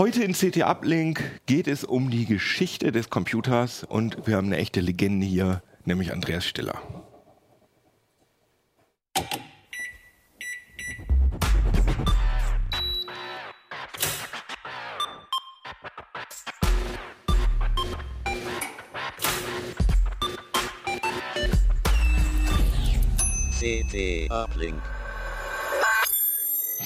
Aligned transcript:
Heute 0.00 0.24
in 0.24 0.32
CT 0.32 0.62
Uplink 0.62 1.42
geht 1.44 1.68
es 1.68 1.84
um 1.84 2.08
die 2.10 2.24
Geschichte 2.24 2.90
des 2.90 3.10
Computers 3.10 3.84
und 3.84 4.26
wir 4.26 4.38
haben 4.38 4.46
eine 4.46 4.56
echte 4.56 4.80
Legende 4.80 5.26
hier, 5.26 5.62
nämlich 5.84 6.10
Andreas 6.10 6.46
Stiller. 6.46 6.80
CT 23.58 24.30
Uplink. 24.30 24.80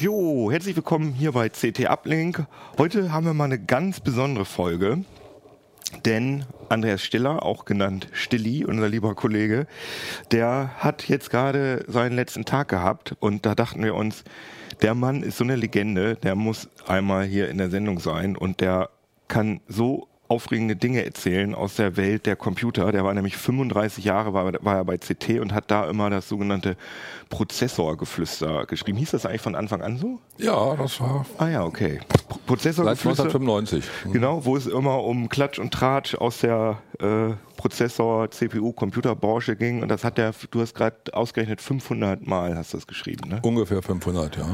Jo, 0.00 0.50
herzlich 0.50 0.74
willkommen 0.74 1.12
hier 1.12 1.30
bei 1.30 1.48
CT 1.48 1.88
Uplink. 1.88 2.46
Heute 2.79 3.12
haben 3.12 3.26
wir 3.26 3.32
mal 3.32 3.44
eine 3.44 3.61
ganz 3.61 4.00
besondere 4.00 4.44
Folge, 4.44 5.04
denn 6.04 6.44
Andreas 6.68 7.00
Stiller, 7.00 7.44
auch 7.44 7.64
genannt 7.64 8.08
Stilli, 8.12 8.64
unser 8.64 8.88
lieber 8.88 9.14
Kollege, 9.14 9.68
der 10.32 10.72
hat 10.79 11.08
jetzt 11.08 11.30
gerade 11.30 11.85
seinen 11.86 12.16
letzten 12.16 12.44
Tag 12.44 12.68
gehabt 12.68 13.14
und 13.21 13.46
da 13.46 13.54
dachten 13.54 13.85
wir 13.85 13.94
uns, 13.94 14.25
der 14.82 14.96
Mann 14.96 15.22
ist 15.22 15.38
so 15.38 15.44
eine 15.44 15.54
Legende, 15.54 16.16
der 16.16 16.35
muss 16.35 16.68
einmal 16.88 17.24
hier 17.24 17.49
in 17.49 17.58
der 17.58 17.71
Sendung 17.71 18.00
sein 18.00 18.36
und 18.36 18.61
der 18.61 18.90
kann 19.29 19.61
so 19.68 20.08
aufregende 20.29 20.75
Dinge 20.75 21.05
erzählen 21.05 21.55
aus 21.55 21.77
der 21.77 21.96
Welt 21.96 22.27
der 22.27 22.37
Computer. 22.37 22.93
Der 22.93 23.05
war 23.05 23.13
nämlich 23.13 23.37
35 23.37 24.05
Jahre, 24.05 24.33
war, 24.33 24.53
war 24.64 24.77
er 24.77 24.85
bei 24.85 24.97
CT 24.97 25.41
und 25.41 25.53
hat 25.53 25.71
da 25.71 25.89
immer 25.89 26.09
das 26.09 26.29
sogenannte 26.29 26.77
Prozessorgeflüster 27.29 28.67
geschrieben. 28.67 28.99
Hieß 28.99 29.11
das 29.11 29.27
eigentlich 29.27 29.43
von 29.43 29.55
Anfang 29.55 29.83
an 29.83 29.99
so? 29.99 30.21
Ja, 30.39 30.75
das 30.77 31.00
war. 31.00 31.27
Ah 31.39 31.49
ja, 31.49 31.64
okay. 31.64 32.00
Prozessorgeflüster. 32.47 33.25
Seit 33.25 33.34
1995. 33.34 33.84
Genau, 34.12 34.45
wo 34.45 34.56
es 34.56 34.67
immer 34.67 35.05
um 35.05 35.28
Klatsch 35.28 35.59
und 35.59 35.73
Tratsch 35.73 36.14
aus 36.14 36.41
der 36.41 36.78
äh, 37.00 37.34
Prozessor, 37.56 38.31
CPU, 38.31 38.72
Computerbranche 38.72 39.56
ging. 39.56 39.83
Und 39.83 39.88
das 39.88 40.05
hat 40.05 40.16
der, 40.16 40.33
du 40.50 40.61
hast 40.61 40.75
gerade 40.75 40.97
ausgerechnet 41.12 41.61
500 41.61 42.27
Mal 42.27 42.56
hast 42.56 42.72
du 42.72 42.78
das 42.78 42.86
geschrieben, 42.86 43.28
ne? 43.28 43.41
Ungefähr 43.42 43.83
500, 43.83 44.36
ja 44.36 44.47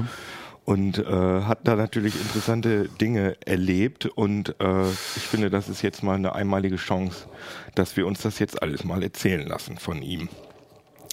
und 0.71 0.99
äh, 0.99 1.03
hat 1.05 1.67
da 1.67 1.75
natürlich 1.75 2.15
interessante 2.15 2.89
Dinge 3.01 3.35
erlebt 3.45 4.07
und 4.07 4.55
äh, 4.61 4.89
ich 5.17 5.23
finde, 5.23 5.51
das 5.51 5.69
ist 5.69 5.83
jetzt 5.83 6.05
mal 6.05 6.15
eine 6.15 6.37
einmalige 6.37 6.77
Chance, 6.77 7.27
dass 7.75 7.97
wir 7.97 8.07
uns 8.07 8.23
das 8.23 8.39
jetzt 8.39 8.63
alles 8.63 8.85
mal 8.85 9.03
erzählen 9.03 9.45
lassen 9.45 9.79
von 9.79 10.01
ihm. 10.01 10.29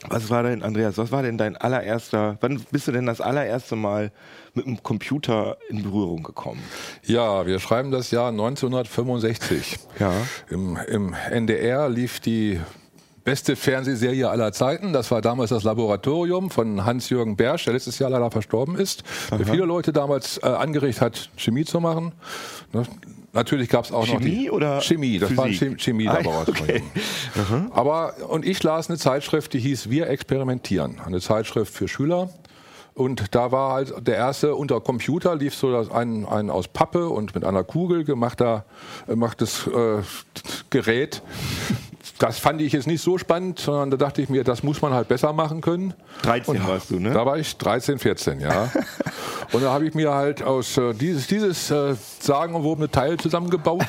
Was 0.08 0.30
war 0.30 0.44
denn, 0.44 0.61
Andreas, 0.61 0.99
was 0.99 1.11
war 1.11 1.23
denn 1.23 1.39
dein 1.39 1.58
allererster, 1.58 2.38
wann 2.39 2.64
bist 2.69 2.88
du 2.88 2.91
denn 2.91 3.08
das 3.08 3.19
allererste 3.19 3.75
Mal 3.75 4.11
mit 4.53 4.67
dem 4.67 4.83
Computer 4.83 5.58
in 5.69 5.81
Berührung 5.81 6.21
gekommen? 6.21 6.61
Ja, 7.03 7.47
wir 7.47 7.58
schreiben 7.59 7.89
das 7.89 8.11
Jahr 8.11 8.30
1965. 8.30 9.80
Ja. 9.99 10.14
Im, 10.52 10.77
im 10.88 11.16
NDR 11.31 11.89
lief 11.89 12.19
die 12.19 12.59
beste 13.28 13.58
Fernsehserie 13.58 14.30
aller 14.30 14.53
Zeiten. 14.53 14.94
Das 14.94 15.11
war 15.11 15.20
damals 15.20 15.50
das 15.50 15.64
Laboratorium 15.66 16.50
von 16.50 16.86
Hans-Jürgen 16.86 17.36
Bersch, 17.36 17.66
der 17.66 17.73
letztes 17.73 18.00
Jahr 18.00 18.09
leider 18.09 18.31
verstorben 18.31 18.78
ist, 18.78 19.03
Aha. 19.28 19.36
der 19.36 19.47
viele 19.47 19.66
Leute 19.66 19.92
damals 19.92 20.38
äh, 20.38 20.45
angeregt 20.45 21.02
hat, 21.02 21.30
Chemie 21.36 21.66
zu 21.66 21.81
machen. 21.81 22.14
Ne? 22.72 22.83
Natürlich 23.33 23.67
gab 23.67 23.83
es 23.83 23.92
auch 23.92 24.05
Chemie 24.05 24.14
noch 24.14 24.22
Chemie 24.22 24.50
oder 24.50 24.81
Chemie, 24.81 25.20
das 25.20 25.28
Physik? 25.28 25.61
war 25.61 25.67
ein 25.67 25.78
Chemie-Laboratorium. 25.78 26.83
Ah, 27.36 27.42
okay. 27.42 27.70
Aber 27.72 28.14
und 28.30 28.45
ich 28.45 28.64
las 28.64 28.89
eine 28.89 28.98
Zeitschrift, 28.98 29.52
die 29.52 29.59
hieß 29.59 29.89
Wir 29.89 30.08
experimentieren, 30.08 31.02
eine 31.05 31.20
Zeitschrift 31.20 31.73
für 31.73 31.89
Schüler. 31.89 32.30
Und 32.94 33.36
da 33.36 33.52
war 33.52 33.73
halt 33.73 34.08
der 34.08 34.16
erste 34.16 34.55
unter 34.55 34.80
Computer 34.80 35.36
lief 35.36 35.53
so 35.53 35.67
ein, 35.92 36.25
ein 36.25 36.50
aus 36.50 36.70
Pappe 36.70 37.09
und 37.09 37.36
mit 37.36 37.44
einer 37.44 37.66
Kugel 37.66 38.05
gemachter, 38.05 38.64
gemachtes 39.05 39.67
äh, 39.67 40.02
Gerät 40.70 41.22
das 42.19 42.39
fand 42.39 42.61
ich 42.61 42.73
jetzt 42.73 42.87
nicht 42.87 43.01
so 43.01 43.17
spannend, 43.17 43.59
sondern 43.59 43.91
da 43.91 43.97
dachte 43.97 44.21
ich 44.21 44.29
mir, 44.29 44.43
das 44.43 44.63
muss 44.63 44.81
man 44.81 44.93
halt 44.93 45.07
besser 45.07 45.33
machen 45.33 45.61
können. 45.61 45.93
13 46.23 46.55
und 46.55 46.67
warst 46.67 46.89
du, 46.89 46.99
ne? 46.99 47.11
Da 47.11 47.25
war 47.25 47.37
ich 47.37 47.58
13, 47.58 47.99
14, 47.99 48.39
ja. 48.39 48.71
und 49.52 49.64
da 49.64 49.71
habe 49.71 49.87
ich 49.87 49.93
mir 49.93 50.14
halt 50.14 50.42
aus 50.42 50.77
äh, 50.77 50.93
dieses, 50.93 51.27
dieses 51.27 51.69
äh, 51.69 51.95
sagenumwobene 52.19 52.89
Teil 52.89 53.17
zusammengebaut. 53.17 53.86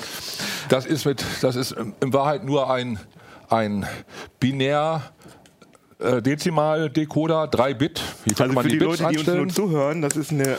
das 0.68 0.86
ist 0.86 1.04
mit, 1.04 1.24
das 1.42 1.56
ist 1.56 1.72
in 1.72 2.12
Wahrheit 2.12 2.44
nur 2.44 2.70
ein, 2.70 2.98
ein 3.48 3.86
binär 4.40 5.02
äh, 6.02 6.22
Dezimal-Decoder, 6.22 7.48
3 7.48 7.74
Bit. 7.74 8.00
Wie 8.24 8.30
also 8.30 8.44
für 8.60 8.68
die, 8.68 8.78
die 8.78 8.84
Leute, 8.84 9.08
die 9.10 9.18
uns 9.18 9.26
nur 9.26 9.48
zuhören, 9.48 10.00
das 10.02 10.16
ist 10.16 10.30
eine 10.30 10.52
äh, 10.52 10.56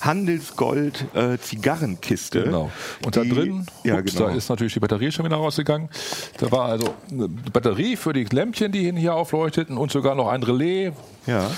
Handelsgold-Zigarrenkiste. 0.00 2.40
Äh, 2.40 2.44
genau. 2.44 2.70
Und 3.04 3.16
die, 3.16 3.28
da 3.28 3.34
drin, 3.34 3.66
ja, 3.84 3.98
ups, 3.98 4.14
genau. 4.14 4.28
da 4.28 4.34
ist 4.34 4.48
natürlich 4.48 4.74
die 4.74 4.80
Batterie 4.80 5.12
schon 5.12 5.24
wieder 5.24 5.36
rausgegangen. 5.36 5.88
Da 6.38 6.50
war 6.50 6.64
also 6.66 6.94
eine 7.10 7.28
Batterie 7.28 7.96
für 7.96 8.12
die 8.12 8.24
Lämpchen, 8.24 8.72
die 8.72 8.90
hier 8.92 9.14
aufleuchteten 9.14 9.76
und 9.76 9.92
sogar 9.92 10.14
noch 10.14 10.28
ein 10.28 10.42
Relais. 10.42 10.92
Ja 11.26 11.50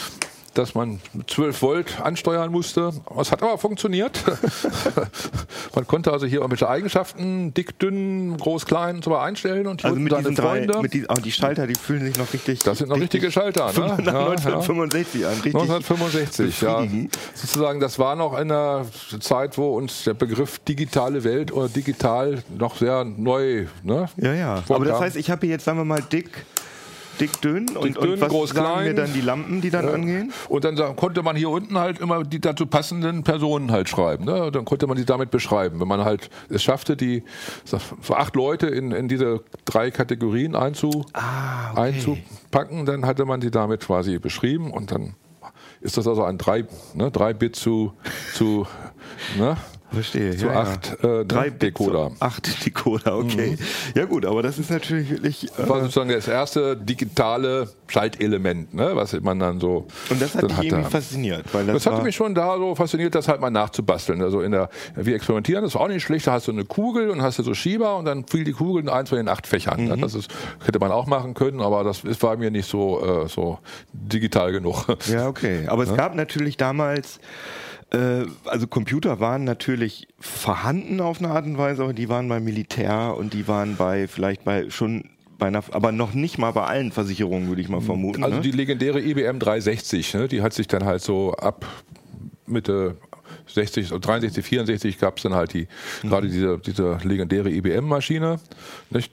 dass 0.59 0.75
man 0.75 1.01
12 1.27 1.63
Volt 1.63 2.01
ansteuern 2.01 2.51
musste. 2.51 2.93
Es 3.19 3.31
hat 3.31 3.43
aber 3.43 3.59
funktioniert. 3.59 4.23
man 5.75 5.87
konnte 5.87 6.13
also 6.13 6.27
hier 6.27 6.39
irgendwelche 6.39 6.69
Eigenschaften, 6.69 7.53
dick, 7.55 7.79
dünn, 7.79 8.37
groß, 8.37 8.67
klein 8.67 8.97
und 8.97 9.05
so 9.05 9.15
einstellen 9.17 9.67
und 9.67 9.83
hier 9.83 9.91
also 9.91 10.01
mit 10.01 10.17
diesen 10.17 10.37
Freunde. 10.37 10.73
Drei, 10.73 10.83
mit 10.83 10.95
die, 10.95 11.07
oh, 11.09 11.15
die 11.15 11.33
Schalter, 11.33 11.67
die 11.67 11.75
fühlen 11.75 12.05
sich 12.05 12.17
noch 12.17 12.33
richtig. 12.33 12.61
Das 12.61 12.79
sind 12.79 12.89
noch 12.89 12.99
richtige 12.99 13.31
Schalter. 13.31 13.73
Ne? 13.73 13.97
Nach 14.03 14.29
1965 14.29 15.21
ja. 15.21 15.29
an. 15.29 15.35
Richtig 15.35 15.55
1965, 15.55 16.61
ja. 16.63 16.87
Sozusagen, 17.35 17.81
das 17.81 17.99
war 17.99 18.17
noch 18.17 18.33
in 18.35 18.51
einer 18.51 18.87
Zeit, 19.21 19.59
wo 19.59 19.77
uns 19.77 20.05
der 20.05 20.15
Begriff 20.15 20.59
digitale 20.61 21.25
Welt 21.25 21.53
oder 21.53 21.69
digital 21.69 22.43
noch 22.57 22.77
sehr 22.77 23.05
neu. 23.05 23.67
Ne, 23.83 24.09
ja, 24.17 24.35
ja. 24.35 24.57
Vorkam. 24.57 24.77
Aber 24.77 24.85
das 24.85 25.01
heißt, 25.01 25.17
ich 25.17 25.31
habe 25.31 25.47
hier 25.47 25.55
jetzt, 25.55 25.65
sagen 25.65 25.79
wir 25.79 25.85
mal, 25.85 26.03
dick 26.03 26.31
dick, 27.21 27.41
dünn 27.41 27.69
und, 27.77 27.85
dick, 27.85 27.99
dünn, 28.01 28.13
und 28.13 28.21
was 28.21 28.29
groß, 28.29 28.51
sagen 28.51 28.67
klein. 28.67 28.85
mir 28.89 28.95
dann 28.95 29.13
die 29.13 29.21
Lampen, 29.21 29.61
die 29.61 29.71
dann 29.71 29.87
ja. 29.87 29.93
angehen? 29.93 30.33
Und 30.49 30.65
dann 30.65 30.97
konnte 30.97 31.23
man 31.23 31.37
hier 31.37 31.51
unten 31.51 31.79
halt 31.79 31.99
immer 31.99 32.25
die 32.25 32.41
dazu 32.41 32.67
passenden 32.67 33.23
Personen 33.23 33.71
halt 33.71 33.89
schreiben. 33.89 34.25
Ne? 34.25 34.51
Dann 34.51 34.65
konnte 34.65 34.87
man 34.87 34.97
die 34.97 35.05
damit 35.05 35.31
beschreiben. 35.31 35.81
Wenn 35.81 35.89
man 35.89 36.05
halt 36.05 36.31
es 36.49 36.63
schaffte, 36.63 36.97
die 36.97 37.23
für 38.01 38.17
acht 38.17 38.37
Leute 38.37 38.67
in, 38.67 38.93
in 38.93 39.09
diese 39.09 39.43
drei 39.65 39.91
Kategorien 39.91 40.55
einzu, 40.55 41.05
ah, 41.13 41.73
okay. 41.73 41.81
einzupacken, 41.81 42.87
dann 42.87 43.07
hatte 43.07 43.25
man 43.25 43.41
die 43.41 43.51
damit 43.51 43.81
quasi 43.81 44.19
beschrieben 44.19 44.71
und 44.71 44.91
dann 44.91 45.15
ist 45.81 45.97
das 45.97 46.07
also 46.09 46.25
ein 46.25 46.39
3 46.39 46.65
ne, 46.95 47.11
drei 47.11 47.33
Bit 47.33 47.57
zu, 47.57 47.93
zu 48.35 48.67
ne, 49.39 49.57
Verstehe. 49.97 50.37
Zu 50.37 50.47
ja, 50.47 50.61
acht 50.61 50.99
ja. 51.03 51.21
Äh, 51.21 51.25
Drei 51.25 51.51
Decoder. 51.51 52.13
Acht 52.21 52.67
Decoder, 52.67 53.17
okay. 53.17 53.53
Mhm. 53.53 53.59
Ja 53.95 54.05
gut, 54.05 54.27
aber 54.27 54.43
das 54.43 54.59
ist 54.59 54.71
natürlich 54.71 55.11
wirklich. 55.11 55.45
Äh 55.45 55.49
das 55.57 55.69
war 55.69 55.81
sozusagen 55.81 56.11
das 56.11 56.29
erste 56.29 56.77
digitale 56.77 57.69
Schaltelement, 57.89 58.75
ne, 58.75 58.91
was 58.95 59.19
man 59.21 59.39
dann 59.39 59.59
so. 59.59 59.87
Und 60.11 60.21
das 60.21 60.35
hat 60.35 60.45
dich 60.45 60.57
hatte. 60.57 60.67
irgendwie 60.67 60.91
fasziniert. 60.91 61.45
Weil 61.53 61.67
das, 61.67 61.83
das 61.83 61.93
hatte 61.93 62.03
mich 62.03 62.15
schon 62.15 62.35
da 62.35 62.59
so 62.59 62.75
fasziniert, 62.75 63.15
das 63.15 63.29
halt 63.29 63.41
mal 63.41 63.51
nachzubasteln. 63.51 64.21
Also 64.21 64.43
in 64.43 64.53
der, 64.53 64.69
wir 64.95 65.15
experimentieren, 65.15 65.65
das 65.65 65.75
war 65.75 65.83
auch 65.83 65.89
nicht 65.89 66.03
schlecht. 66.03 66.27
Da 66.27 66.33
hast 66.33 66.47
du 66.47 66.53
eine 66.53 66.65
Kugel 66.65 67.11
und 67.11 67.23
hast 67.23 67.39
du 67.39 67.43
so 67.43 67.55
Schieber 67.55 67.97
und 67.97 68.05
dann 68.05 68.27
fiel 68.27 68.45
die 68.45 68.53
Kugel 68.53 68.83
in 68.83 68.89
eins 68.89 69.09
von 69.09 69.17
den 69.17 69.29
acht 69.29 69.47
Fächern. 69.47 69.85
Ne? 69.87 69.97
Mhm. 69.97 70.01
Das 70.03 70.15
ist, 70.15 70.31
hätte 70.65 70.79
man 70.79 70.93
auch 70.93 71.07
machen 71.07 71.35
können, 71.35 71.61
aber 71.61 71.85
das 71.85 72.03
war 72.23 72.37
mir 72.37 72.51
nicht 72.51 72.69
so, 72.69 73.25
äh, 73.25 73.29
so 73.29 73.59
digital 73.93 74.53
genug. 74.53 74.85
Ja, 75.07 75.29
okay. 75.29 75.65
Aber 75.69 75.83
es 75.83 75.91
ja? 75.91 75.97
gab 75.97 76.15
natürlich 76.15 76.57
damals 76.57 77.19
also 78.45 78.67
Computer 78.67 79.21
waren 79.21 79.45
natürlich 79.45 80.09
vorhanden 80.19 81.01
auf 81.01 81.21
eine 81.21 81.29
Art 81.29 81.47
und 81.47 81.59
Weise, 81.59 81.83
aber 81.83 81.93
die 81.93 82.09
waren 82.09 82.29
beim 82.29 82.45
Militär 82.45 83.15
und 83.17 83.35
die 83.35 83.49
waren 83.49 83.77
bei 83.77 84.09
vielleicht 84.09 84.45
bei 84.45 84.71
schon 84.71 85.11
bei 85.39 85.47
einer, 85.47 85.63
aber 85.73 85.93
noch 85.93 86.15
nicht 86.15 86.39
mal 86.39 86.53
bei 86.53 86.65
allen 86.65 86.93
Versicherungen, 86.93 87.49
würde 87.49 87.61
ich 87.61 87.69
mal 87.69 87.81
vermuten. 87.81 88.25
Also 88.25 88.37
ne? 88.37 88.43
die 88.43 88.53
legendäre 88.53 89.01
IBM 89.01 89.39
360, 89.39 90.15
ne, 90.15 90.29
die 90.29 90.43
hat 90.43 90.55
sich 90.55 90.67
dann 90.67 90.85
halt 90.85 91.03
so 91.03 91.33
ab 91.35 91.67
Mitte 92.47 92.97
60, 93.47 93.89
63, 93.89 94.45
64 94.45 94.99
gab 94.99 95.17
es 95.17 95.23
dann 95.23 95.35
halt 95.35 95.53
die, 95.53 95.69
mhm. 96.03 96.09
gerade 96.09 96.29
diese, 96.29 96.59
diese 96.59 96.99
legendäre 97.03 97.51
IBM-Maschine, 97.51 98.39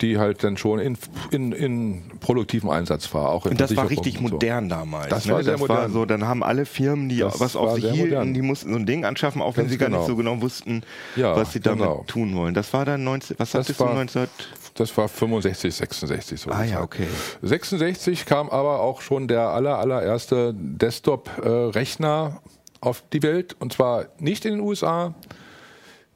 die 0.02 0.18
halt 0.18 0.44
dann 0.44 0.58
schon 0.58 0.80
in, 0.80 0.98
in, 1.31 1.52
in 1.52 2.04
produktivem 2.19 2.69
Einsatz 2.69 3.13
war. 3.13 3.30
Auch 3.30 3.46
in 3.46 3.54
und 3.54 3.62
das 3.62 3.75
war 3.75 3.90
richtig 3.90 4.19
modern 4.19 4.69
damals. 4.69 5.10
Das 5.10 5.25
ne? 5.25 5.34
war 5.34 5.44
sehr 5.44 5.54
das 5.54 5.62
modern. 5.62 5.78
War 5.78 5.90
so, 5.90 6.06
dann 6.06 6.25
haben 6.25 6.44
alle 6.44 6.66
Firmen, 6.66 7.10
die 7.10 7.19
das 7.19 7.40
was 7.40 7.56
auf 7.56 7.75
sich 7.75 7.86
hielten, 7.86 8.10
modern. 8.10 8.34
die 8.34 8.42
mussten 8.42 8.72
so 8.72 8.80
ein 8.80 8.86
Ding 8.86 9.06
anschaffen, 9.06 9.42
auch 9.42 9.56
wenn 9.58 9.66
Ganz 9.66 9.72
sie 9.72 9.78
gar 9.78 9.90
genau. 9.90 10.00
nicht 10.00 10.08
so 10.08 10.16
genau 10.16 10.42
wussten, 10.42 10.84
ja, 11.16 11.36
was 11.36 11.54
sie 11.54 11.60
damit 11.60 11.86
genau. 11.86 12.04
tun 12.08 12.36
wollen. 12.36 12.54
Das 12.54 12.74
war 12.74 12.86
dann 12.86 13.04
19, 13.04 13.38
was 13.40 13.52
das 13.52 13.80
war, 13.80 13.90
du 13.90 13.94
19? 13.96 14.28
Das 14.75 14.96
war 14.98 15.08
65, 15.08 15.75
66 15.75 16.42
so. 16.42 16.50
Ah 16.50 16.63
ja, 16.63 16.81
okay. 16.81 17.08
66 17.44 18.25
kam 18.25 18.50
aber 18.50 18.80
auch 18.80 19.02
schon 19.02 19.28
der 19.28 19.50
aller, 19.50 19.78
allererste 19.78 20.54
Desktop-Rechner 20.56 22.42
äh, 22.44 22.50
auf 22.86 23.04
die 23.14 23.24
Welt. 23.24 23.56
Und 23.60 23.74
zwar 23.74 24.06
nicht 24.20 24.46
in 24.46 24.54
den 24.54 24.62
USA, 24.62 25.14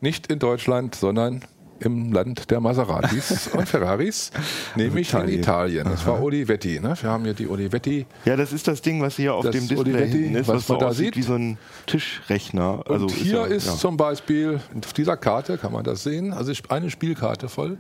nicht 0.02 0.32
in 0.32 0.40
Deutschland, 0.40 0.96
sondern 0.96 1.44
im 1.80 2.12
Land 2.12 2.50
der 2.50 2.60
Maseratis 2.60 3.48
und 3.54 3.68
Ferraris, 3.70 4.32
nämlich 4.76 5.10
Italien. 5.10 5.30
in 5.34 5.40
Italien. 5.40 5.84
Das 5.86 6.06
war 6.08 6.22
Olivetti. 6.22 6.80
Ne? 6.80 6.96
Wir 7.00 7.10
haben 7.10 7.24
hier 7.24 7.34
die 7.34 7.48
Olivetti. 7.48 8.06
Ja, 8.26 8.36
das 8.36 8.52
ist 8.52 8.68
das 8.68 8.82
Ding, 8.82 9.02
was 9.02 9.16
hier 9.16 9.36
auf 9.36 9.44
dem 9.50 9.68
Display 9.68 9.78
Olivetti, 9.78 10.26
ist, 10.26 10.48
was 10.48 10.56
was, 10.56 10.68
so 10.68 10.74
man 10.74 10.80
da 10.80 10.88
aussieht 10.88 11.14
sieht. 11.14 11.18
wie 11.18 11.22
so 11.22 11.36
ein 11.36 11.58
Tischrechner. 11.86 12.80
Und 12.88 12.92
Also 12.92 13.10
hier 13.10 13.42
ja, 13.42 13.46
ist 13.46 13.68
ja. 13.68 13.76
zum 13.76 13.96
Beispiel, 13.96 14.60
auf 14.84 14.94
dieser 14.94 15.18
Karte 15.18 15.58
kann 15.58 15.72
man 15.72 15.84
das 15.84 16.04
sehen, 16.04 16.34
also 16.34 16.52
eine 16.70 16.90
Spielkarte 16.90 17.48
voll. 17.48 17.78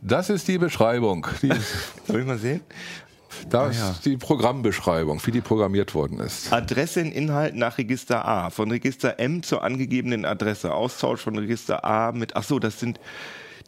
Das 0.00 0.30
ist 0.30 0.46
die 0.48 0.58
Beschreibung. 0.58 1.26
Die, 1.42 1.52
Soll 2.06 2.20
ich 2.20 2.26
mal 2.26 2.38
sehen? 2.38 2.60
Da 3.48 3.68
ist 3.68 3.78
ja. 3.78 3.94
die 4.04 4.16
Programmbeschreibung, 4.16 5.20
wie 5.24 5.30
die 5.30 5.40
programmiert 5.40 5.94
worden 5.94 6.20
ist. 6.20 6.52
Adresse 6.52 7.00
in 7.00 7.12
Inhalt 7.12 7.54
nach 7.54 7.78
Register 7.78 8.26
A. 8.26 8.50
Von 8.50 8.70
Register 8.70 9.18
M 9.18 9.42
zur 9.42 9.62
angegebenen 9.62 10.24
Adresse. 10.24 10.74
Austausch 10.74 11.20
von 11.20 11.36
Register 11.38 11.84
A 11.84 12.12
mit. 12.12 12.36
Ach 12.36 12.42
so, 12.42 12.58
das 12.58 12.80
sind 12.80 13.00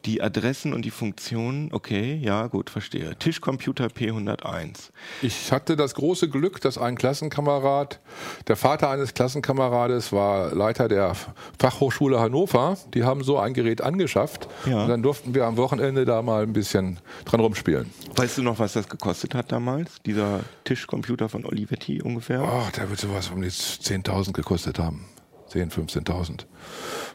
die 0.05 0.23
Adressen 0.23 0.73
und 0.73 0.85
die 0.85 0.91
Funktionen. 0.91 1.71
Okay, 1.73 2.19
ja, 2.23 2.47
gut, 2.47 2.71
verstehe. 2.71 3.17
Tischcomputer 3.19 3.87
P101. 3.87 4.91
Ich 5.23 5.53
hatte 5.53 5.77
das 5.77 5.95
große 5.95 6.29
Glück, 6.29 6.61
dass 6.61 6.79
ein 6.79 6.97
Klassenkamerad, 6.97 8.01
der 8.49 8.57
Vater 8.57 8.91
eines 8.91 9.15
Klassenkamerades 9.15 10.13
war 10.13 10.55
Leiter 10.55 10.89
der 10.89 11.15
Fachhochschule 11.59 12.21
Hannover. 12.21 12.77
Die 12.95 13.05
haben 13.05 13.23
so 13.23 13.39
ein 13.39 13.55
Gerät 13.55 13.81
angeschafft. 13.81 14.49
Ja. 14.67 14.83
Und 14.83 14.89
dann 14.89 15.03
durften 15.03 15.35
wir 15.35 15.45
am 15.47 15.57
Wochenende 15.57 16.05
da 16.05 16.23
mal 16.23 16.43
ein 16.43 16.53
bisschen 16.53 16.99
dran 17.25 17.41
rumspielen. 17.41 17.91
Weißt 18.17 18.39
du 18.39 18.43
noch, 18.43 18.59
was 18.59 18.73
das 18.75 18.89
gekostet 18.89 19.35
hat 19.35 19.53
damals? 19.53 19.97
Dieser 20.07 20.41
Tischcomputer 20.65 21.29
von 21.29 21.45
Olivetti 21.45 22.03
ungefähr? 22.03 22.43
Oh, 22.43 22.69
der 22.77 22.89
wird 22.89 23.01
sowas 23.01 23.31
um 23.31 23.43
die 23.43 23.49
10.000 23.49 24.33
gekostet 24.33 24.79
haben. 24.79 25.07
10.000, 25.53 26.05
15.000. 26.05 26.41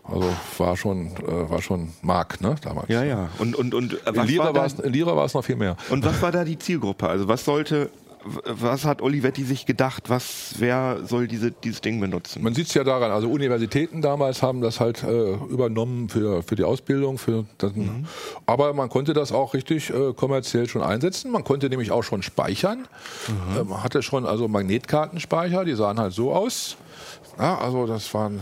Also 0.04 0.30
war 0.58 0.78
schon, 0.78 1.08
äh, 1.18 1.50
war 1.50 1.62
schon 1.62 1.90
Mark, 2.02 2.42
ne, 2.42 2.56
damals. 2.62 2.90
Ja, 2.90 3.04
ja. 3.04 3.30
Und, 3.40 3.56
und, 3.56 3.74
und, 3.74 3.94
äh, 3.94 4.12
In 4.14 4.28
Lira, 4.28 4.54
war 4.54 4.66
es, 4.66 4.78
Lira 4.78 5.16
war 5.16 5.26
es 5.26 5.34
noch 5.34 5.44
viel 5.44 5.56
mehr. 5.56 5.76
und 5.90 6.06
was 6.06 6.22
war 6.22 6.32
da 6.32 6.44
die 6.44 6.60
Zielgruppe? 6.60 7.08
Also 7.08 7.28
was 7.28 7.44
sollte, 7.46 7.90
was 8.46 8.86
hat 8.86 9.02
Olivetti 9.02 9.44
sich 9.44 9.66
gedacht? 9.66 10.10
Was, 10.10 10.56
wer 10.58 11.00
soll 11.06 11.28
diese, 11.28 11.52
dieses 11.52 11.82
Ding 11.82 12.00
benutzen? 12.00 12.44
Man 12.44 12.54
sieht 12.54 12.68
es 12.68 12.74
ja 12.74 12.84
daran, 12.84 13.12
also 13.12 13.30
Universitäten 13.30 14.02
damals 14.02 14.42
haben 14.44 14.62
das 14.62 14.80
halt 14.80 15.04
äh, 15.04 15.34
übernommen 15.34 16.10
für, 16.10 16.44
für 16.44 16.56
die 16.56 16.64
Ausbildung. 16.64 17.18
Für 17.18 17.46
das, 17.58 17.72
Aber 18.46 18.74
man 18.74 18.90
konnte 18.90 19.14
das 19.14 19.32
auch 19.32 19.54
richtig 19.54 19.90
äh, 19.92 20.14
kommerziell 20.14 20.68
schon 20.68 20.82
einsetzen. 20.84 21.32
Man 21.32 21.44
konnte 21.44 21.70
nämlich 21.70 21.92
auch 21.92 22.04
schon 22.04 22.22
speichern. 22.22 22.88
Äh, 23.58 23.64
man 23.64 23.84
hatte 23.84 24.04
schon 24.04 24.26
also 24.26 24.48
Magnetkartenspeicher, 24.48 25.66
die 25.66 25.76
sahen 25.76 26.00
halt 26.00 26.14
so 26.14 26.34
aus. 26.34 26.78
Ja, 27.38 27.58
also 27.60 27.86
das, 27.86 28.14
waren, 28.14 28.42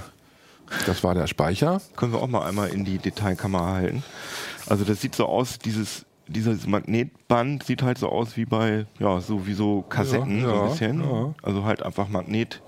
das 0.86 1.04
war 1.04 1.14
der 1.14 1.28
Speicher. 1.28 1.82
Können 1.96 2.14
wir 2.14 2.22
auch 2.22 2.28
mal 2.28 2.46
einmal 2.48 2.70
in 2.70 2.86
die 2.86 2.98
Detailkamera 2.98 3.74
halten. 3.74 4.04
Also 4.68 4.84
das 4.86 5.02
sieht 5.02 5.16
so 5.16 5.26
aus, 5.26 5.60
dieses, 5.60 6.06
dieses 6.28 6.68
Magnetband 6.68 7.64
sieht 7.64 7.82
halt 7.84 7.98
so 7.98 8.10
aus 8.10 8.38
wie 8.38 8.46
bei, 8.46 8.86
ja, 9.00 9.20
so 9.20 9.46
wie 9.46 9.54
so 9.54 9.82
Kassetten, 9.90 10.42
Ja, 10.42 10.46
so 10.48 10.54
ja, 10.56 10.62
ein 10.64 10.70
bisschen. 10.70 11.02
ja. 11.04 11.34
Also 11.42 11.64
halt 11.66 11.84
einfach 11.84 12.08
Magnet. 12.08 12.62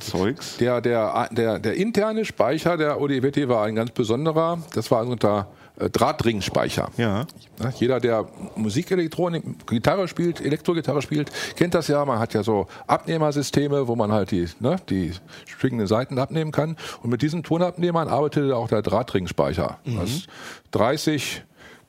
Zeugs. 0.00 0.56
Der, 0.56 0.80
der, 0.80 1.28
der, 1.30 1.58
der 1.60 1.74
interne 1.74 2.24
Speicher 2.24 2.76
der 2.76 3.00
Olivetti 3.00 3.48
war 3.48 3.64
ein 3.64 3.76
ganz 3.76 3.92
besonderer. 3.92 4.58
Das 4.74 4.90
war 4.90 5.06
unter 5.06 5.40
äh, 5.40 5.63
Drahtringspeicher. 5.76 6.90
Ja. 6.96 7.26
Ja, 7.60 7.70
jeder, 7.78 8.00
der 8.00 8.26
Musikelektronik, 8.54 9.66
Gitarre 9.66 10.08
spielt, 10.08 10.40
Elektrogitarre 10.40 11.02
spielt, 11.02 11.30
kennt 11.56 11.74
das 11.74 11.88
ja. 11.88 12.04
Man 12.04 12.18
hat 12.18 12.34
ja 12.34 12.42
so 12.42 12.66
Abnehmersysteme, 12.86 13.88
wo 13.88 13.96
man 13.96 14.12
halt 14.12 14.30
die, 14.30 14.48
ne, 14.60 14.76
die 14.88 15.12
schwingenden 15.46 15.86
Seiten 15.86 16.18
abnehmen 16.18 16.52
kann. 16.52 16.76
Und 17.02 17.10
mit 17.10 17.22
diesen 17.22 17.42
Tonabnehmern 17.42 18.08
arbeitete 18.08 18.56
auch 18.56 18.68
der 18.68 18.82
Drahtringspeicher. 18.82 19.78
Das 19.84 20.26
30, 20.72 21.42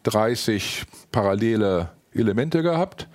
30 0.03 0.83
parallele 1.11 1.89
Elemente 2.13 2.63
gehabt. 2.63 3.07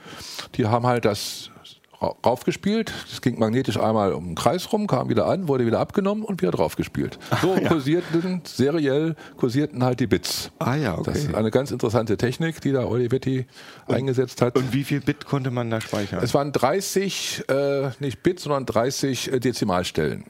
Die 0.54 0.66
haben 0.66 0.86
halt 0.86 1.04
das 1.04 1.50
raufgespielt. 2.00 2.92
Das 3.10 3.20
ging 3.20 3.38
magnetisch 3.38 3.78
einmal 3.78 4.12
um 4.12 4.24
den 4.26 4.34
Kreis 4.34 4.72
rum, 4.72 4.86
kam 4.86 5.08
wieder 5.08 5.26
an, 5.26 5.48
wurde 5.48 5.66
wieder 5.66 5.80
abgenommen 5.80 6.24
und 6.24 6.40
wieder 6.42 6.50
draufgespielt. 6.52 7.18
So 7.42 7.54
kursierten, 7.68 8.42
seriell 8.44 9.16
kursierten 9.36 9.84
halt 9.84 10.00
die 10.00 10.06
Bits. 10.06 10.50
Ah 10.58 10.74
ja, 10.76 10.94
okay. 10.94 11.10
Das 11.12 11.18
ist 11.24 11.34
eine 11.34 11.50
ganz 11.50 11.70
interessante 11.70 12.16
Technik, 12.16 12.60
die 12.60 12.72
da 12.72 12.84
Olivetti 12.86 13.46
eingesetzt 13.88 14.40
hat. 14.42 14.56
Und 14.56 14.72
wie 14.72 14.84
viel 14.84 15.00
Bit 15.00 15.26
konnte 15.26 15.50
man 15.50 15.70
da 15.70 15.80
speichern? 15.80 16.20
Es 16.22 16.32
waren 16.34 16.52
30, 16.52 17.44
äh, 17.48 17.90
nicht 18.00 18.22
Bit, 18.22 18.40
sondern 18.40 18.66
30 18.66 19.32
äh, 19.32 19.40
Dezimalstellen. 19.40 20.24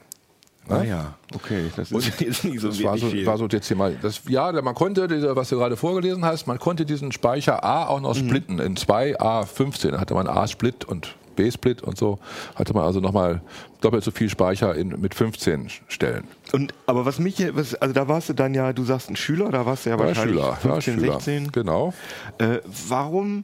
ah 0.69 0.83
ja, 0.83 1.13
okay. 1.33 1.71
Das 1.75 1.91
ist 1.91 2.19
jetzt 2.19 2.43
nicht 2.43 2.59
so 2.59 2.67
Das 2.67 2.83
war 2.83 2.97
so, 2.97 3.07
viel. 3.09 3.25
war 3.25 3.37
so 3.37 3.47
dezimal. 3.47 3.95
Das, 4.01 4.21
ja, 4.27 4.51
man 4.61 4.75
konnte, 4.75 5.07
diese, 5.07 5.35
was 5.35 5.49
du 5.49 5.57
gerade 5.57 5.77
vorgelesen 5.77 6.23
hast, 6.25 6.47
man 6.47 6.59
konnte 6.59 6.85
diesen 6.85 7.11
Speicher 7.11 7.63
A 7.63 7.87
auch 7.87 7.97
Mhm. 7.97 8.03
noch 8.03 8.15
splitten 8.15 8.59
in 8.59 8.75
zwei 8.75 9.17
A15. 9.19 9.91
Da 9.91 9.99
hatte 9.99 10.13
man 10.13 10.27
A-Split 10.27 10.85
und 10.85 11.15
B-Split 11.43 11.81
und 11.81 11.97
so. 11.97 12.19
Hatte 12.55 12.73
man 12.73 12.83
also 12.83 12.99
nochmal 12.99 13.41
doppelt 13.81 14.03
so 14.03 14.11
viel 14.11 14.29
Speicher 14.29 14.75
in, 14.75 14.89
mit 15.01 15.15
15 15.15 15.69
Stellen. 15.87 16.25
Und, 16.53 16.73
aber 16.85 17.05
was 17.05 17.17
mich, 17.19 17.37
hier- 17.37 17.55
was, 17.55 17.75
also 17.75 17.93
da 17.93 18.07
warst 18.07 18.29
du 18.29 18.33
dann 18.33 18.53
ja, 18.53 18.73
du 18.73 18.83
sagst 18.83 19.09
ein 19.09 19.15
Schüler, 19.15 19.49
da 19.49 19.65
warst 19.65 19.85
du 19.85 19.89
ja 19.89 19.97
War 19.99 20.07
wahrscheinlich 20.07 20.35
Schüler, 20.35 20.47
war 20.47 20.57
15, 20.57 20.99
Schüler. 20.99 21.13
16. 21.13 21.51
Genau. 21.51 21.93
Äh, 22.37 22.59
warum, 22.87 23.43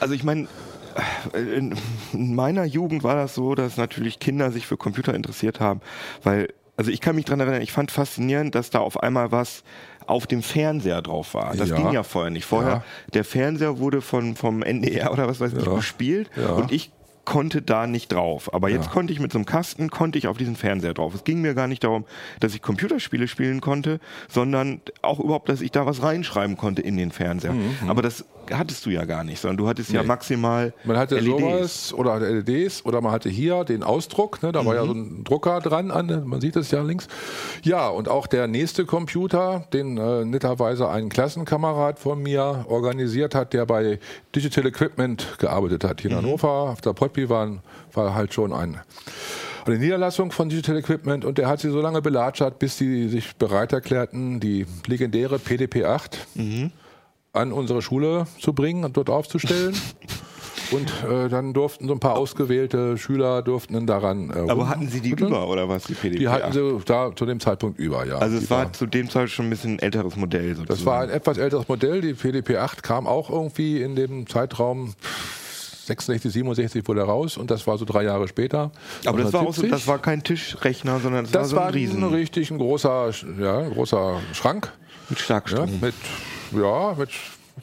also 0.00 0.14
ich 0.14 0.24
meine, 0.24 0.46
in 1.34 1.74
in 2.12 2.34
meiner 2.34 2.64
Jugend 2.64 3.02
war 3.04 3.14
das 3.16 3.34
so, 3.34 3.54
dass 3.54 3.76
natürlich 3.76 4.18
Kinder 4.18 4.50
sich 4.50 4.66
für 4.66 4.76
Computer 4.76 5.14
interessiert 5.14 5.60
haben, 5.60 5.80
weil, 6.22 6.48
also 6.76 6.90
ich 6.90 7.00
kann 7.00 7.16
mich 7.16 7.24
dran 7.26 7.40
erinnern, 7.40 7.60
ich 7.62 7.72
fand 7.72 7.90
faszinierend, 7.90 8.54
dass 8.54 8.70
da 8.70 8.78
auf 8.80 9.02
einmal 9.02 9.30
was 9.32 9.62
auf 10.06 10.26
dem 10.28 10.42
Fernseher 10.42 11.02
drauf 11.02 11.34
war. 11.34 11.54
Das 11.56 11.68
Ja. 11.70 11.76
ging 11.76 11.90
ja 11.92 12.02
vorher 12.04 12.30
nicht. 12.30 12.44
Vorher, 12.44 12.70
Ja. 12.70 12.84
der 13.12 13.24
Fernseher 13.24 13.78
wurde 13.78 14.00
von, 14.00 14.36
vom 14.36 14.62
NDR 14.62 15.12
oder 15.12 15.26
was 15.28 15.40
weiß 15.40 15.52
ich 15.52 15.66
Ja. 15.66 15.74
bespielt 15.74 16.30
Ja. 16.36 16.50
und 16.52 16.70
ich 16.72 16.92
konnte 17.26 17.60
da 17.60 17.86
nicht 17.86 18.10
drauf. 18.12 18.54
Aber 18.54 18.70
jetzt 18.70 18.86
Ja. 18.86 18.92
konnte 18.92 19.12
ich 19.12 19.20
mit 19.20 19.30
so 19.32 19.38
einem 19.38 19.44
Kasten, 19.44 19.90
konnte 19.90 20.16
ich 20.18 20.26
auf 20.28 20.38
diesen 20.38 20.56
Fernseher 20.56 20.94
drauf. 20.94 21.14
Es 21.14 21.24
ging 21.24 21.42
mir 21.42 21.52
gar 21.52 21.66
nicht 21.68 21.84
darum, 21.84 22.06
dass 22.40 22.54
ich 22.54 22.62
Computerspiele 22.62 23.28
spielen 23.28 23.60
konnte, 23.60 24.00
sondern 24.30 24.80
auch 25.02 25.20
überhaupt, 25.20 25.50
dass 25.50 25.60
ich 25.60 25.70
da 25.72 25.84
was 25.84 26.02
reinschreiben 26.02 26.56
konnte 26.56 26.80
in 26.80 26.96
den 26.96 27.10
Fernseher. 27.10 27.54
Aber 27.88 28.00
das 28.00 28.24
hattest 28.52 28.84
du 28.86 28.90
ja 28.90 29.04
gar 29.04 29.24
nicht, 29.24 29.40
sondern 29.40 29.56
du 29.56 29.68
hattest 29.68 29.90
ja 29.90 30.00
Mhm, 30.00 30.06
Nee. 30.06 30.08
maximal 30.08 30.74
Man 30.84 30.96
hatte 30.96 31.16
LEDs. 31.16 31.26
sowas 31.40 31.92
oder 31.94 32.20
LEDs 32.20 32.84
oder 32.84 33.00
man 33.00 33.12
hatte 33.12 33.28
hier 33.28 33.64
den 33.64 33.82
Ausdruck, 33.82 34.42
ne, 34.42 34.52
da 34.52 34.64
war 34.64 34.74
ja 34.74 34.84
so 34.86 34.92
ein 34.92 35.24
Drucker 35.24 35.60
dran, 35.60 35.90
an, 35.90 36.22
man 36.26 36.40
sieht 36.40 36.56
es 36.56 36.70
ja 36.70 36.82
links. 36.82 37.08
Ja, 37.62 37.88
und 37.88 38.08
auch 38.08 38.26
der 38.26 38.46
nächste 38.46 38.84
Computer, 38.84 39.64
den 39.72 39.96
äh, 39.98 40.24
netterweise 40.24 40.88
ein 40.88 41.08
Klassenkamerad 41.08 41.98
von 41.98 42.22
mir 42.22 42.64
organisiert 42.68 43.34
hat, 43.34 43.52
der 43.52 43.66
bei 43.66 43.98
Digital 44.34 44.66
Equipment 44.66 45.36
gearbeitet 45.38 45.84
hat. 45.84 46.00
Hier 46.00 46.10
in 46.10 46.16
Hannover, 46.16 46.48
auf 46.48 46.80
der 46.80 46.92
Potby 46.92 47.28
waren, 47.28 47.60
war 47.92 48.14
halt 48.14 48.34
schon 48.34 48.52
ein, 48.52 48.78
eine 49.64 49.78
Niederlassung 49.78 50.30
von 50.30 50.48
Digital 50.48 50.76
Equipment 50.78 51.24
und 51.24 51.38
der 51.38 51.48
hat 51.48 51.60
sie 51.60 51.70
so 51.70 51.80
lange 51.80 52.00
belatschert, 52.02 52.58
bis 52.58 52.78
sie 52.78 53.08
sich 53.08 53.34
bereit 53.36 53.72
erklärten, 53.72 54.38
die 54.38 54.66
legendäre 54.86 55.36
PDP-8 55.36 56.18
an 57.36 57.52
unsere 57.52 57.82
Schule 57.82 58.26
zu 58.40 58.52
bringen 58.52 58.84
und 58.84 58.96
dort 58.96 59.10
aufzustellen. 59.10 59.74
Und 60.72 60.92
äh, 61.08 61.28
dann 61.28 61.54
durften 61.54 61.86
so 61.86 61.92
ein 61.92 62.00
paar 62.00 62.16
ausgewählte 62.16 62.98
Schüler 62.98 63.40
durften 63.42 63.74
dann 63.74 63.86
daran. 63.86 64.30
Äh, 64.30 64.50
Aber 64.50 64.68
hatten 64.68 64.88
sie 64.88 65.00
die 65.00 65.10
rumrütteln. 65.10 65.30
über 65.30 65.46
oder 65.48 65.68
was, 65.68 65.84
die 65.84 65.94
PDP? 65.94 66.18
Die 66.18 66.28
hatten 66.28 66.52
sie 66.52 66.78
da 66.84 67.12
zu 67.14 67.24
dem 67.24 67.38
Zeitpunkt 67.38 67.78
über, 67.78 68.04
ja. 68.04 68.18
also 68.18 68.36
es 68.36 68.44
Die 68.44 68.50
war 68.50 68.72
zu 68.72 68.86
dem 68.86 69.08
Zeitpunkt 69.08 69.30
schon 69.30 69.46
ein 69.46 69.50
bisschen 69.50 69.78
älteres 69.78 70.16
Modell 70.16 70.56
sozusagen. 70.56 70.66
das 70.66 70.84
war 70.84 71.02
ein 71.02 71.10
etwas 71.10 71.38
älteres 71.38 71.68
Modell. 71.68 72.00
Die 72.00 72.14
PDP 72.14 72.56
8 72.56 72.82
kam 72.82 73.06
auch 73.06 73.30
irgendwie 73.30 73.80
in 73.80 73.94
dem 73.94 74.26
Zeitraum 74.26 74.94
66, 75.86 76.32
67 76.32 76.88
wurde 76.88 77.02
er 77.02 77.06
raus 77.06 77.36
und 77.36 77.48
das 77.52 77.64
war 77.68 77.78
so 77.78 77.84
drei 77.84 78.02
Jahre 78.02 78.26
später. 78.26 78.72
aber 79.04 79.18
das 79.22 79.32
war 79.32 79.42
auch 79.42 79.54
so, 79.54 79.62
1970. 79.62 79.70
das 79.70 79.86
war 79.86 79.98
kein 80.00 80.24
Tischrechner, 80.24 80.98
sondern 80.98 81.26
das, 81.26 81.30
das 81.32 81.42
war 81.42 81.48
so 81.48 81.56
war 81.58 81.66
ein 81.68 81.74
Riesen 81.74 82.02
richtig 82.02 82.50
ein 82.50 82.58
großer, 82.58 83.10
ja, 83.40 83.58
ein 83.58 83.70
großer 83.70 84.18
Schrank. 84.32 84.72
mit 85.10 85.18
Ja, 85.20 85.24
Starkstrom. 85.24 85.70
mit, 85.80 85.94
ja, 86.52 86.94
mit 86.96 87.10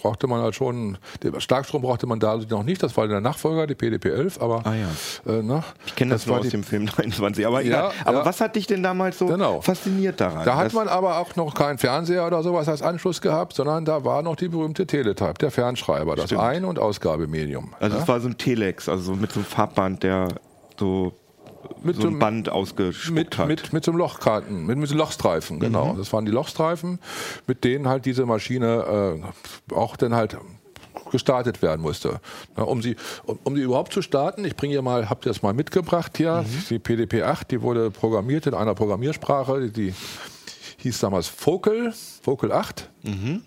brauchte 0.02 0.26
man 0.26 0.42
halt 0.42 0.56
schon, 0.56 0.98
den 1.22 1.40
Starkstrom 1.40 1.84
brauchte 1.84 2.08
man 2.08 2.20
da 2.20 2.36
noch 2.50 2.64
nicht, 2.64 2.82
das 2.82 2.98
war 2.98 3.08
der 3.08 3.22
Nachfolger, 3.22 3.68
die 3.68 3.76
PDP 3.76 4.10
11, 4.10 4.42
aber 4.42 4.66
Ah, 4.66 4.74
ja. 4.74 5.32
äh, 5.32 5.44
ne, 5.44 5.64
Ich 5.86 5.94
kenne 5.94 6.14
das, 6.16 6.26
nur 6.26 6.38
war 6.38 6.42
aus 6.44 6.50
dem 6.50 6.64
Film 6.64 6.86
23, 6.88 7.46
aber 7.46 7.62
Ja, 7.62 7.68
egal. 7.90 7.92
Aber 8.04 8.18
ja. 8.22 8.26
was 8.26 8.42
hat 8.42 8.56
dich 8.56 8.66
denn 8.66 8.82
damals 8.82 9.20
so 9.20 9.28
Genau. 9.28 9.62
fasziniert 9.62 10.20
daran? 10.20 10.46
Da 10.46 10.56
hat 10.56 10.66
Das- 10.66 10.74
man 10.74 10.88
aber 10.88 11.20
auch 11.20 11.36
noch 11.36 11.54
keinen 11.54 11.78
Fernseher 11.78 12.26
oder 12.26 12.42
sowas 12.42 12.68
als 12.68 12.82
Anschluss 12.82 13.22
gehabt, 13.22 13.54
sondern 13.54 13.86
da 13.86 14.04
war 14.04 14.24
noch 14.24 14.36
die 14.36 14.48
berühmte 14.48 14.88
Teletype, 14.88 15.36
der 15.36 15.52
Fernschreiber, 15.52 16.16
das 16.16 16.26
Stimmt. 16.26 16.42
Ein- 16.42 16.66
und 16.66 16.80
Ausgabemedium. 16.80 17.76
Also 17.80 17.96
ja? 17.98 18.02
es 18.02 18.08
war 18.08 18.20
so 18.20 18.30
ein 18.30 18.38
Telex, 18.40 18.90
also 18.90 19.04
so 19.04 19.14
mit 19.14 19.32
so 19.32 19.42
einem 19.42 19.46
Farbband, 19.46 20.02
der 20.02 20.30
so, 20.80 21.14
Mit 21.84 21.96
so 21.98 22.04
ein 22.04 22.08
einem- 22.08 22.20
Band 22.20 22.50
ausgespuckt 22.50 23.14
mit, 23.16 23.38
hat. 23.38 23.48
mit, 23.48 23.74
mit 23.74 23.84
so 23.84 23.92
einem 23.92 23.98
Lochkarten, 24.00 24.66
mit, 24.66 24.78
mit 24.78 24.90
so 24.90 24.96
Lochstreifen, 24.96 25.60
genau. 25.60 25.94
Das 25.98 26.12
waren 26.14 26.26
die 26.26 26.32
Lochstreifen, 26.32 27.00
mit 27.48 27.64
denen 27.64 27.88
halt 27.88 28.06
diese 28.06 28.26
Maschine 28.26 29.22
äh, 29.70 29.74
auch 29.74 29.96
dann 29.98 30.14
halt 30.16 30.38
gestartet 31.12 31.62
werden 31.62 31.82
musste. 31.82 32.20
Na, 32.56 32.64
um, 32.64 32.82
sie, 32.82 32.96
um, 33.26 33.38
um 33.44 33.56
sie 33.56 33.62
überhaupt 33.62 33.94
zu 33.94 34.02
starten, 34.02 34.46
ich 34.46 34.56
bringe 34.56 34.72
hier 34.74 34.82
mal, 34.82 35.10
habt 35.10 35.26
ihr 35.26 35.30
das 35.30 35.42
mal 35.42 35.54
mitgebracht 35.54 36.18
hier, 36.18 36.46
die 36.70 36.80
PDP 36.80 37.24
8, 37.24 37.52
die 37.52 37.62
wurde 37.62 37.92
programmiert 37.92 38.48
in 38.48 38.54
einer 38.54 38.74
Programmiersprache, 38.74 39.70
die 39.70 39.94
hieß 40.78 41.00
damals 41.00 41.28
Focal, 41.28 41.94
Focal 42.22 42.52
8, 42.52 42.90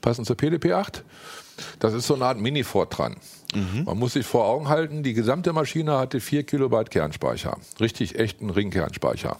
passend 0.00 0.26
zur 0.26 0.36
PDP 0.36 0.72
8. 0.74 1.04
Das 1.78 1.94
ist 1.94 2.06
so 2.06 2.14
eine 2.14 2.26
Art 2.26 2.38
Mini-Fortran. 2.38 3.16
Man 3.84 3.98
muss 3.98 4.14
sich 4.14 4.26
vor 4.26 4.46
Augen 4.46 4.68
halten, 4.68 5.02
die 5.02 5.14
gesamte 5.14 5.52
Maschine 5.52 5.98
hatte 5.98 6.20
4 6.20 6.42
Kilobyte 6.42 6.90
Kernspeicher. 6.90 7.56
Richtig 7.80 8.18
echten 8.18 8.50
Ringkernspeicher. 8.50 9.38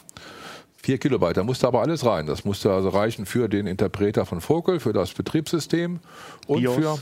4 0.83 0.99
Kilobyte, 0.99 1.37
da 1.39 1.43
musste 1.43 1.67
aber 1.67 1.83
alles 1.83 2.07
rein. 2.07 2.27
Das 2.27 2.45
musste 2.45 2.73
also 2.73 2.91
reichen 2.91 3.27
für 3.27 3.49
den 3.49 3.67
Interpreter 3.67 4.25
von 4.25 4.41
Focal, 4.41 4.79
für 4.81 4.93
das 4.93 5.13
Betriebssystem 5.13 5.99
und 6.47 6.61
BIOS. 6.61 7.01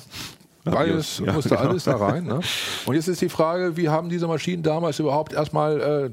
für 0.65 0.77
alles, 0.77 1.19
Ja, 1.25 1.33
musste 1.35 1.51
genau. 1.51 1.61
alles 1.61 1.85
da 1.85 1.97
rein. 1.97 2.25
Ne? 2.25 2.41
Und 2.87 2.95
jetzt 2.95 3.09
ist 3.09 3.21
die 3.21 3.29
Frage, 3.29 3.77
wie 3.77 3.91
haben 3.91 4.09
diese 4.09 4.27
Maschinen 4.27 4.63
damals 4.63 4.99
überhaupt 4.99 5.35
erstmal, 5.35 5.81
äh, 5.81 6.11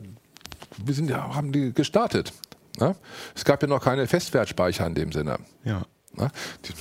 wie 0.86 0.92
sind, 0.92 1.14
haben 1.16 1.54
die 1.54 1.74
gestartet? 1.74 2.34
Ne? 2.78 2.96
Es 3.34 3.46
gab 3.46 3.62
ja 3.62 3.70
noch 3.70 3.82
keine 3.82 4.08
Festwertspeicher 4.08 4.86
in 4.86 4.96
dem 4.96 5.14
Sinne. 5.14 5.38
Ja. 5.64 5.84
Ne? 6.18 6.30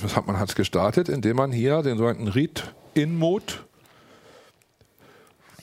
Das 0.01 0.17
hat 0.17 0.27
man 0.27 0.37
hat 0.37 0.53
gestartet, 0.53 1.07
indem 1.07 1.37
man 1.37 1.53
hier 1.53 1.81
den 1.81 1.97
sogenannten 1.97 2.27
Read-In-Mode 2.27 3.53
wir 3.53 3.70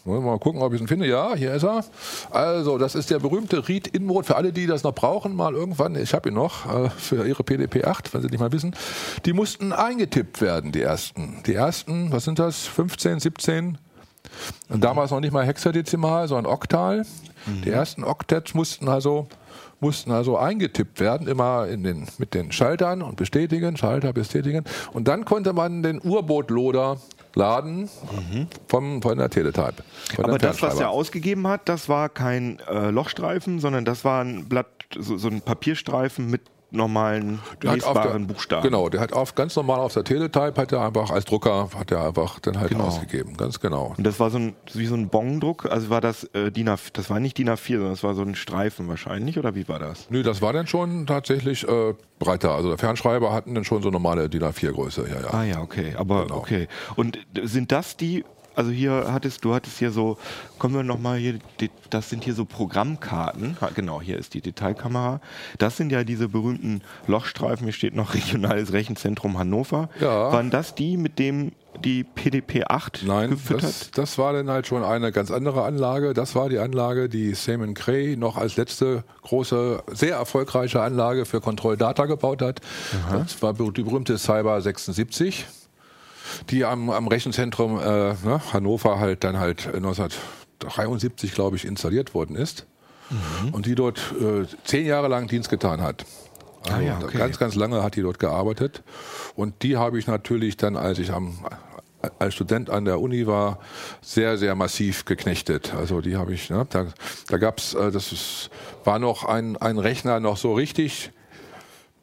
mal 0.09 0.39
gucken, 0.39 0.63
ob 0.63 0.73
ich 0.75 0.81
ihn 0.81 0.89
finde. 0.89 1.07
Ja, 1.07 1.35
hier 1.35 1.55
ist 1.55 1.65
er. 1.65 1.85
Also, 2.31 2.79
das 2.79 2.95
ist 2.95 3.11
der 3.11 3.19
berühmte 3.19 3.69
Read-In-Mode. 3.69 4.27
Für 4.27 4.37
alle, 4.37 4.53
die 4.53 4.67
das 4.67 4.83
noch 4.83 4.95
brauchen, 4.95 5.35
mal 5.35 5.55
irgendwann, 5.55 5.97
ich 5.97 6.15
habe 6.15 6.29
ihn 6.31 6.35
noch, 6.35 6.67
äh, 6.67 6.91
für 6.91 7.27
ihre 7.27 7.43
PDP 7.45 7.85
8, 7.85 8.13
wenn 8.15 8.23
sie 8.23 8.29
nicht 8.29 8.41
mal 8.41 8.53
wissen. 8.53 8.75
Die 9.25 9.33
mussten 9.33 9.73
eingetippt 9.73 10.41
werden, 10.41 10.73
die 10.73 10.83
ersten. 10.83 11.43
Die 11.47 11.55
ersten, 11.55 12.13
was 12.13 12.25
sind 12.25 12.39
das? 12.39 12.67
15, 12.67 13.21
17? 13.21 13.79
Und 14.69 14.85
damals 14.85 15.11
noch 15.11 15.21
nicht 15.21 15.33
mal 15.33 15.45
hexadezimal, 15.47 16.29
sondern 16.29 16.53
oktal. 16.53 17.07
Die 17.65 17.71
ersten 17.71 18.05
Oktets 18.05 18.53
mussten 18.53 18.89
also 18.89 19.27
mussten 19.81 20.11
also 20.11 20.37
eingetippt 20.37 21.01
werden, 21.01 21.29
immer 21.29 21.69
in 21.69 21.83
den, 21.83 22.09
mit 22.19 22.35
den 22.35 22.51
Schaltern 22.53 23.03
und 23.03 23.17
bestätigen, 23.17 23.77
Schalter 23.77 24.13
bestätigen. 24.13 24.65
Und 24.93 25.09
dann 25.09 25.25
konnte 25.25 25.53
man 25.53 25.83
den 25.83 26.01
Urbootloader 26.01 26.99
laden 27.39 27.89
vom, 28.67 29.01
von 29.01 29.17
der 29.17 29.31
Teletype. 29.31 29.83
von 30.15 30.25
Aber 30.27 30.39
das, 30.39 30.61
was 30.61 30.79
er 30.79 30.91
ausgegeben 30.91 31.47
hat, 31.47 31.69
das 31.69 31.89
war 31.89 32.09
kein 32.09 32.59
äh, 32.69 32.91
Lochstreifen, 32.91 33.61
sondern 33.61 33.85
das 33.85 34.05
war 34.05 34.23
ein 34.23 34.49
Blatt, 34.49 34.67
so, 34.99 35.17
so 35.17 35.29
ein 35.29 35.41
Papierstreifen 35.41 36.29
mit 36.31 36.43
normalen 36.71 37.41
Der 37.63 37.71
hat 37.73 37.85
auf 37.85 37.93
der- 37.95 38.03
lesbaren 38.03 38.27
Buchstaben. 38.27 38.63
Genau, 38.63 38.89
der 38.89 39.01
hat 39.01 39.13
auf, 39.13 39.35
ganz 39.35 39.57
normal 39.57 39.81
auf 39.81 39.95
der 39.95 40.05
Teletype, 40.05 40.55
hat 40.61 40.73
er 40.73 40.83
einfach 40.85 41.11
als 41.11 41.25
Drucker, 41.25 41.71
hat 41.77 41.91
er 41.91 42.07
einfach 42.07 42.39
dann 42.41 42.59
halt 42.61 42.71
Genau. 42.71 42.85
ausgegeben. 42.85 43.37
Ganz 43.37 43.61
genau. 43.61 43.95
Und 43.97 44.07
das 44.07 44.21
war 44.21 44.31
so 44.31 44.39
ein, 44.39 44.55
wie 44.75 44.87
so 44.87 44.95
ein 44.95 45.09
Bongdruck, 45.09 45.67
also 45.71 45.89
war 45.91 46.01
das 46.01 46.25
äh, 46.35 46.51
DIN 46.53 46.69
A, 46.69 46.77
das 46.93 47.09
war 47.11 47.21
nicht 47.21 47.39
DIN 47.39 47.49
A4, 47.49 47.73
sondern 47.77 47.91
das 47.91 48.03
war 48.05 48.15
so 48.15 48.23
ein 48.23 48.35
Streifen 48.35 48.89
wahrscheinlich, 48.89 49.39
oder 49.39 49.55
wie 49.55 49.67
war 49.69 49.79
das? 49.79 50.07
Nö, 50.11 50.23
das 50.23 50.43
war 50.43 50.53
dann 50.53 50.67
schon 50.67 51.07
tatsächlich 51.07 51.67
äh, 51.67 51.95
breiter. 52.19 52.53
Also 52.55 52.69
der 52.69 52.79
Fernschreiber 52.79 53.33
hatten 53.33 53.55
dann 53.55 53.65
schon 53.65 53.83
so 53.83 53.91
normale 53.91 54.29
DIN 54.29 54.43
A4-Größe. 54.43 55.09
Ja, 55.09 55.21
ja. 55.21 55.35
Ah 55.35 55.45
ja, 55.45 55.61
okay, 55.63 55.95
aber 55.97 56.23
Genau. 56.25 56.37
okay. 56.37 56.69
Und 56.97 57.19
sind 57.43 57.73
das 57.73 57.97
die, 57.97 58.25
also 58.59 58.73
hier 58.73 59.07
hattest, 59.13 59.45
du 59.45 59.55
hattest 59.55 59.79
hier 59.79 59.93
so, 59.93 60.19
kommen 60.59 60.75
wir 60.75 60.83
nochmal 60.83 61.17
hier, 61.19 61.39
das 61.91 62.11
sind 62.11 62.25
hier 62.25 62.35
so 62.35 62.45
Programmkarten, 62.45 63.57
genau, 63.77 64.03
hier 64.03 64.19
ist 64.19 64.35
die 64.35 64.41
Detailkamera. 64.41 65.21
Das 65.59 65.77
sind 65.77 65.93
ja 65.93 66.03
diese 66.03 66.29
berühmten 66.29 66.83
Lochstreifen, 67.07 67.65
hier 67.65 67.73
steht 67.73 67.95
noch 67.95 68.15
Regionales 68.15 68.73
Rechenzentrum 68.73 69.39
Hannover. 69.39 69.91
Ja. 70.01 70.33
Waren 70.33 70.51
das 70.51 70.75
die, 70.75 70.97
mit 70.97 71.21
dem 71.21 71.53
die 71.85 72.03
PDP 72.03 72.65
8 72.65 73.05
Nein, 73.07 73.31
gefüttert? 73.31 73.63
das, 73.63 73.91
das 73.93 74.19
war 74.19 74.33
dann 74.33 74.51
halt 74.51 74.67
schon 74.67 74.83
eine 74.83 75.13
ganz 75.13 75.31
andere 75.31 75.63
Anlage. 75.63 76.13
Das 76.13 76.35
war 76.35 76.49
die 76.49 76.59
Anlage, 76.59 77.09
die 77.09 77.35
Simon 77.35 77.75
Cray 77.75 78.17
noch 78.17 78.37
als 78.37 78.57
letzte 78.57 79.05
große, 79.23 79.85
sehr 79.93 80.17
erfolgreiche 80.17 80.83
Anlage 80.83 81.25
für 81.27 81.41
Control 81.41 81.77
Data 81.77 82.07
gebaut 82.07 82.43
hat. 82.43 82.61
Das 83.13 83.41
war 83.43 83.55
die 83.55 83.83
berühmte 83.83 84.19
Cyber 84.19 84.61
76, 84.61 85.47
die 86.51 86.65
am, 86.65 86.91
am 86.91 87.09
Rechenzentrum 87.09 87.79
äh, 87.79 87.83
ne, 87.83 88.41
Hannover 88.53 88.99
halt 88.99 89.25
dann 89.25 89.39
halt 89.39 89.67
1973, 89.67 91.33
glaube 91.35 91.57
ich, 91.57 91.65
installiert 91.65 92.15
worden 92.15 92.37
ist. 92.37 92.67
Mhm. 93.11 93.55
Und 93.55 93.67
die 93.67 93.75
dort 93.75 93.99
äh, 94.21 94.47
zehn 94.65 94.87
Jahre 94.87 95.09
lang 95.09 95.29
Dienst 95.29 95.49
getan 95.49 95.81
hat. 95.81 96.05
Also 96.65 96.77
Ah 96.77 96.81
ja, 96.81 96.99
okay. 97.03 97.19
Ganz, 97.19 97.39
ganz 97.39 97.55
lange 97.55 97.83
hat 97.83 97.97
die 97.97 98.03
dort 98.03 98.19
gearbeitet. 98.19 98.83
Und 99.35 99.63
die 99.63 99.77
habe 99.77 99.99
ich 99.99 100.07
natürlich 100.07 100.57
dann, 100.57 100.77
als 100.77 100.99
ich 100.99 101.13
am, 101.13 101.39
als 102.19 102.35
Student 102.35 102.71
an 102.71 102.85
der 102.85 103.01
Uni 103.01 103.27
war, 103.27 103.59
sehr, 104.03 104.37
sehr 104.39 104.55
massiv 104.55 105.05
geknechtet. 105.05 105.75
Also 105.75 106.01
die 106.01 106.17
habe 106.17 106.35
ich, 106.35 106.51
ne, 106.51 106.67
da, 106.69 106.87
da 107.29 107.39
gab 107.39 107.59
es, 107.59 107.75
äh, 107.75 107.91
das 107.91 108.13
ist, 108.13 108.51
war 108.85 108.99
noch 108.99 109.25
ein, 109.25 109.57
ein 109.57 109.79
Rechner 109.79 110.21
noch 110.21 110.37
so 110.37 110.55
richtig 110.55 111.13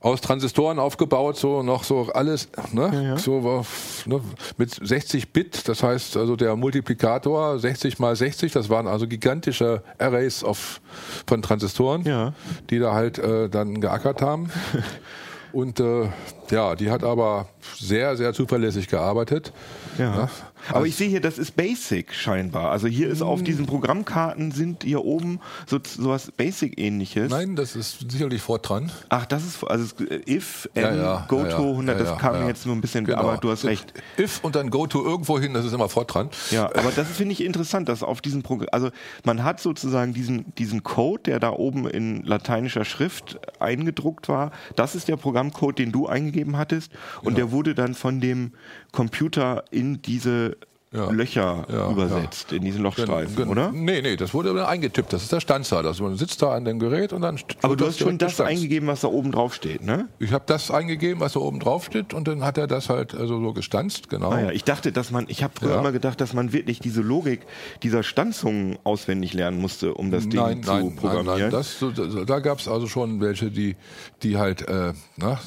aus 0.05 0.21
Transistoren 0.21 0.77
aufgebaut, 0.77 1.35
so 1.35 1.63
noch 1.63 1.83
so 1.83 2.09
alles, 2.13 2.47
ne, 2.71 3.15
so 3.17 3.43
war, 3.43 3.65
ne, 4.05 4.21
mit 4.55 4.69
60 4.71 5.33
Bit, 5.33 5.67
das 5.67 5.81
heißt 5.81 6.15
also 6.15 6.35
der 6.35 6.55
Multiplikator 6.55 7.57
60 7.57 7.97
mal 7.97 8.15
60, 8.15 8.51
das 8.51 8.69
waren 8.69 8.85
also 8.85 9.07
gigantische 9.07 9.81
Arrays 9.97 10.43
auf, 10.43 10.79
von 11.25 11.41
Transistoren, 11.41 12.03
Ja. 12.03 12.33
die 12.69 12.77
da 12.77 12.93
halt 12.93 13.17
äh, 13.17 13.49
dann 13.49 13.81
geackert 13.81 14.21
haben. 14.21 14.51
Und 15.53 15.79
äh, 15.79 16.09
ja, 16.51 16.75
die 16.75 16.91
hat 16.91 17.03
aber 17.03 17.47
sehr, 17.79 18.15
sehr 18.15 18.31
zuverlässig 18.33 18.87
gearbeitet. 18.89 19.53
Ja. 19.97 20.29
Aber 20.71 20.85
ich 20.87 20.95
sehe 20.95 21.09
hier, 21.09 21.21
das 21.21 21.37
ist 21.37 21.55
Basic 21.55 22.13
scheinbar. 22.13 22.71
Also 22.71 22.87
hier 22.87 23.09
ist 23.09 23.19
Hm. 23.21 23.27
auf 23.27 23.43
diesen 23.43 23.65
Programmkarten 23.65 24.51
sind 24.51 24.83
hier 24.83 25.03
oben 25.05 25.39
so 25.67 25.79
sowas 25.83 26.31
Basic-ähnliches. 26.35 27.29
Nein, 27.29 27.55
das 27.55 27.75
ist 27.75 28.09
sicherlich 28.11 28.41
Fortran. 28.41 28.91
Ach, 29.09 29.25
das 29.25 29.45
ist 29.45 29.63
also 29.63 29.83
es- 29.83 30.27
if 30.27 30.69
Ja, 30.75 30.93
ja, 30.95 31.25
go 31.27 31.43
ja, 31.43 31.49
to 31.55 31.63
ja, 31.63 31.71
100, 31.71 31.99
das 31.99 32.17
kam 32.17 32.33
ja. 32.35 32.41
mir 32.41 32.47
jetzt 32.47 32.65
nur 32.65 32.75
ein 32.75 32.81
bisschen, 32.81 33.05
Genau. 33.05 33.19
aber 33.19 33.37
du 33.37 33.51
hast 33.51 33.65
recht. 33.65 33.93
If 34.17 34.43
und 34.43 34.55
dann 34.55 34.69
go 34.69 34.87
to 34.87 35.03
irgendwo 35.03 35.39
hin, 35.39 35.53
das 35.53 35.65
ist 35.65 35.73
immer 35.73 35.89
Fortran. 35.89 36.29
Ja, 36.51 36.65
aber 36.65 36.91
das 36.95 37.07
finde 37.09 37.33
ich 37.33 37.43
interessant, 37.43 37.87
dass 37.89 38.01
auf 38.03 38.21
diesem 38.21 38.41
Programm, 38.43 38.69
also 38.71 38.89
man 39.23 39.43
hat 39.43 39.59
sozusagen 39.59 40.13
diesen, 40.13 40.53
diesen 40.55 40.83
Code, 40.83 41.23
der 41.23 41.39
da 41.39 41.51
oben 41.51 41.87
in 41.87 42.23
lateinischer 42.23 42.85
Schrift 42.85 43.39
eingedruckt 43.59 44.29
war, 44.29 44.51
das 44.75 44.95
ist 44.95 45.07
der 45.07 45.17
Programmcode, 45.17 45.77
den 45.79 45.91
du 45.91 46.07
eingegeben 46.07 46.57
hattest 46.57 46.91
und 47.23 47.37
der 47.37 47.51
wurde 47.51 47.75
dann 47.75 47.93
von 47.93 48.19
dem 48.21 48.53
Computer 48.91 49.63
in 49.71 50.01
diese 50.01 50.54
Ja. 50.95 51.09
Löcher 51.11 51.65
Ja, 51.71 51.89
übersetzt, 51.91 52.51
in 52.53 52.63
diesen 52.63 52.81
Lochstreifen, 52.83 53.35
Gen- 53.35 53.47
oder? 53.49 53.71
Nee, 53.71 54.01
nee, 54.01 54.15
das 54.15 54.33
wurde 54.33 54.53
dann 54.53 54.65
eingetippt. 54.65 55.11
Das 55.11 55.23
ist 55.23 55.31
der 55.31 55.39
Standzahl. 55.39 55.85
Also 55.85 56.03
man 56.03 56.15
sitzt 56.17 56.41
da 56.41 56.53
an 56.53 56.65
dem 56.65 56.79
Gerät 56.79 57.11
und 57.13 57.21
dann. 57.21 57.39
Aber 57.61 57.75
du 57.75 57.85
hast 57.85 57.99
schon 57.99 58.17
das 58.17 58.31
gestanzt. 58.31 58.51
eingegeben, 58.51 58.87
was 58.87 59.01
da 59.01 59.07
oben 59.09 59.31
drauf 59.31 59.53
steht, 59.53 59.83
ne? 59.83 60.07
Ich 60.19 60.31
habe 60.31 60.43
das 60.47 60.71
eingegeben, 60.71 61.19
was 61.19 61.33
da 61.33 61.39
oben 61.41 61.59
drauf 61.59 61.85
steht, 61.85 62.13
und 62.13 62.27
dann 62.27 62.43
hat 62.43 62.57
er 62.57 62.67
das 62.67 62.89
halt 62.89 63.13
also 63.13 63.39
so 63.41 63.53
gestanzt, 63.53 64.09
genau. 64.09 64.29
Ah 64.31 64.39
ja, 64.41 64.51
ich 64.51 64.63
dachte, 64.63 64.91
dass 64.91 65.11
man, 65.11 65.25
ich 65.27 65.43
habe 65.43 65.53
früher 65.59 65.71
Ja. 65.71 65.79
immer 65.79 65.91
gedacht, 65.91 66.21
dass 66.21 66.33
man 66.33 66.53
wirklich 66.53 66.79
diese 66.79 67.01
Logik 67.01 67.41
dieser 67.83 68.03
Stanzzungen 68.03 68.77
auswendig 68.83 69.33
lernen 69.33 69.59
musste, 69.59 69.93
um 69.93 70.11
das 70.11 70.23
Ding 70.29 70.39
Nein, 70.39 70.63
zu 70.63 70.71
nein, 70.71 70.85
nein, 70.87 70.95
programmieren. 70.95 71.39
nein. 71.39 71.51
Das, 71.51 71.83
da 72.25 72.39
gab 72.39 72.59
es 72.59 72.67
also 72.67 72.87
schon 72.87 73.19
welche, 73.21 73.51
die, 73.51 73.75
die 74.23 74.37
halt, 74.37 74.67
äh, 74.67 74.93
na, 75.17 75.39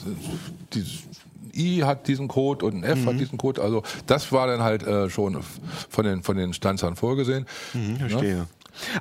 die, 0.75 0.85
I 1.59 1.81
hat 1.85 2.07
diesen 2.09 2.29
Code 2.29 2.65
und 2.65 2.77
ein 2.77 2.85
F 2.85 2.99
Mhm. 3.01 3.07
hat 3.07 3.21
diesen 3.21 3.37
Code. 3.39 3.61
Also 3.63 3.83
das 4.07 4.31
war 4.33 4.47
dann 4.47 4.63
halt 4.63 4.83
äh, 4.87 5.11
schon 5.11 5.39
von 5.89 6.05
den, 6.05 6.23
von 6.23 6.37
den 6.37 6.53
Stanzern 6.55 6.97
vorgesehen. 6.97 7.47
Hm, 7.73 7.97
verstehe. 7.97 8.47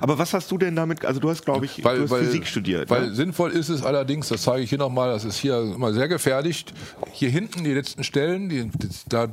Aber 0.00 0.18
was 0.18 0.34
hast 0.34 0.50
du 0.50 0.58
denn 0.58 0.74
damit, 0.74 1.04
also 1.04 1.20
du 1.20 1.30
hast, 1.30 1.44
glaube 1.44 1.64
ich, 1.64 1.76
du 1.76 1.88
hast 1.88 2.12
Physik 2.12 2.48
studiert. 2.48 2.90
Weil 2.90 3.10
ne? 3.10 3.14
sinnvoll 3.14 3.52
ist 3.52 3.68
es 3.68 3.84
allerdings, 3.84 4.26
das 4.26 4.42
zeige 4.42 4.64
ich 4.64 4.70
hier 4.70 4.78
nochmal, 4.78 5.10
das 5.12 5.24
ist 5.24 5.38
hier 5.38 5.56
immer 5.60 5.92
sehr 5.92 6.08
gefährlich. 6.08 6.64
Hier 7.12 7.30
hinten 7.30 7.62
die 7.62 7.72
letzten 7.74 8.02
Stellen, 8.02 8.48
die, 8.48 8.64
die, 8.68 8.88
da 9.08 9.28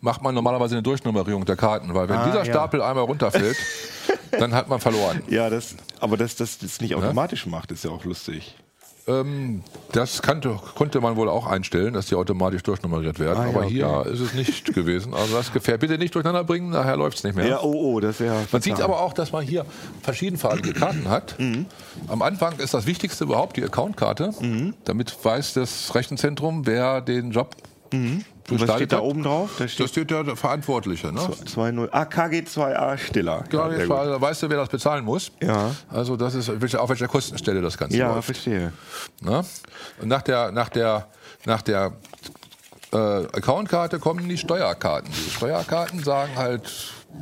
macht 0.00 0.22
man 0.22 0.36
normalerweise 0.36 0.76
eine 0.76 0.84
Durchnummerierung 0.84 1.44
der 1.46 1.56
Karten, 1.56 1.94
weil 1.94 2.08
wenn 2.08 2.16
Ah, 2.18 2.26
dieser 2.26 2.44
ja. 2.44 2.52
Stapel 2.52 2.80
einmal 2.80 3.02
runterfällt, 3.04 3.56
dann 4.38 4.54
hat 4.54 4.68
man 4.68 4.78
verloren. 4.78 5.20
Ja, 5.28 5.50
das, 5.50 5.74
aber 5.98 6.16
dass 6.16 6.36
das 6.36 6.58
das 6.58 6.80
nicht 6.80 6.94
automatisch 6.94 7.46
macht, 7.46 7.72
ist 7.72 7.84
ja 7.84 7.90
auch 7.90 8.04
lustig. 8.04 8.54
Ähm, 9.08 9.62
das 9.92 10.22
kannte, 10.22 10.58
konnte 10.74 11.00
man 11.00 11.16
wohl 11.16 11.28
auch 11.28 11.46
einstellen, 11.46 11.94
dass 11.94 12.06
die 12.06 12.14
automatisch 12.14 12.62
durchnummeriert 12.62 13.18
werden. 13.18 13.38
Ah, 13.38 13.44
ja, 13.44 13.48
aber 13.50 13.60
okay. 13.60 13.68
hier 13.70 14.06
ist 14.12 14.20
es 14.20 14.34
nicht 14.34 14.74
gewesen. 14.74 15.14
Also 15.14 15.34
das 15.34 15.52
gefährlich. 15.52 15.80
Bitte 15.80 15.98
nicht 15.98 16.14
durcheinander 16.14 16.44
bringen, 16.44 16.70
nachher 16.70 16.96
läuft 16.96 17.18
es 17.18 17.24
nicht 17.24 17.34
mehr. 17.34 17.46
Ja, 17.46 17.60
oh, 17.62 17.94
oh, 17.94 18.00
das 18.00 18.20
wäre. 18.20 18.36
Man 18.52 18.62
sieht 18.62 18.80
aber 18.80 19.00
auch, 19.00 19.12
dass 19.12 19.32
man 19.32 19.44
hier 19.44 19.64
verschiedenfarbige 20.02 20.74
Karten 20.74 21.08
hat. 21.08 21.38
Mhm. 21.38 21.66
Am 22.08 22.22
Anfang 22.22 22.58
ist 22.58 22.74
das 22.74 22.86
Wichtigste 22.86 23.24
überhaupt 23.24 23.56
die 23.56 23.64
Accountkarte. 23.64 24.34
Mhm. 24.40 24.74
Damit 24.84 25.16
weiß 25.24 25.54
das 25.54 25.94
Rechenzentrum, 25.94 26.66
wer 26.66 27.00
den 27.00 27.30
Job 27.30 27.56
Mhm. 27.92 28.24
Was 28.50 28.60
gestaltet 28.60 28.76
steht 28.76 28.92
da 28.92 29.00
oben 29.00 29.22
drauf? 29.22 29.50
Da 29.58 29.64
Das 29.64 29.72
steht 29.72 29.88
steht 29.90 30.10
der 30.10 30.36
Verantwortliche. 30.36 31.12
Ne? 31.12 31.20
2.0. 31.20 31.88
Ah, 31.92 32.02
KG2A 32.02 32.96
Stiller. 32.98 33.44
Ja, 33.52 33.68
gut. 33.68 33.88
war- 33.88 34.06
da 34.06 34.20
weißt 34.20 34.42
du, 34.42 34.50
wer 34.50 34.56
das 34.58 34.68
bezahlen 34.68 35.04
muss. 35.04 35.30
Ja. 35.42 35.74
Also 35.90 36.16
das 36.16 36.34
ist 36.34 36.48
auf 36.76 36.88
welcher 36.88 37.08
Kostenstelle 37.08 37.60
das 37.60 37.76
Ganze 37.76 37.96
ja, 37.96 38.12
läuft. 38.14 38.24
verstehe. 38.26 38.72
Ne? 39.20 39.44
Und 40.00 40.08
nach 40.08 40.22
der, 40.22 40.50
nach 40.52 40.68
der, 40.68 41.06
nach 41.44 41.62
der 41.62 41.92
äh, 42.92 42.96
Accountkarte 42.96 43.98
kommen 43.98 44.28
die 44.28 44.38
Steuerkarten. 44.38 45.10
Die 45.12 45.30
Steuerkarten 45.30 46.02
sagen 46.02 46.32
halt 46.36 46.70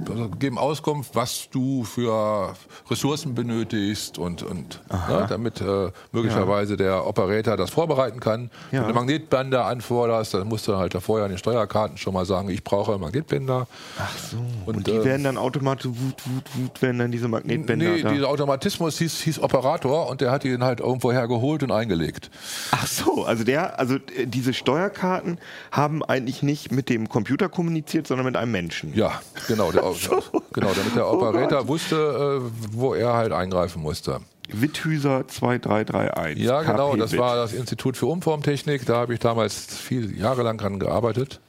also 0.09 0.29
geben 0.29 0.59
Auskunft, 0.59 1.15
was 1.15 1.49
du 1.51 1.85
für 1.85 2.55
Ressourcen 2.91 3.35
benötigst 3.35 4.19
und, 4.19 4.43
und 4.43 4.81
ne, 4.91 5.27
damit 5.29 5.61
äh, 5.61 5.91
möglicherweise 6.13 6.77
der 6.77 7.07
Operator 7.07 7.57
das 7.57 7.71
vorbereiten 7.71 8.21
kann. 8.21 8.51
Ja. 8.73 8.81
Wenn 8.81 8.89
du 8.89 8.95
Magnetbänder 8.95 9.65
anforderst, 9.65 10.35
dann 10.35 10.49
musst 10.49 10.67
du 10.67 10.77
halt 10.77 10.95
da 10.95 11.01
vorher 11.01 11.25
an 11.27 11.31
den 11.31 11.39
Steuerkarten 11.39 11.99
schon 11.99 12.15
mal 12.15 12.27
sagen, 12.27 12.49
ich 12.49 12.65
brauche 12.65 12.99
Magnetbänder. 12.99 13.67
Ach 13.99 14.19
so. 14.19 14.39
Und, 14.67 14.79
Und, 14.79 14.87
die 14.87 14.93
äh, 14.93 15.05
werden 15.05 15.25
dann 15.25 15.39
automatisch 15.39 15.87
wut, 15.87 16.23
wut, 16.27 16.45
wut, 16.55 16.83
werden 16.83 16.99
dann 16.99 17.13
diese 17.13 17.29
Magnetbänder 17.29 17.87
Nee, 17.87 18.03
da. 18.03 18.11
dieser 18.11 18.29
Automatismus 18.29 18.99
hieß, 18.99 19.21
hieß 19.21 19.39
Operator 19.39 20.09
und 20.09 20.21
der 20.21 20.31
hat 20.33 20.45
ihn 20.45 20.65
halt 20.65 20.81
irgendwo 20.81 21.13
hergeholt 21.13 21.63
und 21.63 21.71
eingelegt. 21.71 22.31
Ach 22.73 22.87
so, 22.87 23.25
also 23.25 23.45
der, 23.45 23.79
also 23.79 23.97
äh, 23.97 24.27
diese 24.27 24.53
Steuerkarten 24.53 25.39
haben 25.71 26.03
eigentlich 26.03 26.43
nicht 26.43 26.73
mit 26.73 26.89
dem 26.89 27.09
Computer 27.09 27.49
kommuniziert, 27.49 28.07
sondern 28.09 28.27
mit 28.27 28.37
einem 28.37 28.53
Menschen. 28.53 28.93
Ja, 28.95 29.21
genau. 29.47 29.71
Der, 29.83 30.23
genau 30.53 30.73
damit 30.75 30.97
der 30.97 31.09
Operator 31.09 31.69
wusste, 31.69 32.41
äh, 32.43 32.51
wo 32.73 32.95
er 32.95 33.13
halt 33.15 33.33
eingreifen 33.33 33.83
musste. 33.83 34.21
Witthüser 34.53 35.27
2331. 35.27 36.39
Ja, 36.45 36.63
genau. 36.63 36.91
KP 36.93 36.99
Das 36.99 37.13
Witt. 37.13 37.21
war 37.21 37.37
das 37.37 37.53
Institut 37.53 37.97
für 37.97 38.07
Umformtechnik. 38.07 38.87
Da 38.87 38.97
habe 38.97 39.15
ich 39.15 39.21
damals 39.21 39.67
viel 39.77 40.17
Jahre 40.19 40.43
lang 40.43 40.59
dran 40.59 40.79
gearbeitet. 40.79 41.41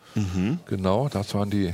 Genau, 0.65 1.09
das 1.09 1.35
waren 1.35 1.51
die. 1.51 1.65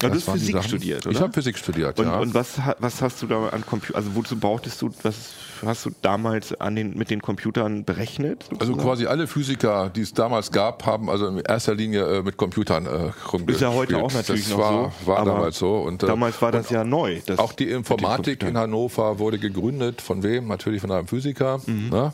Ja, 0.00 0.08
du 0.08 0.14
hast 0.14 0.30
Physik 0.30 0.62
studiert, 0.62 1.04
Ich 1.06 1.10
oder? 1.16 1.20
habe 1.20 1.32
Physik 1.32 1.58
studiert, 1.58 1.98
Und, 1.98 2.06
ja. 2.06 2.18
und 2.18 2.32
was, 2.34 2.60
was 2.78 3.02
hast 3.02 3.22
du 3.22 3.26
da 3.26 3.48
an 3.48 3.64
Computer, 3.66 3.96
also 3.96 4.14
wozu 4.14 4.36
brauchtest 4.36 4.80
du, 4.82 4.90
was 5.02 5.16
hast 5.64 5.86
du 5.86 5.90
damals 6.02 6.58
an 6.60 6.76
den, 6.76 6.96
mit 6.96 7.10
den 7.10 7.22
Computern 7.22 7.84
berechnet? 7.84 8.46
also 8.58 8.74
quasi 8.76 9.06
alle 9.06 9.26
Physiker, 9.26 9.90
die 9.90 10.02
es 10.02 10.12
damals 10.14 10.50
gab, 10.50 10.84
haben 10.86 11.08
also 11.08 11.26
in 11.28 11.38
erster 11.38 11.74
Linie 11.74 12.18
äh, 12.18 12.22
mit 12.22 12.36
Computern 12.36 12.86
äh, 12.86 12.88
rumgespielt. 13.32 13.50
Ist 13.50 13.60
ja 13.60 13.72
heute 13.72 13.98
auch 13.98 14.12
natürlich 14.12 14.44
das 14.44 14.52
noch 14.52 14.58
war, 14.58 14.92
so. 15.00 15.06
War 15.06 15.24
damals 15.24 15.58
so. 15.58 15.76
Und, 15.76 16.02
äh, 16.02 16.06
damals 16.06 16.40
war 16.42 16.52
das 16.52 16.70
ja 16.70 16.84
neu. 16.84 17.20
das 17.26 17.38
Auch 17.38 17.52
die 17.52 17.68
Informatik 17.70 18.42
in. 18.42 18.56
Hannover 18.56 19.18
wurde 19.18 19.38
gegründet. 19.38 20.00
Von 20.00 20.22
wem? 20.22 20.48
Natürlich 20.48 20.80
von 20.80 20.90
einem 20.90 21.06
Physiker. 21.06 21.60
Mhm. 21.66 21.90
Ne? 21.90 22.12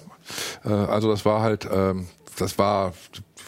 Äh, 0.65 0.69
also 0.69 1.11
das 1.11 1.25
war 1.25 1.43
halt, 1.43 1.69
ähm, 1.73 2.07
das 2.39 2.59
war, 2.59 2.93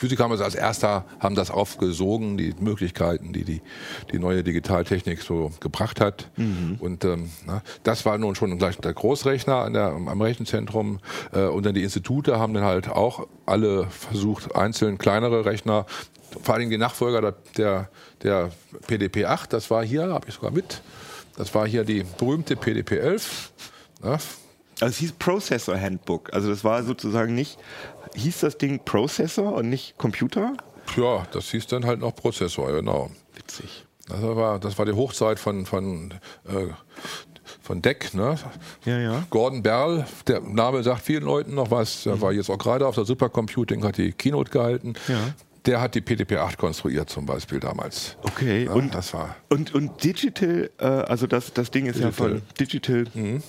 Physiker 0.00 0.25
haben 0.25 0.33
es 0.33 0.40
als 0.40 0.54
erster, 0.54 1.04
haben 1.19 1.35
das 1.35 1.50
aufgesogen, 1.50 2.38
die 2.38 2.54
Möglichkeiten, 2.59 3.35
die 3.35 3.45
die, 3.45 3.61
die 4.11 4.19
neue 4.19 4.42
Digitaltechnik 4.42 5.21
so 5.21 5.52
gebracht 5.61 6.00
hat. 6.00 6.30
Mhm. 6.38 6.78
Und 6.80 7.04
ähm, 7.04 7.30
das 7.83 8.07
war 8.07 8.16
nun 8.16 8.35
schon 8.35 8.57
gleich 8.57 8.78
der 8.78 8.95
Großrechner 8.95 9.57
an 9.57 9.75
der, 9.75 9.88
am 9.88 10.23
Rechenzentrum. 10.23 11.00
Äh, 11.35 11.42
und 11.42 11.66
dann 11.66 11.75
die 11.75 11.83
Institute 11.83 12.38
haben 12.38 12.54
dann 12.54 12.64
halt 12.64 12.88
auch 12.88 13.28
alle 13.45 13.88
versucht, 13.90 14.57
einzeln 14.57 14.97
kleinere 14.97 15.45
Rechner 15.45 15.85
vor 16.42 16.54
allem 16.54 16.71
die 16.71 16.78
Nachfolger 16.78 17.21
der, 17.21 17.35
der, 17.59 17.88
der 18.23 18.50
PDP-8, 18.88 19.49
das 19.50 19.71
war 19.71 19.85
hier, 19.85 20.14
habe 20.14 20.28
ich 20.28 20.35
sogar 20.35 20.52
mit, 20.52 20.80
das 21.37 21.54
war 21.54 21.66
hier 21.66 21.85
die 21.85 22.07
berühmte 22.16 22.54
PDP-11. 22.54 23.23
Ja, 24.02 24.12
Also 24.12 24.92
es 24.92 24.97
hieß 24.97 25.12
Processor 25.12 25.78
Handbook. 25.78 26.33
Also 26.33 26.49
das 26.49 26.64
war 26.64 26.83
sozusagen 26.85 27.35
nicht, 27.35 27.59
hieß 28.14 28.40
das 28.40 28.59
Ding 28.59 28.81
Processor 28.85 29.52
und 29.55 29.69
nicht 29.71 29.97
Computer? 29.99 30.55
ja, 30.97 31.25
das 31.33 31.50
hieß 31.50 31.67
dann 31.69 31.87
halt 31.87 32.00
noch 32.00 32.14
Prozessor, 32.17 32.73
genau. 32.73 33.11
Witzig. 33.37 33.85
Das 34.09 34.21
war, 34.23 34.59
das 34.59 34.76
war 34.76 34.87
die 34.87 34.93
Hochzeit 34.93 35.38
von, 35.38 35.67
von, 35.67 36.14
äh, 36.49 36.67
von 37.62 37.81
DEC, 37.81 38.14
ne? 38.14 38.35
Ja, 38.85 38.99
ja. 38.99 39.25
Gordon 39.31 39.62
Berl, 39.62 40.05
der 40.26 40.40
Name 40.40 40.83
sagt 40.83 41.02
vielen 41.02 41.23
Leuten 41.23 41.55
noch 41.55 41.71
was, 41.71 42.02
der 42.02 42.21
war 42.21 42.33
jetzt 42.33 42.50
auch 42.50 42.59
gerade 42.59 42.87
auf 42.88 42.97
der 42.97 43.05
Supercomputing, 43.05 43.85
hat 43.85 43.99
die 43.99 44.11
Keynote 44.12 44.50
gehalten. 44.50 44.95
Ja. 45.07 45.19
Der 45.67 45.81
hat 45.81 45.95
die 45.95 46.00
PDP-8 46.00 46.57
konstruiert 46.57 47.09
zum 47.11 47.26
Beispiel 47.26 47.61
damals. 47.61 48.17
Okay, 48.23 48.64
Ja, 48.64 48.73
und, 48.73 48.93
das 48.95 49.14
war 49.14 49.37
und, 49.50 49.73
und 49.75 50.02
Digital, 50.02 50.71
äh, 50.79 50.85
also 50.85 51.26
das, 51.29 51.52
das 51.52 51.71
Ding 51.71 51.87
ist 51.87 52.00
ja 52.00 52.09
Digital. 52.11 52.31
Mhm. 52.31 52.40
von 52.40 52.43
Digital 52.59 53.40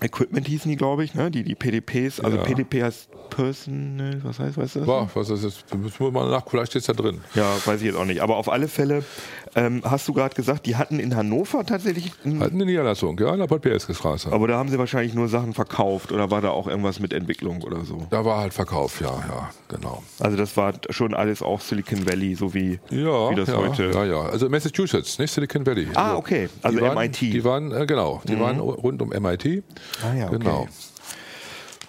Equipment 0.00 0.46
hießen 0.46 0.70
die, 0.70 0.76
glaube 0.76 1.04
ich, 1.04 1.14
ne? 1.14 1.30
Die, 1.30 1.42
die 1.42 1.54
PDPs, 1.56 2.20
also 2.20 2.36
Ja. 2.38 2.44
PDP 2.44 2.84
heißt 2.84 3.08
Personal, 3.30 4.20
was 4.24 4.38
heißt, 4.38 4.56
weißt 4.56 4.74
du 4.76 4.78
das? 4.80 4.86
Boah, 4.86 5.08
was 5.14 5.30
ist 5.30 5.44
jetzt? 5.44 5.74
Müssen 5.74 6.00
wir 6.04 6.10
mal 6.10 6.28
nach, 6.30 6.42
vielleicht 6.48 6.72
steht 6.72 6.80
es 6.82 6.86
da 6.86 6.92
drin. 6.92 7.20
Ja, 7.34 7.56
weiß 7.64 7.80
ich 7.80 7.86
jetzt 7.86 7.96
auch 7.96 8.04
nicht. 8.04 8.20
Aber 8.20 8.36
auf 8.36 8.48
alle 8.50 8.68
Fälle 8.68 9.04
ähm, 9.54 9.82
hast 9.84 10.06
du 10.08 10.12
gerade 10.12 10.34
gesagt, 10.34 10.66
die 10.66 10.76
hatten 10.76 10.98
in 11.00 11.16
Hannover 11.16 11.64
tatsächlich, 11.64 12.12
Hatten 12.24 12.40
eine 12.42 12.64
Niederlassung, 12.66 13.18
ja, 13.18 13.32
in 13.32 13.38
der 13.40 13.46
Podbielske-Straße. 13.46 14.30
aber 14.32 14.48
da 14.48 14.56
haben 14.58 14.68
sie 14.68 14.78
wahrscheinlich 14.78 15.14
nur 15.14 15.28
Sachen 15.28 15.54
verkauft 15.54 16.12
oder 16.12 16.30
war 16.30 16.40
da 16.40 16.50
auch 16.50 16.66
irgendwas 16.66 17.00
mit 17.00 17.12
Entwicklung 17.12 17.62
oder 17.62 17.84
so? 17.84 18.06
Da 18.10 18.24
war 18.24 18.38
halt 18.40 18.52
Verkauf, 18.54 19.00
ja, 19.00 19.06
ja, 19.28 19.50
genau. 19.68 20.02
Also 20.20 20.36
das 20.36 20.56
war 20.56 20.74
schon 20.90 21.14
alles 21.14 21.42
auch 21.42 21.60
Silicon 21.60 22.06
Valley, 22.06 22.34
so 22.34 22.52
wie, 22.54 22.78
Ja, 22.90 23.30
wie 23.30 23.34
das 23.36 23.48
ja, 23.48 23.56
heute. 23.56 23.90
ja, 23.92 24.04
ja. 24.04 24.20
Also 24.22 24.48
Massachusetts, 24.48 25.18
nicht 25.18 25.32
Silicon 25.32 25.66
Valley. 25.66 25.88
Ah, 25.94 26.16
okay. 26.16 26.48
Also 26.62 26.78
die 26.78 26.84
waren, 26.84 26.94
MIT. 26.98 27.20
Die 27.20 27.44
waren, 27.44 27.72
äh, 27.72 27.86
genau, 27.86 28.20
die 28.28 28.38
waren 28.38 28.58
rund 28.60 29.00
um 29.02 29.08
MIT. 29.10 29.62
Ah 30.04 30.14
ja, 30.14 30.26
okay. 30.28 30.38
Genau. 30.38 30.68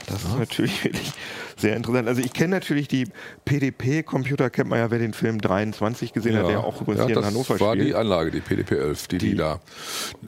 Das 0.09 0.23
ist 0.23 0.37
natürlich 0.37 0.83
wirklich 0.83 1.11
sehr 1.57 1.75
interessant. 1.75 2.07
Also 2.07 2.21
ich 2.21 2.33
kenne 2.33 2.55
natürlich 2.55 2.87
die 2.87 3.07
PDP-Computer, 3.45 4.49
kennt 4.49 4.69
man 4.69 4.79
ja, 4.79 4.89
wer 4.91 4.99
den 4.99 5.13
Film 5.13 5.39
23 5.41 6.13
gesehen 6.13 6.37
hat, 6.37 6.47
der 6.47 6.63
auch 6.63 6.81
übrigens 6.81 6.99
ja, 7.01 7.05
hier 7.07 7.15
in 7.17 7.21
das 7.21 7.31
Hannover 7.31 7.59
war 7.59 7.73
spielt. 7.73 7.87
die 7.89 7.95
Anlage, 7.95 8.31
die 8.31 8.39
PDP-11, 8.41 9.07
die, 9.09 9.17
die, 9.17 9.29
Die- 9.31 9.35
da. 9.35 9.59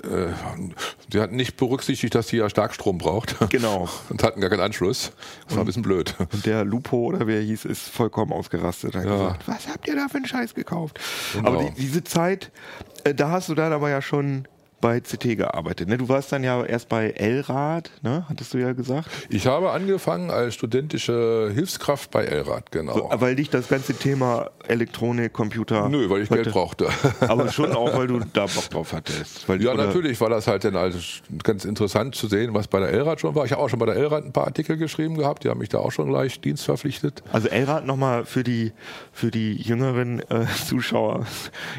Äh, 0.03 0.27
die 1.11 1.19
hatten 1.19 1.35
nicht 1.35 1.57
berücksichtigt, 1.57 2.15
dass 2.15 2.27
die 2.27 2.37
ja 2.37 2.49
Starkstrom 2.49 2.97
braucht. 2.97 3.35
Genau. 3.49 3.87
Und 4.09 4.23
hatten 4.23 4.41
gar 4.41 4.49
keinen 4.49 4.59
Anschluss. 4.61 5.11
Das 5.47 5.55
war 5.55 5.63
ein 5.63 5.65
bisschen 5.65 5.83
blöd. 5.83 6.15
Und 6.33 6.45
der 6.45 6.63
Lupo 6.65 6.97
oder 7.07 7.27
wer 7.27 7.37
er 7.37 7.43
hieß, 7.43 7.65
ist 7.65 7.87
vollkommen 7.89 8.31
ausgerastet. 8.33 8.95
Hat 8.95 9.05
Ja. 9.05 9.11
gesagt, 9.17 9.47
was 9.47 9.67
habt 9.67 9.87
ihr 9.87 9.95
da 9.95 10.07
für 10.09 10.17
einen 10.17 10.25
Scheiß 10.27 10.53
gekauft? 10.53 10.99
Genau. 11.33 11.47
Aber 11.47 11.63
die, 11.63 11.71
diese 11.81 12.03
Zeit, 12.03 12.51
äh, 13.03 13.13
da 13.13 13.29
hast 13.29 13.49
du 13.49 13.55
dann 13.55 13.73
aber 13.73 13.89
ja 13.89 14.01
schon 14.01 14.47
bei 14.81 14.99
CT 14.99 15.37
gearbeitet. 15.37 15.87
Ne? 15.87 15.97
Du 15.97 16.09
warst 16.09 16.31
dann 16.31 16.43
ja 16.43 16.63
erst 16.65 16.89
bei 16.89 17.11
Elrad, 17.11 17.91
ne? 18.01 18.25
hattest 18.27 18.53
du 18.53 18.57
ja 18.57 18.73
gesagt. 18.73 19.09
Ich 19.29 19.47
habe 19.47 19.71
angefangen 19.71 20.29
als 20.31 20.55
studentische 20.55 21.51
Hilfskraft 21.53 22.11
bei 22.11 22.25
Elrad, 22.25 22.71
genau. 22.71 22.93
So, 22.93 23.09
weil 23.13 23.35
dich 23.35 23.49
das 23.49 23.67
ganze 23.67 23.93
Thema 23.93 24.49
Elektronik, 24.67 25.33
Computer. 25.33 25.87
Nö, 25.89 26.09
weil 26.09 26.23
ich 26.23 26.29
heute- 26.29 26.43
Geld 26.43 26.53
brauchte. 26.53 26.87
Aber 27.21 27.49
schon 27.51 27.71
auch, 27.73 27.95
weil 27.95 28.07
du 28.07 28.19
da 28.33 28.45
Bock 28.47 28.69
drauf 28.69 28.93
hattest. 28.93 29.47
Weil, 29.47 29.61
Ja, 29.61 29.73
natürlich 29.75 30.19
war 30.19 30.29
das 30.29 30.47
halt 30.47 30.63
dann 30.63 30.75
also 30.75 30.97
ganz 31.43 31.65
interessant 31.65 32.15
zu 32.15 32.27
sehen, 32.27 32.53
was 32.53 32.67
bei 32.67 32.79
der 32.79 32.89
Elrad 32.89 33.21
schon 33.21 33.35
war. 33.35 33.45
Ich 33.45 33.51
habe 33.51 33.61
auch 33.61 33.69
schon 33.69 33.79
bei 33.79 33.85
der 33.85 33.95
Elrad 33.95 34.25
ein 34.25 34.31
paar 34.33 34.45
Artikel 34.47 34.77
geschrieben 34.77 35.17
gehabt. 35.17 35.43
Die 35.43 35.49
haben 35.49 35.59
mich 35.59 35.69
da 35.69 35.77
auch 35.79 35.91
schon 35.91 36.09
gleich 36.09 36.41
dienstverpflichtet. 36.41 37.21
Also 37.31 37.47
Elrad 37.49 37.85
nochmal 37.85 38.25
für 38.25 38.43
die 38.43 38.71
für 39.13 39.29
die 39.29 39.53
jüngeren 39.55 40.19
äh, 40.29 40.45
Zuschauer. 40.65 41.25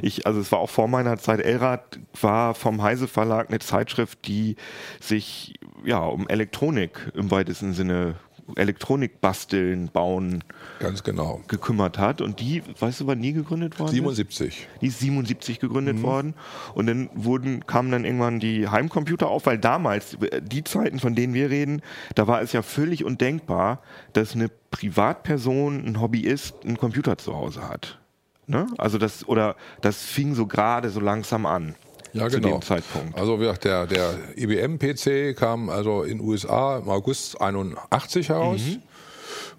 Ich, 0.03 0.27
also 0.27 0.41
es 0.41 0.53
war 0.53 0.61
auch 0.61 0.71
vor 0.71 0.87
meiner 0.87 1.19
Zeit. 1.19 1.41
Elrad 1.41 1.99
war 2.21 2.55
vom 2.55 2.83
Heise 2.83 2.92
Verlag 3.09 3.49
eine 3.49 3.59
Zeitschrift, 3.59 4.27
die 4.27 4.57
sich 5.01 5.55
ja 5.85 5.99
um 6.01 6.29
Elektronik 6.29 7.11
im 7.15 7.31
weitesten 7.31 7.73
Sinne 7.73 8.17
Elektronik 8.57 9.21
basteln, 9.21 9.89
bauen 9.93 10.43
Ganz 10.81 11.05
genau. 11.05 11.41
gekümmert 11.47 11.97
hat. 11.99 12.21
Und 12.21 12.41
die, 12.41 12.63
weißt 12.81 13.01
du, 13.01 13.07
wann 13.07 13.23
die 13.23 13.33
gegründet 13.33 13.79
worden? 13.79 13.91
ist? 13.91 13.95
77. 13.95 14.67
Die 14.81 14.89
ist 14.89 14.99
77 14.99 15.61
gegründet 15.61 15.99
Mhm. 15.99 16.03
worden. 16.03 16.35
Und 16.75 16.87
dann 16.89 17.09
wurden, 17.15 17.65
kamen 17.67 17.93
dann 17.93 18.05
irgendwann 18.05 18.41
die 18.41 18.69
Heimcomputer 18.69 19.29
auf, 19.29 19.47
weil 19.47 19.59
damals, 19.59 20.19
die 20.43 20.65
Zeiten, 20.65 20.99
von 20.99 21.15
denen 21.15 21.35
wir 21.35 21.51
reden, 21.51 21.83
da 22.17 22.27
war 22.27 22.43
es 22.43 22.53
ja 22.53 22.63
völlig 22.63 23.05
undenkbar, 23.05 23.81
dass 24.13 24.35
eine 24.35 24.51
Privatperson, 24.73 25.87
ein 25.87 26.01
Hobbyist, 26.01 26.65
einen 26.65 26.77
Computer 26.77 27.17
zu 27.19 27.35
Hause 27.35 27.69
hat. 27.69 28.01
Ne? 28.49 28.67
Also 28.77 28.99
das, 28.99 29.27
oder 29.29 29.57
das 29.81 30.03
fing 30.03 30.35
so 30.35 30.47
gerade 30.47 30.91
so 30.91 31.01
langsam 31.01 31.47
an. 31.47 31.77
Ja, 32.13 32.29
zu 32.29 32.41
genau. 32.41 32.59
dem 32.59 32.63
Zeitpunkt. 32.63 33.17
Also 33.19 33.39
wie 33.39 33.45
gesagt, 33.45 33.65
der, 33.65 33.87
der 33.87 34.15
IBM-PC 34.37 35.37
kam 35.37 35.71
also 35.71 36.03
in 36.03 36.21
USA 36.21 36.79
im 36.79 36.89
August 36.89 37.41
81 37.41 38.29
heraus. 38.29 38.61
Mhm. 38.61 38.83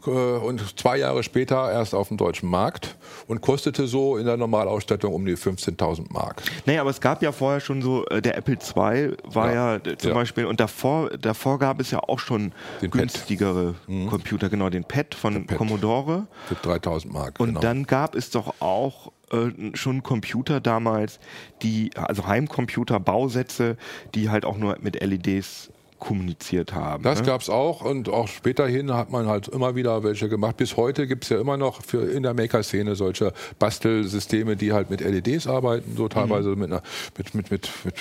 Äh, 0.06 0.10
Und 0.10 0.78
zwei 0.78 0.98
Jahre 0.98 1.24
später 1.24 1.72
erst 1.72 1.96
auf 1.96 2.10
dem 2.10 2.18
deutschen 2.18 2.50
Markt 2.50 2.98
und 3.28 3.40
kostete 3.40 3.88
so 3.88 4.18
in 4.18 4.26
der 4.26 4.36
Normalausstattung 4.36 5.14
um 5.14 5.26
die 5.26 5.38
15.000 5.38 6.12
Mark. 6.12 6.44
Naja, 6.66 6.82
aber 6.82 6.90
es 6.90 7.00
gab 7.00 7.24
ja 7.24 7.32
vorher 7.32 7.62
schon 7.62 7.82
so, 7.82 8.06
äh, 8.08 8.22
der 8.22 8.38
Apple 8.38 8.56
II 8.56 9.16
war 9.24 9.48
ja, 9.54 9.54
Ja, 9.54 9.76
äh, 9.78 9.98
zum 9.98 10.10
ja. 10.10 10.16
Beispiel, 10.16 10.46
und 10.46 10.60
davor, 10.60 11.10
davor 11.12 11.58
gab 11.58 11.80
es 11.80 11.92
ja 11.92 12.00
auch 12.00 12.20
schon 12.20 12.52
Den 12.82 12.92
Pad. 12.92 13.00
günstigere 13.00 13.76
Computer, 14.10 14.50
genau, 14.50 14.70
den 14.70 14.84
Pad 14.84 15.16
von 15.16 15.48
Pad. 15.48 15.58
Commodore. 15.58 16.28
Für 16.48 16.56
3.000 16.56 17.10
Mark. 17.10 17.40
Und 17.40 17.48
genau. 17.48 17.62
dann 17.62 17.86
gab 17.86 18.16
es 18.16 18.30
doch 18.30 18.56
auch 18.60 19.13
schon 19.74 20.04
Computer 20.04 20.60
damals, 20.60 21.20
die, 21.62 21.92
also 21.96 22.28
Heimcomputer, 22.28 23.00
Bausätze, 23.00 23.78
die 24.16 24.30
halt 24.30 24.46
auch 24.46 24.58
nur 24.58 24.78
mit 24.82 25.02
LEDs 25.02 25.72
kommuniziert 26.04 26.74
haben. 26.74 27.02
Das 27.04 27.20
ne? 27.20 27.26
gab 27.26 27.42
es 27.42 27.50
auch 27.50 27.82
und 27.82 28.10
auch 28.10 28.28
späterhin 28.28 28.94
hat 28.94 29.10
man 29.10 29.28
halt 29.28 29.48
immer 29.48 29.76
wieder 29.76 30.04
welche 30.04 30.28
gemacht. 30.28 30.58
Bis 30.58 30.76
heute 30.76 31.08
gibt 31.08 31.24
es 31.24 31.30
ja 31.30 31.40
immer 31.40 31.56
noch 31.56 31.82
für 31.82 32.12
in 32.12 32.24
der 32.24 32.34
Maker-Szene 32.34 32.96
solche 32.96 33.32
Bastelsysteme, 33.58 34.58
die 34.58 34.74
halt 34.74 34.90
mit 34.90 35.00
LEDs 35.02 35.48
arbeiten, 35.48 35.96
so 35.96 36.10
teilweise 36.10 36.50
Mhm. 36.50 36.60
mit, 36.60 36.72
einer, 36.72 36.82
mit, 37.18 37.36
mit, 37.36 37.52
mit, 37.52 37.70
mit 37.86 37.96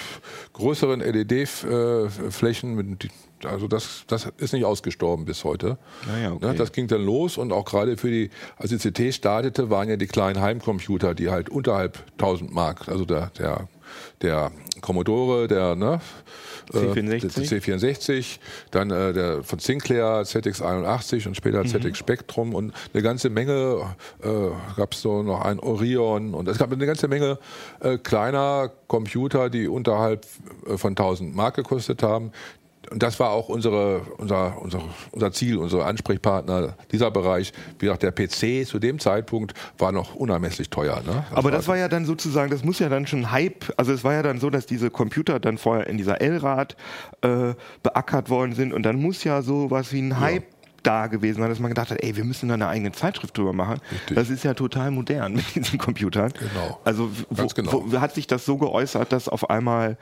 größeren 0.53 1.01
LED-Flächen. 1.01 2.75
Mit, 2.75 3.09
also 3.45 3.69
das, 3.69 4.05
das 4.07 4.29
ist 4.39 4.53
nicht 4.53 4.65
ausgestorben 4.65 5.25
bis 5.25 5.45
heute. 5.45 5.79
Ah 6.13 6.19
ja, 6.19 6.33
okay. 6.33 6.47
Ne, 6.47 6.55
Das 6.55 6.73
ging 6.73 6.87
dann 6.89 7.05
los 7.05 7.39
und 7.39 7.53
auch 7.53 7.65
gerade 7.65 7.97
für 7.97 8.11
die, 8.11 8.31
als 8.57 8.71
die 8.71 8.79
CT 8.79 9.15
startete, 9.15 9.71
waren 9.71 9.89
ja 9.89 9.97
die 9.97 10.07
kleinen 10.07 10.41
Heimcomputer, 10.41 11.15
die 11.15 11.31
halt 11.31 11.51
unterhalb 11.51 12.05
1000 12.13 12.53
Mark, 12.53 12.89
also 12.89 13.05
der, 13.05 13.31
der 13.39 13.69
der 14.23 14.51
Commodore, 14.81 15.49
der 15.49 15.77
ne, 15.77 16.01
äh, 16.73 16.79
C64. 16.79 17.21
der 17.21 17.31
C64, 17.31 18.39
dann 18.71 18.91
äh, 18.91 19.13
der 19.13 19.43
von 19.43 19.59
Sinclair 19.59 20.23
ZX81 20.23 21.29
und 21.29 21.37
später 21.37 21.65
ZX 21.65 21.99
Spectrum 21.99 22.55
und 22.55 22.73
eine 22.93 23.03
ganze 23.03 23.31
Menge 23.31 23.95
äh, 24.23 24.29
gab 24.77 24.93
es 24.93 25.03
so 25.03 25.23
noch 25.23 25.43
ein 25.43 25.59
Orion 25.61 26.35
und 26.35 26.49
es 26.49 26.59
gab 26.59 26.73
eine 26.73 26.87
ganze 26.87 27.09
Menge 27.09 27.39
äh, 27.81 27.99
kleiner 27.99 28.71
Computer, 28.87 29.51
die 29.51 29.69
unterhalb 29.69 30.27
äh, 30.67 30.77
von 30.77 30.93
1000 30.93 31.35
Mark 31.35 31.57
gekostet 31.57 32.03
haben. 32.03 32.33
Und 32.91 33.03
das 33.03 33.21
war 33.21 33.31
auch 33.31 33.49
unsere, 33.49 34.01
unser, 34.19 34.61
unser, 34.61 34.83
unser 35.13 35.33
Ziel, 35.33 35.57
unsere 35.57 35.85
Ansprechpartner, 35.85 36.75
dieser 36.91 37.11
Bereich. 37.11 37.53
Wie 37.79 37.87
gesagt, 37.87 38.03
der 38.03 38.11
PC 38.11 38.67
zu 38.67 38.79
dem 38.79 38.99
Zeitpunkt 38.99 39.55
war 39.79 39.93
noch 39.93 40.15
unermesslich 40.15 40.69
teuer. 40.71 41.03
Ne? 41.07 41.25
Aber 41.31 41.51
das 41.51 41.69
war 41.69 41.77
ja 41.77 41.89
dann 41.89 42.05
sozusagen, 42.05 42.51
das 42.51 42.65
muss 42.65 42.79
ja 42.79 42.89
dann 42.89 43.07
schon 43.07 43.31
Hype, 43.31 43.73
also 43.77 43.93
es 43.93 44.05
war 44.05 44.15
ja 44.15 44.23
dann 44.23 44.41
so, 44.41 44.51
dass 44.51 44.67
diese 44.67 44.91
Computer 44.91 45.41
dann 45.41 45.59
vorher 45.59 45.87
in 45.87 45.97
dieser 45.97 46.21
L-Rad 46.21 46.77
äh, 47.23 47.55
beackert 47.83 48.31
worden 48.31 48.55
sind 48.55 48.73
und 48.73 48.83
dann 48.83 48.97
muss 49.01 49.25
ja 49.25 49.43
so 49.43 49.71
was 49.71 49.93
wie 49.93 50.03
ein 50.03 50.21
Hype 50.21 50.45
da 50.83 51.07
gewesen 51.07 51.41
sein, 51.41 51.49
dass 51.49 51.61
man 51.61 51.71
gedacht 51.71 51.91
hat, 51.91 52.03
ey, 52.03 52.17
wir 52.17 52.25
müssen 52.25 52.49
da 52.49 52.55
eine 52.55 52.69
eigene 52.69 52.93
Zeitschrift 52.93 53.37
drüber 53.37 53.53
machen. 53.53 53.81
Richtig. 53.91 54.17
Das 54.17 54.31
ist 54.31 54.43
ja 54.45 54.55
total 54.55 54.91
modern 54.91 55.35
mit 55.35 55.55
diesen 55.55 55.79
Computern. 55.79 56.33
Genau. 56.33 56.81
Also 56.85 57.11
wo, 57.31 57.47
genau. 57.47 57.85
wo 57.87 58.01
hat 58.01 58.15
sich 58.15 58.27
das 58.27 58.45
so 58.45 58.57
geäußert, 58.57 59.13
dass 59.13 59.29
auf 59.29 59.51
einmal 59.51 59.97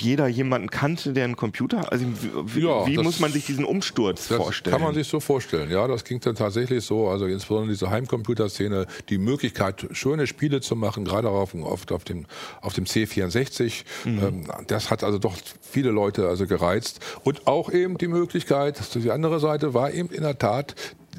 jeder 0.00 0.28
jemanden 0.28 0.70
kannte, 0.70 1.12
der 1.12 1.24
einen 1.24 1.36
Computer, 1.36 1.90
also 1.92 2.04
wie, 2.46 2.60
Ja, 2.60 2.86
wie 2.86 2.94
das- 2.94 3.04
muss 3.04 3.20
man 3.20 3.32
sich 3.32 3.46
diesen 3.46 3.64
Umsturz 3.64 4.28
Das 4.28 4.36
vorstellen? 4.36 4.72
kann 4.76 4.82
man 4.82 4.94
sich 4.94 5.06
so 5.08 5.20
vorstellen, 5.20 5.70
ja. 5.70 5.86
Das 5.86 6.04
ging 6.04 6.20
dann 6.20 6.34
tatsächlich 6.34 6.84
so. 6.84 7.08
Also 7.08 7.26
insbesondere 7.26 7.70
diese 7.72 7.90
Heimcomputerszene, 7.90 8.86
die 9.08 9.18
Möglichkeit, 9.18 9.86
schöne 9.92 10.26
Spiele 10.26 10.60
zu 10.60 10.76
machen, 10.76 11.04
gerade 11.04 11.28
auf, 11.30 11.54
auf, 11.54 11.90
auf, 11.90 12.04
dem, 12.04 12.26
auf 12.60 12.74
dem 12.74 12.84
C64. 12.84 13.84
Ähm, 14.06 14.44
das 14.66 14.90
hat 14.90 15.04
also 15.04 15.18
doch 15.18 15.36
viele 15.60 15.90
Leute 15.90 16.28
also 16.28 16.46
gereizt. 16.46 17.00
Und 17.24 17.46
auch 17.46 17.70
eben 17.72 17.98
die 17.98 18.08
Möglichkeit, 18.08 18.80
die 18.94 19.10
andere 19.10 19.40
Seite 19.40 19.74
war 19.74 19.92
eben 19.92 20.10
in 20.10 20.22
der 20.22 20.38
Tat 20.38 20.74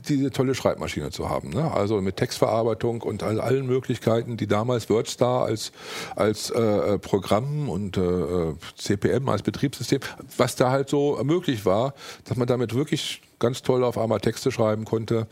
diese 0.07 0.31
tolle 0.31 0.55
Schreibmaschine 0.55 1.11
zu 1.11 1.29
haben. 1.29 1.49
Ne? 1.49 1.71
Also 1.71 2.01
mit 2.01 2.17
Textverarbeitung 2.17 3.01
und 3.01 3.23
all, 3.23 3.41
allen 3.41 3.67
Möglichkeiten, 3.67 4.37
die 4.37 4.47
damals 4.47 4.89
WordStar 4.89 5.45
als, 5.45 5.71
als 6.15 6.49
äh, 6.49 6.97
Programm 6.99 7.69
und 7.69 7.97
äh, 7.97 8.53
CPM 8.77 9.29
als 9.29 9.41
Betriebssystem, 9.41 9.99
was 10.37 10.55
da 10.55 10.71
halt 10.71 10.89
so 10.89 11.19
möglich 11.23 11.65
war, 11.65 11.93
dass 12.25 12.37
man 12.37 12.47
damit 12.47 12.73
wirklich 12.73 13.21
ganz 13.39 13.61
toll 13.61 13.83
auf 13.83 13.97
einmal 13.97 14.19
Texte 14.19 14.51
schreiben 14.51 14.85
konnte 14.85 15.27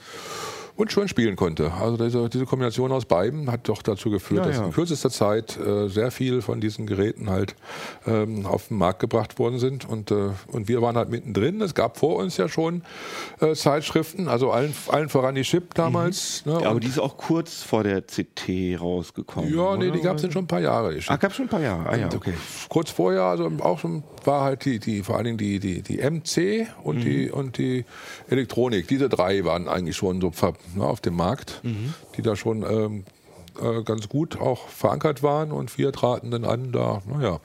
und 0.78 0.92
schön 0.92 1.08
spielen 1.08 1.36
konnte. 1.36 1.74
Also 1.74 1.98
diese, 1.98 2.30
diese 2.30 2.46
Kombination 2.46 2.92
aus 2.92 3.06
beiden 3.06 3.52
hat 3.52 3.68
doch 3.68 3.82
dazu 3.82 4.10
geführt, 4.10 4.42
Ja, 4.46 4.48
dass 4.52 4.58
ja. 4.60 4.66
in 4.66 4.72
kürzester 4.72 5.10
Zeit 5.10 5.58
äh, 5.58 5.90
sehr 5.90 6.12
viel 6.12 6.42
von 6.42 6.62
diesen 6.62 6.86
Geräten 6.88 7.30
halt 7.30 7.56
ähm, 8.06 8.46
auf 8.46 8.70
den 8.70 8.78
Markt 8.78 9.00
gebracht 9.00 9.40
worden 9.40 9.60
sind 9.60 9.90
und, 9.90 10.12
äh, 10.12 10.30
und 10.52 10.68
wir 10.68 10.82
waren 10.82 10.96
halt 10.96 11.10
mittendrin. 11.10 11.60
Es 11.62 11.74
gab 11.76 11.98
vor 11.98 12.16
uns 12.18 12.38
ja 12.38 12.48
schon 12.48 12.84
äh, 13.42 13.54
Zeitschriften, 13.56 14.28
also 14.28 14.52
allen, 14.52 14.74
allen 14.90 15.10
voran 15.10 15.36
die 15.36 15.42
Chip 15.42 15.74
damals. 15.74 16.46
Ne? 16.46 16.54
ja, 16.54 16.58
aber 16.60 16.76
Und- 16.76 16.84
die 16.84 16.88
ist 16.88 17.00
auch 17.00 17.18
kurz 17.18 17.64
vor 17.64 17.84
der 17.84 18.04
CT 18.04 18.78
rausgekommen. 18.80 19.54
ja, 19.54 19.76
nee, 19.78 19.92
die 19.92 20.00
gab 20.02 20.18
es 20.18 20.32
schon 20.32 20.44
ein 20.44 20.48
paar 20.48 20.62
Jahre. 20.62 20.94
Die 20.94 21.00
Chip. 21.00 21.12
Ah, 21.12 21.18
gab 21.18 21.34
schon 21.34 21.46
ein 21.46 21.50
paar 21.50 21.62
Jahre. 21.62 21.90
Ah 21.90 21.96
ja, 21.98 22.08
okay. 22.16 22.34
Kurz 22.70 22.92
vorher, 22.92 23.24
also 23.24 23.52
auch 23.62 23.80
schon 23.80 24.04
war 24.24 24.44
halt 24.44 24.64
die, 24.66 24.78
die 24.80 25.02
vor 25.04 25.16
allen 25.16 25.26
Dingen 25.26 25.38
die, 25.38 25.60
die, 25.60 25.82
die 25.82 25.98
MC 25.98 26.68
und, 26.84 27.00
die, 27.04 27.32
und 27.32 27.58
die 27.58 27.86
Elektronik. 28.30 28.88
Diese 28.88 29.10
drei 29.10 29.44
waren 29.46 29.68
eigentlich 29.68 29.96
schon 29.96 30.22
so 30.22 30.32
ver, 30.32 30.54
ne, 30.76 30.84
auf 30.84 31.02
dem 31.02 31.16
Markt, 31.16 31.62
die 32.16 32.22
da 32.22 32.36
schon 32.36 32.64
ähm, 32.64 33.04
äh, 33.62 33.84
ganz 33.84 34.08
gut 34.10 34.40
auch 34.40 34.68
verankert 34.68 35.24
waren 35.24 35.52
und 35.52 35.78
wir 35.78 35.92
traten 35.92 36.32
dann 36.32 36.46
an, 36.46 36.72
da, 36.72 37.02
naja, 37.12 37.40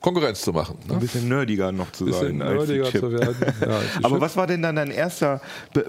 Konkurrenz 0.00 0.42
zu 0.42 0.52
machen. 0.52 0.78
Ein 0.88 0.94
Ne? 0.94 1.00
bisschen 1.00 1.28
nerdiger 1.28 1.72
noch 1.72 1.90
zu 1.90 2.04
Bisschen 2.04 2.38
sein. 2.38 2.42
als 2.42 2.68
nerdiger 2.68 2.84
Chip. 2.90 3.00
zu 3.00 3.10
werden. 3.12 3.34
Ja, 3.60 3.66
als 3.78 3.84
Aber 4.04 4.20
was 4.20 4.36
war 4.36 4.46
denn 4.46 4.62
dann 4.62 4.76
dein 4.76 4.92
erster 4.92 5.40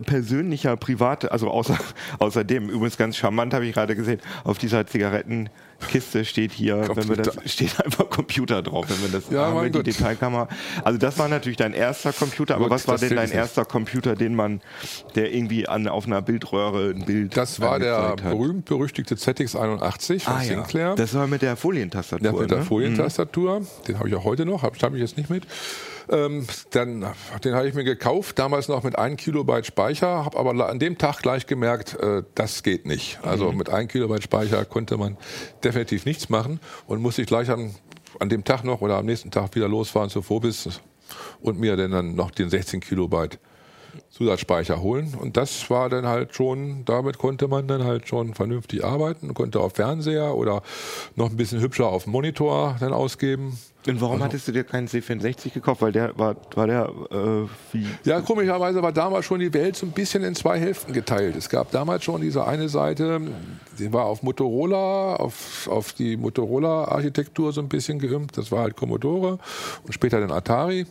persönlicher, 0.05 0.75
private, 0.77 1.31
also 1.31 1.49
außer, 1.49 1.77
außerdem, 2.19 2.69
übrigens 2.69 2.97
ganz 2.97 3.17
charmant, 3.17 3.53
habe 3.53 3.65
ich 3.67 3.73
gerade 3.73 3.95
gesehen, 3.95 4.19
auf 4.43 4.57
dieser 4.57 4.85
Zigarettenkiste 5.79 6.25
steht 6.25 6.51
hier, 6.51 6.87
wenn 6.95 7.09
wir 7.09 7.15
das, 7.15 7.27
Computer. 7.35 7.41
steht 7.49 7.79
einfach 7.83 8.09
Computer 8.09 8.61
drauf, 8.61 8.85
wenn 8.89 9.01
wir 9.01 9.19
das 9.19 9.29
Ja, 9.29 9.47
haben, 9.47 9.55
wir 9.61 9.69
die 9.69 9.79
Gott. 9.79 9.87
Detailkamera. 9.87 10.47
Also 10.83 10.99
das 10.99 11.17
war 11.17 11.27
natürlich 11.27 11.57
dein 11.57 11.73
erster 11.73 12.13
Computer, 12.13 12.55
aber 12.55 12.65
Gut, 12.65 12.71
was 12.71 12.87
war 12.87 12.97
denn 12.97 13.15
dein 13.15 13.31
erster 13.31 13.65
Computer, 13.65 14.15
den 14.15 14.35
man, 14.35 14.61
der 15.15 15.33
irgendwie 15.33 15.67
an, 15.67 15.87
auf 15.87 16.05
einer 16.05 16.21
Bildröhre 16.21 16.91
ein 16.91 17.05
Bild 17.05 17.35
Das 17.35 17.59
war 17.59 17.79
der 17.79 18.15
berühmt-berüchtigte 18.15 19.15
ZX81 19.15 20.19
von 20.21 20.33
Ah, 20.33 20.37
ja. 20.41 20.47
Sinclair. 20.49 20.95
Das 20.95 21.13
war 21.13 21.27
mit 21.27 21.41
der 21.41 21.55
Folientastatur. 21.55 22.25
Ja, 22.25 22.39
mit 22.39 22.51
der 22.51 22.59
ne? 22.59 22.63
Folientastatur, 22.65 23.61
den 23.87 23.99
habe 23.99 24.09
ich 24.09 24.15
auch 24.15 24.23
heute 24.23 24.45
noch, 24.45 24.63
habe 24.63 24.77
hab 24.79 24.93
ich 24.93 24.99
jetzt 25.01 25.17
nicht 25.17 25.29
mit. 25.29 25.43
Ähm, 26.11 26.47
dann, 26.71 27.05
den 27.43 27.53
habe 27.53 27.67
ich 27.67 27.75
mir 27.75 27.83
gekauft, 27.83 28.39
damals 28.39 28.67
noch 28.67 28.83
mit 28.83 28.97
1 28.97 29.21
Kilobyte 29.21 29.67
Speicher, 29.67 30.25
habe 30.25 30.37
aber 30.37 30.67
an 30.67 30.79
dem 30.79 30.97
Tag 30.97 31.21
gleich 31.21 31.45
gemerkt, 31.45 31.95
äh, 31.99 32.23
das 32.33 32.63
geht 32.63 32.87
nicht. 32.87 33.19
Also 33.21 33.51
mit 33.51 33.69
1 33.69 33.91
Kilobyte 33.91 34.23
Speicher 34.23 34.65
konnte 34.65 34.97
man 34.97 35.17
definitiv 35.63 36.05
nichts 36.05 36.29
machen 36.29 36.59
und 36.87 37.01
musste 37.01 37.21
ich 37.21 37.27
gleich 37.27 37.49
an, 37.51 37.75
an 38.19 38.29
dem 38.29 38.43
Tag 38.43 38.63
noch 38.63 38.81
oder 38.81 38.97
am 38.97 39.05
nächsten 39.05 39.29
Tag 39.29 39.53
wieder 39.55 39.67
losfahren 39.67 40.09
zu 40.09 40.23
Phobis 40.23 40.81
und 41.41 41.59
mir 41.59 41.75
dann 41.75 42.15
noch 42.15 42.31
den 42.31 42.49
16 42.49 42.79
Kilobyte 42.79 43.39
Zusatzspeicher 44.11 44.81
holen. 44.81 45.15
Und 45.19 45.37
das 45.37 45.69
war 45.69 45.89
dann 45.89 46.05
halt 46.05 46.35
schon, 46.35 46.83
damit 46.85 47.17
konnte 47.17 47.47
man 47.47 47.67
dann 47.67 47.83
halt 47.83 48.07
schon 48.07 48.33
vernünftig 48.33 48.83
arbeiten, 48.83 49.33
konnte 49.33 49.59
auf 49.59 49.73
Fernseher 49.75 50.35
oder 50.35 50.61
noch 51.15 51.29
ein 51.29 51.37
bisschen 51.37 51.61
hübscher 51.61 51.87
auf 51.87 52.07
Monitor 52.07 52.75
dann 52.79 52.93
ausgeben. 52.93 53.57
Und 53.87 54.01
warum 54.01 54.21
hattest 54.21 54.47
du 54.47 54.51
dir 54.51 54.65
keinen 54.65 54.87
C64 54.87 55.53
gekauft? 55.53 55.81
Weil 55.81 55.93
der 55.93 56.17
war, 56.17 56.35
war 56.53 56.67
der 56.67 56.91
äh, 57.11 57.47
wie. 57.71 57.87
Ja, 58.03 58.19
komischerweise 58.19 58.83
war 58.83 58.91
damals 58.91 59.25
schon 59.25 59.39
die 59.39 59.53
Welt 59.53 59.77
so 59.77 59.85
ein 59.85 59.93
bisschen 59.93 60.23
in 60.23 60.35
zwei 60.35 60.59
Hälften 60.59 60.91
geteilt. 60.91 61.35
Es 61.37 61.47
gab 61.47 61.71
damals 61.71 62.03
schon 62.03 62.21
diese 62.21 62.45
eine 62.45 62.67
Seite, 62.67 63.21
die 63.79 63.93
war 63.93 64.05
auf 64.05 64.21
Motorola, 64.21 65.15
auf, 65.15 65.69
auf 65.71 65.93
die 65.93 66.17
Motorola-Architektur 66.17 67.53
so 67.53 67.61
ein 67.61 67.69
bisschen 67.69 67.99
geimpft. 67.99 68.37
Das 68.37 68.51
war 68.51 68.63
halt 68.63 68.75
Commodore 68.75 69.39
und 69.83 69.93
später 69.93 70.19
dann 70.19 70.31
Atari. 70.31 70.85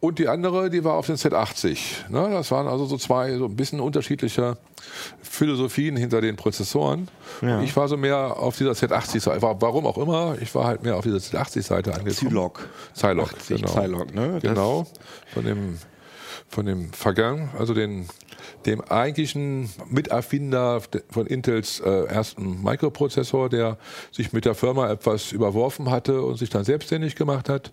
Und 0.00 0.20
die 0.20 0.28
andere, 0.28 0.70
die 0.70 0.84
war 0.84 0.94
auf 0.94 1.06
den 1.06 1.16
Z80. 1.16 2.08
Ne? 2.08 2.30
Das 2.30 2.52
waren 2.52 2.68
also 2.68 2.86
so 2.86 2.96
zwei 2.98 3.36
so 3.36 3.46
ein 3.46 3.56
bisschen 3.56 3.80
unterschiedliche 3.80 4.56
Philosophien 5.22 5.96
hinter 5.96 6.20
den 6.20 6.36
Prozessoren. 6.36 7.08
Ja. 7.42 7.60
Ich 7.62 7.76
war 7.76 7.88
so 7.88 7.96
mehr 7.96 8.36
auf 8.36 8.56
dieser 8.56 8.72
Z80-Seite. 8.72 9.42
Warum 9.42 9.86
auch 9.86 9.98
immer, 9.98 10.36
ich 10.40 10.54
war 10.54 10.66
halt 10.66 10.84
mehr 10.84 10.96
auf 10.96 11.02
dieser 11.02 11.16
Z80-Seite 11.16 11.94
angekommen. 11.94 12.14
Zylog, 12.14 12.68
80 13.34 13.56
genau. 13.56 13.72
Zylog, 13.72 14.14
ne? 14.14 14.38
Genau, 14.40 14.86
von 15.34 15.44
dem, 15.44 15.78
von 16.48 16.64
dem 16.64 16.92
Vergang, 16.92 17.50
also 17.58 17.74
den, 17.74 18.06
dem 18.66 18.80
eigentlichen 18.82 19.68
Miterfinder 19.90 20.80
von 21.10 21.26
Intels 21.26 21.80
äh, 21.80 22.04
ersten 22.04 22.62
Mikroprozessor, 22.62 23.48
der 23.48 23.78
sich 24.12 24.32
mit 24.32 24.44
der 24.44 24.54
Firma 24.54 24.90
etwas 24.90 25.32
überworfen 25.32 25.90
hatte 25.90 26.22
und 26.22 26.36
sich 26.38 26.50
dann 26.50 26.62
selbstständig 26.62 27.16
gemacht 27.16 27.48
hat. 27.48 27.72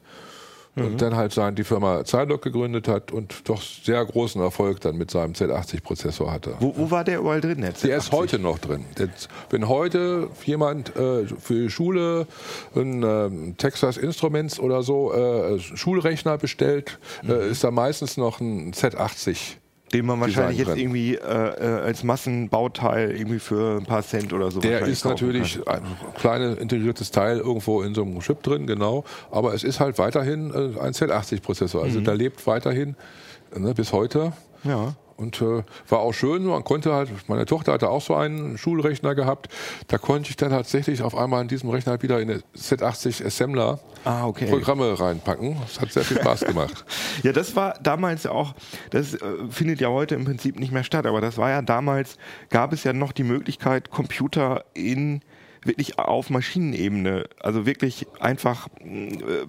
Mhm. 0.76 0.86
Und 0.86 1.02
dann 1.02 1.16
halt 1.16 1.32
sein, 1.34 1.56
die 1.56 1.64
Firma 1.64 2.04
Zylog 2.04 2.42
gegründet 2.42 2.88
hat 2.88 3.12
und 3.12 3.48
doch 3.50 3.62
sehr 3.62 4.04
großen 4.06 4.42
Erfolg 4.42 4.82
dann 4.82 4.98
mit 4.98 5.10
seinem 5.10 5.34
Z80-Prozessor 5.34 6.32
hatte. 6.32 6.56
Wo, 6.60 6.74
wo 6.76 6.92
war 6.92 7.04
der 7.04 7.20
überall 7.20 7.40
drin? 7.42 7.62
Der, 7.62 7.72
Der 7.72 7.98
ist 7.98 8.12
heute 8.12 8.40
noch 8.40 8.60
drin. 8.60 8.86
Jetzt, 9.00 9.30
wenn 9.50 9.68
heute 9.70 10.30
jemand 10.44 10.96
äh, 10.96 11.26
für 11.26 11.54
die 11.64 11.70
Schule 11.70 12.28
einen 12.76 13.04
ähm, 13.04 13.58
Texas 13.58 13.98
Instruments 13.98 14.60
oder 14.60 14.84
so 14.84 15.14
äh, 15.14 15.60
Schulrechner 15.60 16.38
bestellt, 16.38 17.00
Mhm. 17.24 17.30
äh, 17.32 17.48
ist 17.50 17.64
da 17.64 17.72
meistens 17.72 18.18
noch 18.18 18.40
ein 18.42 18.74
Z80. 18.74 19.56
Den 19.93 20.06
man 20.06 20.19
wahrscheinlich 20.19 20.58
jetzt 20.58 20.76
irgendwie 20.76 21.15
äh, 21.15 21.19
äh, 21.19 21.82
als 21.82 22.04
Massenbauteil 22.04 23.12
irgendwie 23.12 23.39
für 23.39 23.78
ein 23.78 23.86
paar 23.86 24.04
Cent 24.04 24.34
oder 24.34 24.50
so. 24.50 24.60
Der 24.60 24.82
ist 24.82 25.06
natürlich 25.06 25.63
kann. 25.63 25.84
ein 25.84 26.13
kleines 26.17 26.58
integriertes 26.58 27.12
Teil 27.12 27.38
irgendwo 27.38 27.82
in 27.82 27.93
so 27.93 28.02
einem 28.02 28.19
Chip 28.19 28.41
drin, 28.41 28.65
genau. 28.65 29.04
Aber 29.32 29.54
es 29.54 29.63
ist 29.63 29.80
halt 29.80 29.98
weiterhin 30.00 30.52
äh, 30.52 30.80
ein 30.80 30.93
Z80-Prozessor. 30.93 31.84
Also 31.84 32.02
der 32.02 32.15
lebt 32.15 32.45
weiterhin 32.48 32.95
ne, 33.56 33.74
bis 33.74 33.93
heute. 33.93 34.34
Ja. 34.63 34.95
Und 35.17 35.41
äh, 35.41 35.63
war 35.88 35.99
auch 35.99 36.13
schön, 36.13 36.45
man 36.45 36.63
konnte 36.63 36.93
halt, 36.93 37.10
meine 37.30 37.45
Tochter 37.45 37.73
hatte 37.73 37.89
auch 37.89 38.01
so 38.01 38.15
einen 38.15 38.58
Schulrechner 38.58 39.15
gehabt, 39.15 39.47
da 39.88 39.97
konnte 39.97 40.30
ich 40.30 40.36
dann 40.36 40.49
tatsächlich 40.49 41.01
auf 41.01 41.15
einmal 41.15 41.41
in 41.41 41.47
diesem 41.47 41.69
Rechner 41.69 42.01
wieder 42.01 42.19
in 42.19 42.30
eine 42.30 42.41
Z80 42.58 43.25
Assembler 43.25 43.80
Ah, 44.04 44.28
okay. 44.28 44.45
Programme 44.45 44.99
reinpacken. 44.99 45.58
Das 45.62 45.82
hat 45.82 45.91
sehr 45.91 46.04
viel 46.04 46.17
Spaß 46.17 46.41
gemacht. 46.45 46.86
Ja, 47.23 47.32
das 47.32 47.56
war 47.56 47.75
damals 47.82 48.28
auch, 48.28 48.54
das 48.91 49.15
äh, 49.15 49.19
findet 49.49 49.80
ja 49.80 49.88
heute 49.89 50.15
im 50.15 50.25
Prinzip 50.25 50.60
nicht 50.60 50.71
mehr 50.71 50.84
statt, 50.84 51.06
aber 51.06 51.21
das 51.21 51.38
war 51.38 51.49
ja 51.49 51.62
damals, 51.62 52.17
gab 52.49 52.73
es 52.73 52.84
ja 52.84 52.93
noch 52.93 53.12
die 53.13 53.23
Möglichkeit, 53.23 53.89
Computer 53.89 54.65
in 54.73 55.21
wirklich 55.65 55.99
auf 55.99 56.30
Maschinenebene, 56.30 57.25
also 57.41 57.65
wirklich 57.65 58.08
einfach 58.19 58.67
äh, 58.84 59.45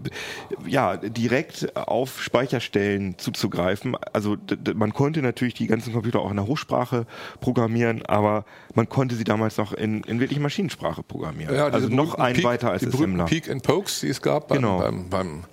ja 0.66 0.96
direkt 0.96 1.76
auf 1.76 2.22
Speicherstellen 2.22 3.18
zuzugreifen. 3.18 3.96
Also 4.12 4.36
man 4.74 4.92
konnte 4.92 5.22
natürlich 5.22 5.54
die 5.54 5.66
ganzen 5.66 5.92
Computer 5.92 6.20
auch 6.20 6.30
in 6.30 6.36
der 6.36 6.46
Hochsprache 6.46 7.06
programmieren, 7.40 8.04
aber 8.06 8.44
man 8.74 8.88
konnte 8.88 9.14
sie 9.14 9.24
damals 9.24 9.56
noch 9.56 9.72
in, 9.72 10.02
in 10.02 10.20
wirklich 10.20 10.40
Maschinensprache 10.40 11.02
programmieren. 11.02 11.54
Ja, 11.54 11.68
also 11.68 11.88
noch 11.88 12.14
ein 12.14 12.34
Peak, 12.34 12.44
weiter 12.44 12.70
als 12.70 12.82
die 12.82 12.88
Assembler. 12.88 13.24
Peak 13.26 13.50
and 13.50 13.62
Pokes, 13.62 14.00
die 14.00 14.08
es 14.08 14.22
gab 14.22 14.48
beim, 14.48 14.58
genau. 14.58 14.78
beim, 14.78 15.08
beim, 15.08 15.44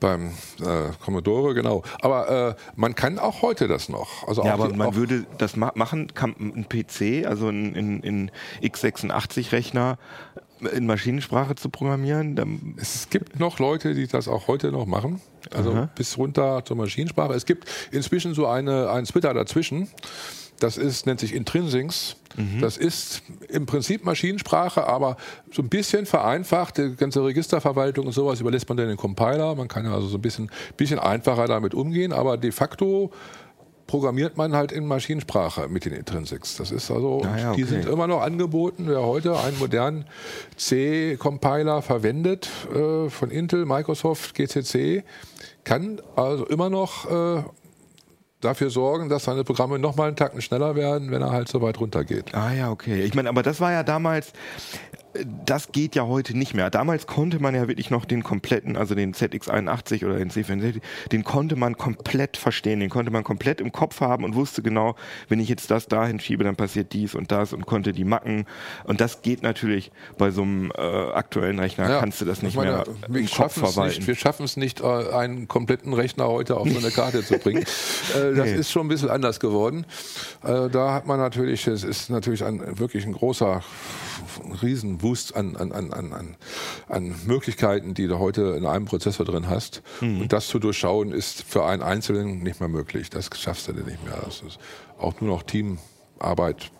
beim 0.00 0.26
äh, 0.60 0.92
Commodore, 1.04 1.54
genau. 1.54 1.82
Aber 2.00 2.50
äh, 2.50 2.54
man 2.76 2.94
kann 2.94 3.18
auch 3.18 3.42
heute 3.42 3.68
das 3.68 3.88
noch. 3.88 4.26
Also 4.28 4.44
ja, 4.44 4.54
aber 4.54 4.68
die, 4.68 4.76
man 4.76 4.94
würde 4.94 5.26
das 5.38 5.56
ma 5.56 5.72
machen, 5.74 6.14
kann 6.14 6.34
ein 6.38 6.66
PC, 6.68 7.26
also 7.26 7.48
ein, 7.48 7.74
ein, 7.74 8.02
ein 8.04 8.30
x86-Rechner 8.62 9.98
in 10.72 10.86
Maschinensprache 10.86 11.54
zu 11.54 11.68
programmieren. 11.68 12.76
Es 12.80 13.08
gibt 13.10 13.38
noch 13.40 13.58
Leute, 13.58 13.94
die 13.94 14.06
das 14.06 14.28
auch 14.28 14.48
heute 14.48 14.70
noch 14.70 14.86
machen. 14.86 15.20
Also 15.52 15.72
Aha. 15.72 15.90
bis 15.94 16.16
runter 16.18 16.62
zur 16.64 16.76
Maschinensprache. 16.76 17.34
Es 17.34 17.46
gibt 17.46 17.68
inzwischen 17.90 18.34
so 18.34 18.46
eine, 18.46 18.90
einen 18.90 19.06
Twitter 19.06 19.34
dazwischen. 19.34 19.88
Das 20.60 20.76
ist, 20.76 21.06
nennt 21.06 21.18
sich 21.18 21.34
Intrinsics. 21.34 22.16
Mhm. 22.36 22.60
Das 22.60 22.76
ist 22.76 23.22
im 23.48 23.66
Prinzip 23.66 24.04
Maschinensprache, 24.04 24.86
aber 24.86 25.16
so 25.50 25.60
ein 25.60 25.68
bisschen 25.68 26.06
vereinfacht. 26.06 26.78
Die 26.78 26.94
ganze 26.94 27.24
Registerverwaltung 27.24 28.06
und 28.06 28.12
sowas 28.12 28.40
überlässt 28.40 28.68
man 28.68 28.78
dann 28.78 28.86
den 28.86 28.96
Compiler. 28.96 29.56
Man 29.56 29.66
kann 29.66 29.86
also 29.86 30.06
so 30.06 30.18
ein 30.18 30.22
bisschen, 30.22 30.50
bisschen 30.76 31.00
einfacher 31.00 31.48
damit 31.48 31.74
umgehen, 31.74 32.12
aber 32.12 32.36
de 32.36 32.52
facto 32.52 33.10
programmiert 33.86 34.36
man 34.36 34.54
halt 34.54 34.72
in 34.72 34.86
Maschinensprache 34.86 35.68
mit 35.68 35.84
den 35.84 35.92
Intrinsics. 35.92 36.56
Das 36.56 36.70
ist 36.70 36.90
also, 36.90 37.22
ah 37.24 37.38
ja, 37.38 37.50
okay. 37.50 37.60
die 37.60 37.68
sind 37.68 37.86
immer 37.86 38.06
noch 38.06 38.22
angeboten. 38.22 38.84
Wer 38.86 39.02
heute 39.02 39.38
einen 39.38 39.58
modernen 39.58 40.04
C-Compiler 40.56 41.82
verwendet 41.82 42.48
äh, 42.74 43.10
von 43.10 43.30
Intel, 43.30 43.66
Microsoft, 43.66 44.34
GCC, 44.34 45.04
kann 45.64 46.00
also 46.16 46.46
immer 46.46 46.70
noch 46.70 47.10
äh, 47.10 47.42
dafür 48.40 48.70
sorgen, 48.70 49.08
dass 49.08 49.24
seine 49.24 49.44
Programme 49.44 49.78
noch 49.78 49.96
mal 49.96 50.08
einen 50.08 50.16
Tacken 50.16 50.42
schneller 50.42 50.74
werden, 50.74 51.10
wenn 51.10 51.22
er 51.22 51.30
halt 51.30 51.48
so 51.48 51.62
weit 51.62 51.80
runtergeht. 51.80 52.34
Ah 52.34 52.52
ja, 52.52 52.70
okay. 52.70 53.02
Ich 53.02 53.14
meine, 53.14 53.28
aber 53.28 53.42
das 53.42 53.60
war 53.60 53.72
ja 53.72 53.82
damals, 53.82 54.32
das 55.44 55.72
geht 55.72 55.94
ja 55.94 56.06
heute 56.06 56.36
nicht 56.36 56.54
mehr. 56.54 56.70
Damals 56.70 57.06
konnte 57.06 57.38
man 57.38 57.54
ja 57.54 57.68
wirklich 57.68 57.90
noch 57.90 58.04
den 58.04 58.22
kompletten, 58.22 58.76
also 58.76 58.94
den 58.94 59.14
ZX81 59.14 60.04
oder 60.04 60.16
den 60.16 60.30
C64, 60.30 60.80
den 61.10 61.24
konnte 61.24 61.56
man 61.56 61.76
komplett 61.76 62.36
verstehen, 62.36 62.80
den 62.80 62.90
konnte 62.90 63.10
man 63.10 63.24
komplett 63.24 63.60
im 63.60 63.72
Kopf 63.72 64.00
haben 64.00 64.24
und 64.24 64.34
wusste 64.34 64.62
genau, 64.62 64.96
wenn 65.28 65.40
ich 65.40 65.48
jetzt 65.48 65.70
das 65.70 65.86
dahin 65.86 66.20
schiebe, 66.20 66.44
dann 66.44 66.56
passiert 66.56 66.92
dies 66.92 67.14
und 67.14 67.30
das 67.30 67.52
und 67.52 67.66
konnte 67.66 67.92
die 67.92 68.04
Macken. 68.04 68.46
Und 68.84 69.00
das 69.00 69.22
geht 69.22 69.42
natürlich 69.42 69.92
bei 70.16 70.30
so 70.30 70.42
einem 70.42 70.72
äh, 70.76 70.80
aktuellen 70.80 71.58
Rechner, 71.58 71.88
ja, 71.88 72.00
kannst 72.00 72.20
du 72.20 72.24
das 72.24 72.42
nicht 72.42 72.56
meine, 72.56 72.84
mehr 73.08 73.20
im 73.20 73.30
Kopf 73.30 73.54
verwalten. 73.54 73.96
Nicht, 73.96 74.08
wir 74.08 74.14
schaffen 74.14 74.44
es 74.44 74.56
nicht, 74.56 74.82
einen 74.82 75.48
kompletten 75.48 75.92
Rechner 75.92 76.28
heute 76.28 76.56
auf 76.56 76.68
so 76.68 76.78
eine 76.78 76.90
Karte 76.90 77.24
zu 77.24 77.38
bringen. 77.38 77.64
Äh, 78.12 78.34
das 78.34 78.46
nee. 78.46 78.54
ist 78.54 78.70
schon 78.70 78.86
ein 78.86 78.88
bisschen 78.88 79.10
anders 79.10 79.40
geworden. 79.40 79.86
Äh, 80.42 80.68
da 80.68 80.92
hat 80.92 81.06
man 81.06 81.18
natürlich, 81.18 81.66
es 81.66 81.84
ist 81.84 82.10
natürlich 82.10 82.44
ein, 82.44 82.78
wirklich 82.78 83.06
ein 83.06 83.12
großer 83.12 83.62
Riesenwust 84.62 85.34
an, 85.36 85.56
an, 85.56 85.72
an, 85.72 85.92
an, 85.92 86.36
an 86.88 87.14
Möglichkeiten, 87.26 87.94
die 87.94 88.06
du 88.06 88.18
heute 88.18 88.54
in 88.56 88.66
einem 88.66 88.84
Prozessor 88.84 89.26
drin 89.26 89.48
hast. 89.48 89.82
Mhm. 90.00 90.22
Und 90.22 90.32
das 90.32 90.48
zu 90.48 90.58
durchschauen, 90.58 91.12
ist 91.12 91.42
für 91.42 91.64
einen 91.64 91.82
Einzelnen 91.82 92.42
nicht 92.42 92.60
mehr 92.60 92.68
möglich. 92.68 93.10
Das 93.10 93.30
schaffst 93.36 93.68
du 93.68 93.72
dir 93.72 93.84
nicht 93.84 94.04
mehr. 94.04 94.18
Das 94.24 94.42
ist 94.42 94.58
auch 94.98 95.20
nur 95.20 95.36
noch 95.36 95.42
Teamarbeit. 95.42 96.70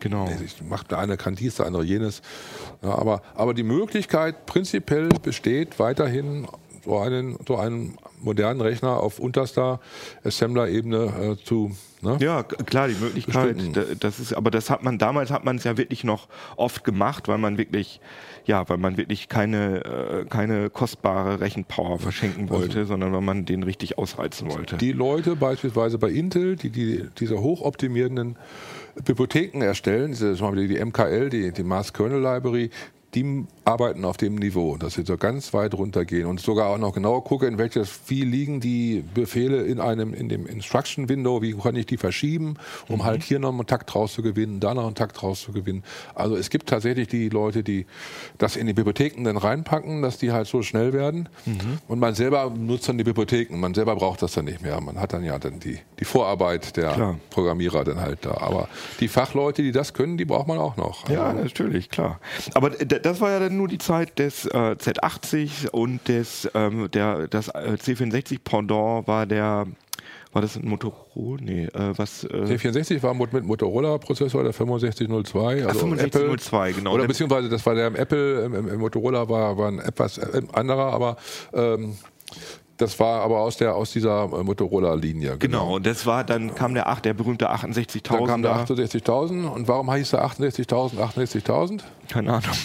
Genau. 0.00 0.28
Macht 0.68 0.90
der 0.90 0.98
eine 0.98 1.16
kann 1.16 1.36
dies, 1.36 1.56
der 1.56 1.66
andere 1.66 1.84
jenes. 1.84 2.22
Ja, 2.82 2.98
aber, 2.98 3.22
aber 3.34 3.54
die 3.54 3.62
Möglichkeit 3.62 4.46
prinzipiell 4.46 5.08
besteht 5.22 5.78
weiterhin 5.78 6.48
so 6.84 6.98
einen, 6.98 7.38
so 7.46 7.56
einen 7.56 7.96
modernen 8.22 8.60
Rechner 8.60 8.98
auf 8.98 9.18
unterster 9.18 9.80
Assembler-Ebene 10.24 11.36
äh, 11.38 11.44
zu 11.44 11.72
Ne? 12.02 12.16
Ja, 12.20 12.42
klar, 12.42 12.88
die 12.88 12.96
Möglichkeit. 12.96 13.56
Das 14.00 14.18
ist, 14.18 14.32
aber 14.32 14.50
das 14.50 14.70
hat 14.70 14.82
man 14.82 14.98
damals 14.98 15.30
hat 15.30 15.44
man 15.44 15.56
es 15.56 15.64
ja 15.64 15.76
wirklich 15.76 16.02
noch 16.02 16.26
oft 16.56 16.82
gemacht, 16.82 17.28
weil 17.28 17.38
man 17.38 17.58
wirklich, 17.58 18.00
ja, 18.44 18.68
weil 18.68 18.78
man 18.78 18.96
wirklich 18.96 19.28
keine 19.28 19.84
äh, 19.84 20.24
keine 20.24 20.68
kostbare 20.68 21.38
Rechenpower 21.38 22.00
verschenken 22.00 22.48
also 22.48 22.54
wollte, 22.54 22.78
also, 22.80 22.94
sondern 22.94 23.12
weil 23.12 23.20
man 23.20 23.44
den 23.44 23.62
richtig 23.62 23.98
ausreizen 23.98 24.50
wollte. 24.50 24.78
Die 24.78 24.90
Leute 24.90 25.36
beispielsweise 25.36 25.96
bei 25.98 26.10
Intel, 26.10 26.56
die, 26.56 26.70
die 26.70 27.06
diese 27.20 27.40
hochoptimierenden 27.40 28.36
Bibliotheken 29.04 29.62
erstellen, 29.62 30.10
diese, 30.10 30.34
zum 30.34 30.48
Beispiel 30.48 30.66
die 30.66 30.84
MKL, 30.84 31.30
die, 31.30 31.52
die 31.52 31.62
Mass 31.62 31.92
Kernel 31.92 32.20
Library, 32.20 32.70
die 33.14 33.46
arbeiten 33.64 34.04
auf 34.04 34.16
dem 34.16 34.34
Niveau, 34.34 34.76
dass 34.76 34.94
sie 34.94 35.04
so 35.04 35.16
ganz 35.16 35.54
weit 35.54 35.74
runtergehen 35.74 36.26
und 36.26 36.40
sogar 36.40 36.68
auch 36.68 36.78
noch 36.78 36.92
genau 36.92 37.20
gucken, 37.20 37.48
in 37.48 37.58
welches, 37.58 38.00
wie 38.08 38.22
liegen 38.22 38.60
die 38.60 39.04
Befehle 39.14 39.62
in 39.62 39.80
einem, 39.80 40.14
in 40.14 40.28
dem 40.28 40.46
Instruction 40.46 41.08
Window, 41.08 41.42
wie 41.42 41.54
kann 41.54 41.76
ich 41.76 41.86
die 41.86 41.96
verschieben, 41.96 42.56
um 42.88 42.96
mhm. 42.96 43.04
halt 43.04 43.22
hier 43.22 43.38
noch 43.38 43.50
einen 43.50 43.66
Takt 43.66 43.94
rauszugewinnen, 43.94 44.58
da 44.58 44.74
noch 44.74 44.86
einen 44.86 44.96
Takt 44.96 45.22
rauszugewinnen. 45.22 45.84
Also 46.14 46.36
es 46.36 46.50
gibt 46.50 46.68
tatsächlich 46.68 47.08
die 47.08 47.28
Leute, 47.28 47.62
die 47.62 47.86
das 48.38 48.56
in 48.56 48.66
die 48.66 48.72
Bibliotheken 48.72 49.24
dann 49.24 49.36
reinpacken, 49.36 50.02
dass 50.02 50.18
die 50.18 50.32
halt 50.32 50.48
so 50.48 50.62
schnell 50.62 50.92
werden. 50.92 51.28
Mhm. 51.46 51.78
Und 51.86 52.00
man 52.00 52.14
selber 52.14 52.50
nutzt 52.50 52.88
dann 52.88 52.98
die 52.98 53.04
Bibliotheken, 53.04 53.56
man 53.58 53.74
selber 53.74 53.94
braucht 53.94 54.22
das 54.22 54.32
dann 54.32 54.46
nicht 54.46 54.62
mehr. 54.62 54.80
Man 54.80 54.98
hat 54.98 55.12
dann 55.12 55.22
ja 55.22 55.38
dann 55.38 55.60
die, 55.60 55.78
die 56.00 56.04
Vorarbeit 56.04 56.76
der 56.76 56.92
klar. 56.92 57.18
Programmierer 57.30 57.84
dann 57.84 58.00
halt 58.00 58.24
da. 58.24 58.38
Aber 58.38 58.68
die 58.98 59.08
Fachleute, 59.08 59.62
die 59.62 59.72
das 59.72 59.94
können, 59.94 60.16
die 60.18 60.24
braucht 60.24 60.48
man 60.48 60.58
auch 60.58 60.76
noch. 60.76 61.08
Ja, 61.08 61.26
also, 61.26 61.42
natürlich, 61.42 61.90
klar. 61.90 62.18
Aber 62.54 62.70
das 62.70 63.20
war 63.20 63.30
ja 63.30 63.38
dann 63.38 63.51
nur 63.56 63.68
die 63.68 63.78
Zeit 63.78 64.18
des 64.18 64.46
äh, 64.46 64.76
Z80 64.78 65.70
und 65.70 66.06
des 66.08 66.48
ähm, 66.54 66.90
der 66.90 67.28
das 67.28 67.48
äh, 67.48 67.76
C64 67.78 68.38
Pendant 68.42 69.06
war 69.06 69.26
der 69.26 69.66
war 70.32 70.40
das 70.40 70.56
ein 70.56 70.66
Motorola? 70.66 71.42
Nee, 71.42 71.64
äh, 71.66 71.92
was? 71.96 72.24
Äh 72.24 72.28
C64 72.28 73.02
war 73.02 73.12
mit 73.14 73.44
Motorola-Prozessor, 73.44 74.42
der 74.42 74.52
6502. 74.52 75.66
Also 75.66 75.80
6502, 75.80 76.72
genau. 76.72 76.94
Oder 76.94 77.06
beziehungsweise 77.06 77.50
das 77.50 77.64
war 77.66 77.74
der 77.74 77.88
im 77.88 77.96
Apple, 77.96 78.44
im, 78.44 78.68
im 78.68 78.80
Motorola 78.80 79.28
war, 79.28 79.58
war 79.58 79.68
ein 79.68 79.78
etwas 79.78 80.16
äh, 80.16 80.40
anderer, 80.54 80.92
aber 80.92 81.16
ähm, 81.52 81.96
das 82.78 82.98
war 82.98 83.20
aber 83.20 83.40
aus 83.40 83.58
der 83.58 83.74
aus 83.74 83.92
dieser 83.92 84.24
äh, 84.24 84.42
Motorola-Linie. 84.42 85.36
Genau. 85.36 85.38
genau. 85.38 85.76
und 85.76 85.86
das 85.86 86.06
war 86.06 86.24
dann 86.24 86.54
kam 86.54 86.72
der 86.72 86.88
8, 86.88 87.04
der 87.04 87.14
berühmte 87.14 87.50
68.000. 87.50 88.08
Dann 88.08 88.26
kam 88.26 88.42
der 88.42 88.56
68.000 88.56 89.46
und 89.46 89.68
warum 89.68 89.92
hieß 89.92 90.10
der 90.10 90.24
68.000 90.24 90.96
68.000? 90.96 91.80
Keine 92.12 92.30
Ahnung. 92.30 92.56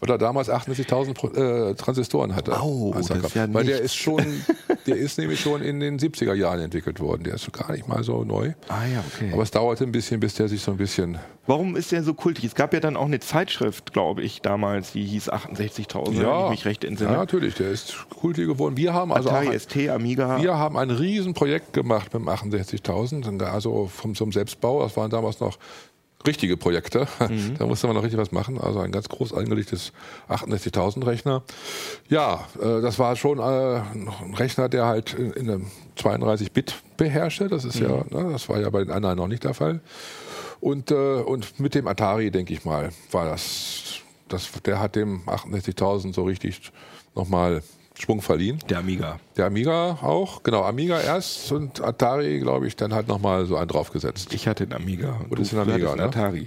Weil 0.00 0.10
er 0.10 0.18
damals 0.18 0.50
68.000 0.50 1.70
äh, 1.70 1.74
Transistoren 1.74 2.34
hatte. 2.34 2.58
Oh, 2.60 2.92
das 2.92 3.08
ist 3.08 3.34
ja 3.34 3.52
Weil 3.54 3.64
der 3.64 3.80
ist 3.80 3.94
schon, 3.94 4.20
der 4.86 4.96
ist 4.96 5.16
nämlich 5.16 5.40
schon 5.40 5.62
in 5.62 5.78
den 5.78 5.98
70er 6.00 6.34
Jahren 6.34 6.60
entwickelt 6.60 6.98
worden. 6.98 7.22
Der 7.22 7.34
ist 7.34 7.50
gar 7.52 7.70
nicht 7.70 7.86
mal 7.86 8.02
so 8.02 8.24
neu. 8.24 8.54
Ah 8.68 8.84
ja, 8.84 9.04
okay. 9.06 9.30
Aber 9.32 9.44
es 9.44 9.52
dauerte 9.52 9.84
ein 9.84 9.92
bisschen, 9.92 10.18
bis 10.18 10.34
der 10.34 10.48
sich 10.48 10.60
so 10.60 10.72
ein 10.72 10.76
bisschen. 10.76 11.18
Warum 11.46 11.76
ist 11.76 11.92
der 11.92 12.02
so 12.02 12.14
kultig? 12.14 12.44
Es 12.44 12.56
gab 12.56 12.74
ja 12.74 12.80
dann 12.80 12.96
auch 12.96 13.04
eine 13.04 13.20
Zeitschrift, 13.20 13.92
glaube 13.92 14.22
ich, 14.22 14.42
damals, 14.42 14.92
die 14.92 15.04
hieß 15.04 15.30
68.000, 15.30 16.14
ja, 16.14 16.38
wenn 16.38 16.44
ich 16.46 16.50
mich 16.50 16.64
recht 16.64 16.82
entsinne. 16.82 17.12
Ja, 17.12 17.18
natürlich, 17.18 17.54
der 17.54 17.70
ist 17.70 17.94
kultig 18.10 18.48
geworden. 18.48 18.76
Wir 18.76 18.92
haben 18.92 19.12
also 19.12 19.30
Atari 19.30 19.50
auch 19.50 19.60
ST, 19.60 19.88
Amiga. 19.88 20.42
Wir 20.42 20.58
haben 20.58 20.76
ein 20.76 20.90
Riesenprojekt 20.90 21.72
gemacht 21.72 22.12
mit 22.12 22.22
dem 22.22 22.28
68.000, 22.28 23.44
also 23.44 23.86
vom, 23.86 24.16
zum 24.16 24.32
Selbstbau. 24.32 24.82
Das 24.82 24.96
waren 24.96 25.10
damals 25.10 25.38
noch 25.38 25.56
richtige 26.26 26.56
Projekte. 26.56 27.06
Mhm. 27.28 27.56
Da 27.58 27.66
musste 27.66 27.86
man 27.86 27.96
noch 27.96 28.02
richtig 28.02 28.20
was 28.20 28.32
machen. 28.32 28.60
Also 28.60 28.80
ein 28.80 28.92
ganz 28.92 29.08
groß 29.08 29.32
angelegtes 29.32 29.92
68.000 30.28 31.06
Rechner. 31.06 31.42
Ja, 32.08 32.46
äh, 32.60 32.80
das 32.80 32.98
war 32.98 33.16
schon 33.16 33.38
äh, 33.38 33.42
ein 33.42 34.34
Rechner, 34.34 34.68
der 34.68 34.86
halt 34.86 35.14
in, 35.14 35.32
in 35.32 35.50
einem 35.50 35.66
32-Bit 35.98 36.74
beherrschte. 36.96 37.48
Das 37.48 37.64
ist 37.64 37.80
mhm. 37.80 37.88
ja, 37.88 38.22
ne, 38.22 38.32
das 38.32 38.48
war 38.48 38.60
ja 38.60 38.70
bei 38.70 38.84
den 38.84 38.92
anderen 38.92 39.16
noch 39.16 39.28
nicht 39.28 39.44
der 39.44 39.54
Fall. 39.54 39.80
Und, 40.60 40.90
äh, 40.90 40.94
und 40.94 41.60
mit 41.60 41.74
dem 41.74 41.86
Atari, 41.86 42.30
denke 42.30 42.52
ich 42.52 42.64
mal, 42.64 42.90
war 43.10 43.26
das, 43.26 44.00
das 44.28 44.50
der 44.64 44.80
hat 44.80 44.96
dem 44.96 45.22
68.000 45.26 46.14
so 46.14 46.24
richtig 46.24 46.72
nochmal 47.14 47.62
Schwung 47.98 48.20
verliehen. 48.20 48.58
Der 48.68 48.78
Amiga. 48.78 49.18
Der 49.36 49.46
Amiga 49.46 49.98
auch, 50.02 50.42
genau. 50.42 50.62
Amiga 50.62 51.00
erst 51.00 51.50
und 51.52 51.82
Atari, 51.82 52.40
glaube 52.40 52.66
ich, 52.66 52.76
dann 52.76 52.92
halt 52.92 53.08
nochmal 53.08 53.46
so 53.46 53.56
einen 53.56 53.68
draufgesetzt. 53.68 54.34
Ich 54.34 54.46
hatte 54.46 54.64
einen 54.64 54.74
Amiga. 54.74 55.20
Und 55.28 55.38
du, 55.38 55.42
ist 55.42 55.54
ein 55.54 55.60
Amiga, 55.60 55.96
ne? 55.96 56.04
Atari. 56.04 56.46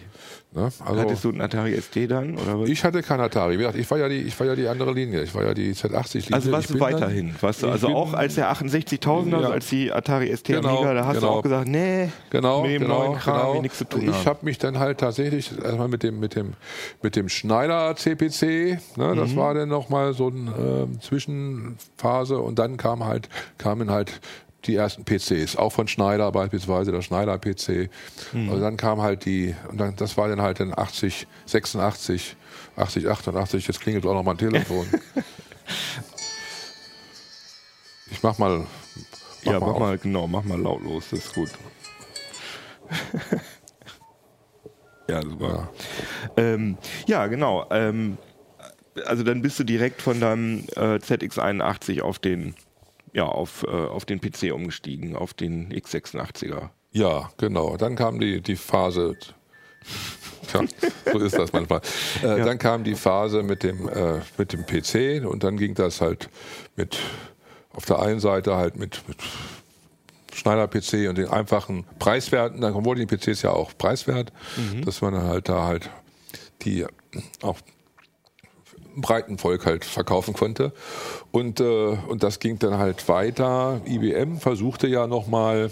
Ne? 0.51 0.63
Also 0.63 1.01
Hattest 1.01 1.23
du 1.23 1.29
einen 1.29 1.41
Atari 1.41 1.79
ST 1.79 2.09
dann? 2.09 2.35
Oder 2.35 2.63
Ich 2.65 2.83
hatte 2.83 3.03
keinen 3.03 3.19
Atari. 3.19 3.63
Ich 3.77 3.91
war, 3.91 3.99
ja 3.99 4.09
die, 4.09 4.17
ich 4.17 4.39
war 4.39 4.47
ja 4.47 4.55
die 4.55 4.67
andere 4.67 4.93
Linie. 4.93 5.21
Ich 5.21 5.35
war 5.35 5.43
ja 5.43 5.53
die 5.53 5.75
Z80-Linie. 5.75 6.33
Also 6.33 6.51
warst 6.51 6.71
du 6.71 6.79
weiterhin? 6.79 7.35
Warst 7.39 7.61
du 7.61 7.67
also 7.67 7.89
auch 7.89 8.13
als 8.13 8.33
der 8.33 8.51
68.000er, 8.51 9.41
ja. 9.41 9.49
als 9.49 9.67
die 9.67 9.91
Atari 9.91 10.35
ST 10.35 10.47
genau, 10.47 10.77
Amiga, 10.77 10.95
da 10.95 11.05
hast 11.05 11.19
genau. 11.19 11.33
du 11.33 11.33
auch 11.37 11.43
gesagt, 11.43 11.67
nee, 11.67 12.09
genau, 12.31 12.63
mit 12.63 12.71
dem 12.71 12.81
genau, 12.81 13.09
neuen 13.09 13.19
Kram 13.19 13.51
genau. 13.51 13.61
nichts 13.61 13.77
zu 13.77 13.85
tun 13.85 14.09
Ich 14.09 14.25
habe 14.25 14.43
mich 14.43 14.57
dann 14.57 14.79
halt 14.79 14.99
tatsächlich 14.99 15.51
erstmal 15.63 15.87
mit 15.87 16.01
dem, 16.01 16.19
mit 16.19 16.35
dem, 16.35 16.53
mit 17.03 17.15
dem 17.15 17.29
Schneider 17.29 17.95
CPC, 17.95 18.79
ne, 18.97 19.15
das 19.15 19.31
mhm. 19.31 19.35
war 19.35 19.53
dann 19.53 19.69
nochmal 19.69 20.13
so 20.13 20.31
eine 20.31 20.87
äh, 20.95 20.99
Zwischenphase 20.99 22.39
und 22.39 22.57
dann 22.57 22.77
kam 22.77 23.05
halt, 23.05 23.29
kamen 23.59 23.91
halt 23.91 24.19
die 24.65 24.75
ersten 24.75 25.05
PCs, 25.05 25.55
auch 25.55 25.71
von 25.71 25.87
Schneider 25.87 26.31
beispielsweise, 26.31 26.91
der 26.91 27.01
Schneider 27.01 27.37
PC. 27.37 27.89
Mhm. 28.33 28.49
Also 28.49 28.61
dann 28.61 28.77
kam 28.77 29.01
halt 29.01 29.25
die, 29.25 29.55
und 29.69 29.77
dann, 29.77 29.95
das 29.95 30.17
war 30.17 30.27
dann 30.27 30.41
halt 30.41 30.59
in 30.59 30.77
80, 30.77 31.27
86, 31.45 32.35
80, 32.75 33.07
88, 33.07 33.67
jetzt 33.67 33.79
klingelt 33.81 34.05
auch 34.05 34.13
noch 34.13 34.23
mein 34.23 34.37
Telefon. 34.37 34.85
ich 38.11 38.21
mach 38.21 38.37
mal. 38.37 38.65
Mach 39.45 39.53
ja, 39.53 39.59
mal 39.59 39.67
mach 39.67 39.73
auf. 39.75 39.79
mal, 39.79 39.97
genau, 39.97 40.27
mach 40.27 40.43
mal 40.43 40.59
lautlos, 40.59 41.05
das 41.11 41.19
ist 41.19 41.33
gut. 41.33 41.49
ja, 45.09 45.21
super. 45.21 45.69
Ja, 46.37 46.43
ähm, 46.43 46.77
ja 47.07 47.27
genau. 47.27 47.65
Ähm, 47.71 48.17
also 49.05 49.23
dann 49.23 49.41
bist 49.41 49.57
du 49.59 49.63
direkt 49.63 50.01
von 50.01 50.19
deinem 50.19 50.65
äh, 50.75 50.97
ZX81 50.97 52.01
auf 52.01 52.19
den, 52.19 52.55
ja, 53.13 53.25
auf, 53.25 53.63
äh, 53.63 53.67
auf 53.69 54.05
den 54.05 54.19
PC 54.21 54.53
umgestiegen, 54.53 55.15
auf 55.15 55.33
den 55.33 55.71
X86er. 55.73 56.69
Ja, 56.91 57.29
genau. 57.37 57.77
Dann 57.77 57.95
kam 57.95 58.19
die, 58.19 58.41
die 58.41 58.55
Phase. 58.55 59.15
Tja, 60.47 60.63
so 61.11 61.19
ist 61.19 61.37
das 61.37 61.53
manchmal. 61.53 61.81
Äh, 62.23 62.39
Ja. 62.39 62.45
Dann 62.45 62.57
kam 62.57 62.83
die 62.83 62.95
Phase 62.95 63.43
mit 63.43 63.63
dem, 63.63 63.87
äh, 63.87 64.21
mit 64.37 64.53
dem 64.53 64.65
PC 64.65 65.25
und 65.25 65.43
dann 65.43 65.57
ging 65.57 65.75
das 65.75 66.01
halt 66.01 66.29
mit 66.75 66.97
auf 67.71 67.85
der 67.85 67.99
einen 67.99 68.19
Seite 68.19 68.55
halt 68.55 68.75
mit, 68.77 69.03
mit 69.07 69.17
Schneider-PC 70.33 71.07
und 71.09 71.17
den 71.17 71.27
einfachen 71.27 71.85
preiswerten, 71.99 72.61
dann 72.61 72.73
wurden 72.85 73.05
die 73.05 73.15
PCs 73.15 73.41
ja 73.43 73.51
auch 73.51 73.77
preiswert, 73.77 74.31
dass 74.85 75.01
man 75.01 75.21
halt 75.23 75.49
da 75.49 75.65
halt 75.65 75.89
die 76.61 76.85
auch 77.41 77.59
breiten 78.95 79.37
Volk 79.37 79.65
halt 79.65 79.85
verkaufen 79.85 80.33
konnte. 80.33 80.73
Und, 81.31 81.59
äh, 81.59 81.97
und 82.07 82.23
das 82.23 82.39
ging 82.39 82.59
dann 82.59 82.77
halt 82.77 83.07
weiter. 83.07 83.81
IBM 83.85 84.37
versuchte 84.37 84.87
ja 84.87 85.07
nochmal 85.07 85.71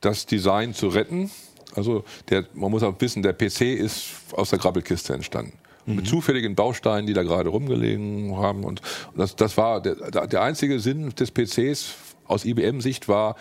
das 0.00 0.26
Design 0.26 0.74
zu 0.74 0.88
retten. 0.88 1.30
Also 1.74 2.04
der, 2.28 2.44
man 2.54 2.70
muss 2.70 2.82
auch 2.82 2.94
wissen, 2.98 3.22
der 3.22 3.32
PC 3.32 3.62
ist 3.62 4.10
aus 4.32 4.50
der 4.50 4.58
Grabbelkiste 4.58 5.14
entstanden. 5.14 5.52
Mit 5.86 6.06
zufälligen 6.06 6.54
Bausteinen, 6.54 7.06
die 7.06 7.14
da 7.14 7.22
gerade 7.22 7.48
rumgelegen 7.48 8.36
haben. 8.36 8.64
Und, 8.64 8.82
und 9.10 9.18
das, 9.18 9.36
das 9.36 9.56
war 9.56 9.80
der, 9.80 10.26
der 10.26 10.42
einzige 10.42 10.80
Sinn 10.80 11.14
des 11.14 11.30
PCs 11.30 11.94
aus 12.26 12.44
IBM-Sicht 12.44 13.08
war, 13.08 13.36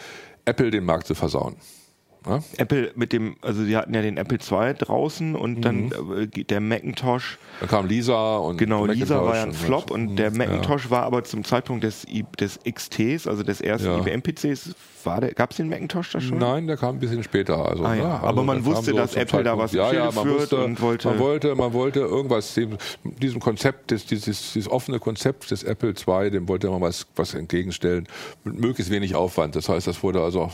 Apple 0.45 0.71
den 0.71 0.85
Markt 0.85 1.07
zu 1.07 1.13
versauen. 1.13 1.57
Ja? 2.27 2.43
Apple 2.57 2.91
mit 2.95 3.13
dem, 3.13 3.35
also 3.41 3.63
sie 3.63 3.75
hatten 3.77 3.93
ja 3.93 4.01
den 4.01 4.17
Apple 4.17 4.37
II 4.39 4.73
draußen 4.73 5.35
und 5.35 5.61
dann 5.61 5.91
äh, 6.17 6.27
der 6.43 6.59
Macintosh, 6.61 7.37
Dann 7.59 7.69
kam 7.69 7.87
Lisa 7.87 8.37
und 8.37 8.57
genau, 8.57 8.85
Lisa 8.85 9.23
war 9.23 9.35
ja 9.35 9.43
ein 9.43 9.53
Flop 9.53 9.91
und 9.91 10.15
der 10.17 10.31
ja. 10.31 10.37
Macintosh 10.37 10.89
war 10.89 11.03
aber 11.03 11.23
zum 11.23 11.43
Zeitpunkt 11.43 11.83
des, 11.83 12.05
I- 12.07 12.25
des 12.39 12.59
XTs, 12.69 13.27
also 13.27 13.43
des 13.43 13.61
ersten 13.61 13.87
Ja. 13.87 13.97
IBM-PCs, 13.99 14.75
war 15.03 15.21
der, 15.21 15.33
gab 15.33 15.51
es 15.51 15.57
den 15.57 15.69
Macintosh 15.69 16.11
da 16.11 16.19
schon? 16.19 16.37
Nein, 16.37 16.67
der 16.67 16.75
kam 16.75 16.95
ein 16.95 16.99
bisschen 16.99 17.23
später. 17.23 17.65
Also, 17.65 17.85
Ah 17.85 17.95
ja, 17.95 18.03
ne? 18.03 18.09
aber 18.15 18.27
also 18.29 18.43
man 18.43 18.57
der 18.57 18.65
wusste, 18.65 18.91
kam 18.91 18.97
dass 18.97 19.15
Apple 19.15 19.43
da 19.43 19.51
Zeitpunkt- 19.57 19.63
was 19.63 19.71
ja, 19.73 19.93
ja, 19.93 20.11
man 20.11 20.29
wusste, 20.29 20.63
und 20.65 20.81
wollte- 20.81 21.07
man 21.09 21.19
wollte, 21.19 21.55
man 21.55 21.73
wollte 21.73 21.99
irgendwas, 22.01 22.53
dem, 22.55 22.77
diesem 23.03 23.39
Konzept, 23.39 23.91
des, 23.91 24.05
dieses, 24.05 24.53
dieses 24.53 24.69
offene 24.69 24.99
Konzept 24.99 25.49
des 25.51 25.63
Apple 25.63 25.93
II, 26.05 26.29
dem 26.31 26.47
wollte 26.49 26.69
man 26.69 26.81
was, 26.81 27.07
was 27.15 27.33
entgegenstellen, 27.35 28.07
mit 28.43 28.59
möglichst 28.59 28.91
wenig 28.91 29.15
Aufwand. 29.15 29.55
Das 29.55 29.69
heißt, 29.69 29.87
das 29.87 30.03
wurde 30.03 30.21
also 30.21 30.51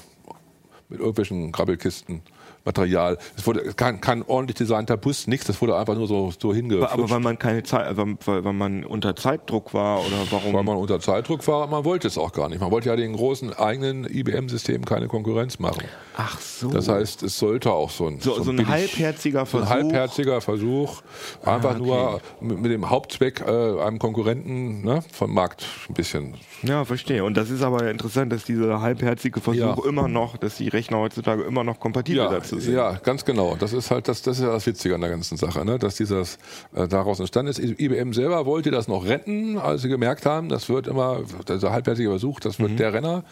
mit 0.93 1.01
irgendwelchen 1.01 1.51
Grabbelkisten 1.51 2.21
Material. 2.65 3.17
Es 3.37 3.45
wurde 3.45 3.73
kein, 3.73 3.99
kein 3.99 4.23
ordentlich 4.23 4.55
designter 4.55 4.95
Bus, 4.97 5.27
nichts. 5.27 5.47
Das 5.47 5.61
wurde 5.61 5.75
einfach 5.75 5.95
nur 5.95 6.07
so, 6.07 6.31
so 6.39 6.51
Aber, 6.51 6.91
aber 6.91 7.09
weil 7.09 7.19
man 7.19 7.37
keine 7.37 7.63
Zeit, 7.63 7.95
weil, 7.97 8.15
weil, 8.25 8.53
man 8.53 8.85
unter 8.85 9.15
Zeitdruck 9.15 9.73
war 9.73 9.99
oder 9.99 10.15
warum? 10.31 10.53
weil 10.53 10.63
man 10.63 10.77
unter 10.77 10.99
Zeitdruck 10.99 11.45
war, 11.47 11.67
man 11.67 11.83
wollte 11.83 12.07
es 12.07 12.17
auch 12.17 12.31
gar 12.31 12.49
nicht. 12.49 12.61
Man 12.61 12.71
wollte 12.71 12.89
ja 12.89 12.95
den 12.95 13.13
großen 13.15 13.53
eigenen 13.53 14.05
IBM-Systemen 14.05 14.85
keine 14.85 15.07
Konkurrenz 15.07 15.59
machen. 15.59 15.83
Ach 16.15 16.39
so. 16.39 16.69
Das 16.69 16.87
heißt, 16.87 17.23
es 17.23 17.37
sollte 17.39 17.71
auch 17.71 17.89
so 17.89 18.07
ein, 18.07 18.19
so, 18.19 18.41
so 18.41 18.51
ein 18.51 18.57
billig- 18.57 18.67
halbherziger 18.69 19.45
so 19.45 19.57
ein 19.57 19.65
Versuch. 19.65 19.71
Ah, 19.71 19.73
halbherziger 19.83 20.41
Versuch, 20.41 21.01
einfach 21.43 21.71
okay. 21.79 21.83
nur 21.83 22.21
mit, 22.39 22.61
mit 22.61 22.71
dem 22.71 22.89
Hauptzweck, 22.89 23.41
äh, 23.41 23.81
einem 23.81 23.99
Konkurrenten 23.99 24.83
ne, 24.83 25.03
vom 25.11 25.33
Markt 25.33 25.65
ein 25.89 25.93
bisschen. 25.95 26.35
Ja, 26.61 26.85
verstehe. 26.85 27.23
Und 27.23 27.35
das 27.35 27.49
ist 27.49 27.61
aber 27.63 27.89
interessant, 27.89 28.31
dass 28.31 28.45
dieser 28.45 28.79
halbherzige 28.81 29.41
Versuch 29.41 29.83
Ja. 29.83 29.89
immer 29.89 30.07
noch, 30.07 30.37
dass 30.37 30.55
die 30.57 30.67
Rechner 30.69 30.99
heutzutage 30.99 31.43
immer 31.43 31.63
noch 31.63 31.79
kompatibel 31.79 32.23
Ja, 32.23 32.29
dazu 32.55 32.65
sind. 32.65 32.75
ja, 32.75 32.93
ganz 33.03 33.25
genau. 33.25 33.55
Das 33.59 33.73
ist 33.73 33.91
halt 33.91 34.07
das, 34.07 34.21
das 34.21 34.37
ist 34.37 34.43
ja 34.43 34.51
das 34.51 34.65
Witzige 34.65 34.95
an 34.95 35.01
der 35.01 35.09
ganzen 35.09 35.37
Sache, 35.37 35.63
ne? 35.65 35.77
dass 35.79 35.95
dieses 35.95 36.37
äh, 36.73 36.87
daraus 36.87 37.19
entstanden 37.19 37.49
ist. 37.51 37.59
IBM 37.59 38.13
selber 38.13 38.45
wollte 38.45 38.71
das 38.71 38.87
noch 38.87 39.05
retten, 39.05 39.57
als 39.57 39.81
sie 39.83 39.89
gemerkt 39.89 40.25
haben, 40.25 40.49
das 40.49 40.69
wird 40.69 40.87
immer, 40.87 41.21
dieser 41.47 41.71
halbherzige 41.71 42.09
Versuch, 42.09 42.39
das 42.39 42.59
Mhm. 42.59 42.63
wird 42.63 42.79
der 42.79 42.93
Renner. 42.93 43.23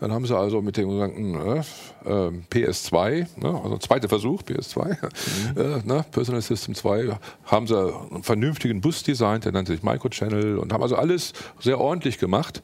Dann 0.00 0.12
haben 0.12 0.26
sie 0.26 0.36
also 0.36 0.62
mit 0.62 0.76
dem 0.76 0.90
sogenannten 0.90 1.34
äh, 1.34 1.62
ähm, 2.06 2.44
PS2, 2.50 3.26
ne? 3.36 3.60
also 3.62 3.78
zweiter 3.78 4.08
Versuch, 4.08 4.42
PS2, 4.42 4.88
Mhm. 4.88 5.56
äh, 5.60 5.62
ne? 5.84 6.04
Personal 6.10 6.42
System 6.42 6.74
2, 6.74 7.18
haben 7.44 7.66
sie 7.66 7.76
einen 7.78 8.22
vernünftigen 8.22 8.80
Bus 8.80 9.02
designt, 9.02 9.44
der 9.44 9.52
nannte 9.52 9.72
sich 9.72 9.82
Microchannel 9.82 10.58
und 10.58 10.72
haben 10.72 10.82
also 10.82 10.96
alles 10.96 11.32
sehr 11.60 11.78
ordentlich 11.80 12.18
gemacht, 12.18 12.62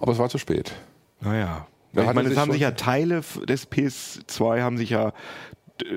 aber 0.00 0.12
es 0.12 0.18
war 0.18 0.28
zu 0.28 0.38
spät. 0.38 0.72
Naja. 1.20 1.66
Ich 1.96 2.12
meine, 2.12 2.28
es 2.28 2.36
haben 2.36 2.50
sich 2.50 2.60
ja 2.60 2.72
Teile 2.72 3.22
des 3.48 3.70
PS2 3.70 4.60
haben 4.62 4.76
sich 4.76 4.90
ja 4.90 5.12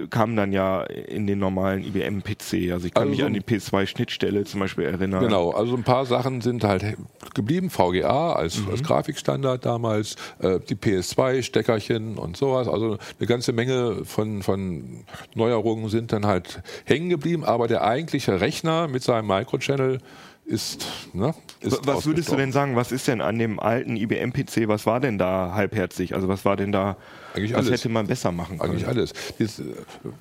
kamen 0.09 0.35
dann 0.35 0.51
ja 0.51 0.81
in 0.83 1.27
den 1.27 1.37
normalen 1.37 1.83
IBM-PC. 1.83 2.71
Also 2.71 2.87
ich 2.87 2.93
kann 2.93 3.03
Also 3.03 3.09
mich 3.11 3.23
an 3.23 3.33
die 3.33 3.41
PS2-Schnittstelle 3.41 4.43
zum 4.45 4.59
Beispiel 4.59 4.85
erinnern. 4.85 5.23
Genau, 5.23 5.51
also 5.51 5.75
ein 5.75 5.83
paar 5.83 6.05
Sachen 6.05 6.41
sind 6.41 6.63
halt 6.63 6.97
geblieben. 7.35 7.69
VGA 7.69 8.33
als, 8.33 8.59
als 8.69 8.81
Grafikstandard 8.81 9.65
damals, 9.65 10.15
äh, 10.39 10.59
die 10.67 10.75
PS2-Steckerchen 10.75 12.17
und 12.17 12.37
sowas. 12.37 12.67
Also 12.67 12.97
eine 13.19 13.27
ganze 13.27 13.53
Menge 13.53 14.03
von, 14.03 14.41
von 14.41 15.05
Neuerungen 15.35 15.89
sind 15.89 16.11
dann 16.11 16.25
halt 16.25 16.61
hängen 16.85 17.09
geblieben. 17.09 17.43
Aber 17.43 17.67
der 17.67 17.83
eigentliche 17.83 18.41
Rechner 18.41 18.87
mit 18.87 19.03
seinem 19.03 19.27
Microchannel 19.27 19.99
ist, 20.47 20.87
ne, 21.13 21.33
ist 21.59 21.85
Was 21.85 22.05
würdest 22.05 22.31
du 22.31 22.37
denn 22.37 22.51
sagen, 22.51 22.75
was 22.75 22.91
ist 22.93 23.07
denn 23.07 23.21
an 23.21 23.37
dem 23.37 23.59
alten 23.59 23.97
IBM-PC, 23.97 24.67
was 24.67 24.85
war 24.85 24.99
denn 25.01 25.17
da 25.17 25.51
halbherzig? 25.53 26.15
Also 26.15 26.29
was 26.29 26.45
war 26.45 26.55
denn 26.55 26.71
da, 26.71 26.95
Eigentlich 27.33 27.51
was 27.51 27.67
alles. 27.67 27.71
hätte 27.71 27.89
man 27.89 28.07
besser 28.07 28.31
machen 28.31 28.57
können? 28.57 28.71
Eigentlich 28.71 28.87
alles. 28.87 29.13
Dieses, 29.37 29.59
äh, 29.59 29.73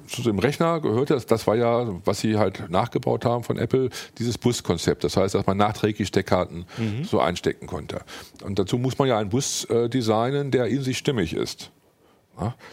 zu 0.09 0.23
dem 0.23 0.41
Rechner 0.41 0.81
gehört 0.81 1.11
das, 1.11 1.27
das 1.27 1.47
war 1.47 1.55
ja, 1.55 1.87
was 2.05 2.21
sie 2.21 2.37
halt 2.37 2.69
nachgebaut 2.69 3.25
haben 3.25 3.45
von 3.45 3.57
Apple, 3.57 3.89
dieses 4.19 4.37
Bus-Konzept. 4.37 5.05
Das 5.05 5.17
heißt, 5.17 5.37
dass 5.37 5.47
man 5.47 5.57
nachträglich 5.57 6.09
Steckkarten 6.09 6.67
so 7.05 7.21
einstecken 7.21 7.67
konnte. 7.69 8.01
Und 8.43 8.59
dazu 8.59 8.79
muss 8.79 8.99
man 8.99 9.07
ja 9.09 9.19
einen 9.19 9.31
Bus 9.31 9.65
äh, 9.67 9.89
designen, 9.89 10.51
der 10.51 10.67
in 10.67 10.83
sich 10.83 10.99
stimmig 10.99 11.35
ist. 11.35 11.71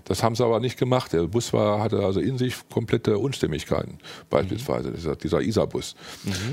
Das 0.05 0.23
haben 0.23 0.35
sie 0.35 0.43
aber 0.43 0.59
nicht 0.59 0.77
gemacht. 0.77 1.13
Der 1.13 1.23
Bus 1.23 1.53
war, 1.53 1.79
hatte 1.79 1.99
also 1.99 2.19
in 2.19 2.37
sich 2.37 2.55
komplette 2.69 3.17
Unstimmigkeiten, 3.17 3.97
beispielsweise 4.29 4.91
dieser, 4.91 5.15
dieser 5.15 5.41
ISA-Bus. 5.41 5.95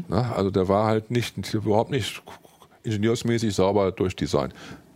Ja, 0.08 0.32
also 0.32 0.50
der 0.50 0.68
war 0.68 0.86
halt 0.86 1.10
nicht, 1.10 1.52
überhaupt 1.52 1.90
nicht 1.90 2.22
ingenieursmäßig 2.82 3.54
sauber 3.54 3.92
durchdesignt. 3.92 4.54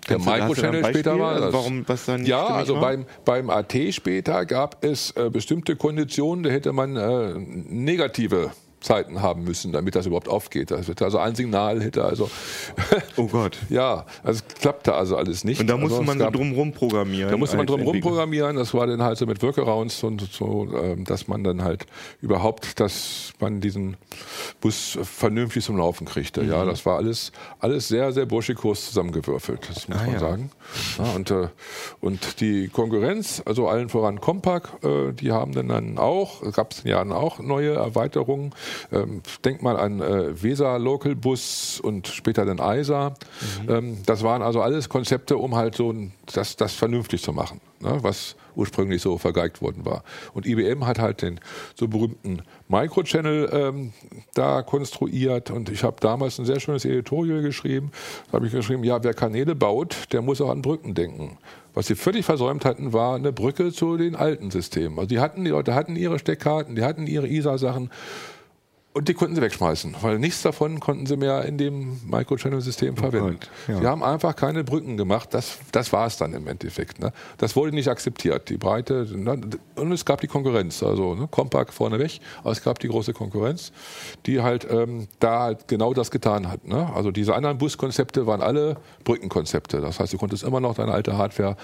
Der 0.08 0.18
Microchannel 0.18 0.84
später 0.84 1.18
war 1.18 1.32
also 1.32 1.44
das. 1.46 1.54
warum, 1.54 1.88
was 1.88 2.04
da 2.04 2.18
nicht 2.18 2.28
ja, 2.28 2.44
also 2.46 2.74
war? 2.74 2.82
beim, 2.82 3.06
beim 3.24 3.50
AT 3.50 3.74
später 3.90 4.44
gab 4.44 4.84
es 4.84 5.12
äh, 5.12 5.30
bestimmte 5.30 5.76
Konditionen, 5.76 6.44
da 6.44 6.50
hätte 6.50 6.72
man 6.72 6.96
äh, 6.96 7.34
negative 7.38 8.50
Zeiten 8.84 9.22
haben 9.22 9.44
müssen, 9.44 9.72
damit 9.72 9.94
das 9.94 10.04
überhaupt 10.06 10.28
aufgeht. 10.28 10.70
Das 10.70 10.86
wird 10.88 11.00
also 11.00 11.18
ein 11.18 11.34
Signal 11.34 11.82
hätte 11.82 12.04
also 12.04 12.30
Oh 13.16 13.26
Gott. 13.26 13.56
ja, 13.70 14.04
also 14.22 14.42
es 14.46 14.54
klappte 14.60 14.92
also 14.94 15.16
alles 15.16 15.42
nicht. 15.42 15.60
Und 15.60 15.68
da 15.68 15.76
musste 15.76 15.98
also 16.00 16.06
man 16.06 16.18
gab- 16.18 16.34
drumrum 16.34 16.72
programmieren. 16.72 17.30
da 17.30 17.36
musste 17.38 17.56
man 17.56 17.62
als 17.64 17.70
drum 17.70 17.80
Entwickler. 17.80 18.02
rumprogrammieren, 18.10 18.56
das 18.56 18.74
war 18.74 18.86
dann 18.86 19.02
halt 19.02 19.16
so 19.18 19.24
mit 19.26 19.42
Workarounds 19.42 20.02
und 20.04 20.20
so, 20.30 20.68
ähm, 20.76 21.04
dass 21.04 21.28
man 21.28 21.42
dann 21.42 21.64
halt 21.64 21.86
überhaupt, 22.20 22.78
dass 22.78 23.32
man 23.40 23.60
diesen 23.62 23.96
Bus 24.60 24.98
vernünftig 25.02 25.64
zum 25.64 25.78
Laufen 25.78 26.06
kriegte. 26.06 26.42
Mhm. 26.42 26.50
Ja, 26.50 26.64
das 26.66 26.84
war 26.84 26.96
alles, 26.98 27.32
alles 27.60 27.88
sehr, 27.88 28.12
sehr 28.12 28.26
burschikos 28.26 28.86
zusammengewürfelt, 28.86 29.66
das 29.68 29.88
muss 29.88 29.98
Ah, 29.98 30.02
man 30.04 30.12
ja. 30.12 30.18
sagen. 30.20 30.50
Ja, 30.98 31.04
und, 31.16 31.30
äh, 31.30 31.48
und 32.00 32.40
die 32.40 32.68
Konkurrenz, 32.68 33.42
also 33.46 33.66
allen 33.68 33.88
voran 33.88 34.20
Compaq, 34.20 34.68
äh, 34.84 35.12
die 35.12 35.32
haben 35.32 35.52
dann, 35.52 35.68
dann 35.68 35.98
auch, 35.98 36.42
gab 36.52 36.72
es 36.72 36.82
ja 36.84 36.98
dann 36.98 37.12
auch 37.12 37.38
neue 37.38 37.72
Erweiterungen. 37.74 38.52
Ähm, 38.92 39.22
denk 39.44 39.62
mal 39.62 39.76
an 39.76 40.00
äh, 40.00 40.42
Weser 40.42 40.78
Local 40.78 41.14
Bus 41.14 41.80
und 41.80 42.08
später 42.08 42.44
dann 42.44 42.58
ISA. 42.58 43.14
Ähm, 43.68 43.98
das 44.06 44.22
waren 44.22 44.42
also 44.42 44.60
alles 44.62 44.88
Konzepte, 44.88 45.36
um 45.36 45.54
halt 45.54 45.74
so 45.74 45.92
ein, 45.92 46.12
das, 46.32 46.56
das 46.56 46.74
vernünftig 46.74 47.22
zu 47.22 47.32
machen, 47.32 47.60
ne, 47.80 47.98
was 48.02 48.36
ursprünglich 48.56 49.02
so 49.02 49.18
vergeigt 49.18 49.62
worden 49.62 49.84
war. 49.84 50.02
Und 50.32 50.46
IBM 50.46 50.86
hat 50.86 50.98
halt 50.98 51.22
den 51.22 51.40
so 51.74 51.88
berühmten 51.88 52.42
Microchannel 52.68 53.50
ähm, 53.52 53.92
da 54.34 54.62
konstruiert 54.62 55.50
und 55.50 55.68
ich 55.68 55.84
habe 55.84 55.96
damals 56.00 56.38
ein 56.38 56.44
sehr 56.44 56.60
schönes 56.60 56.84
Editorial 56.84 57.42
geschrieben. 57.42 57.90
Da 58.26 58.34
habe 58.34 58.46
ich 58.46 58.52
geschrieben, 58.52 58.84
ja, 58.84 59.02
wer 59.02 59.14
Kanäle 59.14 59.54
baut, 59.54 60.12
der 60.12 60.22
muss 60.22 60.40
auch 60.40 60.50
an 60.50 60.62
Brücken 60.62 60.94
denken. 60.94 61.38
Was 61.74 61.88
sie 61.88 61.96
völlig 61.96 62.24
versäumt 62.24 62.64
hatten, 62.64 62.92
war 62.92 63.16
eine 63.16 63.32
Brücke 63.32 63.72
zu 63.72 63.96
den 63.96 64.14
alten 64.14 64.52
Systemen. 64.52 64.96
Also 64.96 65.08
die 65.08 65.18
hatten, 65.18 65.44
die 65.44 65.50
Leute 65.50 65.74
hatten 65.74 65.96
ihre 65.96 66.20
Steckkarten, 66.20 66.76
die 66.76 66.84
hatten 66.84 67.08
ihre 67.08 67.26
ISA-Sachen 67.26 67.90
Und 68.96 69.08
die 69.08 69.14
konnten 69.14 69.34
sie 69.34 69.42
wegschmeißen, 69.42 69.96
weil 70.02 70.20
nichts 70.20 70.42
davon 70.42 70.78
konnten 70.78 71.06
sie 71.06 71.16
mehr 71.16 71.44
in 71.46 71.58
dem 71.58 72.00
Microchannel-System 72.08 72.96
verwenden. 72.96 73.40
Ja. 73.66 73.78
Sie 73.80 73.86
haben 73.88 74.04
einfach 74.04 74.36
keine 74.36 74.62
Brücken 74.62 74.96
gemacht. 74.96 75.34
Das, 75.34 75.58
das 75.72 75.92
war 75.92 76.06
es 76.06 76.16
dann 76.16 76.32
im 76.32 76.46
Endeffekt. 76.46 77.00
Ne? 77.00 77.12
Das 77.36 77.56
wurde 77.56 77.74
nicht 77.74 77.88
akzeptiert. 77.88 78.48
Die 78.50 78.56
Breite 78.56 79.04
ne? 79.12 79.40
und 79.74 79.90
es 79.90 80.04
gab 80.04 80.20
die 80.20 80.28
Konkurrenz. 80.28 80.80
Also 80.84 81.16
ne? 81.16 81.26
Compaq 81.28 81.72
vorneweg, 81.72 82.20
aber 82.42 82.52
es 82.52 82.62
gab 82.62 82.78
die 82.78 82.86
große 82.86 83.12
Konkurrenz, 83.12 83.72
die 84.26 84.42
halt 84.42 84.64
ähm, 84.70 85.08
da 85.18 85.40
halt 85.40 85.66
genau 85.66 85.92
das 85.92 86.12
getan 86.12 86.48
hat. 86.48 86.64
Ne? 86.64 86.88
Also 86.94 87.10
diese 87.10 87.34
anderen 87.34 87.58
Buskonzepte 87.58 88.28
waren 88.28 88.42
alle 88.42 88.76
Brückenkonzepte. 89.02 89.80
Das 89.80 89.98
heißt, 89.98 90.12
du 90.12 90.18
konntest 90.18 90.44
immer 90.44 90.60
noch 90.60 90.76
deine 90.76 90.92
alte 90.92 91.18
Hardware, 91.18 91.56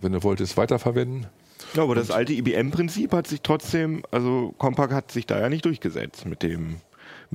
wenn 0.00 0.10
du 0.10 0.24
wolltest, 0.24 0.56
weiterverwenden. 0.56 1.28
Ja, 1.74 1.82
aber 1.82 1.94
das 1.96 2.10
alte 2.10 2.32
IBM-Prinzip 2.32 3.12
hat 3.12 3.26
sich 3.26 3.40
trotzdem, 3.40 4.02
also 4.10 4.54
Compaq 4.58 4.92
hat 4.92 5.10
sich 5.10 5.26
da 5.26 5.40
ja 5.40 5.48
nicht 5.48 5.64
durchgesetzt 5.64 6.24
mit 6.24 6.42
dem, 6.42 6.76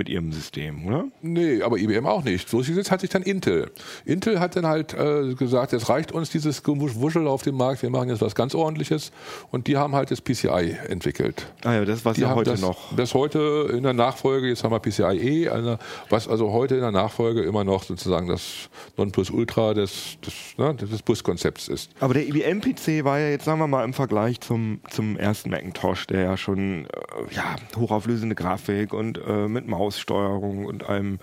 mit 0.00 0.08
ihrem 0.08 0.32
System, 0.32 0.86
oder? 0.86 1.04
Nee, 1.20 1.60
aber 1.60 1.76
IBM 1.76 2.06
auch 2.06 2.24
nicht. 2.24 2.48
So 2.48 2.62
jetzt 2.62 2.90
hat 2.90 3.02
sich 3.02 3.10
dann 3.10 3.20
Intel. 3.20 3.70
Intel 4.06 4.40
hat 4.40 4.56
dann 4.56 4.66
halt 4.66 4.94
äh, 4.94 5.34
gesagt, 5.34 5.74
es 5.74 5.90
reicht 5.90 6.10
uns 6.10 6.30
dieses 6.30 6.62
Gewuschel 6.62 7.28
auf 7.28 7.42
dem 7.42 7.56
Markt, 7.58 7.82
wir 7.82 7.90
machen 7.90 8.08
jetzt 8.08 8.22
was 8.22 8.34
ganz 8.34 8.54
ordentliches. 8.54 9.12
Und 9.50 9.66
die 9.66 9.76
haben 9.76 9.94
halt 9.94 10.10
das 10.10 10.22
PCI 10.22 10.74
entwickelt. 10.88 11.52
Ah 11.64 11.74
ja, 11.74 11.84
das 11.84 12.06
was 12.06 12.14
Die 12.14 12.22
ja 12.22 12.34
heute 12.34 12.52
das, 12.52 12.62
noch. 12.62 12.96
Das 12.96 13.12
heute 13.12 13.68
in 13.76 13.82
der 13.82 13.92
Nachfolge, 13.92 14.48
jetzt 14.48 14.64
haben 14.64 14.72
wir 14.72 14.78
PCIe, 14.78 15.50
eine, 15.50 15.78
was 16.08 16.28
also 16.28 16.50
heute 16.50 16.76
in 16.76 16.80
der 16.80 16.92
Nachfolge 16.92 17.42
immer 17.42 17.64
noch 17.64 17.82
sozusagen 17.82 18.26
das 18.26 18.70
Nonplusultra 18.96 19.74
des, 19.74 20.16
des, 20.24 20.32
ne, 20.56 20.74
des 20.76 21.02
Buskonzepts 21.02 21.68
ist. 21.68 21.90
Aber 22.00 22.14
der 22.14 22.26
IBM-PC 22.26 23.04
war 23.04 23.18
ja 23.18 23.28
jetzt, 23.28 23.44
sagen 23.44 23.58
wir 23.58 23.66
mal, 23.66 23.84
im 23.84 23.92
Vergleich 23.92 24.40
zum, 24.40 24.80
zum 24.88 25.18
ersten 25.18 25.50
Macintosh, 25.50 26.06
der 26.06 26.22
ja 26.22 26.36
schon 26.38 26.86
äh, 26.86 27.34
ja, 27.36 27.56
hochauflösende 27.76 28.34
Grafik 28.34 28.94
und 28.94 29.20
äh, 29.28 29.46
mit 29.46 29.66
Maussteuerung 29.90 30.66
und 30.66 30.88
allem 30.88 31.18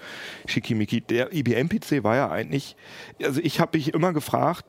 Schickimicki. 0.45 0.99
Der 1.01 1.33
IBM-PC 1.33 2.03
war 2.03 2.17
ja 2.17 2.29
eigentlich, 2.29 2.75
also 3.23 3.39
ich 3.41 3.61
habe 3.61 3.77
mich 3.77 3.93
immer 3.93 4.11
gefragt, 4.11 4.65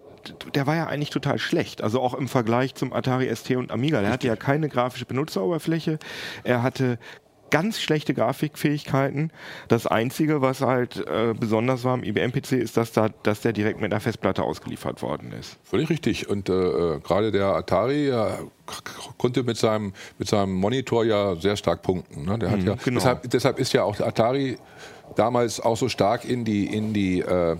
der 0.55 0.66
war 0.66 0.76
ja 0.76 0.86
eigentlich 0.86 1.11
total 1.11 1.38
schlecht. 1.38 1.82
Also 1.82 2.01
auch 2.01 2.14
im 2.14 2.28
Vergleich 2.28 2.74
zum 2.74 2.92
Atari 2.92 3.34
ST 3.34 3.51
und 3.57 3.72
Amiga. 3.72 4.01
Der 4.01 4.11
hatte 4.11 4.28
ja 4.28 4.36
keine 4.36 4.68
grafische 4.68 5.05
Benutzeroberfläche. 5.05 5.99
Er 6.44 6.62
hatte 6.62 6.99
ganz 7.51 7.80
schlechte 7.80 8.14
Grafikfähigkeiten. 8.14 9.30
Das 9.68 9.86
Einzige, 9.86 10.40
was 10.40 10.61
halt 10.61 11.07
äh, 11.07 11.34
besonders 11.38 11.84
war 11.84 11.94
am 11.94 12.03
IBM-PC, 12.05 12.53
ist, 12.53 12.76
dass, 12.76 12.92
da, 12.92 13.09
dass 13.22 13.40
der 13.40 13.53
direkt 13.53 13.80
mit 13.80 13.92
einer 13.92 14.01
Festplatte 14.01 14.42
ausgeliefert 14.42 15.03
worden 15.03 15.32
ist. 15.32 15.59
Völlig 15.64 15.88
richtig. 15.90 16.28
Und 16.28 16.49
äh, 16.49 16.53
äh, 16.53 17.01
gerade 17.01 17.30
der 17.32 17.46
Atari 17.55 18.09
k- 18.09 18.42
konnte 19.16 19.42
mit 19.42 19.57
seinem, 19.57 19.92
mit 20.18 20.28
seinem 20.28 20.53
Monitor 20.55 21.05
ja 21.05 21.36
sehr 21.36 21.57
stark 21.57 21.82
punkten. 21.82 22.24
Ne? 22.24 22.38
Der 22.38 22.51
hat 22.51 22.62
ja, 22.62 22.74
genau. 22.74 22.99
deshalb, 23.01 23.30
deshalb 23.30 23.59
ist 23.59 23.72
ja 23.72 23.82
auch 23.84 23.96
der 23.96 24.07
Atari 24.07 24.59
damals 25.17 25.61
auch 25.61 25.77
so 25.77 25.89
stark 25.89 26.25
in 26.25 26.45
die, 26.45 26.67
in 26.67 26.93
die, 26.93 27.21
äh, 27.21 27.57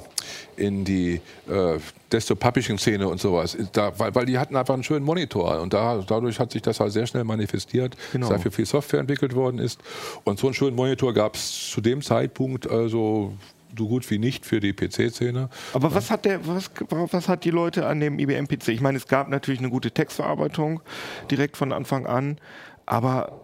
in 0.57 0.85
die 0.85 1.21
äh, 1.49 1.79
Desktop-Publishing-Szene 2.13 3.09
und 3.09 3.21
sowas. 3.21 3.57
Da, 3.73 3.99
weil, 3.99 4.15
weil 4.15 4.27
die 4.27 4.39
hatten 4.39 4.57
einfach 4.57 4.75
einen 4.75 4.85
schönen 4.85 5.05
Monitor. 5.05 5.61
Und 5.61 5.73
da, 5.73 6.03
dadurch 6.07 6.39
hat 6.41 6.53
sich 6.53 6.63
das 6.63 6.81
halt 6.81 6.93
sehr 6.93 7.07
schnell 7.07 7.25
manifestiert, 7.25 7.97
Genau. 8.13 8.29
dass 8.29 8.37
dafür 8.37 8.53
viel 8.53 8.67
Software 8.67 9.01
entwickelt 9.01 9.35
worden 9.35 9.59
ist. 9.59 9.81
Und 10.25 10.39
so 10.39 10.47
einen 10.49 10.55
schönen 10.55 10.77
Monitor 10.77 11.13
gab 11.15 11.37
es 11.37 11.71
zu 11.71 11.81
dem 11.81 12.03
Zeitpunkt 12.03 12.71
also 12.71 13.33
so 13.77 13.87
gut 13.87 14.09
wie 14.11 14.19
nicht 14.19 14.47
für 14.47 14.61
die 14.61 14.73
PC-Szene. 14.73 15.51
Aber 15.73 15.95
was 15.95 16.11
hat 16.11 16.25
der, 16.25 16.47
was, 16.47 16.71
was 16.89 17.29
hat 17.29 17.45
die 17.45 17.51
Leute 17.51 17.87
an 17.87 18.01
dem 18.01 18.19
IBM-PC? 18.19 18.69
Ich 18.69 18.81
meine, 18.81 18.97
es 18.99 19.07
gab 19.07 19.29
natürlich 19.29 19.61
eine 19.61 19.71
gute 19.71 19.91
Textverarbeitung 19.91 20.81
direkt 21.31 21.57
von 21.57 21.73
Anfang 21.73 22.07
an, 22.07 22.39
aber 22.87 23.41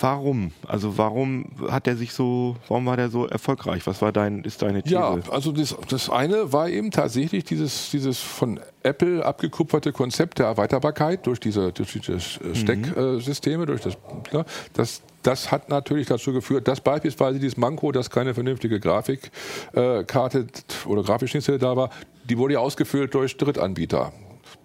warum? 0.00 0.52
Also 0.66 0.98
warum 0.98 1.46
hat 1.70 1.86
er 1.86 1.96
sich 1.96 2.12
so, 2.12 2.56
warum 2.68 2.86
war 2.86 2.96
der 2.96 3.08
so 3.10 3.26
erfolgreich? 3.26 3.86
Was 3.86 4.00
war 4.02 4.12
dein, 4.12 4.44
ist 4.44 4.62
deine 4.62 4.82
These? 4.82 4.94
Ja, 4.94 5.18
also 5.30 5.52
das, 5.52 5.76
das 5.88 6.10
eine 6.10 6.52
war 6.52 6.68
eben 6.68 6.90
tatsächlich 6.90 7.44
dieses, 7.44 7.90
dieses 7.90 8.18
von 8.18 8.60
Apple 8.82 9.24
abgekupferte 9.24 9.92
Konzept 9.92 10.38
der 10.38 10.46
Erweiterbarkeit 10.46 11.26
durch 11.26 11.40
diese, 11.40 11.72
durch 11.72 11.92
diese 11.92 12.14
äh, 12.14 12.54
Stecksysteme, 12.54 13.66
durch 13.66 13.82
das, 13.82 13.96
ja, 14.32 14.44
das, 14.72 15.02
das 15.22 15.50
hat 15.52 15.68
natürlich 15.68 16.06
dazu 16.06 16.32
geführt, 16.32 16.66
dass 16.66 16.80
beispielsweise 16.80 17.38
dieses 17.38 17.56
Manko, 17.56 17.92
dass 17.92 18.08
keine 18.10 18.32
vernünftige 18.34 18.80
Grafikkarte 18.80 20.46
oder 20.86 21.02
Grafikschnittstelle 21.02 21.58
da 21.58 21.76
war, 21.76 21.90
die 22.24 22.38
wurde 22.38 22.54
ja 22.54 22.60
ausgefüllt 22.60 23.12
durch 23.14 23.36
Drittanbieter. 23.36 24.12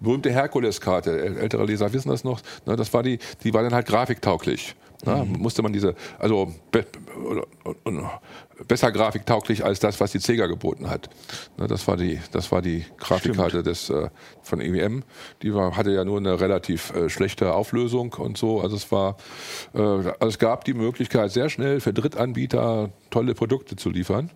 Berühmte 0.00 0.30
Herkules-Karte, 0.30 1.10
äl- 1.10 1.38
ältere 1.38 1.64
Leser 1.64 1.92
wissen 1.92 2.10
das 2.10 2.22
noch, 2.24 2.40
ne, 2.66 2.76
das 2.76 2.92
war 2.92 3.02
die, 3.02 3.18
die 3.44 3.54
war 3.54 3.62
dann 3.62 3.72
halt 3.72 3.86
grafiktauglich. 3.86 4.74
Ne, 5.04 5.26
Musste 5.38 5.62
man 5.62 5.72
diese, 5.72 5.94
also 6.18 6.52
be, 6.70 6.86
oder, 7.22 7.46
oder, 7.84 8.20
besser 8.66 8.90
grafiktauglich 8.90 9.64
als 9.64 9.80
das, 9.80 10.00
was 10.00 10.12
die 10.12 10.18
Sega 10.18 10.46
geboten 10.46 10.88
hat. 10.88 11.10
Ne, 11.58 11.66
das 11.66 11.86
war 11.86 11.96
die, 11.96 12.20
das 12.32 12.50
war 12.50 12.62
die 12.62 12.84
Grafikkarte 12.98 13.62
des, 13.62 13.90
äh, 13.90 14.08
von 14.42 14.60
IBM. 14.60 15.02
Die 15.42 15.54
war, 15.54 15.76
hatte 15.76 15.90
ja 15.90 16.04
nur 16.04 16.18
eine 16.18 16.40
relativ 16.40 16.94
äh, 16.94 17.08
schlechte 17.08 17.52
Auflösung 17.52 18.14
und 18.14 18.38
so. 18.38 18.60
Also 18.60 18.76
es 18.76 18.90
war, 18.90 19.16
äh, 19.74 19.78
also 19.78 20.28
es 20.28 20.38
gab 20.38 20.64
die 20.64 20.74
Möglichkeit, 20.74 21.30
sehr 21.30 21.50
schnell 21.50 21.80
für 21.80 21.92
Drittanbieter 21.92 22.90
tolle 23.10 23.34
Produkte 23.34 23.76
zu 23.76 23.90
liefern. 23.90 24.30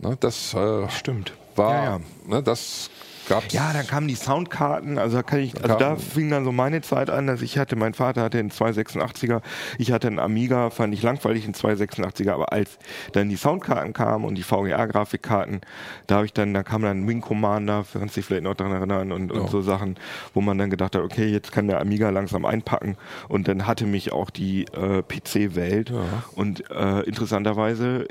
Ne, 0.00 0.16
das 0.18 0.54
äh, 0.54 0.88
Stimmt. 0.88 1.32
war, 1.54 1.72
Ja, 1.72 2.00
ja. 2.30 2.40
Das 2.42 2.90
gab's. 3.28 3.52
Ja, 3.52 3.72
dann 3.72 3.86
kamen 3.86 4.08
die 4.08 4.14
Soundkarten, 4.14 4.98
also 4.98 5.16
da 5.18 5.22
kann 5.22 5.40
ich, 5.40 5.54
also 5.62 5.76
da 5.76 5.96
fing 5.96 6.30
dann 6.30 6.44
so 6.44 6.52
meine 6.52 6.80
Zeit 6.82 7.10
an, 7.10 7.26
dass 7.26 7.42
ich 7.42 7.58
hatte, 7.58 7.76
mein 7.76 7.94
Vater 7.94 8.22
hatte 8.22 8.38
einen 8.38 8.50
286er, 8.50 9.40
ich 9.78 9.92
hatte 9.92 10.06
einen 10.08 10.18
Amiga, 10.18 10.70
fand 10.70 10.94
ich 10.94 11.02
langweilig, 11.02 11.44
einen 11.44 11.54
286er, 11.54 12.32
aber 12.32 12.52
als 12.52 12.78
dann 13.12 13.28
die 13.28 13.36
Soundkarten 13.36 13.92
kamen 13.92 14.24
und 14.24 14.34
die 14.36 14.42
VGA-Grafikkarten, 14.42 15.60
da 16.06 16.16
habe 16.16 16.26
ich 16.26 16.32
dann, 16.32 16.54
da 16.54 16.62
kam 16.62 16.82
dann 16.82 17.06
Wing 17.06 17.20
Commander, 17.20 17.84
kannst 17.92 18.16
du 18.16 18.20
dich 18.20 18.26
vielleicht 18.26 18.44
noch 18.44 18.54
daran 18.54 18.72
erinnern 18.72 19.12
und, 19.12 19.32
und 19.32 19.42
Ja. 19.44 19.48
so 19.48 19.60
Sachen, 19.62 19.96
wo 20.34 20.40
man 20.40 20.58
dann 20.58 20.70
gedacht 20.70 20.94
hat, 20.94 21.02
okay, 21.02 21.26
jetzt 21.26 21.52
kann 21.52 21.66
der 21.68 21.80
Amiga 21.80 22.10
langsam 22.10 22.44
einpacken 22.44 22.96
und 23.28 23.48
dann 23.48 23.66
hatte 23.66 23.86
mich 23.86 24.12
auch 24.12 24.30
die 24.30 24.64
äh, 24.72 25.02
PC-Welt 25.02 25.92
und 26.34 26.70
äh, 26.70 27.00
interessanterweise 27.00 28.06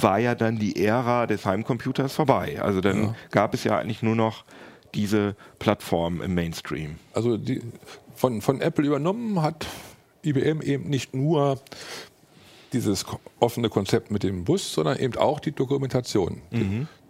war 0.00 0.18
ja 0.18 0.34
dann 0.34 0.58
die 0.58 0.84
Ära 0.84 1.26
des 1.26 1.44
Heimcomputers 1.46 2.14
vorbei. 2.14 2.58
Also 2.60 2.80
dann 2.80 3.14
gab 3.30 3.54
es 3.54 3.64
ja 3.64 3.78
eigentlich 3.78 4.02
nur 4.02 4.16
noch 4.16 4.35
diese 4.94 5.36
Plattform 5.58 6.22
im 6.22 6.34
Mainstream. 6.34 6.96
also 7.12 7.36
die, 7.36 7.60
von, 8.14 8.40
von 8.40 8.60
Apple 8.60 8.86
übernommen 8.86 9.42
hat 9.42 9.66
IBM 10.22 10.60
eben 10.62 10.88
nicht 10.88 11.14
nur 11.14 11.60
dieses 12.72 13.06
offene 13.38 13.68
Konzept 13.68 14.10
mit 14.10 14.22
dem 14.22 14.44
Bus, 14.44 14.72
sondern 14.72 14.98
eben 14.98 15.16
auch 15.16 15.40
die 15.40 15.52
Dokumentation. 15.52 16.42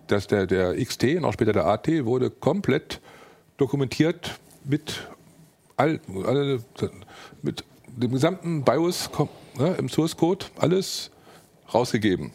Dass 0.06 0.26
der, 0.26 0.46
der 0.46 0.76
XT 0.76 1.16
und 1.16 1.24
auch 1.24 1.32
später 1.32 1.52
der 1.52 1.66
AT 1.66 1.88
wurde 2.04 2.30
komplett 2.30 3.00
dokumentiert 3.56 4.38
mit, 4.64 5.08
all, 5.76 6.00
alle, 6.24 6.60
mit 7.42 7.64
dem 7.86 8.12
gesamten 8.12 8.62
BIOS 8.62 9.10
ne, 9.58 9.74
im 9.78 9.88
Source 9.88 10.16
Code, 10.16 10.46
alles 10.58 11.10
rausgegeben. 11.72 12.32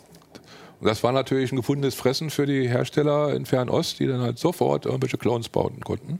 Das 0.84 1.04
war 1.04 1.12
natürlich 1.12 1.52
ein 1.52 1.58
gefundenes 1.58 1.96
Fressen 1.96 2.30
für 2.30 2.46
die 2.46 2.68
Hersteller 2.68 3.34
in 3.36 3.46
Fernost, 3.46 4.00
die 4.00 4.08
dann 4.08 4.22
halt 4.22 4.40
sofort 4.40 4.86
irgendwelche 4.86 5.18
Clones 5.18 5.48
bauen 5.50 5.80
konnten. 5.82 6.20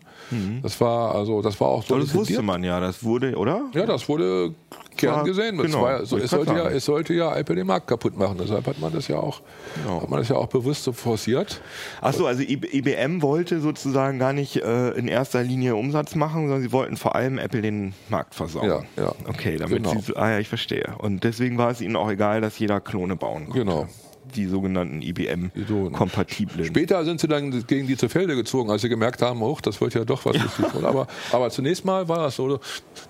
Das 0.62 0.80
war 0.80 1.16
also, 1.16 1.42
das 1.42 1.60
war 1.60 1.68
auch 1.70 1.84
so. 1.84 1.98
Das 1.98 2.14
wusste 2.14 2.42
man 2.42 2.64
ja, 2.64 2.80
das 2.80 3.04
wurde, 3.04 3.36
oder? 3.36 3.64
Ja, 3.74 3.86
das 3.86 4.08
wurde 4.08 4.54
gern 4.98 5.16
War- 5.16 5.24
gesehen. 5.24 5.58
Genau, 5.58 5.82
war, 5.82 6.06
so, 6.06 6.18
es, 6.18 6.30
sollte 6.32 6.54
ja, 6.54 6.70
es 6.70 6.86
sollte 6.86 7.14
ja 7.14 7.36
Apple 7.36 7.56
den 7.56 7.68
Markt 7.68 7.88
kaputt 7.88 8.18
machen. 8.18 8.38
Deshalb 8.40 8.66
hat 8.68 8.80
man 8.80 8.94
das 8.94 9.08
ja 9.08 9.18
auch, 9.18 9.42
Genau. 9.84 10.02
hat 10.02 10.10
man 10.10 10.20
das 10.20 10.30
ja 10.30 10.36
auch 10.36 10.48
bewusst 10.48 10.84
so 10.84 10.92
forciert. 10.94 11.60
Achso, 12.02 12.26
also 12.26 12.42
IB 12.44 12.68
IBM 12.72 13.22
wollte 13.22 13.60
sozusagen 13.62 14.20
gar 14.20 14.32
nicht 14.34 14.58
äh, 14.58 14.90
in 14.92 15.08
erster 15.08 15.44
Linie 15.44 15.76
Umsatz 15.76 16.16
machen, 16.16 16.44
sondern 16.44 16.62
sie 16.62 16.72
wollten 16.72 16.98
vor 16.98 17.16
allem 17.16 17.38
Apple 17.40 17.62
den 17.62 17.94
Markt 18.10 18.36
versauen. 18.36 18.68
Ja, 18.68 18.82
ja. 18.96 19.14
Okay, 19.28 19.58
damit 19.58 19.84
Genau. 19.84 20.00
sie, 20.00 20.16
ah 20.16 20.32
ja, 20.32 20.40
ich 20.40 20.48
verstehe. 20.50 20.94
Und 21.00 21.24
deswegen 21.24 21.58
war 21.58 21.72
es 21.72 21.82
ihnen 21.82 21.96
auch 21.96 22.10
egal, 22.10 22.42
dass 22.42 22.60
jeder 22.60 22.80
Klone 22.80 23.16
bauen 23.16 23.46
konnte. 23.46 23.60
Genau. 23.60 23.88
Die 24.36 24.46
sogenannten 24.46 25.02
So, 25.02 25.08
IBM-kompatiblen. 25.08 26.66
Später 26.66 27.04
sind 27.06 27.20
sie 27.20 27.28
dann 27.28 27.66
gegen 27.68 27.88
die 27.88 27.98
zu 27.98 28.10
Felde 28.10 28.36
gezogen, 28.36 28.70
als 28.70 28.82
sie 28.82 28.90
gemerkt 28.90 29.22
haben, 29.22 29.42
oh, 29.42 29.58
das 29.62 29.80
wird 29.82 29.94
ja 29.94 30.06
doch 30.06 30.26
was 30.26 30.36
richtig. 30.44 30.84
Aber, 30.84 31.08
aber 31.32 31.50
zunächst 31.50 31.86
mal 31.86 32.08
war 32.08 32.20
das 32.20 32.36
so. 32.36 32.60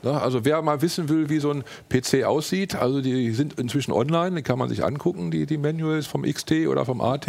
Ne, 0.04 0.22
also 0.22 0.46
wer 0.46 0.62
mal 0.62 0.82
wissen 0.82 1.10
will, 1.10 1.30
wie 1.30 1.40
so 1.40 1.52
ein 1.52 1.64
PC 1.90 2.24
aussieht, 2.24 2.76
also 2.76 3.02
die 3.02 3.32
sind 3.32 3.60
inzwischen 3.60 3.92
online, 3.92 4.36
die 4.38 4.42
kann 4.42 4.60
man 4.60 4.70
sich 4.70 4.84
angucken, 4.84 5.32
die, 5.32 5.46
die 5.46 5.58
Manuals 5.58 6.08
vom 6.08 6.24
XT 6.24 6.68
oder 6.68 6.86
vom 6.86 7.02
AT. 7.02 7.28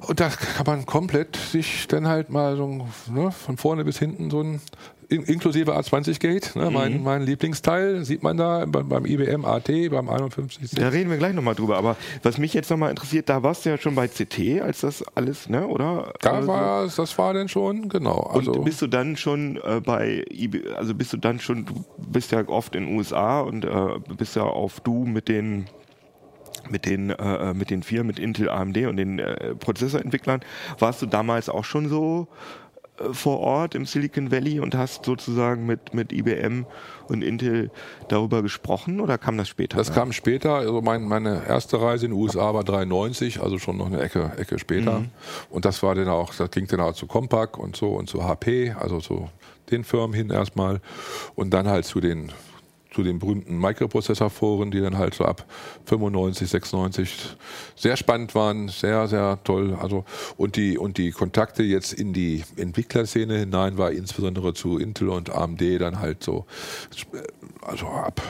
Und 0.00 0.20
da 0.20 0.28
kann 0.28 0.66
man 0.66 0.86
komplett 0.86 1.36
sich 1.36 1.88
dann 1.88 2.06
halt 2.06 2.30
mal 2.30 2.56
so 2.56 2.86
ne, 3.10 3.32
von 3.32 3.56
vorne 3.56 3.84
bis 3.84 3.98
hinten 3.98 4.30
so 4.30 4.42
ein 4.42 4.60
in, 5.08 5.22
inklusive 5.24 5.76
A20 5.76 6.18
Gate, 6.20 6.56
ne, 6.56 6.70
mein, 6.70 7.02
mein 7.02 7.22
Lieblingsteil, 7.22 8.04
sieht 8.04 8.22
man 8.22 8.36
da 8.36 8.64
beim, 8.66 8.88
beim 8.88 9.06
IBM 9.06 9.44
AT, 9.44 9.66
beim 9.90 10.08
51. 10.08 10.70
Da 10.72 10.88
reden 10.88 11.10
wir 11.10 11.16
gleich 11.16 11.34
nochmal 11.34 11.54
drüber. 11.54 11.76
Aber 11.76 11.96
was 12.22 12.38
mich 12.38 12.54
jetzt 12.54 12.70
nochmal 12.70 12.90
interessiert, 12.90 13.28
da 13.28 13.42
warst 13.42 13.64
du 13.64 13.70
ja 13.70 13.78
schon 13.78 13.94
bei 13.94 14.08
CT, 14.08 14.60
als 14.62 14.80
das 14.80 15.04
alles, 15.14 15.48
ne, 15.48 15.66
oder? 15.66 16.12
Da 16.20 16.30
Also- 16.30 16.48
war, 16.48 16.86
das 16.88 17.18
war 17.18 17.34
dann 17.34 17.48
schon, 17.48 17.88
genau. 17.88 18.30
Also, 18.32 18.52
Und 18.52 18.64
bist 18.64 18.82
du 18.82 18.86
dann 18.86 19.16
schon 19.16 19.56
äh, 19.64 19.80
bei 19.80 20.24
also 20.76 20.94
bist 20.94 21.12
du 21.12 21.16
dann 21.16 21.40
schon, 21.40 21.66
du 21.66 21.84
bist 22.08 22.32
ja 22.32 22.46
oft 22.48 22.74
in 22.74 22.86
den 22.86 22.96
USA 22.96 23.40
und 23.40 23.64
äh, 23.64 23.68
bist 24.16 24.36
ja 24.36 24.42
auf 24.42 24.80
Du 24.80 25.04
mit 25.04 25.28
den 25.28 25.66
mit 26.68 26.84
den 26.84 27.10
äh, 27.10 27.54
mit 27.54 27.70
den 27.70 27.82
vier, 27.82 28.02
mit 28.02 28.18
Intel, 28.18 28.48
AMD 28.48 28.76
und 28.86 28.96
den 28.96 29.18
äh, 29.20 29.54
Prozessorentwicklern. 29.54 30.40
Warst 30.78 31.00
du 31.02 31.06
damals 31.06 31.48
auch 31.48 31.64
schon 31.64 31.88
so 31.88 32.26
äh, 32.30 32.65
vor 33.12 33.40
Ort 33.40 33.74
im 33.74 33.86
Silicon 33.86 34.30
Valley 34.30 34.60
und 34.60 34.74
hast 34.74 35.04
sozusagen 35.04 35.66
mit 35.66 35.94
mit 35.94 36.12
IBM 36.12 36.66
und 37.08 37.22
Intel 37.22 37.70
darüber 38.08 38.42
gesprochen 38.42 39.00
oder 39.00 39.18
kam 39.18 39.36
das 39.36 39.48
später? 39.48 39.76
Das 39.76 39.92
kam 39.92 40.12
später. 40.12 40.54
Also 40.54 40.80
mein, 40.80 41.04
meine 41.04 41.46
erste 41.46 41.80
Reise 41.80 42.06
in 42.06 42.12
den 42.12 42.20
USA 42.20 42.54
war 42.54 42.64
93, 42.64 43.40
also 43.40 43.58
schon 43.58 43.76
noch 43.76 43.86
eine 43.86 44.00
Ecke, 44.00 44.32
Ecke 44.36 44.58
später. 44.58 45.00
Mhm. 45.00 45.10
Und 45.50 45.64
das 45.64 45.82
war 45.82 45.94
dann 45.94 46.08
auch, 46.08 46.34
das 46.34 46.50
ging 46.50 46.66
dann 46.66 46.80
auch 46.80 46.94
zu 46.94 47.06
Compaq 47.06 47.58
und 47.58 47.76
so 47.76 47.90
und 47.90 48.08
zu 48.08 48.24
HP, 48.24 48.74
also 48.78 49.00
zu 49.00 49.28
den 49.70 49.84
Firmen 49.84 50.14
hin 50.14 50.30
erstmal. 50.30 50.80
Und 51.34 51.50
dann 51.50 51.68
halt 51.68 51.84
zu 51.84 52.00
den 52.00 52.32
zu 52.96 53.02
den 53.02 53.18
berühmten 53.18 53.58
Microprozessorforen, 53.58 54.70
die 54.70 54.80
dann 54.80 54.96
halt 54.96 55.12
so 55.12 55.26
ab 55.26 55.44
95, 55.84 56.48
96 56.48 57.36
sehr 57.76 57.94
spannend 57.98 58.34
waren, 58.34 58.68
sehr, 58.68 59.06
sehr 59.06 59.38
toll. 59.44 59.76
Also 59.78 60.06
und 60.38 60.56
die 60.56 60.78
und 60.78 60.96
die 60.96 61.10
Kontakte 61.10 61.62
jetzt 61.62 61.92
in 61.92 62.14
die 62.14 62.42
Entwicklerszene 62.56 63.40
hinein 63.40 63.76
war 63.76 63.90
insbesondere 63.90 64.54
zu 64.54 64.78
Intel 64.78 65.10
und 65.10 65.28
AMD 65.28 65.60
dann 65.78 66.00
halt 66.00 66.24
so, 66.24 66.46
also 67.60 67.86
ab 67.86 68.22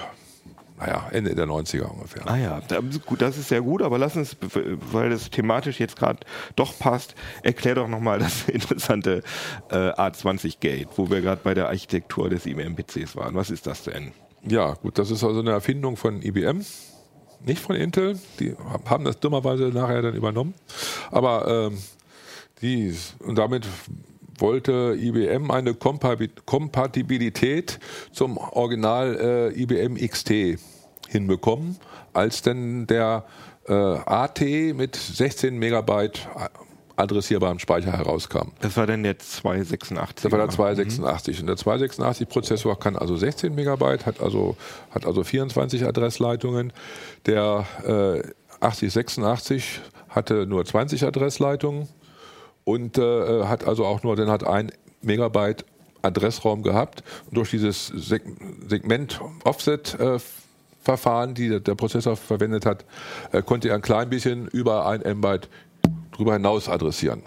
naja, 0.79 1.09
Ende 1.11 1.35
der 1.35 1.47
90er 1.47 1.85
ungefähr. 1.85 2.29
Ah 2.29 2.37
ja, 2.37 2.61
das 2.61 3.39
ist 3.39 3.49
sehr 3.49 3.63
gut, 3.63 3.81
aber 3.81 3.97
lass 3.99 4.15
uns, 4.15 4.37
weil 4.93 5.09
das 5.09 5.31
thematisch 5.31 5.81
jetzt 5.81 5.97
gerade 5.97 6.19
doch 6.55 6.79
passt, 6.79 7.15
erklär 7.43 7.77
doch 7.77 7.89
nochmal 7.89 8.19
das 8.19 8.49
interessante 8.49 9.23
äh, 9.71 9.93
A20-Gate, 9.93 10.89
wo 10.97 11.09
wir 11.09 11.23
gerade 11.23 11.41
bei 11.43 11.55
der 11.55 11.69
Architektur 11.69 12.29
des 12.29 12.45
IBM-PCs 12.45 13.17
waren. 13.17 13.35
Was 13.37 13.49
ist 13.49 13.67
das 13.67 13.85
denn? 13.85 14.13
Ja, 14.49 14.75
gut, 14.75 14.99
das 14.99 15.11
ist 15.11 15.25
also 15.25 15.41
eine 15.41 15.51
Erfindung 15.51 15.97
von 15.97 16.23
IBM, 16.23 16.65
nicht 17.45 17.61
von 17.61 17.75
Intel. 17.77 18.19
Die 18.39 18.55
haben 18.85 19.05
das 19.05 19.19
dummerweise 19.19 19.65
nachher 19.65 20.03
dann 20.03 20.15
übernommen. 20.15 20.55
Aber 21.11 21.71
ähm, 21.73 21.79
die, 22.63 22.95
und 23.21 23.37
damit 23.39 23.67
wollte 24.39 24.97
IBM 25.01 25.51
eine 25.51 25.73
Kompa- 25.73 26.29
Kompatibilität 26.45 27.81
zum 28.13 28.37
Original 28.39 29.53
äh, 29.55 29.63
IBM 29.63 29.97
XT 29.97 30.59
hinbekommen, 31.09 31.77
als 32.13 32.43
denn 32.43 32.87
der 32.87 33.25
äh, 33.67 33.73
AT 33.73 34.41
mit 34.41 34.95
16 34.97 35.59
Megabyte 35.59 36.29
adressierbarem 36.97 37.59
Speicher 37.59 37.93
herauskam. 37.93 38.53
Das 38.61 38.77
war 38.77 38.87
dann 38.87 39.03
der 39.03 39.19
286. 39.19 40.23
Das 40.23 40.33
war 40.33 40.39
der 40.39 40.49
286. 40.49 41.41
Und 41.41 41.47
der 41.47 41.57
286-Prozessor 41.57 42.79
kann 42.79 42.97
also 42.97 43.17
16 43.17 43.55
Megabyte, 43.55 44.07
hat 44.07 44.21
also, 44.21 44.57
hat 44.91 45.07
also 45.07 45.23
24 45.23 45.87
Adressleitungen. 45.87 46.73
Der 47.27 47.67
äh, 47.85 48.23
8086 48.61 49.81
hatte 50.09 50.47
nur 50.47 50.65
20 50.65 51.05
Adressleitungen 51.05 51.89
und 52.65 52.97
äh, 52.99 53.45
hat 53.45 53.67
also 53.67 53.85
auch 53.85 54.03
nur, 54.03 54.17
dann 54.17 54.31
hat 54.31 54.45
ein 54.45 54.73
Megabyte 55.03 55.67
Adressraum 56.03 56.63
gehabt. 56.63 57.03
Und 57.27 57.37
durch 57.37 57.51
dieses 57.51 57.89
Seg 57.89 58.23
Segment-Offset-Verfahren, 58.69 61.35
die 61.35 61.61
der 61.61 61.75
Prozessor 61.75 62.17
verwendet 62.17 62.65
hat, 62.65 62.87
äh, 63.33 63.43
konnte 63.43 63.69
er 63.69 63.75
ein 63.75 63.83
klein 63.83 64.09
bisschen 64.09 64.47
über 64.49 64.87
ein 64.87 65.03
M-Byte 65.03 65.51
drüber 66.17 66.35
hinaus 66.35 66.69
adressieren. 66.69 67.23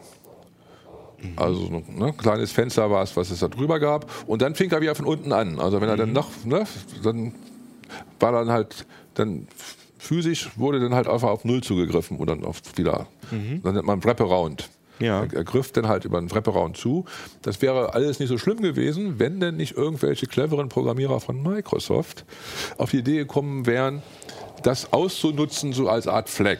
Also 1.35 1.65
so 1.65 1.75
ein 1.75 1.85
ne, 1.97 2.13
kleines 2.13 2.51
Fenster 2.51 2.89
war 2.89 3.03
es, 3.03 3.15
was 3.17 3.29
es 3.29 3.39
da 3.39 3.47
drüber 3.47 3.79
gab. 3.79 4.09
Und 4.27 4.41
dann 4.41 4.55
fing 4.55 4.71
er 4.71 4.81
wieder 4.81 4.95
von 4.95 5.05
unten 5.05 5.33
an. 5.33 5.59
Also 5.59 5.81
wenn 5.81 5.89
er 5.89 5.97
dann 5.97 6.13
noch, 6.13 6.29
ne, 6.45 6.63
dann 7.03 7.33
war 8.19 8.31
dann 8.31 8.49
halt, 8.49 8.85
dann 9.15 9.47
physisch 9.97 10.49
wurde 10.55 10.79
dann 10.79 10.95
halt 10.95 11.07
einfach 11.07 11.29
auf 11.29 11.43
Null 11.43 11.61
zugegriffen 11.61 12.17
und 12.17 12.29
dann 12.29 12.45
auf 12.45 12.61
wieder, 12.75 13.07
dann 13.31 13.73
nennt 13.73 13.85
man 13.85 14.03
Wraparound. 14.03 14.69
Ja. 14.99 15.23
Er, 15.23 15.33
er 15.33 15.43
griff 15.43 15.71
dann 15.71 15.87
halt 15.87 16.05
über 16.05 16.17
einen 16.17 16.31
Wraparound 16.31 16.77
zu. 16.77 17.05
Das 17.41 17.61
wäre 17.61 17.93
alles 17.93 18.19
nicht 18.19 18.29
so 18.29 18.37
schlimm 18.37 18.61
gewesen, 18.61 19.19
wenn 19.19 19.39
denn 19.39 19.57
nicht 19.57 19.75
irgendwelche 19.77 20.27
cleveren 20.27 20.69
Programmierer 20.69 21.19
von 21.19 21.41
Microsoft 21.41 22.25
auf 22.77 22.91
die 22.91 22.97
Idee 22.99 23.17
gekommen 23.17 23.65
wären, 23.65 24.01
das 24.63 24.91
auszunutzen 24.91 25.73
so 25.73 25.87
als 25.89 26.07
Art 26.07 26.29
Flag. 26.29 26.59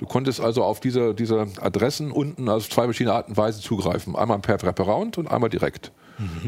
Du 0.00 0.06
konntest 0.06 0.40
also 0.40 0.64
auf 0.64 0.80
diese, 0.80 1.14
diese 1.14 1.46
Adressen 1.60 2.10
unten 2.10 2.48
auf 2.48 2.70
zwei 2.70 2.84
verschiedene 2.84 3.14
Arten 3.14 3.32
und 3.32 3.36
Weisen 3.36 3.60
zugreifen. 3.60 4.16
Einmal 4.16 4.38
per 4.38 4.62
Wraparound 4.62 5.18
und 5.18 5.30
einmal 5.30 5.50
direkt. 5.50 5.92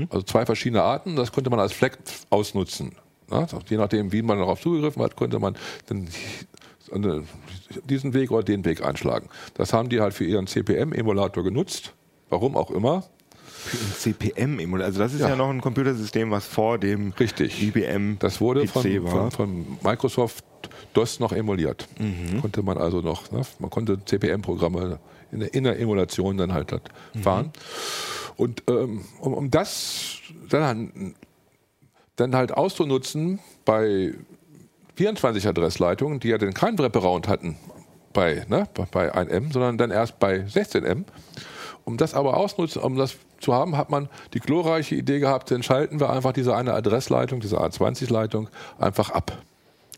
Also 0.08 0.22
zwei 0.22 0.46
verschiedene 0.46 0.82
Arten, 0.82 1.16
das 1.16 1.32
konnte 1.32 1.50
man 1.50 1.60
als 1.60 1.74
Flag 1.74 1.98
ausnutzen. 2.30 2.92
Ja, 3.30 3.46
je 3.68 3.76
nachdem, 3.76 4.10
wie 4.10 4.22
man 4.22 4.38
darauf 4.38 4.58
zugegriffen 4.58 5.02
hat, 5.02 5.16
konnte 5.16 5.38
man 5.38 5.54
dann 5.86 6.08
diesen 7.84 8.14
Weg 8.14 8.30
oder 8.30 8.42
den 8.42 8.64
Weg 8.64 8.82
einschlagen. 8.82 9.28
Das 9.52 9.74
haben 9.74 9.90
die 9.90 10.00
halt 10.00 10.14
für 10.14 10.24
ihren 10.24 10.46
CPM-Emulator 10.46 11.44
genutzt. 11.44 11.92
Warum 12.30 12.56
auch 12.56 12.70
immer. 12.70 13.04
CPM-Emulator. 13.98 14.86
Also 14.86 14.98
das 15.00 15.14
ist 15.14 15.20
Ja. 15.20 15.30
ja. 15.30 15.36
noch 15.36 15.50
ein 15.50 15.60
Computersystem, 15.60 16.30
was 16.30 16.46
vor 16.46 16.78
dem 16.78 17.12
Richtig. 17.18 17.62
IBM 17.62 18.18
Das 18.18 18.40
wurde 18.40 18.66
von, 18.66 18.82
von, 19.06 19.30
von 19.30 19.78
Microsoft 19.82 20.44
DOS 20.94 21.20
noch 21.20 21.32
emuliert. 21.32 21.88
Mhm. 21.98 22.40
Konnte 22.40 22.62
man 22.62 22.78
also 22.78 23.00
noch, 23.00 23.30
ne? 23.30 23.42
man 23.58 23.70
konnte 23.70 24.04
CPM-Programme 24.04 24.98
in 25.30 25.40
der, 25.40 25.54
in 25.54 25.64
der 25.64 25.78
Emulation 25.80 26.36
dann 26.36 26.52
halt 26.52 26.72
halt 26.72 26.82
Mhm. 27.14 27.22
fahren. 27.22 27.50
Und 28.36 28.62
ähm, 28.68 29.04
um, 29.20 29.34
um 29.34 29.50
das 29.50 30.18
dann, 30.48 31.14
dann 32.16 32.34
halt 32.34 32.52
auszunutzen 32.52 33.38
bei 33.64 34.14
24 34.96 35.46
Adressleitungen, 35.46 36.20
die 36.20 36.28
ja 36.28 36.38
dann 36.38 36.52
keinen 36.54 36.78
Wraparound 36.78 37.28
hatten 37.28 37.56
bei, 38.12 38.44
ne, 38.48 38.68
bei 38.90 39.14
1M, 39.14 39.52
sondern 39.52 39.78
dann 39.78 39.90
erst 39.90 40.18
bei 40.18 40.40
16M. 40.40 41.04
Um 41.84 41.96
das 41.96 42.14
aber 42.14 42.36
ausnutzen, 42.36 42.82
um 42.82 42.96
das 42.96 43.16
zu 43.42 43.52
haben, 43.52 43.76
hat 43.76 43.90
man 43.90 44.08
die 44.34 44.40
glorreiche 44.40 44.94
Idee 44.94 45.18
gehabt, 45.18 45.50
dann 45.50 45.62
schalten 45.62 46.00
wir 46.00 46.10
einfach 46.10 46.32
diese 46.32 46.54
eine 46.56 46.72
Adressleitung, 46.74 47.40
diese 47.40 47.58
A20-Leitung, 47.60 48.48
einfach 48.78 49.10
ab. 49.10 49.36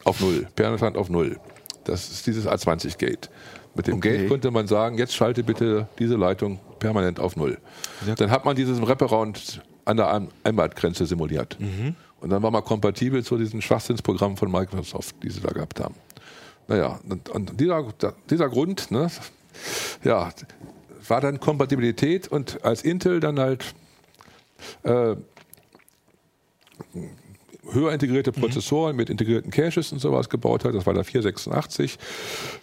Auf 0.04 0.20
Null, 0.20 0.46
permanent 0.54 0.96
auf 0.96 1.08
Null. 1.08 1.38
Das 1.84 2.10
ist 2.10 2.26
dieses 2.26 2.46
A20-Gate. 2.46 3.30
Mit 3.74 3.86
dem 3.86 3.96
Okay. 3.96 4.18
Gate 4.18 4.28
konnte 4.28 4.50
man 4.50 4.66
sagen, 4.66 4.98
jetzt 4.98 5.14
schalte 5.14 5.42
bitte 5.42 5.88
diese 5.98 6.16
Leitung 6.16 6.60
permanent 6.78 7.18
auf 7.20 7.36
Null. 7.36 7.58
Dann 8.16 8.30
hat 8.30 8.44
man 8.44 8.54
diesen 8.56 8.86
Wraparound 8.86 9.62
an 9.84 9.96
der 9.96 10.28
Einbahngrenze 10.44 11.06
simuliert. 11.06 11.58
Und 12.20 12.30
dann 12.30 12.42
war 12.42 12.50
man 12.50 12.64
kompatibel 12.64 13.22
zu 13.22 13.36
diesem 13.36 13.60
Schwachsinnsprogramm 13.60 14.36
von 14.36 14.50
Microsoft, 14.50 15.16
die 15.22 15.30
sie 15.30 15.40
da 15.40 15.50
gehabt 15.50 15.80
haben. 15.80 15.94
Naja, 16.68 16.98
und, 17.08 17.28
und 17.28 17.60
dieser, 17.60 17.84
dieser 18.30 18.48
Grund, 18.48 18.90
ne, 18.90 19.10
ja, 20.04 20.30
war 21.08 21.20
dann 21.20 21.40
Kompatibilität 21.40 22.28
und 22.28 22.64
als 22.64 22.82
Intel 22.82 23.20
dann 23.20 23.38
halt 23.38 23.74
äh, 24.82 25.16
höher 27.70 27.92
integrierte 27.92 28.32
Prozessoren 28.32 28.96
mit 28.96 29.10
integrierten 29.10 29.50
Caches 29.50 29.92
und 29.92 29.98
sowas 29.98 30.28
gebaut 30.28 30.64
hat, 30.64 30.74
das 30.74 30.86
war 30.86 30.94
der 30.94 31.04
486, 31.04 31.98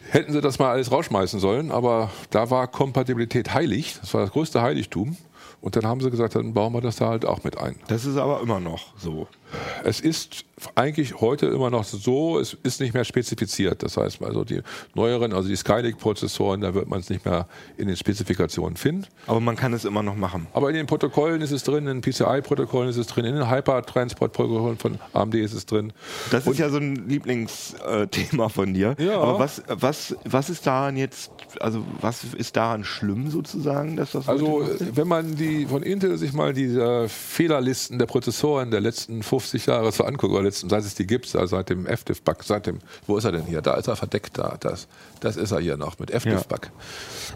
hätten 0.10 0.34
sie 0.34 0.42
das 0.42 0.60
mal 0.60 0.72
alles 0.72 0.92
rausschmeißen 0.92 1.40
sollen, 1.40 1.72
aber 1.72 2.12
da 2.30 2.50
war 2.50 2.68
Kompatibilität 2.68 3.54
heilig, 3.54 3.98
das 4.00 4.14
war 4.14 4.22
das 4.22 4.32
größte 4.32 4.62
Heiligtum. 4.62 5.18
Und 5.60 5.76
dann 5.76 5.86
haben 5.86 6.02
sie 6.02 6.10
gesagt, 6.10 6.36
dann 6.36 6.56
bauen 6.56 6.74
wir 6.74 6.82
das 6.82 6.96
da 6.96 7.10
halt 7.10 7.24
auch 7.24 7.44
mit 7.44 7.56
ein. 7.56 7.76
Das 7.88 8.06
ist 8.06 8.18
aber 8.18 8.42
immer 8.42 8.60
noch 8.60 8.98
so. 8.98 9.28
Es 9.84 10.00
ist 10.00 10.46
eigentlich 10.76 11.22
heute 11.22 11.48
immer 11.48 11.70
noch 11.70 11.84
so, 11.84 12.40
es 12.40 12.56
ist 12.64 12.82
nicht 12.82 12.94
mehr 12.94 13.04
spezifiziert. 13.04 13.84
Das 13.84 13.98
heißt, 13.98 14.22
also 14.22 14.44
die 14.44 14.62
neueren, 14.94 15.34
also 15.34 15.50
die 15.50 15.56
Skylake-Prozessoren, 15.56 16.62
da 16.62 16.74
wird 16.74 16.88
man 16.88 17.00
es 17.00 17.10
nicht 17.10 17.26
mehr 17.26 17.48
in 17.78 17.88
den 17.88 17.96
Spezifikationen 17.96 18.78
finden. 18.78 19.08
Aber 19.28 19.40
man 19.40 19.56
kann 19.56 19.74
es 19.74 19.86
immer 19.86 20.04
noch 20.04 20.16
machen. 20.16 20.48
Aber 20.54 20.70
in 20.70 20.76
den 20.76 20.86
Protokollen 20.86 21.42
ist 21.42 21.52
es 21.52 21.64
drin, 21.64 21.88
in 21.88 22.02
den 22.02 22.02
PCI-Protokollen 22.02 22.90
ist 22.90 22.98
es 22.98 23.08
drin, 23.08 23.26
in 23.26 23.36
den 23.36 23.50
Hypertransport-Protokollen 23.50 24.78
von 24.78 25.00
AMD 25.14 25.36
ist 25.36 25.54
es 25.54 25.66
drin. 25.66 25.94
Das 26.32 26.48
ist 26.48 26.60
ja 26.60 26.70
so 26.70 26.78
ein 26.78 27.08
Lieblingsthema 27.08 28.50
von 28.50 28.74
dir. 28.74 28.96
Ja. 29.00 29.20
Aber 29.20 29.40
was, 29.40 29.64
was, 29.68 30.16
was 30.26 30.50
ist 30.50 30.68
daran 30.68 30.98
jetzt, 30.98 31.32
also 31.60 31.84
was 32.00 32.24
ist 32.24 32.56
daran 32.56 32.84
schlimm 32.84 33.30
sozusagen, 33.32 33.96
dass 33.96 34.12
das 34.12 34.28
Also, 34.28 34.68
wenn 34.94 35.08
man 35.08 35.36
die 35.36 35.66
von 35.66 35.84
Intel 35.84 36.18
sich 36.18 36.34
mal 36.34 36.54
die 36.54 36.66
äh, 36.66 37.08
Fehlerlisten 37.08 38.00
der 38.00 38.06
Prozessoren 38.06 38.72
der 38.72 38.82
letzten 38.82 39.24
50 39.42 39.66
Jahre 39.66 39.92
so 39.92 40.04
anguckt, 40.04 40.34
oder 40.34 40.44
letzten, 40.44 40.70
seit 40.70 40.84
es 40.84 40.96
die 40.96 41.06
gibt, 41.08 41.36
also 41.36 41.56
seit 41.58 41.70
dem 41.70 41.86
FDIF-Bug, 41.86 42.44
seit 42.44 42.68
dem, 42.68 42.80
wo 43.08 43.18
ist 43.18 43.26
er 43.26 43.32
denn 43.32 43.46
hier? 43.46 43.62
Da 43.62 43.74
ist 43.76 43.88
er 43.88 43.96
verdeckt, 43.96 44.38
da, 44.38 44.56
das, 44.60 44.88
das 45.20 45.36
ist 45.38 45.52
er 45.52 45.60
hier 45.60 45.78
noch 45.78 46.00
mit 46.00 46.12
FDIF-Bug. 46.12 46.70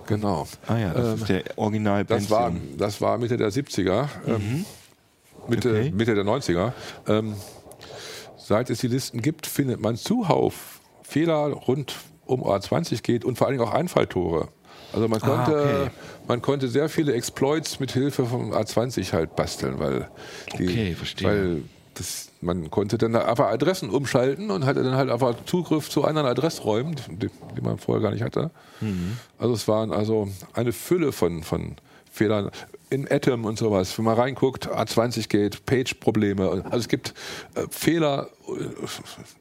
Genau. 0.08 0.48
Ah 0.68 0.78
ja, 0.78 0.94
das 0.94 1.08
Ähm, 1.08 1.14
ist 1.16 1.30
der 1.30 1.44
Original 1.58 2.06
Das 2.06 2.30
war, 2.30 2.52
das 2.78 3.02
war 3.02 3.18
Mitte 3.18 3.38
der 3.38 3.52
70er, 3.52 4.08
ähm, 4.28 4.66
Mitte, 5.48 5.70
Okay. 5.70 5.92
Mitte 5.92 6.16
der 6.16 6.24
90er. 6.24 6.72
Ähm, 7.08 7.36
seit 8.38 8.70
es 8.70 8.80
die 8.80 8.88
Listen 8.88 9.22
gibt, 9.22 9.48
findet 9.48 9.80
man 9.82 9.96
zuhauf 9.98 10.80
Fehler 11.04 11.48
rund 11.48 11.96
um 12.26 12.44
A20 12.44 13.04
geht 13.04 13.24
und 13.26 13.38
vor 13.38 13.48
allen 13.48 13.58
Dingen 13.58 13.68
auch 13.70 13.74
Einfalltore. 13.74 14.48
Also 14.94 15.08
man 15.08 15.22
Ah, 15.22 15.28
konnte, 15.28 15.60
okay. 15.60 15.90
man 16.28 16.42
konnte 16.42 16.68
sehr 16.68 16.90
viele 16.90 17.14
Exploits 17.14 17.80
mit 17.80 17.92
Hilfe 17.92 18.26
vom 18.26 18.54
A20 18.54 19.12
halt 19.14 19.36
basteln, 19.36 19.78
weil 19.78 20.10
die, 20.58 20.64
Okay, 20.68 20.96
verstehe. 20.96 21.28
weil 21.28 21.62
das, 21.96 22.30
man 22.42 22.70
konnte 22.70 22.98
dann 22.98 23.16
einfach 23.16 23.48
Adressen 23.48 23.90
umschalten 23.90 24.52
und 24.52 24.66
hatte 24.66 24.84
dann 24.84 24.96
halt 24.96 25.10
einfach 25.10 25.36
Zugriff 25.46 25.90
zu 25.90 26.04
anderen 26.04 26.28
Adressräumen, 26.28 26.96
die, 27.10 27.30
die 27.56 27.62
man 27.62 27.78
vorher 27.78 28.02
gar 28.02 28.12
nicht 28.12 28.24
hatte. 28.24 28.52
Mhm. 28.82 29.18
Also 29.38 29.54
es 29.54 29.68
waren 29.68 29.92
also 29.92 30.30
eine 30.54 30.72
Fülle 30.72 31.12
von, 31.12 31.44
von 31.44 31.76
Fehlern 32.12 32.52
in 32.90 33.12
Atom 33.12 33.46
und 33.46 33.58
sowas. 33.58 33.98
Wenn 33.98 34.06
man 34.06 34.16
reinguckt, 34.16 34.70
A20 34.70 35.28
geht, 35.28 35.66
Page-Probleme. 35.66 36.50
Also 36.66 36.78
es 36.78 36.88
gibt 36.88 37.14
äh, 37.56 37.66
Fehler 37.70 38.30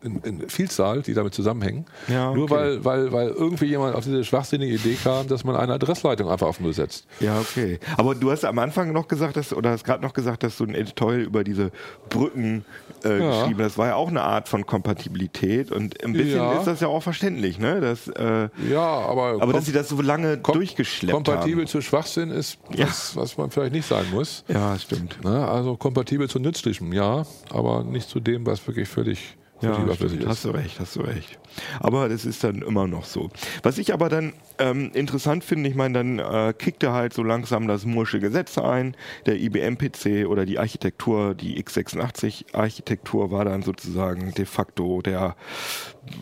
in, 0.02 0.20
in, 0.22 0.48
Vielzahl, 0.48 1.02
die 1.02 1.14
damit 1.14 1.34
zusammenhängen. 1.34 1.86
Ja, 2.09 2.30
okay. 2.30 2.38
Nur 2.38 2.50
weil, 2.50 2.84
weil, 2.84 3.12
weil 3.12 3.28
irgendwie 3.28 3.66
jemand 3.66 3.94
auf 3.94 4.05
diese 4.05 4.24
schwachsinnige 4.24 4.74
Idee 4.74 4.96
kam, 5.02 5.28
dass 5.28 5.44
man 5.44 5.57
eine 5.57 5.74
Adressleitung 5.74 6.28
einfach 6.28 6.46
auf 6.46 6.61
Null 6.61 6.72
setzt. 6.72 7.07
Ja, 7.20 7.38
okay. 7.38 7.78
Aber 7.96 8.14
du 8.14 8.30
hast 8.30 8.44
am 8.44 8.59
Anfang 8.59 8.92
noch 8.92 9.09
gesagt, 9.09 9.36
dass, 9.36 9.52
oder 9.52 9.70
hast 9.70 9.84
gerade 9.84 10.02
noch 10.02 10.12
gesagt, 10.12 10.42
dass 10.42 10.57
du 10.57 10.64
ein 10.64 10.74
Editorial 10.74 11.22
über 11.22 11.44
diese 11.44 11.70
Brücken 12.09 12.64
äh, 13.05 13.18
ja. 13.18 13.40
geschrieben 13.40 13.61
hast. 13.61 13.72
Das 13.74 13.78
war 13.78 13.88
ja 13.88 13.94
auch 13.96 14.09
eine 14.09 14.22
Art 14.22 14.48
von 14.48 14.66
Kompatibilität 14.66 15.70
und 15.70 16.02
ein 16.05 16.12
bisschen 16.12 16.36
ja. 16.36 16.59
ist 16.59 16.66
das 16.66 16.80
ja 16.80 16.88
auch 16.88 17.02
verständlich, 17.02 17.59
ne? 17.59 17.80
Dass, 17.80 18.09
äh, 18.09 18.48
ja, 18.70 18.80
aber, 18.80 19.42
aber 19.42 19.52
dass 19.52 19.66
sie 19.66 19.72
das 19.72 19.88
so 19.88 20.00
lange 20.00 20.38
durchgeschleppt 20.38 21.12
kompatibel 21.12 21.14
haben. 21.14 21.24
Kompatibel 21.24 21.68
zu 21.68 21.80
Schwachsinn 21.80 22.30
ist, 22.30 22.59
was, 22.76 23.16
was 23.16 23.36
man 23.36 23.50
vielleicht 23.50 23.72
nicht 23.72 23.86
sein 23.86 24.05
muss. 24.12 24.44
Ja, 24.48 24.78
stimmt. 24.78 25.22
Ne? 25.24 25.46
Also 25.46 25.76
kompatibel 25.76 26.28
zu 26.28 26.38
nützlichem, 26.38 26.92
ja, 26.92 27.24
aber 27.50 27.84
nicht 27.84 28.09
zu 28.09 28.20
dem, 28.20 28.46
was 28.46 28.66
wirklich 28.66 28.88
dich 29.03 29.36
ja, 29.64 29.95
stimmt, 29.95 30.26
hast 30.26 30.45
du 30.45 30.51
recht, 30.51 30.80
hast 30.80 30.97
du 30.97 31.01
recht. 31.01 31.38
Aber 31.80 32.09
das 32.09 32.24
ist 32.24 32.45
dann 32.45 32.62
immer 32.62 32.86
noch 32.86 33.05
so. 33.05 33.30
Was 33.62 33.78
ich 33.78 33.95
aber 33.95 34.09
dann 34.09 34.32
ähm, 34.59 34.90
interessant 34.95 35.45
finde, 35.45 35.68
ich 35.68 35.74
meine, 35.74 35.95
dann 35.95 36.18
äh, 36.18 36.53
kickte 36.53 36.92
halt 36.92 37.14
so 37.14 37.22
langsam 37.22 37.68
das 37.68 37.86
Mursche 37.86 38.20
Gesetz 38.20 38.59
ein, 38.59 38.97
der 39.26 39.40
IBM-PC 39.40 40.26
oder 40.26 40.45
die 40.45 40.59
Architektur, 40.59 41.34
die 41.34 41.62
x86-Architektur 41.62 43.30
war 43.30 43.45
dann 43.45 43.62
sozusagen 43.62 44.34
de 44.34 44.45
facto 44.45 45.01
der, 45.03 45.36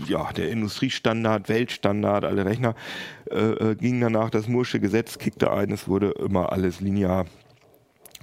ja, 0.06 0.32
der 0.32 0.50
Industriestandard, 0.50 1.48
Weltstandard, 1.48 2.24
alle 2.24 2.44
Rechner. 2.44 2.74
Äh, 3.30 3.70
äh 3.70 3.74
gingen 3.74 4.00
danach, 4.02 4.30
das 4.30 4.46
Mursche 4.46 4.78
Gesetz 4.78 5.18
kickte 5.18 5.50
ein, 5.50 5.72
es 5.72 5.88
wurde 5.88 6.10
immer 6.10 6.52
alles 6.52 6.80
linear 6.80 7.26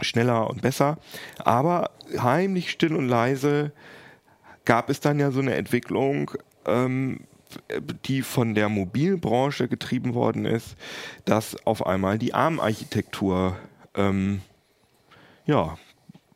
schneller 0.02 0.50
und 0.50 0.62
besser, 0.62 0.98
aber 1.40 1.90
heimlich 2.18 2.72
still 2.72 2.96
und 2.96 3.10
leise 3.10 3.74
gab 4.70 4.92
es 4.92 5.00
dann 5.00 5.20
ja 5.20 5.32
so 5.32 5.40
eine 5.40 5.56
Entwicklung, 5.56 6.30
ähm, 6.68 7.22
die 8.06 8.22
von 8.22 8.54
der 8.54 8.70
Mobilbranche 8.70 9.68
getrieben 9.68 10.14
worden 10.14 10.46
ist, 10.46 10.76
dass 11.26 11.66
auf 11.66 11.88
einmal 11.88 12.20
die 12.20 12.36
ARM-Architektur 12.36 13.58
ähm, 13.96 14.42
ja, 15.48 15.76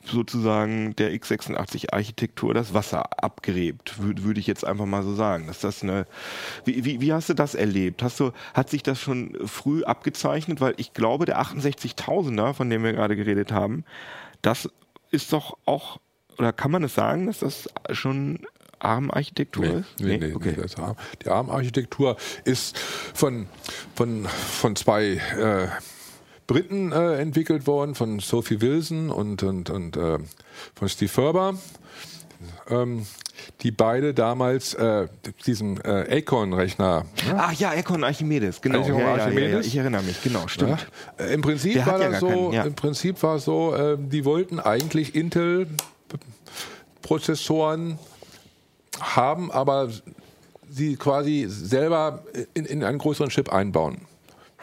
sozusagen 0.03 0.95
der 0.95 1.13
x86-Architektur 1.13 2.55
das 2.55 2.73
Wasser 2.73 3.23
abgräbt, 3.23 4.01
würde 4.01 4.23
würd 4.23 4.39
ich 4.39 4.47
jetzt 4.47 4.65
einfach 4.65 4.87
mal 4.87 5.03
so 5.03 5.13
sagen. 5.13 5.45
Dass 5.45 5.59
das 5.59 5.83
eine, 5.83 6.07
wie, 6.65 6.83
wie, 6.85 7.01
wie 7.01 7.13
hast 7.13 7.29
du 7.29 7.35
das 7.35 7.53
erlebt? 7.53 8.01
Hast 8.01 8.19
du, 8.19 8.31
hat 8.55 8.67
sich 8.67 8.81
das 8.81 8.99
schon 8.99 9.37
früh 9.45 9.83
abgezeichnet? 9.83 10.59
Weil 10.59 10.73
ich 10.77 10.93
glaube, 10.93 11.25
der 11.25 11.39
68.000er, 11.39 12.53
von 12.53 12.67
dem 12.67 12.83
wir 12.83 12.93
gerade 12.93 13.15
geredet 13.15 13.51
haben, 13.51 13.85
das 14.41 14.67
ist 15.11 15.31
doch 15.33 15.55
auch 15.65 15.99
oder 16.37 16.53
kann 16.53 16.71
man 16.71 16.83
es 16.83 16.95
sagen, 16.95 17.27
dass 17.27 17.39
das 17.39 17.69
schon 17.91 18.39
ARM-Architektur 18.79 19.65
nee, 19.65 19.79
ist? 19.79 19.99
Nee, 19.99 20.17
nee, 20.17 20.33
okay. 20.33 20.55
nee 20.57 20.81
ARM. 20.81 20.95
Die 21.23 21.29
ARM-Architektur 21.29 22.17
ist 22.43 22.77
von, 22.77 23.47
von, 23.95 24.25
von 24.25 24.75
zwei 24.75 25.13
äh, 25.13 25.67
Briten 26.47 26.91
äh, 26.91 27.15
entwickelt 27.15 27.67
worden, 27.67 27.95
von 27.95 28.19
Sophie 28.19 28.61
Wilson 28.61 29.09
und, 29.09 29.43
und, 29.43 29.69
und 29.69 29.95
äh, 29.97 30.19
von 30.75 30.89
Steve 30.89 31.09
Ferber. 31.09 31.55
Ähm, 32.69 33.05
die 33.61 33.71
beide 33.71 34.13
damals 34.13 34.73
äh, 34.73 35.07
diesen 35.45 35.79
äh, 35.81 36.17
Acorn-Rechner. 36.17 37.05
Ne? 37.25 37.35
Ach 37.37 37.53
ja, 37.53 37.71
Acorn 37.71 38.03
Archimedes, 38.03 38.61
genau. 38.61 38.81
Acorn 38.81 38.99
ja, 38.99 39.13
Archimedes. 39.13 39.49
Ja, 39.49 39.59
ja, 39.59 39.59
ich 39.59 39.75
erinnere 39.75 40.03
mich, 40.03 40.21
genau, 40.21 40.47
stimmt. 40.47 40.87
Äh, 41.17 41.33
Im 41.33 41.41
Prinzip 41.41 41.85
war 41.85 41.99
das 41.99 42.19
so, 42.19 42.51
keinen, 42.51 42.67
im 42.67 42.73
Prinzip 42.75 43.21
war 43.23 43.35
es 43.37 43.45
so, 43.45 43.75
äh, 43.75 43.97
die 43.97 44.25
wollten 44.25 44.59
eigentlich 44.59 45.15
Intel 45.15 45.67
Prozessoren 47.03 47.99
haben, 48.99 49.51
aber 49.51 49.89
sie 50.67 50.95
quasi 50.95 51.45
selber 51.47 52.23
in, 52.55 52.65
in 52.65 52.83
einen 52.83 52.97
größeren 52.97 53.29
Chip 53.29 53.53
einbauen. 53.53 54.01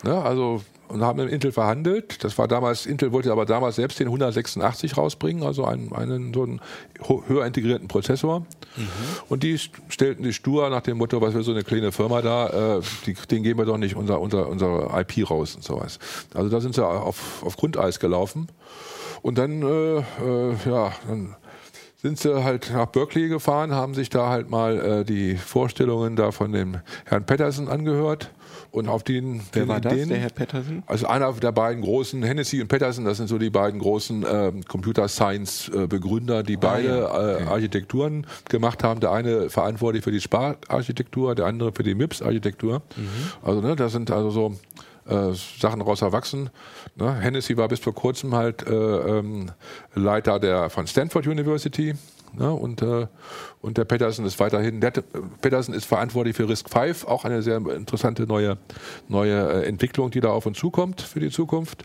Ne? 0.02 0.20
Also 0.20 0.62
und 0.90 1.02
haben 1.02 1.22
mit 1.22 1.32
Intel 1.32 1.52
verhandelt. 1.52 2.22
Das 2.24 2.36
war 2.36 2.48
damals, 2.48 2.84
Intel 2.84 3.12
wollte 3.12 3.30
aber 3.30 3.46
damals 3.46 3.76
selbst 3.76 4.00
den 4.00 4.08
186 4.08 4.96
rausbringen, 4.96 5.44
also 5.44 5.64
einen, 5.64 5.92
einen 5.92 6.34
so 6.34 6.42
einen 6.42 6.60
höher 7.28 7.46
integrierten 7.46 7.88
Prozessor. 7.88 8.40
Mhm. 8.40 8.88
Und 9.28 9.42
die 9.42 9.58
stellten 9.58 10.24
die 10.24 10.32
stur 10.32 10.68
nach 10.68 10.82
dem 10.82 10.98
Motto, 10.98 11.20
was 11.20 11.34
wir 11.34 11.42
so 11.42 11.52
eine 11.52 11.62
kleine 11.62 11.92
Firma 11.92 12.22
da, 12.22 12.78
äh, 12.78 12.80
die, 13.06 13.14
den 13.14 13.42
geben 13.42 13.60
wir 13.60 13.66
doch 13.66 13.78
nicht 13.78 13.94
unser, 13.94 14.20
unser, 14.20 14.48
unser 14.48 14.90
IP 14.98 15.30
raus 15.30 15.54
und 15.54 15.62
sowas. 15.62 15.98
Also 16.34 16.50
da 16.50 16.60
sind 16.60 16.74
sie 16.74 16.84
auf, 16.84 17.42
auf 17.44 17.56
Grundeis 17.56 18.00
gelaufen. 18.00 18.48
Und 19.22 19.38
dann, 19.38 19.62
äh, 19.62 19.98
äh, 19.98 20.56
ja, 20.66 20.92
dann 21.06 21.36
sind 22.02 22.18
sie 22.18 22.42
halt 22.42 22.70
nach 22.72 22.86
Berkeley 22.86 23.28
gefahren, 23.28 23.72
haben 23.72 23.94
sich 23.94 24.08
da 24.08 24.30
halt 24.30 24.48
mal 24.48 25.00
äh, 25.00 25.04
die 25.04 25.36
Vorstellungen 25.36 26.16
da 26.16 26.30
von 26.30 26.52
dem 26.52 26.78
Herrn 27.04 27.26
Patterson 27.26 27.68
angehört. 27.68 28.30
Und 28.72 28.88
auf 28.88 29.02
den, 29.02 29.42
Wer 29.52 29.68
war 29.68 29.80
das, 29.80 29.94
der 29.94 30.18
Herr 30.18 30.30
Patterson? 30.30 30.82
Also 30.86 31.06
einer 31.06 31.32
der 31.32 31.52
beiden 31.52 31.82
großen, 31.82 32.22
Hennessy 32.22 32.60
und 32.60 32.68
Patterson, 32.68 33.04
das 33.04 33.16
sind 33.16 33.28
so 33.28 33.36
die 33.36 33.50
beiden 33.50 33.80
großen 33.80 34.24
äh, 34.24 34.52
Computer 34.66 35.08
Science 35.08 35.68
äh, 35.68 35.86
Begründer, 35.86 36.42
die 36.42 36.56
ah, 36.56 36.60
beide 36.60 36.88
ja. 36.88 37.10
okay. 37.10 37.44
äh, 37.44 37.46
Architekturen 37.46 38.26
gemacht 38.48 38.82
haben. 38.84 39.00
Der 39.00 39.10
eine 39.10 39.50
verantwortlich 39.50 40.04
für 40.04 40.12
die 40.12 40.20
Spararchitektur, 40.20 41.34
der 41.34 41.46
andere 41.46 41.72
für 41.72 41.82
die 41.82 41.94
MIPS-Architektur. 41.94 42.82
Mhm. 42.96 43.08
Also 43.42 43.60
ne, 43.60 43.76
das 43.76 43.92
sind 43.92 44.10
also 44.10 44.30
so 44.30 44.54
äh, 45.10 45.34
Sachen 45.34 45.80
daraus 45.80 46.02
erwachsen. 46.02 46.50
Ne? 46.96 47.14
Hennessy 47.14 47.56
war 47.56 47.68
bis 47.68 47.80
vor 47.80 47.94
kurzem 47.94 48.34
halt 48.34 48.66
äh, 48.66 48.72
ähm, 48.72 49.50
Leiter 49.94 50.38
der 50.38 50.70
von 50.70 50.86
Stanford 50.86 51.26
University. 51.26 51.94
Ne? 52.32 52.52
Und, 52.52 52.82
äh, 52.82 53.06
und 53.60 53.76
der 53.76 53.84
Peterson 53.84 54.24
ist 54.24 54.38
weiterhin, 54.38 54.80
der 54.80 54.92
Peterson 55.40 55.74
ist 55.74 55.84
verantwortlich 55.84 56.36
für 56.36 56.48
RISC 56.48 56.70
V, 56.70 57.08
auch 57.08 57.24
eine 57.24 57.42
sehr 57.42 57.56
interessante 57.56 58.22
neue, 58.26 58.56
neue 59.08 59.62
äh, 59.62 59.66
Entwicklung, 59.66 60.10
die 60.10 60.20
da 60.20 60.30
auf 60.30 60.46
uns 60.46 60.58
zukommt 60.58 61.00
für 61.00 61.20
die 61.20 61.30
Zukunft. 61.30 61.84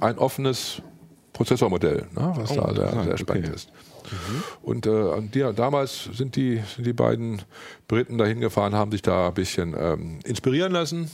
Ein 0.00 0.18
offenes 0.18 0.82
Prozessormodell, 1.32 2.06
ne? 2.14 2.32
was 2.36 2.50
oh, 2.50 2.60
da 2.60 2.74
sehr, 2.74 3.04
sehr 3.04 3.18
spannend 3.18 3.46
okay. 3.46 3.54
ist. 3.54 3.70
Mhm. 4.10 4.42
Und, 4.62 4.86
äh, 4.86 4.90
und 4.90 5.34
die, 5.34 5.50
damals 5.54 6.04
sind 6.12 6.36
die, 6.36 6.62
sind 6.74 6.86
die 6.86 6.92
beiden 6.92 7.42
Briten 7.86 8.18
da 8.18 8.24
hingefahren, 8.24 8.74
haben 8.74 8.90
sich 8.90 9.02
da 9.02 9.28
ein 9.28 9.34
bisschen 9.34 9.74
ähm, 9.78 10.18
inspirieren 10.24 10.72
lassen 10.72 11.10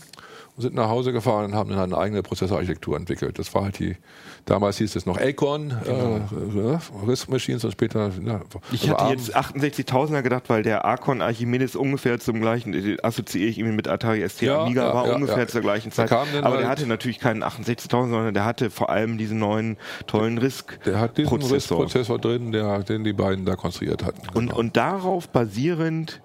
sind 0.56 0.74
nach 0.74 0.88
Hause 0.88 1.12
gefahren 1.12 1.46
und 1.46 1.54
haben 1.54 1.70
dann 1.70 1.80
eine 1.80 1.98
eigene 1.98 2.22
Prozessorarchitektur 2.22 2.96
entwickelt. 2.96 3.38
Das 3.38 3.52
war 3.54 3.64
halt 3.64 3.80
die, 3.80 3.96
damals 4.44 4.78
hieß 4.78 4.94
es 4.94 5.04
noch 5.04 5.18
Acorn, 5.18 5.76
genau. 5.84 6.74
äh, 6.74 7.06
Risk 7.08 7.28
Machines 7.28 7.64
und 7.64 7.72
später. 7.72 8.12
Ja, 8.24 8.40
ich 8.70 8.88
hatte 8.88 9.10
jetzt 9.10 9.36
68.000er 9.36 10.22
gedacht, 10.22 10.44
weil 10.48 10.62
der 10.62 10.84
Arcon 10.84 11.22
Archimedes 11.22 11.74
ungefähr 11.74 12.20
zum 12.20 12.40
gleichen, 12.40 12.98
assoziiere 13.02 13.48
ich 13.48 13.58
ihn 13.58 13.74
mit 13.74 13.88
Atari 13.88 14.28
ST 14.28 14.42
ja, 14.42 14.62
Amiga, 14.62 14.86
ja, 14.86 14.94
war 14.94 15.08
ja, 15.08 15.14
ungefähr 15.16 15.48
zur 15.48 15.60
gleichen 15.60 15.90
Zeit. 15.90 16.12
Aber 16.12 16.26
halt 16.30 16.60
der 16.60 16.68
hatte 16.68 16.86
natürlich 16.86 17.18
keinen 17.18 17.42
68.000, 17.42 17.88
sondern 17.88 18.34
der 18.34 18.44
hatte 18.44 18.70
vor 18.70 18.90
allem 18.90 19.18
diesen 19.18 19.38
neuen 19.38 19.76
tollen 20.06 20.38
Risk 20.38 20.80
Der 20.84 21.00
hat 21.00 21.18
diesen 21.18 21.42
Risk-Prozessor 21.42 22.18
drin, 22.18 22.52
der, 22.52 22.84
den 22.84 23.02
die 23.02 23.12
beiden 23.12 23.44
da 23.44 23.56
konstruiert 23.56 24.04
hatten. 24.04 24.22
Genau. 24.22 24.38
Und, 24.38 24.52
und 24.52 24.76
darauf 24.76 25.28
basierend 25.28 26.20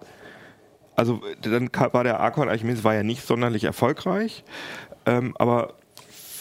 also 0.99 1.21
dann 1.41 1.69
war 1.93 2.03
der 2.03 2.19
Archon 2.19 2.49
Archimedes 2.49 2.83
war 2.83 2.93
ja 2.93 3.03
nicht 3.03 3.25
sonderlich 3.25 3.63
erfolgreich, 3.63 4.43
ähm, 5.05 5.33
aber 5.39 5.75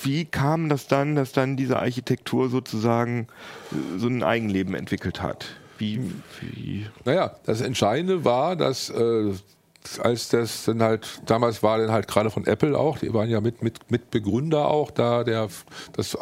wie 0.03 0.25
kam 0.25 0.69
das 0.69 0.89
dann, 0.89 1.15
dass 1.15 1.33
dann 1.33 1.57
diese 1.57 1.79
Architektur 1.79 2.49
sozusagen 2.49 3.29
äh, 3.71 3.99
so 3.99 4.09
ein 4.09 4.23
Eigenleben 4.23 4.75
entwickelt 4.75 5.23
hat? 5.23 5.47
Wie, 5.79 6.01
wie? 6.41 6.87
Naja, 7.05 7.37
das 7.45 7.61
Entscheidende 7.61 8.25
war, 8.25 8.57
dass 8.57 8.91
äh, 8.91 9.33
als 10.03 10.29
das 10.29 10.65
dann 10.65 10.83
halt, 10.83 11.23
damals 11.27 11.63
war 11.63 11.79
dann 11.79 11.93
halt 11.93 12.09
gerade 12.09 12.31
von 12.31 12.47
Apple 12.47 12.77
auch, 12.77 12.99
die 12.99 13.15
waren 13.15 13.31
ja 13.31 13.41
mit, 13.41 13.63
mit, 13.63 13.91
mit 13.91 14.11
Begründer 14.11 14.69
auch, 14.69 14.91
da 14.91 15.23
der 15.23 15.49
das 15.93 16.19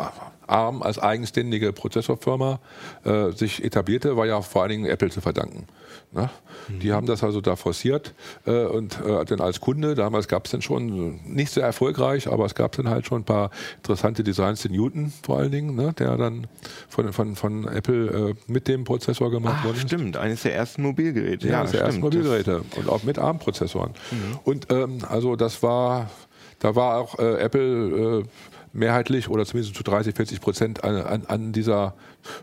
ARM 0.47 0.83
als 0.83 0.99
eigenständige 0.99 1.73
Prozessorfirma 1.73 2.61
äh, 3.05 3.31
sich 3.33 3.65
etablierte, 3.65 4.17
war 4.17 4.27
ja 4.27 4.41
vor 4.43 4.63
allen 4.63 4.71
Dingen 4.71 4.87
Apple 4.87 5.11
zu 5.11 5.21
verdanken. 5.21 5.67
Ne? 6.13 6.31
Mhm. 6.69 6.81
Die 6.81 6.93
haben 6.93 7.07
das 7.07 7.23
also 7.23 7.41
da 7.41 7.57
forciert 7.57 8.15
äh, 8.47 8.65
und 8.65 8.99
äh, 9.05 9.25
dann 9.25 9.41
als 9.41 9.61
Kunde, 9.61 9.95
damals 9.95 10.29
gab 10.29 10.47
es 10.47 10.53
dann 10.53 10.63
schon, 10.63 11.21
nicht 11.25 11.53
sehr 11.53 11.65
erfolgreich, 11.65 12.29
aber 12.29 12.47
es 12.47 12.55
gab 12.55 12.73
dann 12.73 12.89
halt 12.89 13.07
schon 13.07 13.23
ein 13.23 13.25
paar 13.25 13.51
interessante 13.77 14.23
Designs, 14.23 14.63
den 14.63 14.73
Newton 14.73 15.13
vor 15.23 15.39
allen 15.39 15.51
Dingen, 15.51 15.75
ne? 15.75 15.93
der 15.99 16.17
dann 16.17 16.47
von, 16.89 17.13
von, 17.13 17.37
von 17.37 17.69
Apple 17.69 18.31
äh, 18.31 18.35
mit 18.47 18.69
dem 18.69 18.85
Prozessor 18.85 19.31
gemacht 19.31 19.65
wurde. 19.65 19.79
Stimmt, 19.81 20.17
eines 20.17 20.43
der 20.43 20.55
ersten 20.55 20.83
Mobilgeräte. 20.83 21.47
Ja, 21.47 21.55
ja 21.55 21.61
eines 21.61 21.73
der 21.73 21.83
ersten 21.83 22.01
Mobilgeräte 22.01 22.63
und 22.77 22.89
auch 22.89 23.03
mit 23.03 23.19
ARM-Prozessoren. 23.19 23.93
Mhm. 24.11 24.39
Und 24.45 24.73
ähm, 24.73 24.99
also 25.09 25.37
das 25.37 25.63
war, 25.63 26.11
da 26.61 26.75
war 26.75 26.99
auch 26.99 27.19
äh, 27.19 27.41
Apple 27.41 28.23
äh, 28.23 28.25
mehrheitlich 28.77 29.29
oder 29.29 29.45
zumindest 29.45 29.75
zu 29.75 29.83
30, 29.83 30.15
40 30.15 30.41
Prozent 30.41 30.85
an, 30.85 30.97
an, 30.97 31.23
an 31.27 31.53
dieser 31.53 31.95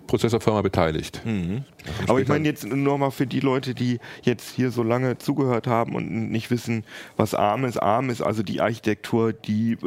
Prozessorfirma 0.07 0.61
beteiligt. 0.61 1.21
Mhm. 1.25 1.63
Aber 2.07 2.21
ich 2.21 2.27
meine 2.27 2.47
jetzt 2.47 2.65
nur 2.65 2.97
mal 2.97 3.11
für 3.11 3.27
die 3.27 3.39
Leute, 3.39 3.73
die 3.73 3.99
jetzt 4.23 4.49
hier 4.49 4.71
so 4.71 4.83
lange 4.83 5.17
zugehört 5.17 5.67
haben 5.67 5.95
und 5.95 6.31
nicht 6.31 6.49
wissen, 6.51 6.83
was 7.17 7.35
ARM 7.35 7.65
ist. 7.65 7.77
ARM 7.77 8.09
ist 8.09 8.21
also 8.21 8.43
die 8.43 8.61
Architektur, 8.61 9.33
die, 9.33 9.73
äh, 9.73 9.77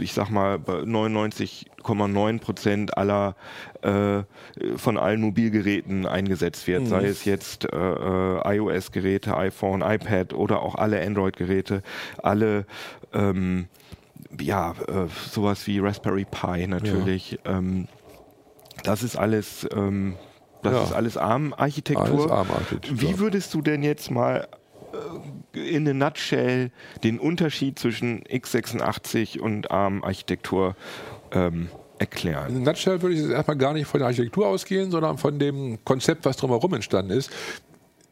ich 0.00 0.12
sag 0.12 0.30
mal, 0.30 0.58
bei 0.58 0.80
99,9 0.80 2.40
Prozent 2.40 2.96
aller 2.96 3.36
äh, 3.82 4.22
von 4.76 4.98
allen 4.98 5.20
Mobilgeräten 5.20 6.06
eingesetzt 6.06 6.66
wird, 6.66 6.82
mhm. 6.82 6.86
sei 6.86 7.04
es 7.04 7.24
jetzt 7.24 7.64
äh, 7.72 7.76
äh 7.76 8.56
iOS-Geräte, 8.56 9.36
iPhone, 9.36 9.82
iPad 9.82 10.34
oder 10.34 10.62
auch 10.62 10.74
alle 10.74 11.04
Android-Geräte, 11.04 11.82
alle 12.22 12.66
ähm, 13.12 13.66
ja, 14.40 14.72
äh, 14.88 15.08
sowas 15.30 15.66
wie 15.66 15.78
Raspberry 15.78 16.24
Pi 16.24 16.66
natürlich. 16.66 17.38
Ja. 17.44 17.58
Ähm, 17.58 17.88
das 18.84 19.02
ist 19.02 19.16
alles, 19.16 19.66
ähm, 19.74 20.16
das 20.62 20.72
ja. 20.72 20.82
ist 20.84 20.92
alles 20.92 21.16
ARM-Architektur. 21.16 22.30
ARM 22.30 22.48
Wie 22.90 23.18
würdest 23.18 23.52
du 23.54 23.62
denn 23.62 23.82
jetzt 23.82 24.10
mal 24.10 24.48
äh, 25.54 25.58
in 25.58 25.88
a 25.88 25.92
nutshell 25.92 26.70
den 27.02 27.18
Unterschied 27.18 27.78
zwischen 27.78 28.22
x86 28.24 29.38
und 29.38 29.70
ARM-Architektur 29.70 30.76
ähm, 31.32 31.68
erklären? 31.98 32.56
In 32.56 32.62
a 32.62 32.70
nutshell 32.70 33.02
würde 33.02 33.14
ich 33.14 33.22
jetzt 33.22 33.30
erstmal 33.30 33.56
gar 33.56 33.72
nicht 33.72 33.86
von 33.86 33.98
der 33.98 34.08
Architektur 34.08 34.46
ausgehen, 34.46 34.90
sondern 34.90 35.18
von 35.18 35.38
dem 35.38 35.84
Konzept, 35.84 36.24
was 36.24 36.36
drumherum 36.36 36.74
entstanden 36.74 37.12
ist. 37.12 37.30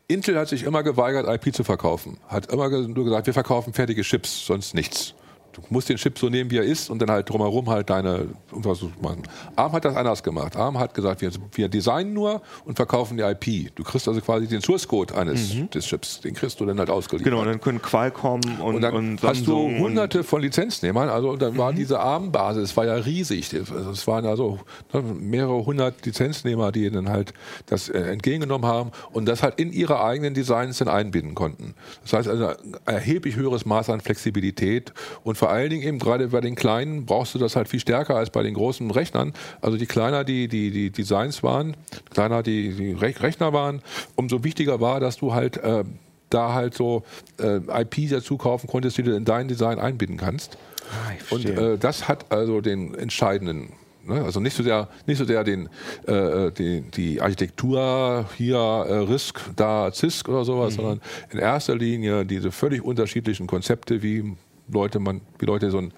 Intel 0.08 0.36
hat 0.36 0.48
sich 0.48 0.64
immer 0.64 0.82
geweigert, 0.82 1.28
IP 1.28 1.54
zu 1.54 1.62
verkaufen. 1.62 2.18
Hat 2.26 2.52
immer 2.52 2.68
nur 2.68 3.04
gesagt, 3.04 3.26
wir 3.26 3.34
verkaufen 3.34 3.72
fertige 3.72 4.02
Chips, 4.02 4.44
sonst 4.44 4.74
nichts. 4.74 5.14
Du 5.52 5.62
musst 5.70 5.88
den 5.88 5.96
Chip 5.96 6.18
so 6.18 6.28
nehmen, 6.28 6.50
wie 6.50 6.58
er 6.58 6.64
ist 6.64 6.90
und 6.90 7.00
dann 7.00 7.10
halt 7.10 7.28
drumherum 7.28 7.68
halt 7.68 7.90
deine 7.90 8.28
was 8.50 8.80
machen. 9.00 9.22
ARM 9.56 9.72
hat 9.72 9.84
das 9.84 9.96
anders 9.96 10.22
gemacht. 10.22 10.56
ARM 10.56 10.78
hat 10.78 10.94
gesagt, 10.94 11.20
wir, 11.20 11.30
wir 11.52 11.68
designen 11.68 12.14
nur 12.14 12.42
und 12.64 12.76
verkaufen 12.76 13.16
die 13.16 13.22
IP. 13.22 13.74
Du 13.74 13.82
kriegst 13.82 14.06
also 14.06 14.20
quasi 14.20 14.46
den 14.46 14.60
Source 14.60 14.86
Code 14.86 15.14
eines 15.14 15.54
mhm. 15.54 15.70
des 15.70 15.86
Chips. 15.86 16.20
Den 16.20 16.34
kriegst 16.34 16.60
du 16.60 16.66
dann 16.66 16.78
halt 16.78 16.90
ausgeliefert. 16.90 17.32
Genau, 17.32 17.44
dann 17.44 17.60
können 17.60 17.82
Qualcomm 17.82 18.40
und, 18.60 18.76
und 18.76 18.82
dann 18.82 18.94
und 18.94 19.22
hast 19.22 19.46
du 19.46 19.56
hunderte 19.56 20.24
von 20.24 20.40
Lizenznehmern. 20.40 21.08
Also 21.08 21.36
dann 21.36 21.56
war 21.56 21.72
mhm. 21.72 21.76
diese 21.76 22.00
ARM-Basis 22.00 22.76
war 22.76 22.86
ja 22.86 22.94
riesig. 22.94 23.52
Es 23.52 24.06
waren 24.06 24.26
also 24.26 24.58
ne, 24.92 25.02
mehrere 25.02 25.64
hundert 25.64 26.04
Lizenznehmer, 26.06 26.72
die 26.72 26.90
dann 26.90 27.08
halt 27.08 27.34
das 27.66 27.88
äh, 27.88 27.98
entgegengenommen 27.98 28.68
haben 28.68 28.90
und 29.12 29.26
das 29.26 29.42
halt 29.42 29.58
in 29.58 29.72
ihre 29.72 30.02
eigenen 30.02 30.34
Designs 30.34 30.78
dann 30.78 30.88
einbinden 30.88 31.34
konnten. 31.34 31.74
Das 32.02 32.12
heißt 32.12 32.28
also 32.28 32.48
ein 32.48 32.76
erheblich 32.86 33.36
höheres 33.36 33.66
Maß 33.66 33.90
an 33.90 34.00
Flexibilität 34.00 34.92
und 35.24 35.39
vor 35.40 35.48
allen 35.48 35.70
Dingen 35.70 35.82
eben 35.82 35.98
gerade 35.98 36.28
bei 36.28 36.42
den 36.42 36.54
kleinen 36.54 37.06
brauchst 37.06 37.34
du 37.34 37.38
das 37.38 37.56
halt 37.56 37.66
viel 37.66 37.80
stärker 37.80 38.14
als 38.14 38.28
bei 38.28 38.42
den 38.42 38.52
großen 38.52 38.90
Rechnern. 38.90 39.32
Also 39.62 39.78
die 39.78 39.86
kleiner 39.86 40.22
die, 40.22 40.48
die, 40.48 40.70
die 40.70 40.90
Designs 40.90 41.42
waren, 41.42 41.78
kleiner 42.10 42.42
die, 42.42 42.74
die 42.74 42.92
Rechner 42.92 43.54
waren, 43.54 43.80
umso 44.16 44.44
wichtiger 44.44 44.82
war, 44.82 45.00
dass 45.00 45.16
du 45.16 45.32
halt 45.32 45.56
äh, 45.56 45.84
da 46.28 46.52
halt 46.52 46.74
so 46.74 47.04
äh, 47.40 47.56
IP 47.56 48.10
dazu 48.10 48.36
kaufen 48.36 48.66
konntest, 48.66 48.98
die 48.98 49.02
du 49.02 49.16
in 49.16 49.24
dein 49.24 49.48
Design 49.48 49.78
einbinden 49.78 50.18
kannst. 50.18 50.58
Ah, 50.90 51.34
und 51.34 51.46
äh, 51.46 51.78
das 51.78 52.06
hat 52.06 52.30
also 52.30 52.60
den 52.60 52.94
entscheidenden 52.94 53.72
ne, 54.04 54.22
also 54.22 54.40
nicht 54.40 54.54
so 54.54 54.62
sehr, 54.62 54.88
nicht 55.06 55.16
so 55.16 55.24
sehr 55.24 55.42
den, 55.42 55.70
äh, 56.06 56.52
die, 56.52 56.82
die 56.82 57.22
Architektur 57.22 58.26
hier 58.36 58.58
äh, 58.58 58.94
RISC, 59.10 59.40
da 59.56 59.90
CISC 59.90 60.28
oder 60.28 60.44
sowas, 60.44 60.74
mhm. 60.74 60.76
sondern 60.76 61.00
in 61.30 61.38
erster 61.38 61.76
Linie 61.76 62.26
diese 62.26 62.52
völlig 62.52 62.82
unterschiedlichen 62.84 63.46
Konzepte, 63.46 64.02
wie 64.02 64.36
Leute 64.72 64.98
man, 64.98 65.20
wie 65.38 65.46
Leute 65.46 65.70
so 65.70 65.78
ein 65.78 65.92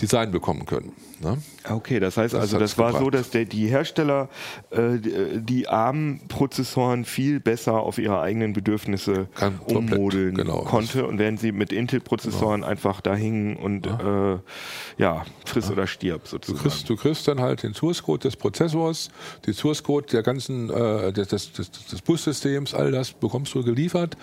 Design 0.00 0.30
bekommen 0.30 0.66
können. 0.66 0.92
Ne? 1.20 1.36
Okay, 1.68 2.00
das 2.00 2.16
heißt 2.16 2.32
das 2.32 2.40
also, 2.40 2.58
das 2.58 2.78
war 2.78 2.88
gebracht. 2.88 3.04
so, 3.04 3.10
dass 3.10 3.30
der, 3.30 3.44
die 3.44 3.66
Hersteller 3.66 4.30
äh, 4.70 4.98
die 5.40 5.68
ARM-Prozessoren 5.68 7.04
viel 7.04 7.40
besser 7.40 7.74
auf 7.74 7.98
ihre 7.98 8.20
eigenen 8.20 8.54
Bedürfnisse 8.54 9.28
Kann 9.34 9.58
ummodeln 9.66 10.34
genau. 10.34 10.62
konnte 10.62 11.06
und 11.06 11.18
während 11.18 11.38
sie 11.38 11.52
mit 11.52 11.72
Intel-Prozessoren 11.72 12.62
genau. 12.62 12.70
einfach 12.70 13.02
da 13.02 13.14
hingen 13.14 13.56
und 13.56 13.84
ja, 13.86 14.34
äh, 14.34 14.38
ja 14.96 15.24
friss 15.44 15.66
ja. 15.66 15.72
oder 15.72 15.86
stirb 15.86 16.26
sozusagen. 16.26 16.62
Du 16.62 16.70
kriegst, 16.70 16.88
du 16.88 16.96
kriegst 16.96 17.28
dann 17.28 17.40
halt 17.40 17.62
den 17.62 17.74
Source-Code 17.74 18.22
des 18.22 18.36
Prozessors, 18.36 19.10
den 19.46 19.52
Source-Code 19.52 20.06
der 20.06 20.22
ganzen 20.22 20.70
äh, 20.70 21.12
des, 21.12 21.28
des, 21.28 21.52
des 21.52 22.00
Bussystems, 22.00 22.72
all 22.72 22.92
das 22.92 23.12
bekommst 23.12 23.54
du 23.54 23.62
geliefert 23.62 24.16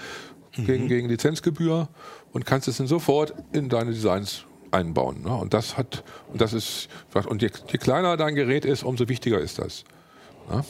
mhm. 0.58 0.66
gegen, 0.66 0.88
gegen 0.88 1.10
Lizenzgebühr 1.10 1.88
und 2.32 2.46
kannst 2.46 2.68
es 2.68 2.78
dann 2.78 2.88
sofort 2.88 3.34
in 3.52 3.70
deine 3.70 3.92
Designs 3.92 4.46
einbauen. 4.72 5.24
Ne? 5.24 5.36
Und 5.36 5.54
das 5.54 5.78
hat, 5.78 6.04
und 6.32 6.42
das 6.42 6.54
ist, 6.54 6.90
und 7.28 7.42
je, 7.42 7.50
je, 7.68 7.78
kleiner 7.78 8.18
dein 8.18 8.36
Gerät 8.36 8.66
ist, 8.66 8.84
umso 8.84 9.08
wichtiger 9.08 9.40
ist 9.40 9.60
das. 9.60 9.84
Ne? 10.50 10.64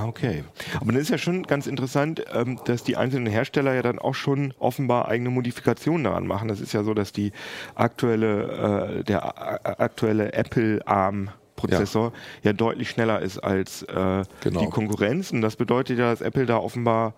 Okay. 0.00 0.44
Aber 0.80 0.92
das 0.92 1.02
ist 1.02 1.10
ja 1.10 1.18
schon 1.18 1.42
ganz 1.42 1.66
interessant, 1.66 2.24
ähm, 2.32 2.58
dass 2.64 2.82
die 2.82 2.96
einzelnen 2.96 3.26
Hersteller 3.26 3.74
ja 3.74 3.82
dann 3.82 3.98
auch 3.98 4.14
schon 4.14 4.54
offenbar 4.58 5.08
eigene 5.08 5.30
Modifikationen 5.30 6.04
daran 6.04 6.26
machen. 6.26 6.48
Das 6.48 6.60
ist 6.60 6.72
ja 6.72 6.82
so, 6.82 6.94
dass 6.94 7.12
die 7.12 7.32
aktuelle, 7.74 9.00
äh, 9.00 9.04
der 9.04 9.80
aktuelle 9.80 10.32
Apple 10.32 10.80
ARM 10.86 11.30
Prozessor 11.56 12.12
ja. 12.42 12.50
ja. 12.50 12.52
deutlich 12.54 12.90
schneller 12.90 13.20
ist 13.20 13.38
als 13.38 13.82
äh, 13.82 14.24
genau. 14.40 14.60
die 14.60 14.66
Konkurrenz. 14.68 15.30
Und 15.30 15.42
das 15.42 15.56
bedeutet 15.56 15.98
ja, 15.98 16.10
dass 16.10 16.20
Apple 16.20 16.46
da 16.46 16.56
offenbar 16.56 17.14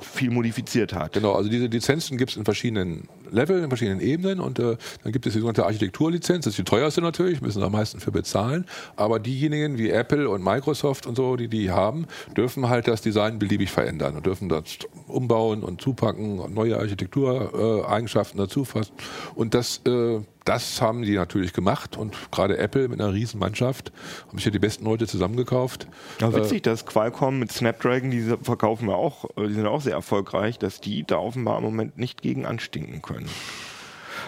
viel 0.00 0.30
modifiziert 0.30 0.92
hat. 0.92 1.12
Genau, 1.12 1.32
also 1.32 1.48
diese 1.50 1.66
Lizenzen 1.66 2.16
gibt 2.16 2.32
es 2.32 2.36
in 2.36 2.44
verschiedenen 2.44 3.08
Leveln, 3.34 3.64
in 3.64 3.70
verschiedenen 3.70 4.00
Ebenen 4.00 4.40
und 4.40 4.58
äh, 4.58 4.76
dann 5.02 5.12
gibt 5.12 5.26
es 5.26 5.32
die 5.32 5.40
sogenannte 5.40 5.66
Architekturlizenz, 5.66 6.44
das 6.44 6.52
ist 6.52 6.58
die 6.58 6.64
teuerste 6.64 7.00
natürlich, 7.00 7.40
müssen 7.40 7.62
am 7.62 7.72
meisten 7.72 8.00
für 8.00 8.12
bezahlen, 8.12 8.66
aber 8.96 9.18
diejenigen 9.18 9.78
wie 9.78 9.90
Apple 9.90 10.28
und 10.28 10.42
Microsoft 10.42 11.06
und 11.06 11.16
so, 11.16 11.36
die 11.36 11.48
die 11.48 11.70
haben, 11.70 12.06
dürfen 12.36 12.68
halt 12.68 12.88
das 12.88 13.02
Design 13.02 13.38
beliebig 13.38 13.70
verändern 13.70 14.16
und 14.16 14.26
dürfen 14.26 14.48
das 14.48 14.64
umbauen 15.06 15.62
und 15.62 15.80
zupacken 15.80 16.38
und 16.38 16.54
neue 16.54 16.78
Architektureigenschaften 16.78 18.40
äh, 18.40 18.44
dazu 18.44 18.64
fassen 18.64 18.92
und 19.34 19.54
das 19.54 19.80
äh, 19.86 20.20
das 20.44 20.82
haben 20.82 21.02
die 21.02 21.14
natürlich 21.14 21.52
gemacht 21.52 21.96
und 21.96 22.16
gerade 22.30 22.58
Apple 22.58 22.88
mit 22.88 23.00
einer 23.00 23.12
riesen 23.12 23.40
Mannschaft 23.40 23.92
haben 24.28 24.36
sich 24.36 24.44
ja 24.44 24.50
die 24.50 24.58
besten 24.58 24.84
Leute 24.84 25.06
zusammengekauft. 25.06 25.86
Ja, 26.20 26.34
witzig, 26.34 26.58
äh, 26.58 26.60
dass 26.60 26.84
Qualcomm 26.84 27.38
mit 27.38 27.50
Snapdragon, 27.50 28.10
die 28.10 28.34
verkaufen 28.42 28.86
wir 28.86 28.96
auch, 28.96 29.24
äh, 29.36 29.48
die 29.48 29.54
sind 29.54 29.66
auch 29.66 29.80
sehr 29.80 29.94
erfolgreich, 29.94 30.58
dass 30.58 30.80
die 30.80 31.04
da 31.04 31.16
offenbar 31.16 31.58
im 31.58 31.64
Moment 31.64 31.96
nicht 31.96 32.20
gegen 32.20 32.44
anstinken 32.44 33.00
können. 33.00 33.23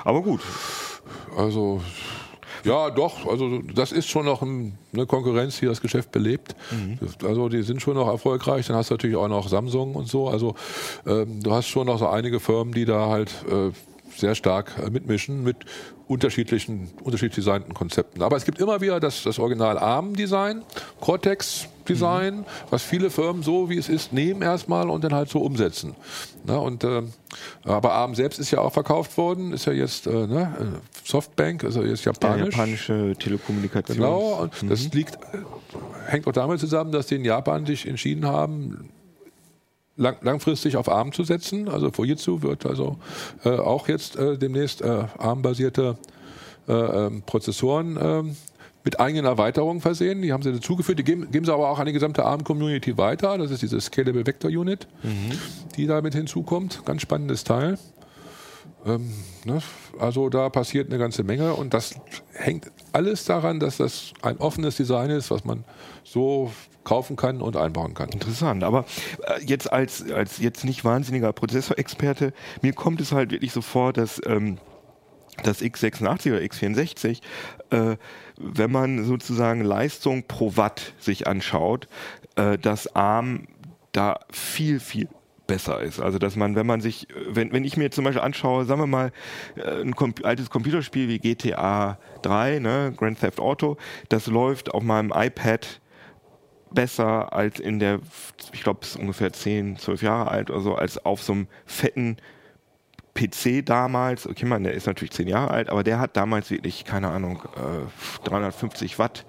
Aber 0.04 0.22
gut. 0.22 0.40
Also 1.36 1.80
ja, 2.64 2.90
doch. 2.90 3.26
Also 3.26 3.62
das 3.74 3.92
ist 3.92 4.08
schon 4.08 4.24
noch 4.24 4.42
eine 4.42 5.06
Konkurrenz, 5.06 5.60
die 5.60 5.66
das 5.66 5.80
Geschäft 5.80 6.10
belebt. 6.10 6.56
Mhm. 6.70 6.98
Also 7.24 7.48
die 7.48 7.62
sind 7.62 7.80
schon 7.80 7.94
noch 7.94 8.08
erfolgreich. 8.08 8.66
Dann 8.66 8.76
hast 8.76 8.90
du 8.90 8.94
natürlich 8.94 9.16
auch 9.16 9.28
noch 9.28 9.48
Samsung 9.48 9.94
und 9.94 10.08
so. 10.08 10.28
Also 10.28 10.54
ähm, 11.06 11.42
du 11.42 11.52
hast 11.52 11.68
schon 11.68 11.86
noch 11.86 11.98
so 11.98 12.08
einige 12.08 12.40
Firmen, 12.40 12.74
die 12.74 12.84
da 12.84 13.08
halt 13.08 13.30
äh, 13.48 13.70
sehr 14.16 14.34
stark 14.34 14.74
äh, 14.84 14.90
mitmischen 14.90 15.44
mit 15.44 15.58
unterschiedlichen, 16.08 16.88
unterschiedlich 17.02 17.44
designten 17.44 17.74
Konzepten. 17.74 18.22
Aber 18.22 18.36
es 18.36 18.44
gibt 18.44 18.60
immer 18.60 18.80
wieder 18.80 19.00
das, 19.00 19.22
das 19.24 19.38
Original 19.38 19.76
ARM-Design, 19.78 20.62
Cortex-Design, 21.00 22.38
mhm. 22.38 22.44
was 22.70 22.82
viele 22.82 23.10
Firmen 23.10 23.42
so 23.42 23.68
wie 23.68 23.76
es 23.76 23.88
ist 23.88 24.12
nehmen 24.12 24.42
erstmal 24.42 24.88
und 24.88 25.02
dann 25.02 25.12
halt 25.12 25.28
so 25.28 25.40
umsetzen. 25.40 25.96
Na, 26.44 26.58
und, 26.58 26.84
äh, 26.84 27.02
aber 27.64 27.92
ARM 27.92 28.14
selbst 28.14 28.38
ist 28.38 28.52
ja 28.52 28.60
auch 28.60 28.72
verkauft 28.72 29.16
worden, 29.16 29.52
ist 29.52 29.66
ja 29.66 29.72
jetzt 29.72 30.06
äh, 30.06 30.10
ne, 30.10 30.54
äh, 30.60 31.06
Softbank, 31.08 31.64
also 31.64 31.82
jetzt 31.82 32.04
japanisch. 32.04 32.54
Ja, 32.54 32.60
japanische 32.60 33.16
Telekommunikation. 33.18 33.96
Genau, 33.96 34.42
und 34.42 34.62
mhm. 34.62 34.68
das 34.68 34.92
liegt, 34.92 35.18
hängt 36.06 36.26
auch 36.28 36.32
damit 36.32 36.60
zusammen, 36.60 36.92
dass 36.92 37.08
die 37.08 37.16
in 37.16 37.24
Japan 37.24 37.66
sich 37.66 37.86
entschieden 37.86 38.26
haben, 38.26 38.90
lang, 39.96 40.16
langfristig 40.20 40.76
auf 40.76 40.88
ARM 40.88 41.12
zu 41.12 41.24
setzen. 41.24 41.68
Also 41.68 41.90
Fujitsu 41.90 42.42
wird 42.42 42.66
also 42.66 42.98
äh, 43.44 43.50
auch 43.50 43.88
jetzt 43.88 44.16
äh, 44.16 44.38
demnächst 44.38 44.82
äh, 44.82 45.04
ARM-basierte 45.18 45.96
äh, 46.68 46.72
ähm, 46.72 47.22
Prozessoren 47.22 47.98
ähm, 48.00 48.36
mit 48.84 49.00
eigenen 49.00 49.24
Erweiterungen 49.24 49.80
versehen. 49.80 50.22
Die 50.22 50.32
haben 50.32 50.42
sie 50.42 50.52
dazugeführt. 50.52 50.98
Die 50.98 51.04
geben, 51.04 51.30
geben 51.30 51.44
sie 51.44 51.52
aber 51.52 51.70
auch 51.70 51.78
an 51.78 51.86
die 51.86 51.92
gesamte 51.92 52.24
ARM-Community 52.24 52.96
weiter. 52.96 53.36
Das 53.36 53.50
ist 53.50 53.62
diese 53.62 53.80
Scalable 53.80 54.26
Vector 54.26 54.50
Unit, 54.50 54.86
mhm. 55.02 55.32
die 55.76 55.86
damit 55.86 56.14
hinzukommt. 56.14 56.82
Ganz 56.84 57.02
spannendes 57.02 57.42
Teil. 57.42 57.78
Ähm, 58.84 59.12
ne? 59.44 59.60
Also 59.98 60.28
da 60.28 60.48
passiert 60.50 60.88
eine 60.88 60.98
ganze 60.98 61.24
Menge 61.24 61.54
und 61.54 61.74
das 61.74 61.96
hängt 62.32 62.70
alles 62.92 63.24
daran, 63.24 63.58
dass 63.58 63.78
das 63.78 64.12
ein 64.22 64.36
offenes 64.38 64.76
Design 64.76 65.10
ist, 65.10 65.30
was 65.30 65.44
man 65.44 65.64
so 66.04 66.52
kaufen 66.86 67.16
kann 67.16 67.42
und 67.42 67.56
einbauen 67.56 67.94
kann. 67.94 68.08
Interessant, 68.10 68.62
aber 68.64 68.86
äh, 69.26 69.44
jetzt 69.44 69.70
als, 69.70 70.10
als 70.10 70.38
jetzt 70.38 70.64
nicht 70.64 70.84
wahnsinniger 70.84 71.32
Prozessorexperte, 71.32 72.32
mir 72.62 72.72
kommt 72.72 73.00
es 73.00 73.12
halt 73.12 73.32
wirklich 73.32 73.52
so 73.52 73.60
vor, 73.60 73.92
dass 73.92 74.22
ähm, 74.24 74.58
das 75.42 75.60
x86 75.60 76.30
oder 76.30 76.40
x64, 76.40 77.20
äh, 77.70 77.96
wenn 78.38 78.70
man 78.70 79.04
sozusagen 79.04 79.62
Leistung 79.62 80.22
pro 80.28 80.56
Watt 80.56 80.94
sich 80.98 81.26
anschaut, 81.26 81.88
äh, 82.36 82.56
dass 82.56 82.94
ARM 82.94 83.48
da 83.90 84.20
viel, 84.30 84.78
viel 84.78 85.08
besser 85.48 85.80
ist. 85.80 86.00
Also 86.00 86.18
dass 86.20 86.36
man, 86.36 86.54
wenn 86.54 86.66
man 86.66 86.80
sich, 86.80 87.08
wenn, 87.28 87.52
wenn 87.52 87.64
ich 87.64 87.76
mir 87.76 87.90
zum 87.90 88.04
Beispiel 88.04 88.22
anschaue, 88.22 88.64
sagen 88.64 88.80
wir 88.80 88.86
mal, 88.86 89.12
äh, 89.56 89.82
ein 89.82 89.96
Com 89.96 90.14
altes 90.22 90.50
Computerspiel 90.50 91.08
wie 91.08 91.18
GTA 91.18 91.98
3, 92.22 92.60
ne, 92.60 92.94
Grand 92.96 93.18
Theft 93.18 93.40
Auto, 93.40 93.76
das 94.08 94.28
läuft 94.28 94.72
auf 94.72 94.84
meinem 94.84 95.12
iPad 95.12 95.80
besser 96.72 97.32
als 97.32 97.60
in 97.60 97.78
der, 97.78 98.00
ich 98.52 98.62
glaube, 98.62 98.80
es 98.82 98.90
ist 98.90 98.96
ungefähr 98.96 99.32
10, 99.32 99.78
12 99.78 100.02
Jahre 100.02 100.30
alt 100.30 100.50
oder 100.50 100.60
so, 100.60 100.74
als 100.74 101.04
auf 101.04 101.22
so 101.22 101.32
einem 101.32 101.48
fetten 101.64 102.16
PC 103.16 103.64
damals, 103.64 104.28
okay, 104.28 104.44
man, 104.44 104.62
der 104.62 104.74
ist 104.74 104.86
natürlich 104.86 105.12
10 105.12 105.26
Jahre 105.26 105.50
alt, 105.50 105.70
aber 105.70 105.82
der 105.82 105.98
hat 105.98 106.16
damals 106.16 106.50
wirklich, 106.50 106.84
keine 106.84 107.08
Ahnung, 107.08 107.42
äh, 107.56 108.28
350 108.28 108.98
Watt 108.98 109.24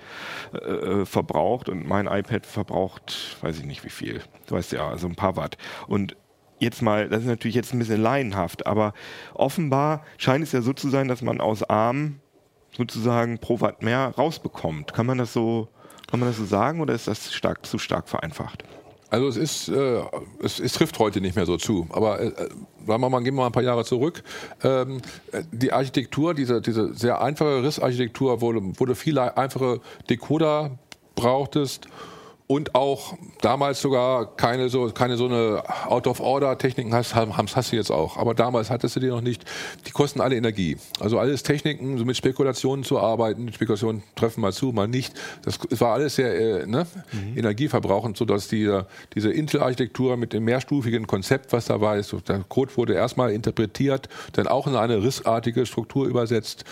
äh, 0.53 0.57
äh, 0.57 1.05
verbraucht 1.05 1.69
und 1.69 1.87
mein 1.87 2.05
iPad 2.05 2.45
verbraucht, 2.45 3.37
weiß 3.41 3.57
ich 3.59 3.65
nicht 3.65 3.83
wie 3.85 3.89
viel, 3.89 4.21
du 4.47 4.55
weißt 4.55 4.73
ja, 4.73 4.87
also 4.87 5.07
ein 5.07 5.15
paar 5.15 5.37
Watt. 5.37 5.57
Und 5.87 6.17
jetzt 6.59 6.81
mal, 6.81 7.07
das 7.07 7.21
ist 7.21 7.27
natürlich 7.27 7.55
jetzt 7.55 7.73
ein 7.73 7.79
bisschen 7.79 8.01
laienhaft, 8.01 8.67
aber 8.67 8.93
offenbar 9.33 10.03
scheint 10.17 10.43
es 10.43 10.51
ja 10.51 10.61
so 10.61 10.73
zu 10.73 10.89
sein, 10.89 11.07
dass 11.07 11.21
man 11.21 11.39
aus 11.39 11.63
ARM 11.63 12.19
sozusagen 12.75 13.39
pro 13.39 13.61
Watt 13.61 13.81
mehr 13.81 14.13
rausbekommt. 14.17 14.93
Kann 14.93 15.05
man 15.05 15.17
das 15.17 15.33
so 15.33 15.69
kann 16.07 16.19
man 16.19 16.29
das 16.29 16.37
so 16.37 16.45
sagen 16.45 16.81
oder 16.81 16.93
ist 16.93 17.07
das 17.07 17.33
stark, 17.33 17.65
zu 17.65 17.77
stark 17.77 18.09
vereinfacht? 18.09 18.63
Also 19.09 19.27
es 19.27 19.37
ist, 19.37 19.69
äh, 19.69 20.01
es, 20.41 20.59
es, 20.59 20.73
trifft 20.73 20.99
heute 20.99 21.21
nicht 21.21 21.35
mehr 21.35 21.45
so 21.45 21.57
zu. 21.57 21.87
Aber 21.91 22.19
äh, 22.19 22.31
sagen 22.85 23.01
wir 23.01 23.09
mal, 23.09 23.23
gehen 23.23 23.35
wir 23.35 23.41
mal 23.41 23.45
ein 23.47 23.51
paar 23.53 23.63
Jahre 23.63 23.85
zurück. 23.85 24.21
Ähm, 24.63 25.01
die 25.51 25.71
Architektur, 25.71 26.33
diese, 26.33 26.61
diese 26.61 26.93
sehr 26.93 27.21
einfache 27.21 27.63
Rissarchitektur, 27.63 28.41
wo, 28.41 28.53
wo 28.53 28.85
du 28.85 28.95
viele 28.95 29.37
einfache 29.37 29.79
Decoder 30.09 30.77
brauchtest 31.15 31.87
und 32.47 32.75
auch 32.75 33.17
damals 33.41 33.81
sogar 33.81 34.37
keine 34.37 34.69
so, 34.69 34.89
keine 34.91 35.17
so 35.17 35.25
eine 35.25 35.63
Out-of-Order-Techniken 35.87 36.93
hast, 36.93 37.13
hast 37.13 37.71
du 37.73 37.75
jetzt 37.75 37.91
auch. 37.91 38.15
Aber 38.15 38.33
damals 38.33 38.69
hattest 38.69 38.95
du 38.95 39.01
die 39.01 39.07
noch 39.07 39.19
nicht. 39.19 39.43
Die 39.85 39.91
kosten 39.91 40.21
alle 40.21 40.37
Energie. 40.37 40.77
Also 41.01 41.19
alles 41.19 41.43
Techniken, 41.43 41.97
so 41.97 42.05
mit 42.05 42.15
Spekulationen 42.15 42.85
zu 42.85 42.99
arbeiten. 42.99 43.51
Spekulationen 43.51 44.01
treffen 44.15 44.39
mal 44.39 44.53
zu, 44.53 44.71
mal 44.71 44.87
nicht. 44.87 45.13
Das 45.43 45.59
war 45.81 45.93
alles 45.93 46.15
sehr 46.15 46.61
äh, 46.61 46.65
ne, 46.65 46.87
mhm. 47.11 47.37
energieverbrauchend, 47.37 48.15
sodass 48.15 48.47
die, 48.47 48.79
diese 49.13 49.29
Intel-Architektur 49.29 50.15
mit 50.15 50.31
dem 50.31 50.45
mehrstufigen 50.45 51.05
Konzept, 51.05 51.51
was 51.51 51.65
da 51.65 51.81
war, 51.81 51.97
ist, 51.97 52.15
der 52.29 52.45
Code 52.47 52.71
wurde 52.77 52.93
erstmal 52.93 53.31
interpretiert, 53.31 54.07
dann 54.33 54.47
auch 54.47 54.67
in 54.67 54.75
eine 54.75 55.03
rissartige 55.03 55.65
Struktur 55.65 56.07
übersetzt 56.07 56.63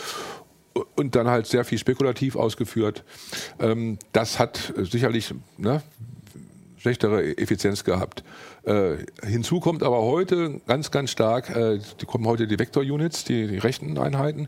und 0.96 1.16
dann 1.16 1.28
halt 1.28 1.48
sehr 1.48 1.66
viel 1.66 1.78
spekulativ 1.78 2.36
ausgeführt. 2.36 3.04
Ähm, 3.60 3.98
das 4.12 4.40
hat 4.40 4.74
sicherlich 4.78 5.34
ne, 5.58 5.82
schlechtere 6.78 7.38
Effizienz 7.38 7.84
gehabt. 7.84 8.24
Äh, 8.64 8.98
hinzu 9.24 9.60
kommt 9.60 9.82
aber 9.82 10.02
heute 10.04 10.62
ganz, 10.68 10.92
ganz 10.92 11.12
stark, 11.12 11.50
äh, 11.56 11.80
die 12.00 12.06
kommen 12.06 12.28
heute 12.28 12.48
die 12.48 12.60
Vector-Units, 12.60 13.24
die, 13.24 13.48
die, 13.48 13.58
rechten 13.58 13.98
Einheiten. 13.98 14.48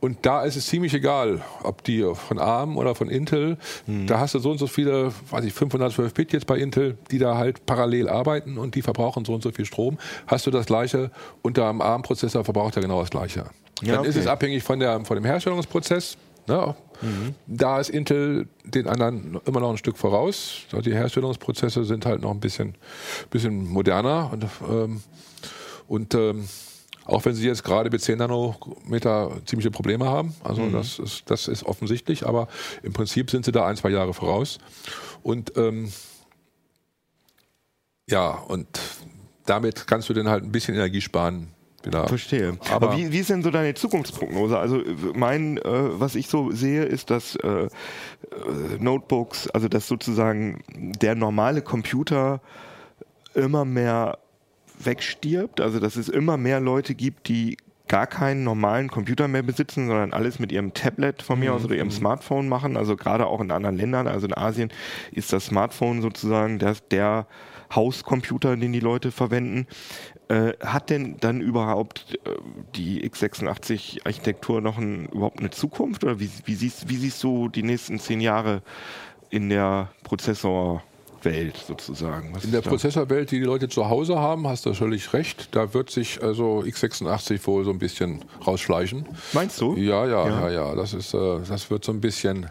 Und 0.00 0.18
da 0.26 0.42
ist 0.42 0.56
es 0.56 0.66
ziemlich 0.66 0.92
egal, 0.94 1.42
ob 1.62 1.84
die 1.84 2.02
von 2.14 2.38
ARM 2.38 2.76
oder 2.76 2.94
von 2.94 3.08
Intel, 3.08 3.56
mhm. 3.86 4.06
da 4.06 4.20
hast 4.20 4.34
du 4.34 4.38
so 4.38 4.50
und 4.50 4.58
so 4.58 4.66
viele, 4.66 5.12
weiß 5.30 5.44
ich, 5.44 5.52
512 5.52 6.12
Bit 6.12 6.32
jetzt 6.32 6.46
bei 6.46 6.58
Intel, 6.58 6.98
die 7.10 7.18
da 7.18 7.36
halt 7.36 7.64
parallel 7.66 8.08
arbeiten 8.08 8.58
und 8.58 8.74
die 8.74 8.82
verbrauchen 8.82 9.24
so 9.24 9.34
und 9.34 9.42
so 9.42 9.50
viel 9.50 9.64
Strom. 9.64 9.98
Hast 10.26 10.46
du 10.46 10.50
das 10.50 10.66
gleiche 10.66 11.10
unter 11.42 11.68
einem 11.68 11.80
ARM-Prozessor 11.80 12.44
verbraucht 12.44 12.76
er 12.76 12.82
genau 12.82 13.00
das 13.00 13.10
gleiche. 13.10 13.46
Ja, 13.82 13.92
Dann 13.92 14.00
okay. 14.00 14.08
ist 14.08 14.16
es 14.16 14.26
abhängig 14.26 14.62
von, 14.62 14.78
der, 14.80 15.04
von 15.04 15.16
dem 15.16 15.24
Herstellungsprozess. 15.24 16.16
Ne? 16.46 16.74
Mhm. 17.02 17.34
Da 17.46 17.78
ist 17.78 17.90
Intel 17.90 18.48
den 18.64 18.86
anderen 18.86 19.40
immer 19.44 19.60
noch 19.60 19.70
ein 19.70 19.76
Stück 19.76 19.96
voraus. 19.96 20.62
Die 20.84 20.94
Herstellungsprozesse 20.94 21.84
sind 21.84 22.06
halt 22.06 22.22
noch 22.22 22.30
ein 22.30 22.40
bisschen, 22.40 22.74
bisschen 23.30 23.68
moderner. 23.68 24.30
Und, 24.32 24.46
ähm, 24.68 25.02
und 25.86 26.14
ähm, 26.14 26.48
auch 27.04 27.24
wenn 27.24 27.34
sie 27.34 27.46
jetzt 27.46 27.64
gerade 27.64 27.90
mit 27.90 28.02
10 28.02 28.18
Nanometer 28.18 29.30
ziemliche 29.46 29.70
Probleme 29.70 30.06
haben, 30.06 30.34
also 30.44 30.62
mhm. 30.62 30.72
das, 30.72 30.98
ist, 30.98 31.30
das 31.30 31.48
ist 31.48 31.64
offensichtlich, 31.64 32.26
aber 32.26 32.48
im 32.82 32.92
Prinzip 32.92 33.30
sind 33.30 33.44
sie 33.44 33.52
da 33.52 33.66
ein, 33.66 33.76
zwei 33.76 33.90
Jahre 33.90 34.12
voraus. 34.12 34.58
Und 35.22 35.56
ähm, 35.56 35.90
ja, 38.08 38.30
und 38.30 38.66
damit 39.46 39.86
kannst 39.86 40.08
du 40.08 40.14
dann 40.14 40.28
halt 40.28 40.44
ein 40.44 40.52
bisschen 40.52 40.74
Energie 40.74 41.00
sparen 41.00 41.48
Genau. 41.82 42.06
Verstehe. 42.06 42.58
Aber, 42.70 42.88
Aber 42.88 42.96
wie, 42.96 43.12
wie, 43.12 43.18
ist 43.18 43.30
denn 43.30 43.42
so 43.42 43.50
deine 43.50 43.74
Zukunftsprognose? 43.74 44.58
Also 44.58 44.82
mein, 45.14 45.58
äh, 45.58 45.62
was 45.64 46.16
ich 46.16 46.26
so 46.26 46.50
sehe, 46.50 46.82
ist, 46.82 47.10
dass 47.10 47.36
äh, 47.36 47.48
äh, 47.48 47.68
Notebooks, 48.80 49.48
also 49.50 49.68
dass 49.68 49.86
sozusagen 49.86 50.62
der 50.74 51.14
normale 51.14 51.62
Computer 51.62 52.40
immer 53.34 53.64
mehr 53.64 54.18
wegstirbt. 54.80 55.60
Also 55.60 55.78
dass 55.78 55.96
es 55.96 56.08
immer 56.08 56.36
mehr 56.36 56.60
Leute 56.60 56.94
gibt, 56.94 57.28
die 57.28 57.56
gar 57.88 58.06
keinen 58.06 58.44
normalen 58.44 58.88
Computer 58.88 59.28
mehr 59.28 59.42
besitzen, 59.42 59.88
sondern 59.88 60.12
alles 60.12 60.38
mit 60.38 60.52
ihrem 60.52 60.74
Tablet 60.74 61.22
von 61.22 61.40
mir 61.40 61.54
aus 61.54 61.64
oder 61.64 61.74
ihrem 61.74 61.88
mhm. 61.88 61.92
Smartphone 61.92 62.48
machen. 62.48 62.76
Also 62.76 62.96
gerade 62.96 63.26
auch 63.26 63.40
in 63.40 63.50
anderen 63.50 63.76
Ländern, 63.76 64.06
also 64.06 64.26
in 64.26 64.36
Asien 64.36 64.70
ist 65.10 65.32
das 65.32 65.46
Smartphone 65.46 66.02
sozusagen 66.02 66.58
der, 66.58 66.76
der 66.90 67.26
Hauscomputer, 67.74 68.56
den 68.56 68.72
die 68.72 68.80
Leute 68.80 69.10
verwenden. 69.10 69.66
Äh, 70.28 70.52
hat 70.60 70.90
denn 70.90 71.16
dann 71.20 71.40
überhaupt 71.40 72.18
äh, 72.24 72.30
die 72.76 73.08
x86-Architektur 73.08 74.60
noch 74.60 74.76
ein, 74.76 75.06
überhaupt 75.06 75.40
eine 75.40 75.50
Zukunft? 75.50 76.04
Oder 76.04 76.20
wie, 76.20 76.30
wie, 76.44 76.54
siehst, 76.54 76.88
wie 76.88 76.96
siehst 76.96 77.22
du 77.22 77.48
die 77.48 77.62
nächsten 77.62 77.98
zehn 77.98 78.20
Jahre 78.20 78.62
in 79.30 79.48
der 79.48 79.90
Prozessor- 80.04 80.82
Welt 81.24 81.56
sozusagen. 81.56 82.34
Was 82.34 82.44
in 82.44 82.52
der 82.52 82.60
Prozessorwelt, 82.60 83.30
die 83.30 83.40
die 83.40 83.44
Leute 83.44 83.68
zu 83.68 83.88
Hause 83.88 84.18
haben, 84.18 84.46
hast 84.46 84.66
du 84.66 84.74
völlig 84.74 85.12
recht. 85.12 85.48
Da 85.52 85.74
wird 85.74 85.90
sich 85.90 86.22
also 86.22 86.60
x86 86.60 87.46
wohl 87.46 87.64
so 87.64 87.70
ein 87.70 87.78
bisschen 87.78 88.24
rausschleichen. 88.46 89.06
Meinst 89.32 89.60
du? 89.60 89.74
Ja, 89.76 90.06
ja, 90.06 90.28
ja, 90.28 90.28
ja. 90.28 90.50
ja. 90.50 90.74
Das, 90.74 90.94
ist, 90.94 91.14
äh, 91.14 91.40
das 91.48 91.70
wird 91.70 91.84
so 91.84 91.92
ein 91.92 92.00
bisschen, 92.00 92.46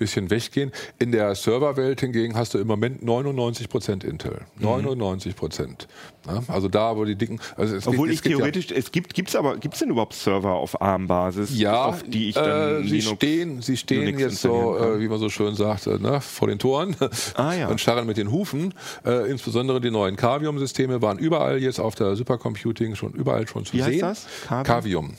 bisschen 0.00 0.30
weggehen. 0.30 0.72
In 0.98 1.12
der 1.12 1.36
Serverwelt 1.36 2.00
hingegen 2.00 2.34
hast 2.34 2.54
du 2.54 2.58
im 2.58 2.66
Moment 2.66 3.04
99 3.04 3.68
Prozent 3.68 4.02
Intel. 4.02 4.40
99 4.58 5.32
mhm. 5.32 5.38
Prozent. 5.38 5.86
Ja, 6.26 6.42
also 6.48 6.68
da, 6.68 6.96
wo 6.96 7.04
die 7.04 7.14
dicken. 7.14 7.40
Also 7.56 7.76
es 7.76 7.86
Obwohl 7.86 8.08
gibt, 8.08 8.26
ich 8.26 8.32
theoretisch, 8.32 8.70
ja, 8.70 8.76
es 8.76 8.90
gibt, 8.90 9.14
gibt's 9.14 9.36
aber, 9.36 9.56
gibt's 9.56 9.78
denn 9.78 9.90
überhaupt 9.90 10.14
Server 10.14 10.54
auf 10.54 10.80
ARM-Basis, 10.80 11.58
ja, 11.58 11.84
auf 11.84 12.02
die 12.02 12.30
ich 12.30 12.34
dann 12.34 12.82
äh, 12.82 12.82
sie 12.82 12.96
Linux, 12.96 13.16
stehen, 13.16 13.62
sie 13.62 13.76
stehen 13.76 14.04
Linux 14.06 14.22
jetzt 14.22 14.42
so, 14.42 14.76
äh, 14.76 15.00
wie 15.00 15.08
man 15.08 15.18
so 15.18 15.28
schön 15.28 15.54
sagt, 15.54 15.86
äh, 15.86 15.98
ne, 15.98 16.20
vor 16.20 16.48
den 16.48 16.58
Toren 16.58 16.96
ah, 17.34 17.52
ja. 17.54 17.68
und 17.68 17.80
starren 17.80 18.06
mit 18.06 18.16
den 18.16 18.30
Hufen. 18.30 18.74
Äh, 19.04 19.30
insbesondere 19.30 19.80
die 19.80 19.90
neuen 19.90 20.16
Cavium-Systeme 20.16 21.00
waren 21.00 21.18
überall 21.18 21.58
jetzt 21.58 21.78
auf 21.78 21.94
der 21.94 22.16
Supercomputing 22.16 22.96
schon 22.96 23.12
überall 23.12 23.46
schon 23.48 23.64
zu 23.64 23.74
wie 23.74 23.82
sehen. 23.82 24.04
Heißt 24.04 24.26
das? 24.48 24.48
Cavium. 24.48 24.64
Cavium. 24.64 25.14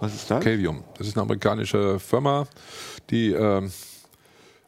Was 0.00 0.14
ist 0.14 0.30
das? 0.30 0.44
Cavium. 0.44 0.84
Das 0.98 1.06
ist 1.06 1.16
eine 1.16 1.22
amerikanische 1.22 1.98
Firma, 1.98 2.46
die 3.10 3.30
ähm, 3.32 3.70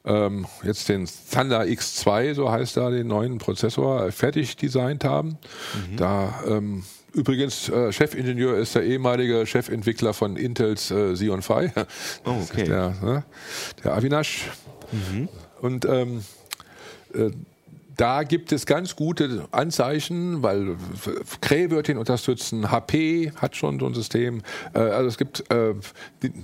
ähm, 0.05 0.47
jetzt 0.63 0.89
den 0.89 1.09
Thunder 1.33 1.63
X2, 1.63 2.35
so 2.35 2.51
heißt 2.51 2.77
er, 2.77 2.91
den 2.91 3.07
neuen 3.07 3.39
Prozessor, 3.39 4.11
fertig 4.13 4.57
designt 4.57 5.05
haben. 5.05 5.39
Mhm. 5.91 5.97
Da 5.97 6.45
ähm, 6.47 6.85
Übrigens, 7.15 7.69
äh, 7.71 7.91
Chefingenieur 7.91 8.59
ist 8.59 8.75
der 8.75 8.85
ehemalige 8.85 9.47
Chefentwickler 9.47 10.13
von 10.13 10.37
Intels 10.37 10.91
äh, 10.91 11.15
Xeon 11.15 11.43
Phi. 11.43 11.71
Oh, 12.25 12.37
okay. 12.43 12.65
Der, 12.65 12.95
ne, 13.03 13.25
der 13.83 13.95
Avinash. 13.95 14.51
Mhm. 14.93 15.29
Und 15.61 15.85
ähm, 15.87 16.23
äh, 17.15 17.31
da 17.99 18.23
gibt 18.23 18.53
es 18.53 18.65
ganz 18.65 18.95
gute 18.95 19.49
Anzeichen, 19.51 20.43
weil 20.43 20.77
Cray 21.41 21.71
wird 21.71 21.89
ihn 21.89 21.99
unterstützen, 21.99 22.71
HP 22.71 23.33
hat 23.37 23.57
schon 23.57 23.81
so 23.81 23.87
ein 23.87 23.95
System, 23.95 24.43
äh, 24.73 24.79
also 24.79 25.09
es 25.09 25.19
gibt, 25.19 25.51
äh, 25.51 25.75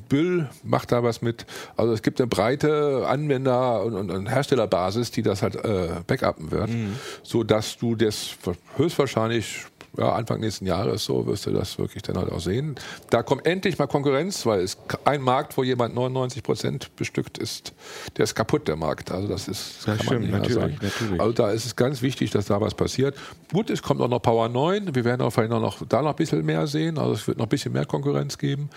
Büll 0.09 0.49
macht 0.65 0.91
da 0.91 1.05
was 1.05 1.23
mit, 1.23 1.47
also 1.77 1.93
es 1.93 2.03
gibt 2.03 2.21
eine 2.21 2.27
breite 2.27 3.07
Anwender- 3.07 3.85
und, 3.85 4.29
Herstellerbasis, 4.29 5.13
die 5.13 5.23
das 5.23 5.43
halt 5.43 5.55
äh, 5.55 5.91
backuppen 6.07 6.51
wird, 6.51 6.71
mhm. 6.71 6.97
so 7.23 7.45
dass 7.45 7.79
du 7.79 7.95
das 7.95 8.37
höchstwahrscheinlich 8.77 9.67
ja, 9.97 10.13
Anfang 10.13 10.41
nächsten 10.41 10.67
Jahres 10.67 11.05
so 11.05 11.27
wirst 11.27 11.47
du 11.47 11.51
das 11.51 11.79
wirklich 11.79 12.03
dann 12.03 12.17
halt 12.17 12.31
auch 12.31 12.41
sehen. 12.41 12.75
Da 13.11 13.23
kommt 13.23 13.47
endlich 13.47 13.79
mal 13.79 13.87
Konkurrenz, 13.87 14.45
weil 14.47 14.61
es 14.61 14.77
ein 15.05 15.23
Markt, 15.23 15.57
wo 15.57 15.63
jemand 15.63 15.95
99 15.95 16.43
Prozent 16.43 16.97
bestückt 16.97 17.39
ist, 17.39 17.73
der 18.17 18.25
ist 18.25 18.35
kaputt, 18.35 18.69
der 18.69 18.77
Markt. 18.77 19.11
Also 19.11 19.29
das 19.29 19.49
ist, 19.49 19.87
das 19.87 20.03
stimmt, 20.03 20.31
natürlich, 20.31 20.81
natürlich. 20.81 21.21
Also 21.21 21.33
da 21.33 21.51
ist 21.51 21.67
es 21.67 21.77
ganz 21.77 22.03
wichtig, 22.03 22.31
dass 22.31 22.47
da 22.47 22.61
was 22.61 22.75
passiert. 22.75 23.17
Gut, 23.53 23.71
es 23.71 23.83
kommt 23.83 24.01
auch 24.01 24.09
noch 24.09 24.21
Power 24.21 24.49
9. 24.49 24.95
Wir 24.95 25.05
werden 25.05 25.23
auch 25.23 25.31
vielleicht 25.31 25.51
noch, 25.51 25.87
da 25.89 26.03
noch 26.03 26.11
ein 26.11 26.17
bisschen 26.17 26.45
mehr 26.45 26.67
sehen. 26.67 26.99
Also 26.99 27.13
es 27.13 27.27
wird 27.27 27.39
noch 27.39 27.47
ein 27.47 27.51
bisschen 27.51 27.73
mehr 27.73 27.87
Konkurrenz 27.87 28.39
geben. 28.39 28.71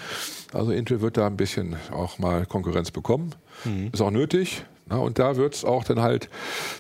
Also 0.53 0.72
Intel 0.72 1.01
wird 1.01 1.18
da 1.18 1.28
ein 1.28 1.38
bisschen 1.38 1.76
auch 1.91 2.20
mal 2.20 2.45
Konkurrenz 2.45 2.91
bekommen. 2.91 3.36
Mhm. 3.65 3.89
Ist 3.91 4.01
auch 4.01 4.11
nötig. 4.11 4.63
Na, 4.89 4.97
und 4.97 5.19
da 5.19 5.35
wird 5.35 5.53
es 5.53 5.65
auch 5.65 5.83
dann 5.83 6.01
halt 6.01 6.29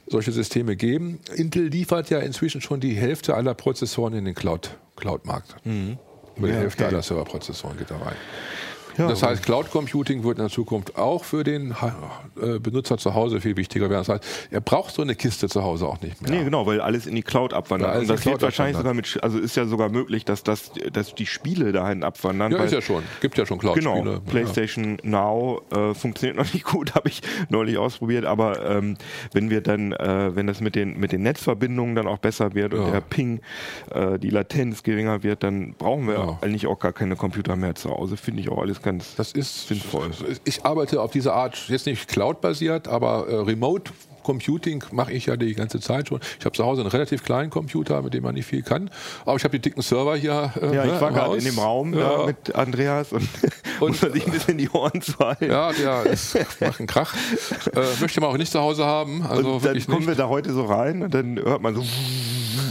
solche 0.07 0.31
Systeme 0.31 0.75
geben. 0.75 1.19
Intel 1.35 1.67
liefert 1.67 2.09
ja 2.09 2.19
inzwischen 2.19 2.61
schon 2.61 2.79
die 2.79 2.93
Hälfte 2.93 3.35
aller 3.35 3.53
Prozessoren 3.53 4.13
in 4.13 4.25
den 4.25 4.35
Cloud-Markt. 4.35 4.77
Cloud 4.95 5.65
mhm. 5.65 5.97
Über 6.37 6.47
die 6.47 6.53
ja, 6.53 6.59
Hälfte 6.59 6.83
okay. 6.83 6.93
aller 6.93 7.03
Serverprozessoren 7.03 7.77
geht 7.77 7.91
da 7.91 7.97
rein. 7.97 8.15
Ja, 8.97 9.07
das 9.07 9.21
heißt, 9.23 9.43
Cloud 9.43 9.69
Computing 9.71 10.23
wird 10.23 10.37
in 10.37 10.43
der 10.45 10.51
Zukunft 10.51 10.97
auch 10.97 11.23
für 11.23 11.43
den 11.43 11.75
äh, 12.41 12.59
Benutzer 12.59 12.97
zu 12.97 13.13
Hause 13.13 13.41
viel 13.41 13.55
wichtiger 13.57 13.89
werden. 13.89 14.03
Das 14.05 14.09
heißt, 14.09 14.47
er 14.51 14.61
braucht 14.61 14.93
so 14.93 15.01
eine 15.01 15.15
Kiste 15.15 15.47
zu 15.49 15.63
Hause 15.63 15.87
auch 15.87 16.01
nicht 16.01 16.21
mehr. 16.21 16.31
Nee, 16.31 16.43
genau, 16.45 16.65
weil 16.65 16.81
alles 16.81 17.05
in 17.07 17.15
die 17.15 17.21
Cloud 17.23 17.53
abwandert. 17.53 17.95
Und 17.97 18.09
das 18.09 18.21
Cloud 18.21 18.41
wahrscheinlich 18.41 18.77
sogar 18.77 18.93
mit, 18.93 19.19
also 19.21 19.37
ist 19.39 19.55
ja 19.55 19.65
sogar 19.65 19.89
möglich, 19.89 20.25
dass 20.25 20.43
das, 20.43 20.71
dass 20.91 21.13
die 21.15 21.25
Spiele 21.25 21.71
dahin 21.71 22.03
abwandern. 22.03 22.51
Ja, 22.51 22.63
ist 22.63 22.73
ja 22.73 22.81
schon. 22.81 23.03
Gibt 23.21 23.37
ja 23.37 23.45
schon 23.45 23.57
Cloud-Spiele. 23.59 24.01
Genau, 24.03 24.19
PlayStation 24.21 24.97
Now 25.03 25.61
äh, 25.71 25.93
funktioniert 25.93 26.37
noch 26.37 26.51
nicht 26.53 26.63
gut, 26.65 26.95
habe 26.95 27.09
ich 27.09 27.21
neulich 27.49 27.77
ausprobiert, 27.77 28.25
aber 28.25 28.67
ähm, 28.69 28.97
wenn 29.33 29.49
wir 29.49 29.61
dann, 29.61 29.91
äh, 29.93 30.35
wenn 30.35 30.47
das 30.47 30.61
mit 30.61 30.75
den, 30.75 30.99
mit 30.99 31.11
den 31.11 31.21
Netzverbindungen 31.23 31.95
dann 31.95 32.07
auch 32.07 32.17
besser 32.19 32.53
wird 32.53 32.73
und 32.73 32.85
Ja. 32.85 32.91
der 32.91 33.01
Ping, 33.01 33.41
äh, 33.91 34.17
die 34.19 34.29
Latenz 34.29 34.83
geringer 34.83 35.23
wird, 35.23 35.43
dann 35.43 35.73
brauchen 35.77 36.07
wir 36.07 36.13
Ja. 36.15 36.37
eigentlich 36.41 36.67
auch 36.67 36.79
gar 36.79 36.93
keine 36.93 37.15
Computer 37.15 37.55
mehr 37.55 37.75
zu 37.75 37.89
Hause. 37.89 38.17
Finde 38.17 38.41
ich 38.41 38.49
auch 38.49 38.59
alles 38.59 38.81
ganz 38.87 39.15
Das 39.15 39.33
ist 39.33 39.67
sinnvoll. 39.67 40.11
Ich 40.45 40.65
arbeite 40.65 41.01
auf 41.01 41.11
diese 41.11 41.33
Art, 41.33 41.67
jetzt 41.67 41.85
nicht 41.85 42.07
Cloud-basiert, 42.07 42.87
aber 42.87 43.27
äh, 43.27 43.35
Remote 43.35 43.91
Computing 44.27 44.83
mache 44.91 45.13
ich 45.13 45.27
ja 45.27 45.37
die 45.37 45.53
ganze 45.55 45.79
Zeit 45.79 46.09
schon. 46.09 46.19
Ich 46.37 46.43
habe 46.45 46.53
zu 46.53 46.65
Hause 46.65 46.81
einen 46.81 46.89
relativ 46.91 47.23
kleinen 47.23 47.49
Computer, 47.49 48.01
mit 48.01 48.13
dem 48.13 48.23
man 48.23 48.35
nicht 48.35 48.45
viel 48.45 48.61
kann. 48.61 48.89
Aber 49.25 49.37
ich 49.37 49.43
habe 49.45 49.57
die 49.57 49.61
dicken 49.61 49.81
Server 49.81 50.17
hier. 50.17 50.51
Äh, 50.61 50.75
Ja, 50.75 50.83
ich 50.85 50.91
ne, 50.91 50.99
war 51.01 51.11
gerade 51.13 51.37
in 51.37 51.45
dem 51.45 51.57
Raum 51.57 51.97
Ja. 51.97 52.25
mit 52.25 52.53
Andreas 52.53 53.13
und, 53.13 53.27
Und- 53.79 53.95
sich 54.13 54.25
ein 54.25 54.31
bisschen 54.33 54.57
die 54.57 54.69
Ohren 54.69 55.01
zu 55.01 55.17
halten. 55.19 55.45
Ja, 55.49 55.71
ja, 55.71 56.03
das 56.03 56.35
macht 56.59 56.79
einen 56.79 56.87
Krach. 56.87 57.15
Äh, 57.73 57.81
möchte 58.01 58.19
man 58.21 58.29
auch 58.31 58.37
nicht 58.37 58.51
zu 58.51 58.59
Hause 58.59 58.85
haben. 58.85 59.23
Also 59.23 59.53
und 59.55 59.65
dann 59.65 59.79
kommen 59.85 59.97
nicht. 59.99 60.07
wir 60.07 60.15
da 60.15 60.27
heute 60.27 60.51
so 60.51 60.65
rein 60.65 61.03
und 61.03 61.13
dann 61.13 61.37
hört 61.37 61.61
man 61.61 61.75
so, 61.75 61.83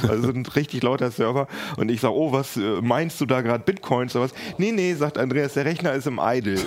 also 0.09 0.29
ein 0.29 0.45
richtig 0.47 0.83
lauter 0.83 1.11
Server 1.11 1.47
und 1.77 1.91
ich 1.91 2.01
sage, 2.01 2.15
oh, 2.15 2.33
was 2.33 2.57
äh, 2.57 2.61
meinst 2.83 3.21
du 3.21 3.27
da 3.27 3.41
gerade 3.41 3.63
Bitcoins 3.65 4.15
oder 4.17 4.25
was? 4.27 4.33
Nee, 4.59 4.73
nee, 4.73 4.95
sagt 4.95 5.17
Andreas, 5.19 5.55
der 5.55 5.65
Rechner 5.65 5.93
ist 5.95 6.07
im 6.07 6.21
Idle. 6.23 6.59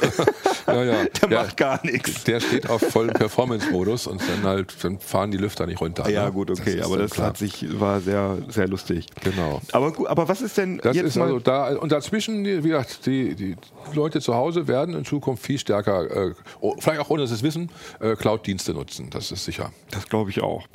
Ja, 0.68 0.84
ja. 0.84 0.94
der 1.22 1.30
Ja. 1.30 1.44
macht 1.44 1.58
gar 1.58 1.80
nichts. 1.86 2.24
Der 2.26 2.40
steht 2.40 2.70
auf 2.70 2.82
vollen 2.82 3.14
Performance-Modus 3.14 4.08
und 4.08 4.22
dann 4.22 4.44
halt 4.50 4.72
dann 4.84 5.00
fahren 5.00 5.32
die 5.32 5.38
Lüfter 5.38 5.66
nicht 5.66 5.82
runter. 5.82 6.10
Ja, 6.10 6.26
ne? 6.26 6.32
gut, 6.32 6.50
okay, 6.52 6.76
ist 6.78 6.86
aber 6.86 6.98
das 6.98 7.12
klar. 7.12 7.28
hat 7.28 7.38
sich, 7.38 7.80
war 7.80 8.00
sehr, 8.02 8.38
sehr 8.48 8.68
lustig. 8.68 9.08
Genau. 9.24 9.62
Aber 9.72 9.94
aber 10.10 10.28
was 10.28 10.42
ist 10.42 10.58
denn 10.58 10.80
Das 10.84 10.96
jetzt 10.96 11.06
ist 11.08 11.16
mal, 11.18 11.26
also 11.26 11.40
da 11.40 11.76
und 11.78 11.92
dazwischen, 11.92 12.46
wie 12.46 12.62
gesagt, 12.70 13.06
die, 13.06 13.36
die 13.36 13.56
Leute 13.94 14.22
zu 14.22 14.34
Hause 14.36 14.68
werden 14.68 14.96
in 14.96 15.06
Zukunft 15.06 15.44
viel 15.46 15.58
stärker, 15.60 16.30
äh, 16.30 16.34
oh, 16.62 16.76
vielleicht 16.80 17.00
auch 17.02 17.10
ohne 17.10 17.22
dass 17.24 17.30
sie 17.30 17.36
es 17.36 17.44
wissen, 17.44 17.70
äh, 18.00 18.16
Cloud-Dienste 18.16 18.74
nutzen. 18.74 19.10
Das 19.10 19.32
ist 19.32 19.46
sicher. 19.46 19.72
Das 19.92 20.08
glaube 20.08 20.30
ich 20.30 20.42
auch. 20.42 20.68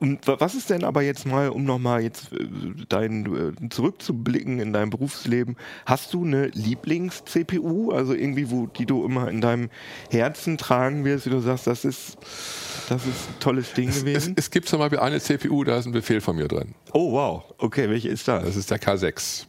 Und 0.00 0.26
wa- 0.26 0.36
was 0.38 0.54
ist 0.54 0.70
denn 0.70 0.84
aber 0.84 1.02
jetzt 1.02 1.26
mal, 1.26 1.48
um 1.50 1.64
nochmal 1.64 2.02
jetzt 2.02 2.32
äh, 2.32 2.46
dein, 2.88 3.54
äh, 3.64 3.68
zurückzublicken 3.70 4.58
in 4.60 4.72
dein 4.72 4.90
Berufsleben, 4.90 5.56
hast 5.86 6.14
du 6.14 6.24
eine 6.24 6.46
Lieblings-CPU, 6.48 7.92
also 7.92 8.14
irgendwie, 8.14 8.50
wo, 8.50 8.66
die 8.66 8.86
du 8.86 9.04
immer 9.04 9.28
in 9.28 9.40
deinem 9.40 9.70
Herzen 10.10 10.58
tragen 10.58 11.04
wirst, 11.04 11.26
wie 11.26 11.30
du 11.30 11.40
sagst, 11.40 11.66
das 11.66 11.84
ist, 11.84 12.16
das 12.88 13.06
ist 13.06 13.28
ein 13.28 13.40
tolles 13.40 13.72
Ding 13.74 13.88
Es, 13.88 14.00
gewesen? 14.00 14.34
es 14.36 14.50
gibt 14.50 14.68
zum 14.68 14.78
Beispiel 14.78 14.98
eine 14.98 15.20
CPU, 15.20 15.64
da 15.64 15.78
ist 15.78 15.86
ein 15.86 15.92
Befehl 15.92 16.20
von 16.20 16.36
mir 16.36 16.48
drin. 16.48 16.74
oh, 16.92 17.12
wow. 17.12 17.44
Okay, 17.58 17.88
welche 17.90 18.08
ist 18.08 18.26
das? 18.28 18.44
Das 18.44 18.56
ist 18.56 18.70
der 18.70 18.80
K6, 18.80 19.44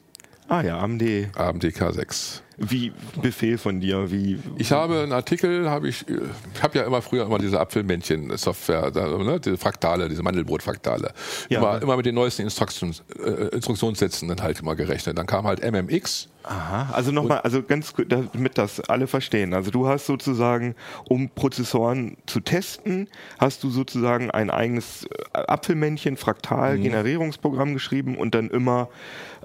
Ah 0.49 0.61
ja, 0.61 0.79
AMD. 0.79 1.03
AMD 1.35 1.63
K6. 1.65 2.41
Wie 2.61 2.91
Befehl 3.21 3.57
von 3.57 3.79
dir, 3.79 4.11
wie. 4.11 4.37
Ich 4.57 4.73
habe 4.73 5.03
einen 5.03 5.13
Artikel, 5.13 5.69
habe 5.69 5.87
ich, 5.87 6.03
ich 6.09 6.61
habe 6.61 6.77
ja 6.77 6.83
immer 6.83 7.01
früher 7.01 7.23
immer 7.25 7.37
diese 7.37 7.57
Apfelmännchen-Software, 7.57 8.91
ne, 8.91 9.39
diese 9.39 9.57
Fraktale, 9.57 10.09
diese 10.09 10.23
Mandelbrot-Fraktale, 10.23 11.13
Ja. 11.47 11.59
immer, 11.59 11.81
immer 11.81 11.95
mit 11.95 12.05
den 12.05 12.15
neuesten 12.15 12.41
Instruktions, 12.41 13.01
äh, 13.23 13.55
Instruktionssätzen 13.55 14.27
dann 14.27 14.41
halt 14.41 14.59
immer 14.59 14.75
gerechnet. 14.75 15.17
Dann 15.17 15.25
kam 15.25 15.45
halt 15.45 15.61
MMX, 15.63 16.27
Aha, 16.43 16.89
also 16.93 17.11
nochmal, 17.11 17.39
also 17.41 17.61
ganz 17.63 17.93
gut, 17.93 18.07
damit 18.11 18.57
das 18.57 18.79
alle 18.81 19.07
verstehen. 19.07 19.53
Also 19.53 19.71
du 19.71 19.87
hast 19.87 20.05
sozusagen, 20.05 20.73
um 21.07 21.29
Prozessoren 21.29 22.17
zu 22.25 22.39
testen, 22.39 23.07
hast 23.37 23.63
du 23.63 23.69
sozusagen 23.69 24.31
ein 24.31 24.49
eigenes 24.49 25.03
äh, 25.05 25.37
Apfelmännchen, 25.47 26.17
Fraktal, 26.17 26.77
Mhm. 26.77 26.83
Generierungsprogramm 26.83 27.73
geschrieben 27.73 28.17
und 28.17 28.35
dann 28.35 28.49
immer, 28.49 28.89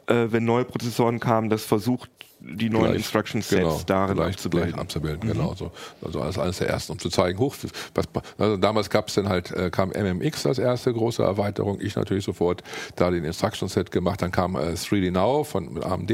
äh, 0.06 0.26
wenn 0.30 0.44
neue 0.44 0.64
Prozessoren 0.64 1.20
kamen, 1.20 1.50
das 1.50 1.64
versucht, 1.64 2.10
die 2.46 2.68
neuen 2.68 2.84
Gleich, 2.84 2.96
Instruction 2.96 3.42
Sets 3.42 3.60
genau, 3.62 3.80
darin 3.86 4.16
gleich, 4.16 4.34
abzubilden. 4.34 4.70
Gleich 4.70 4.80
abzubilden, 4.80 5.28
genau. 5.32 5.54
So. 5.54 5.70
Also 6.04 6.20
als 6.20 6.38
eines 6.38 6.58
der 6.58 6.68
ersten, 6.68 6.92
um 6.92 6.98
zu 6.98 7.08
zeigen, 7.08 7.38
hoch, 7.38 7.54
was, 7.94 8.04
also 8.38 8.56
damals 8.56 8.90
gab 8.90 9.08
es 9.08 9.14
dann 9.14 9.28
halt, 9.28 9.50
äh, 9.52 9.70
kam 9.70 9.90
MMX 9.90 10.46
als 10.46 10.58
erste 10.58 10.92
große 10.92 11.22
Erweiterung, 11.22 11.80
ich 11.80 11.96
natürlich 11.96 12.24
sofort 12.24 12.62
da 12.96 13.10
den 13.10 13.24
Instruction 13.24 13.68
Set 13.68 13.90
gemacht, 13.90 14.20
dann 14.20 14.30
kam 14.30 14.56
äh, 14.56 14.74
3D 14.74 15.10
Now 15.10 15.44
von 15.44 15.82
AMD, 15.82 16.10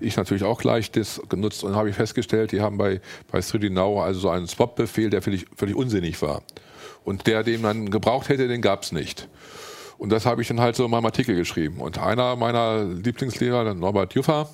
ich 0.00 0.16
natürlich 0.16 0.42
auch 0.44 0.58
gleich 0.58 0.90
das 0.90 1.20
genutzt 1.28 1.62
und 1.62 1.76
habe 1.76 1.90
ich 1.90 1.96
festgestellt, 1.96 2.52
die 2.52 2.60
haben 2.60 2.76
bei, 2.76 3.00
bei 3.30 3.38
3D 3.38 3.70
Now 3.70 4.02
also 4.02 4.20
so 4.20 4.30
einen 4.30 4.48
Swap-Befehl, 4.48 5.10
der 5.10 5.22
völlig, 5.22 5.46
völlig 5.56 5.76
unsinnig 5.76 6.20
war. 6.22 6.42
Und 7.04 7.26
der, 7.26 7.42
den 7.42 7.60
man 7.62 7.90
gebraucht 7.90 8.28
hätte, 8.28 8.48
den 8.48 8.62
gab 8.62 8.82
es 8.82 8.92
nicht. 8.92 9.28
Und 10.02 10.10
das 10.10 10.26
habe 10.26 10.42
ich 10.42 10.48
dann 10.48 10.58
halt 10.60 10.74
so 10.74 10.84
in 10.84 10.90
meinem 10.90 11.04
Artikel 11.06 11.36
geschrieben. 11.36 11.76
Und 11.80 11.96
einer 11.98 12.34
meiner 12.34 12.82
Lieblingslehrer, 12.84 13.62
der 13.62 13.74
Norbert 13.74 14.14
Juffer, 14.14 14.48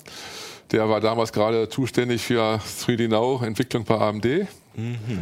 der 0.71 0.87
war 0.89 1.01
damals 1.01 1.33
gerade 1.33 1.67
zuständig 1.69 2.21
für 2.21 2.59
3D 2.85 3.07
Now 3.07 3.41
Entwicklung 3.43 3.83
bei 3.83 3.95
AMD, 3.97 4.27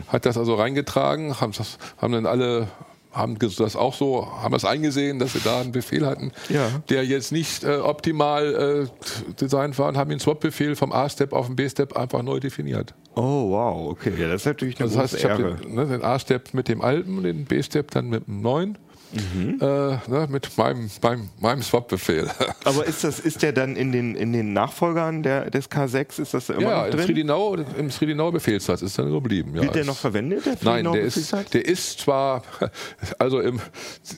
hat 0.10 0.26
das 0.26 0.38
also 0.38 0.56
reingetragen, 0.56 1.40
haben, 1.40 1.54
das, 1.54 1.78
haben 1.98 2.12
dann 2.12 2.26
alle 2.26 2.68
haben 3.14 3.40
das 3.40 3.76
auch 3.78 3.94
so, 3.96 4.28
haben 4.44 4.52
das 4.52 4.66
eingesehen, 4.66 5.18
dass 5.18 5.32
sie 5.34 5.40
da 5.40 5.62
einen 5.62 5.72
Befehl 5.72 6.06
hatten, 6.06 6.32
Ja. 6.50 6.68
der 6.90 7.04
jetzt 7.06 7.32
nicht 7.32 7.64
äh, 7.64 7.78
optimal 7.78 8.90
äh, 8.92 9.34
designt 9.42 9.80
war 9.80 9.88
und 9.88 9.98
haben 9.98 10.10
den 10.12 10.20
Swap-Befehl 10.20 10.76
vom 10.76 10.92
A-Step 10.92 11.32
auf 11.34 11.48
den 11.48 11.56
B-Step 11.56 11.96
einfach 11.98 12.22
neu 12.22 12.40
definiert. 12.42 12.94
Oh, 13.16 13.50
wow, 13.52 13.90
okay. 13.92 14.12
Ja, 14.20 14.28
das 14.28 14.42
ist 14.42 14.46
natürlich 14.46 14.76
eine 14.80 14.84
Also 14.90 15.00
das 15.00 15.14
heißt, 15.14 15.24
große 15.24 15.34
ich 15.34 15.40
Ehre. 15.42 15.52
habe 15.54 15.64
den, 15.66 15.76
ne, 15.76 15.86
den 15.88 16.04
A-Step 16.04 16.54
mit 16.54 16.68
dem 16.68 16.82
alten 16.82 17.18
und 17.18 17.24
den 17.24 17.46
B-Step 17.46 17.90
dann 17.92 18.10
mit 18.10 18.28
dem 18.28 18.42
neuen. 18.42 18.78
Mhm. 19.14 19.60
Äh, 19.62 19.66
ne, 19.66 20.28
mit 20.30 20.58
meinem, 20.58 20.90
meinem, 21.02 21.30
meinem 21.40 21.62
Swap-Befehl. 21.62 22.30
Aber 22.66 22.86
ist 22.86 23.04
das, 23.04 23.20
ist 23.20 23.42
der 23.42 23.54
dann 23.54 23.76
in 23.76 23.92
den, 23.92 24.16
in 24.16 24.34
den 24.34 24.54
Nachfolgern 24.54 25.24
der, 25.24 25.50
des 25.50 25.72
K6, 25.72 26.22
ist 26.22 26.34
das 26.34 26.50
immer 26.50 26.62
Ja, 26.62 26.86
noch 26.88 26.96
drin? 26.96 27.16
3D 27.16 27.24
Now, 27.24 27.56
im 27.56 27.90
3D 27.90 28.16
Now 28.16 28.32
Befehlssatz 28.32 28.82
ist 28.82 28.98
dann 29.00 29.12
geblieben. 29.12 29.56
Ja, 29.56 29.64
Wird 29.64 29.76
der 29.76 29.86
noch 29.86 29.98
verwendet, 29.98 30.46
der 30.46 30.58
Nein, 30.62 30.82
3D 30.82 30.84
Now 30.84 30.94
der 30.94 31.02
ist, 31.04 31.34
der 31.54 31.66
ist 31.66 32.00
zwar, 32.00 32.44
also 33.20 33.40
im, 33.40 33.60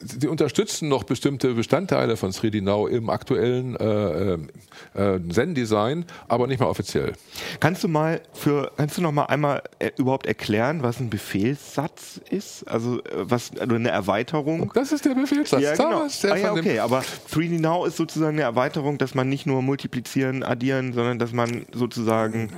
die 0.02 0.28
unterstützen 0.28 0.90
noch 0.90 1.04
bestimmte 1.04 1.54
Bestandteile 1.54 2.18
von 2.18 2.32
3D 2.32 2.62
Now 2.62 2.88
im 2.88 3.10
aktuellen 3.10 3.76
äh, 3.76 4.34
äh, 4.34 5.20
Zen-Design, 5.30 6.06
aber 6.28 6.48
nicht 6.48 6.60
mehr 6.60 6.70
offiziell. 6.70 7.14
Kannst 7.60 7.84
du 7.84 7.88
mal 7.88 8.22
für, 8.34 8.72
kannst 8.78 8.98
du 8.98 9.02
noch 9.02 9.12
mal 9.12 9.26
einmal 9.26 9.62
äh, 9.80 9.92
überhaupt 9.98 10.26
erklären, 10.26 10.82
was 10.82 11.00
ein 11.00 11.10
Befehlssatz 11.10 12.20
ist? 12.30 12.68
Also 12.68 13.00
äh, 13.04 13.04
was, 13.14 13.52
also 13.60 13.76
eine 13.76 13.90
Erweiterung? 13.90 14.72
Das 14.80 14.94
ist 14.94 15.04
der 15.04 15.14
Befehlssatz. 15.14 15.62
Ja, 15.62 15.76
genau. 15.76 16.08
Ah, 16.32 16.36
ja, 16.38 16.54
okay, 16.54 16.80
aber 16.80 17.04
3D 17.32 17.60
Now 17.60 17.86
ist 17.86 17.98
sozusagen 17.98 18.36
eine 18.38 18.44
Erweiterung, 18.44 18.98
dass 18.98 19.14
man 19.14 19.28
nicht 19.28 19.46
nur 19.46 19.62
multiplizieren, 19.62 20.42
addieren, 20.44 20.94
sondern 20.94 21.20
dass 21.20 21.34
man 21.34 21.66
sozusagen 21.74 22.52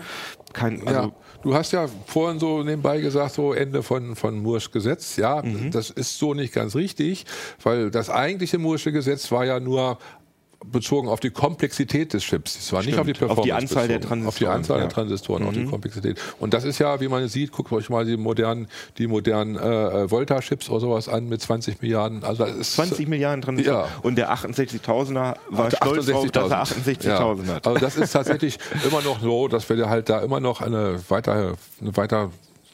kein, 0.54 0.86
also 0.88 1.00
ja, 1.02 1.12
du 1.42 1.56
hast 1.56 1.72
ja 1.72 1.88
vorhin 2.06 2.40
so 2.40 2.62
nebenbei 2.62 3.00
gesagt, 3.02 3.34
so 3.34 3.54
Ende 3.54 3.82
von, 3.82 4.16
von 4.16 4.40
Moore's 4.40 4.70
Gesetz. 4.72 5.16
Ja, 5.16 5.42
Mhm. 5.42 5.72
das 5.72 5.90
ist 5.90 6.18
so 6.20 6.34
nicht 6.36 6.54
ganz 6.54 6.76
richtig, 6.76 7.26
weil 7.64 7.90
das 7.90 8.10
eigentliche 8.12 8.58
Moore'sche 8.58 8.92
Gesetz 8.92 9.32
war 9.32 9.46
ja 9.46 9.60
nur 9.60 9.98
bezogen 10.66 11.08
auf 11.08 11.20
die 11.20 11.32
Komplexität 11.32 12.14
des 12.14 12.24
Chips. 12.24 12.58
Es 12.58 12.74
war 12.74 12.84
nicht 12.84 12.98
auf 12.98 13.06
die 13.06 13.16
Stimmt, 13.16 13.32
auf 13.32 13.38
Performance 13.38 13.68
die 13.68 13.76
Anzahl 13.76 13.88
der 13.88 14.00
bezogen. 14.00 14.28
Auf 14.28 14.38
die 14.38 14.46
Transistoren, 14.46 14.58
Anzahl 14.58 14.78
ja. 14.78 14.84
Mhm. 14.84 14.90
der 14.90 14.96
Transistoren, 14.96 15.44
auf 15.44 15.54
die 15.54 15.66
Komplexität. 15.66 16.22
Und 16.40 16.54
das 16.54 16.64
ist 16.64 16.80
ja, 16.80 17.00
wie 17.02 17.08
man 17.08 17.28
sieht, 17.28 17.52
guckt 17.52 17.72
euch 17.72 17.90
mal 17.90 18.06
die 18.06 18.18
modernen, 18.18 18.68
die 18.98 19.08
modernen 19.08 19.56
äh, 19.56 20.10
Volta-Chips 20.10 20.70
oder 20.70 20.80
sowas 20.80 21.10
an 21.10 21.28
mit 21.28 21.42
20 21.42 21.82
Milliarden. 21.82 22.24
Also 22.24 22.46
das 22.46 22.56
ist 22.56 22.74
20 22.74 23.08
Milliarden 23.08 23.42
Transistoren. 23.42 23.86
Ja. 23.86 24.02
Und 24.02 24.18
der 24.18 24.34
68.000er 24.34 25.36
war 25.50 25.70
der 25.70 25.78
stolz 25.78 26.06
drauf, 26.06 26.32
dass 26.32 26.52
er 26.52 26.64
68.000. 26.64 27.18
68.000 27.18 27.48
hat. 27.48 27.68
Also 27.68 27.80
das 27.80 27.98
ist 27.98 28.12
tatsächlich 28.12 28.60
immer 28.88 29.02
noch 29.02 29.22
so, 29.22 29.48
dass 29.48 29.70
wir 29.70 29.90
halt 29.90 30.10
da 30.10 30.20
immer 30.20 30.40
noch 30.40 30.62
eine 30.62 31.00
weiter, 31.10 31.56
eine 31.82 31.98
weiter 31.98 32.32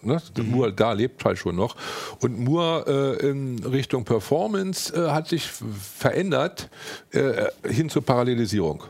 Ne? 0.07 0.21
Mhm. 0.37 0.51
Moore 0.51 0.73
da 0.73 0.93
lebt 0.93 1.23
halt 1.23 1.37
schon 1.37 1.55
noch. 1.55 1.75
Und 2.21 2.39
Moore 2.39 3.17
äh, 3.21 3.29
in 3.29 3.63
Richtung 3.63 4.05
Performance 4.05 4.93
äh, 4.93 5.11
hat 5.11 5.27
sich 5.27 5.47
verändert 5.47 6.69
äh, 7.11 7.45
hin 7.67 7.89
zur 7.89 8.03
Parallelisierung. 8.03 8.83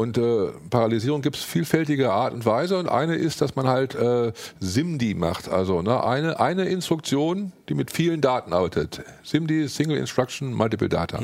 Und 0.00 0.16
äh, 0.16 0.46
Parallelisierung 0.70 1.20
gibt 1.20 1.36
es 1.36 1.42
vielfältige 1.42 2.10
Art 2.10 2.32
und 2.32 2.46
Weise. 2.46 2.78
Und 2.78 2.88
eine 2.88 3.16
ist, 3.16 3.42
dass 3.42 3.54
man 3.54 3.68
halt 3.68 3.94
äh, 3.94 4.32
SIMD 4.58 5.14
macht. 5.14 5.50
Also 5.50 5.82
ne, 5.82 6.02
eine, 6.02 6.40
eine 6.40 6.64
Instruktion, 6.64 7.52
die 7.68 7.74
mit 7.74 7.90
vielen 7.90 8.22
Daten 8.22 8.54
arbeitet. 8.54 9.02
SIMD, 9.24 9.68
Single 9.68 9.98
Instruction, 9.98 10.54
Multiple 10.54 10.88
Data. 10.88 11.20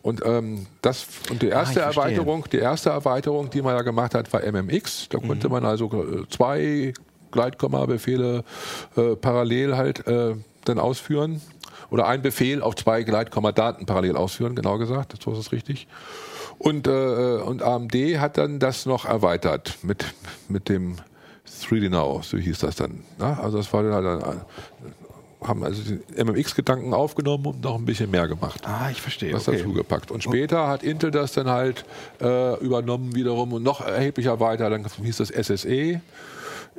Und 0.00 0.22
ähm, 0.24 0.68
das 0.80 1.06
und 1.28 1.42
die 1.42 1.48
erste 1.48 1.80
Mhm. 1.80 1.84
Ah, 1.84 1.88
ich 1.90 1.94
verstehe. 1.94 2.02
Erweiterung, 2.02 2.44
die 2.50 2.56
erste 2.56 2.88
Erweiterung, 2.88 3.50
die 3.50 3.60
man 3.60 3.74
ja 3.74 3.82
gemacht 3.82 4.14
hat, 4.14 4.32
war 4.32 4.40
MMX. 4.40 5.10
Da 5.10 5.18
konnte 5.18 5.50
man 5.50 5.66
also 5.66 5.90
äh, 5.92 6.26
zwei 6.30 6.94
Gleitkomma-Befehle 7.30 8.44
äh, 8.96 9.16
parallel 9.16 9.76
halt 9.76 10.06
äh, 10.06 10.34
dann 10.64 10.78
ausführen. 10.78 11.40
Oder 11.90 12.06
ein 12.06 12.20
Befehl 12.20 12.60
auf 12.60 12.74
zwei 12.74 13.02
Gleitkomma-Daten 13.02 13.86
parallel 13.86 14.16
ausführen, 14.16 14.54
genau 14.54 14.78
gesagt. 14.78 15.14
So 15.22 15.32
ist 15.32 15.38
es 15.38 15.52
richtig. 15.52 15.86
Und, 16.58 16.86
äh, 16.86 17.36
und 17.36 17.62
AMD 17.62 17.94
hat 18.18 18.36
dann 18.36 18.58
das 18.58 18.84
noch 18.84 19.04
erweitert 19.04 19.78
mit, 19.82 20.04
mit 20.48 20.68
dem 20.68 20.96
3D 21.62 21.88
Now, 21.88 22.20
so 22.22 22.36
hieß 22.36 22.58
das 22.58 22.76
dann. 22.76 23.04
Ne? 23.18 23.38
Also 23.40 23.58
das 23.58 23.72
war 23.72 23.82
dann 23.82 23.94
halt 23.94 24.38
haben 25.40 25.62
also 25.62 25.82
den 25.82 26.02
MMX-Gedanken 26.16 26.92
aufgenommen 26.92 27.46
und 27.46 27.62
noch 27.62 27.76
ein 27.76 27.84
bisschen 27.84 28.10
mehr 28.10 28.26
gemacht. 28.26 28.62
Ah, 28.66 28.88
ich 28.90 29.00
verstehe. 29.00 29.32
Was 29.32 29.48
okay. 29.48 29.58
dazu 29.58 29.72
gepackt. 29.72 30.10
Und 30.10 30.22
später 30.22 30.66
hat 30.66 30.82
Intel 30.82 31.10
das 31.10 31.32
dann 31.32 31.48
halt 31.48 31.84
äh, 32.20 32.58
übernommen 32.58 33.14
wiederum 33.14 33.52
und 33.52 33.62
noch 33.62 33.80
erheblicher 33.80 34.40
weiter. 34.40 34.68
Dann 34.68 34.84
hieß 34.84 35.18
das 35.18 35.28
SSE. 35.28 36.00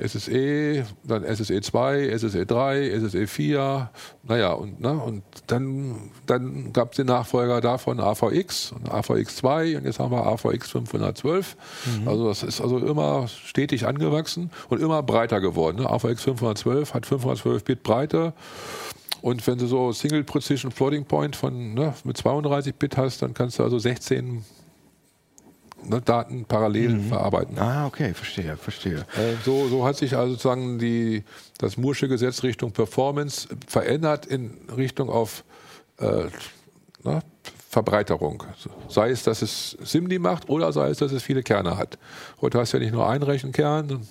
SSE, 0.06 0.86
dann 1.04 1.24
SSE 1.24 1.62
2, 1.62 2.18
SSE 2.18 2.46
3, 2.46 3.00
SSE 3.00 3.28
4, 3.28 3.90
naja, 4.24 4.54
und, 4.54 4.80
ne, 4.80 4.94
und 4.94 5.24
dann, 5.48 6.12
dann 6.26 6.74
gab 6.74 6.92
es 6.92 6.98
den 6.98 7.08
Nachfolger 7.08 7.62
davon 7.62 8.00
AVX 8.00 8.72
und 8.72 8.92
AVX 8.92 9.38
2 9.38 9.78
und 9.78 9.86
jetzt 9.86 10.00
haben 10.00 10.12
wir 10.12 10.26
AVX 10.26 10.70
512. 10.70 11.58
Also 12.06 12.28
das 12.28 12.44
ist 12.44 12.62
also 12.62 12.78
immer 12.80 13.28
stetig 13.28 13.86
angewachsen 13.86 14.52
und 14.70 14.82
immer 14.82 15.04
breiter 15.04 15.42
geworden. 15.42 15.78
Ne? 15.78 15.90
AVX 15.90 16.24
512 16.24 16.94
hat 16.94 17.06
512 17.06 17.64
Bit 17.64 17.84
Breite. 17.84 18.34
Und 19.22 19.46
wenn 19.48 19.58
du 19.58 19.68
so 19.68 19.92
Single 19.92 20.24
Precision 20.24 20.72
Floating 20.72 21.06
Point 21.06 21.36
von 21.36 21.74
ne, 21.74 21.94
mit 22.04 22.18
32 22.18 22.76
Bit 22.76 22.98
hast, 22.98 23.22
dann 23.22 23.34
kannst 23.34 23.60
du 23.60 23.64
also 23.64 23.78
16 23.78 24.46
ne, 25.86 26.02
Daten 26.02 26.46
parallel 26.46 27.00
verarbeiten. 27.02 27.58
Ah, 27.60 27.86
okay, 27.88 28.14
verstehe, 28.14 28.58
verstehe. 28.58 29.06
Äh, 29.18 29.36
So, 29.46 29.68
so 29.68 29.86
hat 29.86 29.98
sich 29.98 30.16
also 30.16 30.32
sozusagen 30.34 30.80
die, 30.80 31.24
das 31.58 31.78
Moore'sche 31.78 32.08
Gesetz 32.08 32.44
Richtung 32.44 32.72
Performance 32.72 33.48
verändert 33.68 34.26
in 34.26 34.58
Richtung 34.76 35.10
auf 35.10 35.44
äh, 36.00 36.26
na, 37.04 37.22
Verbreiterung. 37.70 38.44
Sei 38.88 39.12
es, 39.12 39.24
dass 39.24 39.44
es 39.44 39.78
SIMD 39.84 40.20
macht 40.20 40.50
oder 40.50 40.74
sei 40.74 40.90
es, 40.90 40.98
dass 40.98 41.12
es 41.12 41.22
viele 41.22 41.44
Kerne 41.44 41.78
hat. 41.78 42.00
Heute 42.42 42.58
hast 42.60 42.74
du 42.74 42.78
ja 42.78 42.84
nicht 42.84 42.94
nur 42.94 43.08
einen 43.08 43.22
Rechenkern 43.22 43.92
und 43.92 44.08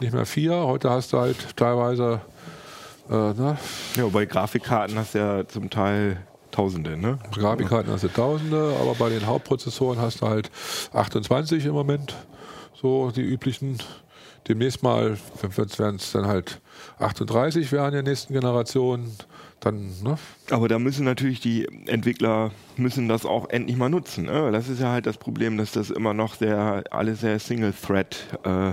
nicht 0.00 0.14
mehr 0.14 0.24
vier. 0.24 0.54
Heute 0.54 0.88
hast 0.88 1.12
du 1.12 1.18
halt 1.18 1.36
teilweise 1.56 2.22
äh, 3.10 3.14
Ja, 3.14 3.56
bei 4.10 4.24
Grafikkarten 4.24 4.98
hast 4.98 5.14
du 5.14 5.18
ja 5.18 5.46
zum 5.46 5.68
Teil 5.68 6.16
Tausende, 6.54 6.96
ne? 6.96 7.18
Grafikkarten 7.32 7.92
hast 7.92 8.04
du 8.04 8.08
Tausende, 8.08 8.76
aber 8.80 8.94
bei 8.94 9.08
den 9.08 9.26
Hauptprozessoren 9.26 9.98
hast 9.98 10.20
du 10.20 10.28
halt 10.28 10.52
28 10.92 11.66
im 11.66 11.72
Moment. 11.72 12.14
So 12.80 13.10
die 13.10 13.22
üblichen. 13.22 13.78
Demnächst 14.46 14.82
mal 14.82 15.16
werden 15.42 15.96
es 15.96 16.12
dann 16.12 16.26
halt 16.26 16.60
38 17.00 17.72
werden 17.72 17.98
in 17.98 18.04
der 18.04 18.12
nächsten 18.12 18.34
Generation. 18.34 19.10
Dann, 19.58 20.00
ne? 20.02 20.16
Aber 20.50 20.68
da 20.68 20.78
müssen 20.78 21.04
natürlich 21.04 21.40
die 21.40 21.66
Entwickler 21.86 22.52
müssen 22.76 23.08
das 23.08 23.26
auch 23.26 23.48
endlich 23.48 23.76
mal 23.76 23.88
nutzen. 23.88 24.26
Ne? 24.26 24.52
Das 24.52 24.68
ist 24.68 24.80
ja 24.80 24.92
halt 24.92 25.06
das 25.06 25.16
Problem, 25.16 25.56
dass 25.56 25.72
das 25.72 25.90
immer 25.90 26.14
noch 26.14 26.36
sehr 26.36 26.84
alles 26.90 27.22
sehr 27.22 27.40
Single-Thread 27.40 28.16
äh, 28.44 28.72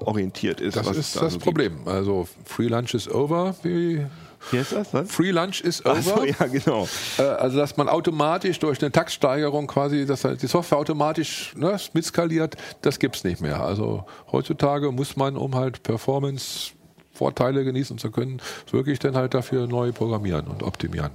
orientiert 0.00 0.60
ist. 0.60 0.76
Das 0.76 0.96
ist 0.96 1.14
da 1.14 1.20
das 1.20 1.34
so 1.34 1.38
gibt. 1.38 1.44
Problem. 1.44 1.86
Also 1.86 2.26
Free 2.44 2.66
Lunch 2.66 2.94
is 2.94 3.08
over. 3.08 3.54
Wie 3.62 4.04
Wie 4.50 4.58
heißt 4.58 4.72
das? 4.72 4.92
Was? 4.94 5.10
Free 5.10 5.30
Lunch 5.30 5.60
is 5.60 5.84
over. 5.84 6.00
so, 6.02 6.24
ja, 6.24 6.46
genau. 6.46 6.88
Äh, 7.18 7.22
Also, 7.22 7.58
dass 7.58 7.76
man 7.76 7.88
automatisch 7.88 8.58
durch 8.58 8.80
eine 8.80 8.90
Taktsteigerung 8.90 9.66
quasi, 9.66 10.06
dass 10.06 10.24
halt 10.24 10.42
die 10.42 10.46
Software 10.46 10.78
automatisch 10.78 11.52
ne, 11.56 11.76
mitskaliert, 11.92 12.56
das 12.82 12.98
gibt 12.98 13.16
es 13.16 13.24
nicht 13.24 13.40
mehr. 13.40 13.60
Also 13.60 14.04
heutzutage 14.32 14.90
muss 14.92 15.16
man, 15.16 15.36
um 15.36 15.54
halt 15.54 15.82
Performance 15.82 16.72
Vorteile 17.12 17.64
genießen 17.64 17.98
zu 17.98 18.10
können, 18.10 18.40
wirklich 18.70 18.98
dann 18.98 19.14
halt 19.14 19.34
dafür 19.34 19.66
neu 19.66 19.92
programmieren 19.92 20.46
und 20.46 20.62
optimieren. 20.62 21.10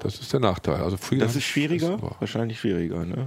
Das 0.00 0.18
ist 0.20 0.32
der 0.32 0.40
Nachteil. 0.40 0.76
Also 0.76 0.96
Free 0.96 1.16
Das 1.18 1.26
Lunch 1.34 1.36
ist 1.36 1.44
schwieriger? 1.44 1.92
aber- 1.94 2.16
Wahrscheinlich 2.18 2.58
schwieriger, 2.60 3.04
ne? 3.04 3.26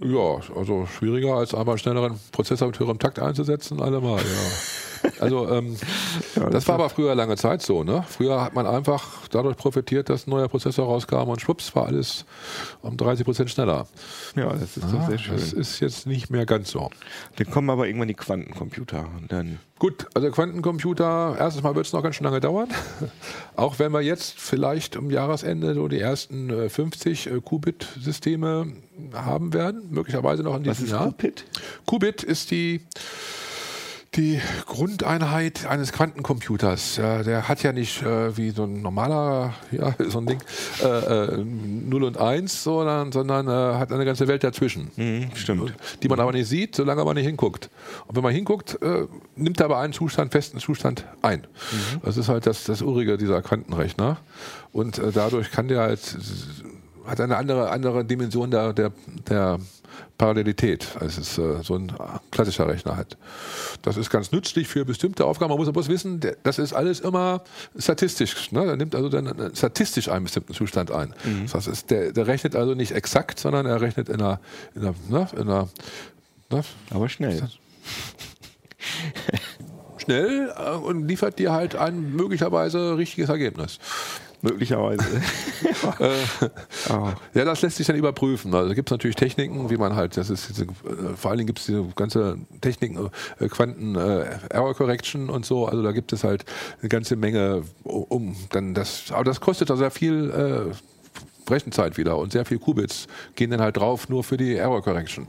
ja, 0.00 0.40
also 0.54 0.86
schwieriger 0.86 1.34
als 1.36 1.54
einmal 1.54 1.78
schnelleren 1.78 2.20
Prozessor 2.32 2.68
mit 2.68 2.78
höherem 2.78 2.98
Takt 2.98 3.18
einzusetzen, 3.18 3.80
allemal, 3.80 4.18
ja. 4.18 4.24
Also 5.20 5.48
ähm, 5.48 5.76
das 6.50 6.66
war 6.68 6.76
aber 6.76 6.88
früher 6.90 7.14
lange 7.14 7.36
Zeit 7.36 7.62
so, 7.62 7.84
ne? 7.84 8.04
Früher 8.08 8.40
hat 8.42 8.54
man 8.54 8.66
einfach 8.66 9.26
dadurch 9.30 9.56
profitiert, 9.56 10.08
dass 10.08 10.26
ein 10.26 10.30
neuer 10.30 10.48
Prozessor 10.48 10.86
rauskam 10.86 11.28
und 11.28 11.40
schwupps 11.40 11.74
war 11.74 11.86
alles 11.86 12.24
um 12.82 12.96
30 12.96 13.24
Prozent 13.24 13.50
schneller. 13.50 13.86
Ja, 14.36 14.52
das 14.52 14.76
ist 14.76 14.84
doch 14.84 15.00
Ah, 15.00 15.06
sehr 15.08 15.18
schön. 15.18 15.34
Das 15.34 15.52
ist 15.52 15.80
jetzt 15.80 16.06
nicht 16.06 16.30
mehr 16.30 16.46
ganz 16.46 16.70
so. 16.70 16.90
Dann 17.36 17.50
kommen 17.50 17.70
aber 17.70 17.86
irgendwann 17.86 18.08
die 18.08 18.14
Quantencomputer 18.14 19.06
und 19.18 19.30
dann 19.32 19.58
Gut, 19.78 20.06
also 20.14 20.28
Quantencomputer, 20.32 21.36
erstens 21.38 21.62
mal 21.62 21.76
wird 21.76 21.86
es 21.86 21.92
noch 21.92 22.02
ganz 22.02 22.16
schön 22.16 22.24
lange 22.24 22.40
dauern. 22.40 22.66
Auch 23.56 23.78
wenn 23.78 23.92
wir 23.92 24.00
jetzt 24.00 24.34
vielleicht 24.40 24.96
am 24.96 25.08
Jahresende 25.08 25.74
so 25.74 25.86
die 25.86 26.00
ersten 26.00 26.50
äh, 26.50 26.68
50 26.68 27.28
äh, 27.30 27.40
Qubit-Systeme 27.40 28.72
haben 29.14 29.52
werden, 29.52 29.82
möglicherweise 29.90 30.42
noch 30.42 30.56
in 30.56 30.66
was 30.66 30.78
diesem 30.78 30.86
ist 30.86 30.90
Jahr. 30.92 31.04
Qubit? 31.12 31.44
Qubit 31.86 32.22
ist 32.24 32.50
die, 32.50 32.80
die 34.14 34.40
Grundeinheit 34.66 35.66
eines 35.66 35.92
Quantencomputers. 35.92 36.96
Ja, 36.96 37.22
der 37.22 37.48
hat 37.48 37.62
ja 37.62 37.72
nicht 37.72 38.02
äh, 38.02 38.36
wie 38.36 38.50
so 38.50 38.64
ein 38.64 38.80
normaler, 38.82 39.54
ja, 39.70 39.94
so 40.08 40.18
ein 40.18 40.26
Ding, 40.26 40.38
äh, 40.82 40.86
äh, 40.86 41.44
0 41.44 42.04
und 42.04 42.16
1, 42.18 42.62
sondern, 42.62 43.12
sondern 43.12 43.48
äh, 43.48 43.78
hat 43.78 43.92
eine 43.92 44.04
ganze 44.04 44.26
Welt 44.26 44.42
dazwischen. 44.44 44.90
Mhm, 44.96 45.30
stimmt. 45.34 45.74
Die 46.02 46.08
man 46.08 46.20
aber 46.20 46.32
nicht 46.32 46.48
sieht, 46.48 46.74
solange 46.74 47.04
man 47.04 47.16
nicht 47.16 47.26
hinguckt. 47.26 47.70
Und 48.06 48.16
wenn 48.16 48.22
man 48.22 48.32
hinguckt, 48.32 48.80
äh, 48.82 49.06
nimmt 49.36 49.60
er 49.60 49.66
aber 49.66 49.78
einen 49.78 49.92
Zustand, 49.92 50.32
festen 50.32 50.58
Zustand 50.58 51.04
ein. 51.22 51.46
Das 52.02 52.16
ist 52.16 52.28
halt 52.28 52.46
das, 52.46 52.64
das 52.64 52.82
Urige 52.82 53.18
dieser 53.18 53.42
Quantenrechner. 53.42 54.18
Und 54.72 54.98
äh, 54.98 55.12
dadurch 55.12 55.50
kann 55.50 55.68
der 55.68 55.80
halt, 55.80 56.00
hat 57.06 57.20
eine 57.20 57.36
andere, 57.36 57.70
andere 57.70 58.04
Dimension 58.04 58.50
der, 58.50 58.72
der, 58.72 58.92
der 59.28 59.58
Parallelität, 60.16 60.88
als 60.98 61.18
es 61.18 61.38
äh, 61.38 61.62
so 61.62 61.76
ein 61.76 61.92
klassischer 62.30 62.66
Rechner 62.66 62.96
hat. 62.96 63.16
Das 63.82 63.96
ist 63.96 64.10
ganz 64.10 64.32
nützlich 64.32 64.68
für 64.68 64.84
bestimmte 64.84 65.24
Aufgaben. 65.24 65.50
Man 65.50 65.58
muss 65.58 65.72
bloß 65.72 65.88
wissen, 65.88 66.20
das 66.42 66.58
ist 66.58 66.72
alles 66.72 67.00
immer 67.00 67.42
statistisch. 67.78 68.52
Ne? 68.52 68.66
Der 68.66 68.76
nimmt 68.76 68.94
also 68.94 69.08
dann 69.08 69.26
äh, 69.26 69.50
statistisch 69.54 70.08
einen 70.08 70.24
bestimmten 70.24 70.54
Zustand 70.54 70.90
ein. 70.90 71.14
Das 71.50 71.66
heißt, 71.66 71.90
der, 71.90 72.12
der 72.12 72.26
rechnet 72.26 72.56
also 72.56 72.74
nicht 72.74 72.92
exakt, 72.92 73.38
sondern 73.38 73.66
er 73.66 73.80
rechnet 73.80 74.08
in 74.08 74.20
einer, 74.20 74.40
in 74.74 74.82
einer, 74.82 74.94
ne? 75.08 75.28
in 75.32 75.42
einer 75.42 75.68
ne? 76.50 76.62
Aber 76.90 77.08
schnell. 77.08 77.48
schnell 79.98 80.52
äh, 80.56 80.70
und 80.70 81.06
liefert 81.06 81.38
dir 81.38 81.52
halt 81.52 81.76
ein 81.76 82.14
möglicherweise 82.14 82.96
richtiges 82.96 83.28
Ergebnis. 83.28 83.78
Möglicherweise. 84.42 85.04
Ah. 86.88 87.14
Ja, 87.34 87.44
das 87.44 87.62
lässt 87.62 87.76
sich 87.76 87.86
dann 87.86 87.96
überprüfen. 87.96 88.54
Also 88.54 88.74
gibt 88.74 88.88
es 88.88 88.90
natürlich 88.90 89.16
Techniken, 89.16 89.70
wie 89.70 89.76
man 89.76 89.94
halt, 89.94 90.16
das 90.16 90.30
ist 90.30 90.48
diese, 90.48 90.64
äh, 90.64 91.16
vor 91.16 91.30
allen 91.30 91.38
Dingen 91.38 91.46
gibt 91.46 91.58
es 91.60 91.66
diese 91.66 91.84
ganze 91.96 92.38
Techniken, 92.60 93.10
äh, 93.38 93.48
Quanten 93.48 93.96
äh, 93.96 94.26
Error 94.50 94.74
Correction 94.74 95.28
und 95.28 95.44
so. 95.44 95.66
Also 95.66 95.82
da 95.82 95.92
gibt 95.92 96.12
es 96.12 96.24
halt 96.24 96.44
eine 96.80 96.88
ganze 96.88 97.16
Menge 97.16 97.62
um 97.84 98.18
um 98.18 98.36
dann 98.50 98.74
das, 98.74 99.10
aber 99.10 99.24
das 99.24 99.40
kostet 99.40 99.70
da 99.70 99.76
sehr 99.76 99.90
viel 99.90 100.30
äh, 100.30 101.50
Rechenzeit 101.50 101.96
wieder 101.96 102.18
und 102.18 102.32
sehr 102.32 102.44
viel 102.44 102.58
Qubits 102.58 103.06
gehen 103.34 103.50
dann 103.50 103.60
halt 103.60 103.76
drauf 103.78 104.08
nur 104.08 104.22
für 104.22 104.36
die 104.36 104.56
Error 104.56 104.82
Correction. 104.82 105.26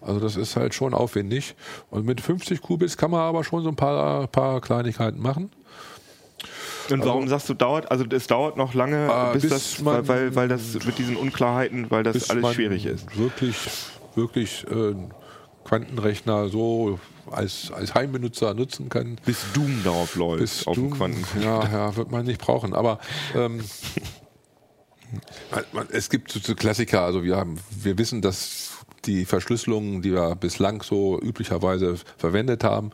Also 0.00 0.20
das 0.20 0.36
ist 0.36 0.56
halt 0.56 0.74
schon 0.74 0.94
aufwendig. 0.94 1.54
Und 1.90 2.06
mit 2.06 2.20
50 2.20 2.62
Qubits 2.62 2.96
kann 2.96 3.10
man 3.10 3.20
aber 3.20 3.44
schon 3.44 3.62
so 3.62 3.68
ein 3.68 3.76
paar, 3.76 4.26
paar 4.28 4.60
Kleinigkeiten 4.60 5.20
machen. 5.20 5.50
Und 6.90 7.04
warum 7.04 7.28
sagst 7.28 7.48
du 7.48 7.54
dauert? 7.54 7.90
Also 7.90 8.04
es 8.10 8.26
dauert 8.26 8.56
noch 8.56 8.74
lange, 8.74 9.10
Ah, 9.12 9.32
bis, 9.32 9.42
bis 9.42 9.50
das, 9.50 9.80
man- 9.80 10.06
weil, 10.08 10.34
weil 10.34 10.48
das 10.48 10.74
mit 10.84 10.98
diesen 10.98 11.16
Unklarheiten, 11.16 11.90
weil 11.90 12.02
das 12.02 12.30
alles 12.30 12.54
schwierig 12.54 12.86
ist. 12.86 13.16
Wirklich, 13.18 13.56
wirklich 14.14 14.66
äh, 14.70 14.94
Quantenrechner 15.64 16.48
so 16.48 16.98
als, 17.30 17.70
als 17.72 17.94
Heimbenutzer 17.94 18.54
nutzen 18.54 18.88
kann. 18.88 19.18
Bis 19.26 19.38
Doom 19.52 19.82
darauf 19.84 20.16
läuft, 20.16 20.40
Bis 20.40 20.66
auf 20.66 20.74
dem 20.74 20.90
du- 20.90 20.96
Quanten. 20.96 21.24
Ja, 21.42 21.62
ja, 21.70 21.96
wird 21.96 22.10
man 22.10 22.24
nicht 22.24 22.40
brauchen. 22.40 22.72
Aber 22.74 22.98
ähm, 23.34 23.60
es 25.92 26.10
gibt 26.10 26.30
so, 26.32 26.40
so 26.40 26.54
Klassiker. 26.54 27.02
Also 27.02 27.22
wir 27.24 27.36
haben, 27.36 27.58
wir 27.70 27.98
wissen, 27.98 28.22
dass 28.22 28.70
die 29.04 29.24
Verschlüsselungen, 29.24 30.02
die 30.02 30.12
wir 30.12 30.34
bislang 30.34 30.82
so 30.82 31.20
üblicherweise 31.20 31.96
verwendet 32.16 32.64
haben 32.64 32.90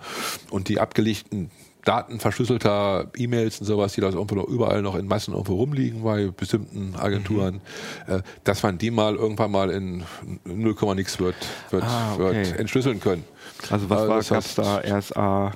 und 0.51 0.69
die 0.69 0.79
abgelegten 0.81 1.51
Daten 1.85 2.19
verschlüsselter 2.21 3.07
E-Mails 3.17 3.61
und 3.61 3.67
sowas, 3.67 3.93
die 3.93 4.01
da 4.01 4.09
irgendwo 4.09 4.35
noch 4.37 4.49
überall 4.49 4.83
noch 4.83 4.95
in 4.97 5.07
Massen 5.07 5.33
irgendwo 5.33 5.55
rumliegen 5.57 6.03
bei 6.03 6.29
bestimmten 6.29 6.95
Agenturen, 6.97 7.61
Mhm. 8.07 8.13
äh, 8.15 8.23
dass 8.45 8.63
man 8.63 8.79
die 8.79 8.91
mal 8.91 9.15
irgendwann 9.17 9.51
mal 9.51 9.71
in 9.71 10.05
0, 10.45 10.95
nix 10.95 11.19
wird, 11.19 11.35
wird, 11.71 11.85
Ah, 11.85 12.15
okay. 12.15 12.23
wird 12.23 12.59
entschlüsseln 12.59 13.01
können. 13.01 13.25
Also 13.71 13.89
was 13.91 13.99
Also 14.01 14.09
war, 14.11 14.17
das 14.19 14.29
gab's 14.29 14.59
heißt- 14.59 14.63
da 14.63 14.99
RSA, 14.99 15.53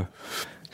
äh, 0.00 0.04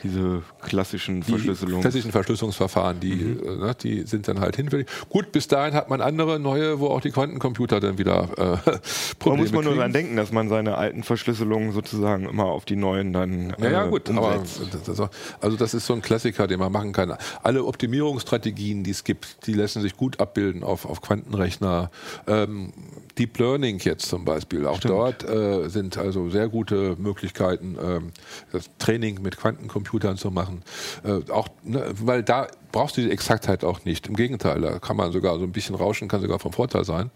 diese 0.03 0.43
klassischen 0.61 1.21
die 1.21 1.31
Verschlüsselungen. 1.31 1.81
klassischen 1.81 2.11
Verschlüsselungsverfahren, 2.11 2.99
die, 2.99 3.15
Mhm. 3.15 3.39
äh, 3.43 3.55
ne, 3.67 3.75
die 3.81 4.01
sind 4.03 4.27
dann 4.27 4.39
halt 4.39 4.55
hinfällig. 4.57 4.87
Gut, 5.09 5.31
bis 5.31 5.47
dahin 5.47 5.73
hat 5.73 5.89
man 5.89 6.01
andere 6.01 6.39
neue, 6.39 6.79
wo 6.79 6.87
auch 6.87 7.01
die 7.01 7.11
Quantencomputer 7.11 7.79
dann 7.79 7.97
wieder 7.97 8.29
äh, 8.37 8.57
Da 8.71 8.79
Probleme 9.19 9.43
muss 9.43 9.51
man 9.53 9.63
nur 9.63 9.71
kriegen. 9.73 9.79
dran 9.81 9.93
denken, 9.93 10.15
dass 10.17 10.31
man 10.31 10.49
seine 10.49 10.75
alten 10.77 11.03
Verschlüsselungen 11.03 11.71
sozusagen 11.71 12.27
immer 12.27 12.45
auf 12.45 12.65
die 12.65 12.75
neuen 12.75 13.13
dann 13.13 13.55
Ja, 13.59 13.69
ja, 13.71 13.85
äh, 13.85 13.89
gut, 13.89 14.09
aber 14.09 14.39
umsetzt. 14.39 14.61
das, 14.87 14.99
also 15.39 15.55
das 15.57 15.73
ist 15.73 15.85
so 15.85 15.93
ein 15.93 16.01
Klassiker, 16.01 16.47
den 16.47 16.59
man 16.59 16.71
machen 16.71 16.91
kann. 16.91 17.13
Alle 17.41 17.63
Optimierungsstrategien, 17.65 18.83
die 18.83 18.91
es 18.91 19.03
gibt, 19.03 19.47
die 19.47 19.53
lassen 19.53 19.81
sich 19.81 19.95
gut 19.95 20.19
abbilden 20.19 20.63
auf, 20.63 20.85
auf 20.85 21.01
Quantenrechner. 21.01 21.91
Ähm, 22.27 22.73
Deep 23.17 23.37
Learning 23.39 23.79
jetzt 23.79 24.07
zum 24.07 24.25
Beispiel, 24.25 24.65
auch 24.65 24.79
dort 24.79 25.23
äh, 25.23 25.69
sind 25.69 25.97
also 25.97 26.29
sehr 26.29 26.49
gute 26.49 26.95
Möglichkeiten, 26.97 27.77
ähm, 27.81 28.11
das 28.51 28.69
Training 28.79 29.21
mit 29.21 29.37
Quantencomputern 29.37 29.92
zu 30.17 30.31
machen. 30.31 30.63
Äh, 31.03 31.31
auch, 31.31 31.47
ne, 31.63 31.91
weil 32.01 32.23
da 32.23 32.47
brauchst 32.71 32.97
du 32.97 33.01
die 33.01 33.11
Exaktheit 33.11 33.63
auch 33.63 33.85
nicht. 33.85 34.07
Im 34.07 34.15
Gegenteil, 34.15 34.61
da 34.61 34.79
kann 34.79 34.97
man 34.97 35.11
sogar 35.11 35.37
so 35.37 35.43
ein 35.43 35.51
bisschen 35.51 35.75
rauschen, 35.75 36.07
kann 36.07 36.21
sogar 36.21 36.39
vom 36.39 36.53
Vorteil 36.53 36.83
sein. 36.85 37.11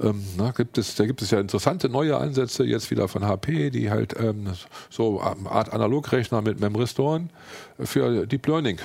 Ähm, 0.00 0.24
na, 0.36 0.50
gibt 0.50 0.78
es, 0.78 0.94
da 0.94 1.06
gibt 1.06 1.22
es 1.22 1.30
ja 1.30 1.40
interessante 1.40 1.88
neue 1.88 2.16
Ansätze 2.16 2.64
jetzt 2.64 2.90
wieder 2.90 3.08
von 3.08 3.24
HP, 3.24 3.70
die 3.70 3.90
halt 3.90 4.14
ähm, 4.18 4.52
so 4.90 5.20
eine 5.20 5.50
Art 5.50 5.72
Analogrechner 5.72 6.42
mit 6.42 6.60
Memristoren 6.60 7.30
für 7.78 8.26
Deep 8.26 8.46
Learning 8.46 8.78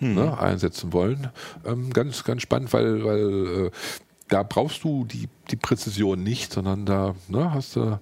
ne, 0.00 0.38
einsetzen 0.38 0.92
wollen. 0.92 1.30
Ähm, 1.64 1.90
ganz, 1.92 2.24
ganz 2.24 2.42
spannend, 2.42 2.72
weil, 2.72 3.04
weil 3.04 3.66
äh, 3.66 3.70
da 4.28 4.42
brauchst 4.42 4.84
du 4.84 5.04
die, 5.04 5.28
die 5.50 5.56
Präzision 5.56 6.22
nicht, 6.22 6.52
sondern 6.52 6.86
da 6.86 7.14
ne, 7.28 7.52
hast 7.52 7.76
du, 7.76 7.80
ne, 7.80 7.98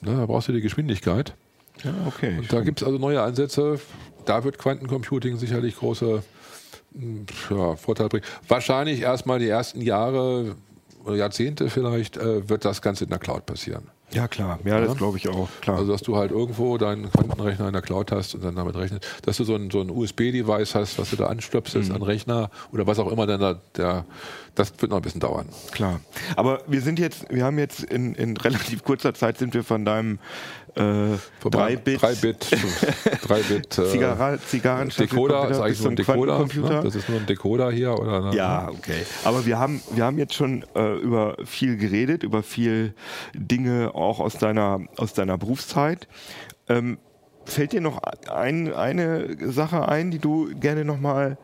da 0.00 0.26
brauchst 0.26 0.48
du 0.48 0.52
die 0.52 0.60
Geschwindigkeit. 0.60 1.34
Ja, 1.84 1.92
okay. 2.06 2.38
Und 2.38 2.52
da 2.52 2.60
gibt 2.60 2.80
es 2.80 2.86
also 2.86 2.98
neue 2.98 3.22
Ansätze. 3.22 3.80
Da 4.24 4.44
wird 4.44 4.58
Quantencomputing 4.58 5.36
sicherlich 5.38 5.76
große 5.76 6.22
mh, 6.92 7.26
ja, 7.50 7.76
Vorteile 7.76 8.08
bringen. 8.08 8.24
Wahrscheinlich 8.46 9.00
erstmal 9.00 9.38
die 9.38 9.48
ersten 9.48 9.80
Jahre 9.80 10.56
oder 11.04 11.16
Jahrzehnte 11.16 11.70
vielleicht 11.70 12.16
äh, 12.16 12.48
wird 12.48 12.64
das 12.64 12.82
Ganze 12.82 13.04
in 13.04 13.10
der 13.10 13.18
Cloud 13.18 13.46
passieren. 13.46 13.84
ja, 14.10 14.28
klar. 14.28 14.58
Ja, 14.64 14.80
das 14.80 14.96
glaube 14.96 15.16
ich 15.16 15.28
auch. 15.28 15.48
Klar. 15.60 15.78
Also 15.78 15.92
dass 15.92 16.02
du 16.02 16.16
halt 16.16 16.30
irgendwo 16.30 16.76
deinen 16.78 17.10
Quantenrechner 17.10 17.68
in 17.68 17.72
der 17.72 17.82
Cloud 17.82 18.12
hast 18.12 18.34
und 18.34 18.44
dann 18.44 18.56
damit 18.56 18.76
rechnest, 18.76 19.06
dass 19.22 19.36
du 19.36 19.44
so 19.44 19.54
ein, 19.54 19.70
so 19.70 19.80
ein 19.80 19.90
USB-Device 19.90 20.74
hast, 20.74 20.98
was 20.98 21.10
du 21.10 21.16
da 21.16 21.26
anstöpselst 21.26 21.90
an 21.90 22.02
Rechner 22.02 22.50
oder 22.72 22.86
was 22.86 22.98
auch 22.98 23.10
immer 23.10 23.26
dann 23.26 23.40
da, 23.40 23.60
der, 23.76 24.04
das 24.54 24.72
wird 24.78 24.90
noch 24.90 24.98
ein 24.98 25.02
bisschen 25.02 25.20
dauern. 25.20 25.46
Klar. 25.72 26.00
Aber 26.36 26.62
wir 26.66 26.80
sind 26.80 26.98
jetzt, 26.98 27.26
wir 27.30 27.44
haben 27.44 27.58
jetzt 27.58 27.84
in, 27.84 28.14
in 28.14 28.36
relativ 28.36 28.82
kurzer 28.82 29.14
Zeit 29.14 29.38
sind 29.38 29.54
wir 29.54 29.64
von 29.64 29.84
deinem 29.84 30.18
äh, 30.74 31.16
Vorbei. 31.40 31.74
3-Bit 31.74 32.02
3-Bit, 32.02 32.44
3-Bit, 33.28 33.78
äh, 33.78 34.38
Zigarren 34.46 34.88
Decoder 34.90 35.48
ist 35.48 35.58
eigentlich 35.58 35.80
nur 35.80 35.90
ein 35.90 35.96
Decoder. 35.96 36.38
Ne? 36.38 36.80
Das 36.82 36.94
ist 36.94 37.08
nur 37.08 37.18
ein 37.20 37.26
Decoder 37.26 37.70
hier 37.70 37.98
oder? 37.98 38.20
Ne? 38.20 38.36
Ja, 38.36 38.68
okay. 38.68 39.04
Aber 39.24 39.46
wir 39.46 39.58
haben, 39.58 39.82
wir 39.90 40.04
haben 40.04 40.18
jetzt 40.18 40.34
schon 40.34 40.64
äh, 40.74 40.96
über 40.98 41.36
viel 41.44 41.76
geredet, 41.76 42.22
über 42.22 42.42
viel 42.42 42.94
Dinge 43.34 43.94
auch 43.94 44.20
aus 44.20 44.34
deiner, 44.38 44.80
aus 44.96 45.14
deiner 45.14 45.38
Berufszeit. 45.38 46.08
Ähm, 46.68 46.98
fällt 47.44 47.72
dir 47.72 47.80
noch 47.80 48.02
ein, 48.30 48.72
eine 48.72 49.36
Sache 49.50 49.88
ein, 49.88 50.10
die 50.10 50.18
du 50.18 50.50
gerne 50.54 50.84
nochmal, 50.84 51.38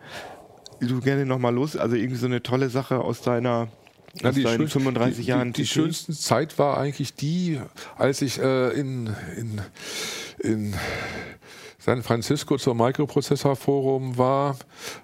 du 0.81 1.01
gerne 1.01 1.27
noch 1.27 1.39
mal 1.39 1.55
los, 1.55 1.77
also 1.77 1.97
irgendwie 1.97 2.17
so 2.19 2.27
eine 2.27 2.43
tolle 2.43 2.69
Sache 2.69 2.99
aus 3.01 3.23
deiner, 3.23 3.69
Aus 4.15 4.21
deinen 4.23 4.35
schönsten- 4.35 4.69
35 4.69 5.25
die, 5.25 5.31
Jahren 5.31 5.53
Die, 5.53 5.63
die 5.63 5.67
schönste 5.67 6.13
Zeit 6.13 6.59
war 6.59 6.79
eigentlich 6.79 7.15
die, 7.15 7.61
als 7.97 8.23
ich 8.23 8.39
äh, 8.39 8.71
in, 8.71 9.15
in, 9.37 9.61
in 10.39 10.75
San 11.79 12.03
Francisco 12.03 12.57
zum 12.57 12.79
Microprozessor-Forum 12.79 14.17
war. 14.17 14.57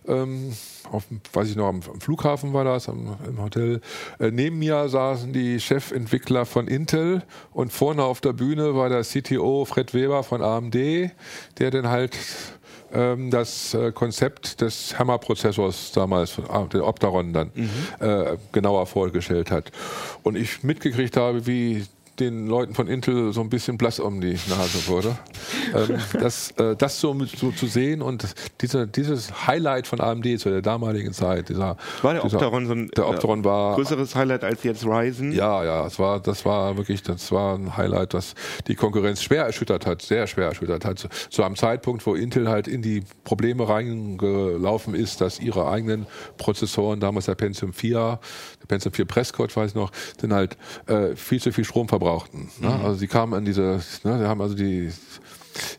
Ähm, 0.07 0.53
auf, 0.91 1.05
weiß 1.33 1.51
ich 1.51 1.57
noch, 1.57 1.69
am, 1.69 1.81
am 1.83 2.01
Flughafen 2.01 2.53
war 2.53 2.65
das, 2.65 2.89
am, 2.89 3.19
im 3.27 3.41
Hotel. 3.43 3.81
Äh, 4.19 4.31
neben 4.31 4.59
mir 4.59 4.89
saßen 4.89 5.33
die 5.33 5.61
Chefentwickler 5.61 6.47
von 6.47 6.69
Intel 6.69 7.23
und 7.53 7.73
vorne 7.73 8.03
auf 8.03 8.21
der 8.21 8.33
Bühne 8.33 8.75
war 8.75 8.89
der 8.89 9.03
CTO 9.03 9.65
Fred 9.67 9.93
Weber 9.93 10.23
von 10.23 10.43
AMD, 10.43 10.75
der 10.75 11.71
dann 11.71 11.89
halt 11.89 12.17
das 12.93 13.75
äh, 13.75 13.93
Konzept 13.93 14.61
des 14.61 14.99
Hammer-Prozessors 14.99 15.93
damals, 15.93 16.39
ah, 16.49 16.67
der 16.73 16.87
Opteron 16.87 17.33
dann, 17.33 17.51
äh, 18.01 18.37
genauer 18.53 18.87
vorgestellt 18.87 19.51
hat. 19.51 19.71
Und 20.23 20.37
ich 20.37 20.63
mitgekriegt 20.63 21.17
habe, 21.17 21.47
wie 21.47 21.87
den 22.21 22.47
Leuten 22.47 22.75
von 22.75 22.87
Intel 22.87 23.33
so 23.33 23.41
ein 23.41 23.49
bisschen 23.49 23.79
blass 23.79 23.99
um 23.99 24.21
die 24.21 24.39
Nase 24.49 24.87
wurde. 24.87 25.17
ähm, 25.75 25.99
das, 26.13 26.51
äh, 26.53 26.77
das 26.77 27.01
so, 27.01 27.17
so 27.25 27.51
zu 27.51 27.67
sehen 27.67 28.03
und 28.03 28.35
diese, 28.61 28.87
dieses 28.87 29.47
Highlight 29.47 29.87
von 29.87 30.01
AMD 30.01 30.39
zu 30.39 30.51
der 30.51 30.63
damaligen 30.63 31.13
Zeit, 31.13 31.49
dieser, 31.49 31.77
War 32.03 32.15
der 32.15 32.23
dieser, 32.23 32.37
Opteron 32.37 32.67
so 32.67 32.73
ein 32.73 32.91
der 32.97 33.09
Opteron 33.09 33.45
war 33.45 33.75
größeres 33.75 34.15
Highlight 34.15 34.45
als 34.45 34.63
jetzt 34.63 34.85
Ryzen? 34.85 35.33
ja, 35.33 35.65
ja, 35.65 35.87
es 35.87 35.99
war, 35.99 36.21
das 36.21 36.45
war 36.45 36.77
wirklich, 36.77 37.03
das 37.03 37.33
war 37.33 37.57
ein 37.57 37.77
Highlight, 37.77 38.15
das 38.15 38.35
die 38.67 38.75
Konkurrenz 38.75 39.23
schwer 39.23 39.45
erschüttert 39.45 39.87
hat, 39.87 40.03
sehr 40.03 40.27
schwer 40.27 40.49
erschüttert 40.49 40.85
hat. 40.85 40.99
Zu, 40.99 41.09
zu 41.31 41.43
einem 41.43 41.57
Zeitpunkt, 41.57 42.07
wo 42.07 42.15
Intel 42.15 42.49
halt 42.49 42.69
in 42.69 42.83
die 42.83 43.03
Probleme 43.25 43.69
reingelaufen 43.69 44.95
ist, 44.95 45.21
dass 45.21 45.41
ihre 45.41 45.69
eigenen 45.69 46.07
Prozessoren, 46.37 47.01
damals 47.01 47.27
der 47.27 47.35
Pentium 47.35 47.73
4, 47.73 48.19
der 48.61 48.67
Pentium 48.67 48.93
4 48.93 49.05
Prescott, 49.07 49.57
weiß 49.57 49.71
ich 49.71 49.75
noch, 49.75 49.91
dann 50.21 50.33
halt 50.33 50.57
äh, 50.87 51.17
viel 51.17 51.41
zu 51.41 51.53
viel 51.53 51.65
Strom 51.65 51.89
verbrauchten. 52.11 52.49
Ne? 52.61 52.69
Also 52.85 52.95
sie 52.95 53.07
kamen 53.07 53.35
an 53.35 53.45
diese, 53.45 53.81
ne, 54.05 54.19
sie 54.19 54.29
haben 54.29 54.41
also 54.41 54.55
die 54.55 54.91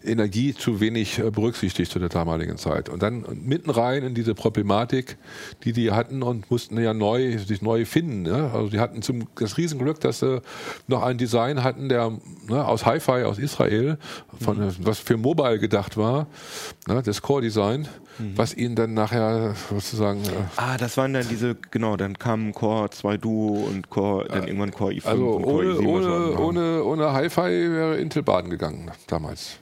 Energie 0.03 0.53
zu 0.53 0.79
wenig 0.79 1.19
äh, 1.19 1.31
berücksichtigt 1.31 1.91
zu 1.91 1.99
der 1.99 2.09
damaligen 2.09 2.57
Zeit. 2.57 2.89
Und 2.89 3.01
dann 3.01 3.25
mitten 3.45 3.69
rein 3.69 4.03
in 4.03 4.13
diese 4.13 4.35
Problematik, 4.35 5.17
die 5.63 5.71
die 5.71 5.91
hatten 5.91 6.23
und 6.23 6.51
mussten 6.51 6.79
ja 6.79 6.93
neu, 6.93 7.37
sich 7.37 7.61
neu 7.61 7.85
finden. 7.85 8.23
Ne? 8.23 8.51
Also 8.53 8.69
die 8.69 8.79
hatten 8.79 9.01
zum, 9.01 9.27
das 9.35 9.57
Riesenglück, 9.57 9.99
dass 10.01 10.19
sie 10.19 10.41
noch 10.87 11.03
ein 11.03 11.17
Design 11.17 11.63
hatten, 11.63 11.87
der 11.89 12.11
ne, 12.47 12.65
aus 12.65 12.85
Hi-Fi, 12.85 13.23
aus 13.23 13.39
Israel, 13.39 13.97
von, 14.39 14.57
Mhm. 14.59 14.75
was 14.83 14.99
für 14.99 15.17
Mobile 15.17 15.57
gedacht 15.59 15.97
war, 15.97 16.27
ne, 16.87 17.01
das 17.03 17.21
Core-Design, 17.21 17.87
Mhm. 18.19 18.37
was 18.37 18.53
ihnen 18.53 18.75
dann 18.75 18.93
nachher 18.93 19.55
sozusagen... 19.69 20.23
Äh, 20.23 20.29
Ah, 20.57 20.77
das 20.77 20.97
waren 20.97 21.13
dann 21.13 21.27
diese, 21.29 21.55
genau, 21.71 21.97
dann 21.97 22.17
kamen 22.19 22.53
Core 22.53 22.89
2 22.89 23.17
Duo 23.17 23.63
und 23.65 23.89
Core, 23.89 24.27
dann 24.27 24.47
irgendwann 24.47 24.71
Core 24.71 24.93
i5 24.93 25.05
also 25.05 25.29
und 25.31 25.43
Core 25.43 25.55
ohne, 25.55 25.69
i7. 25.71 25.75
was 25.75 25.81
wir 25.81 25.89
ohne, 25.89 26.07
haben. 26.35 26.37
ohne, 26.43 26.83
ohne 26.83 27.13
Hi-Fi 27.13 27.71
wäre 27.71 27.97
Intel 27.97 28.23
baden 28.23 28.49
gegangen 28.49 28.91
damals. 29.07 29.57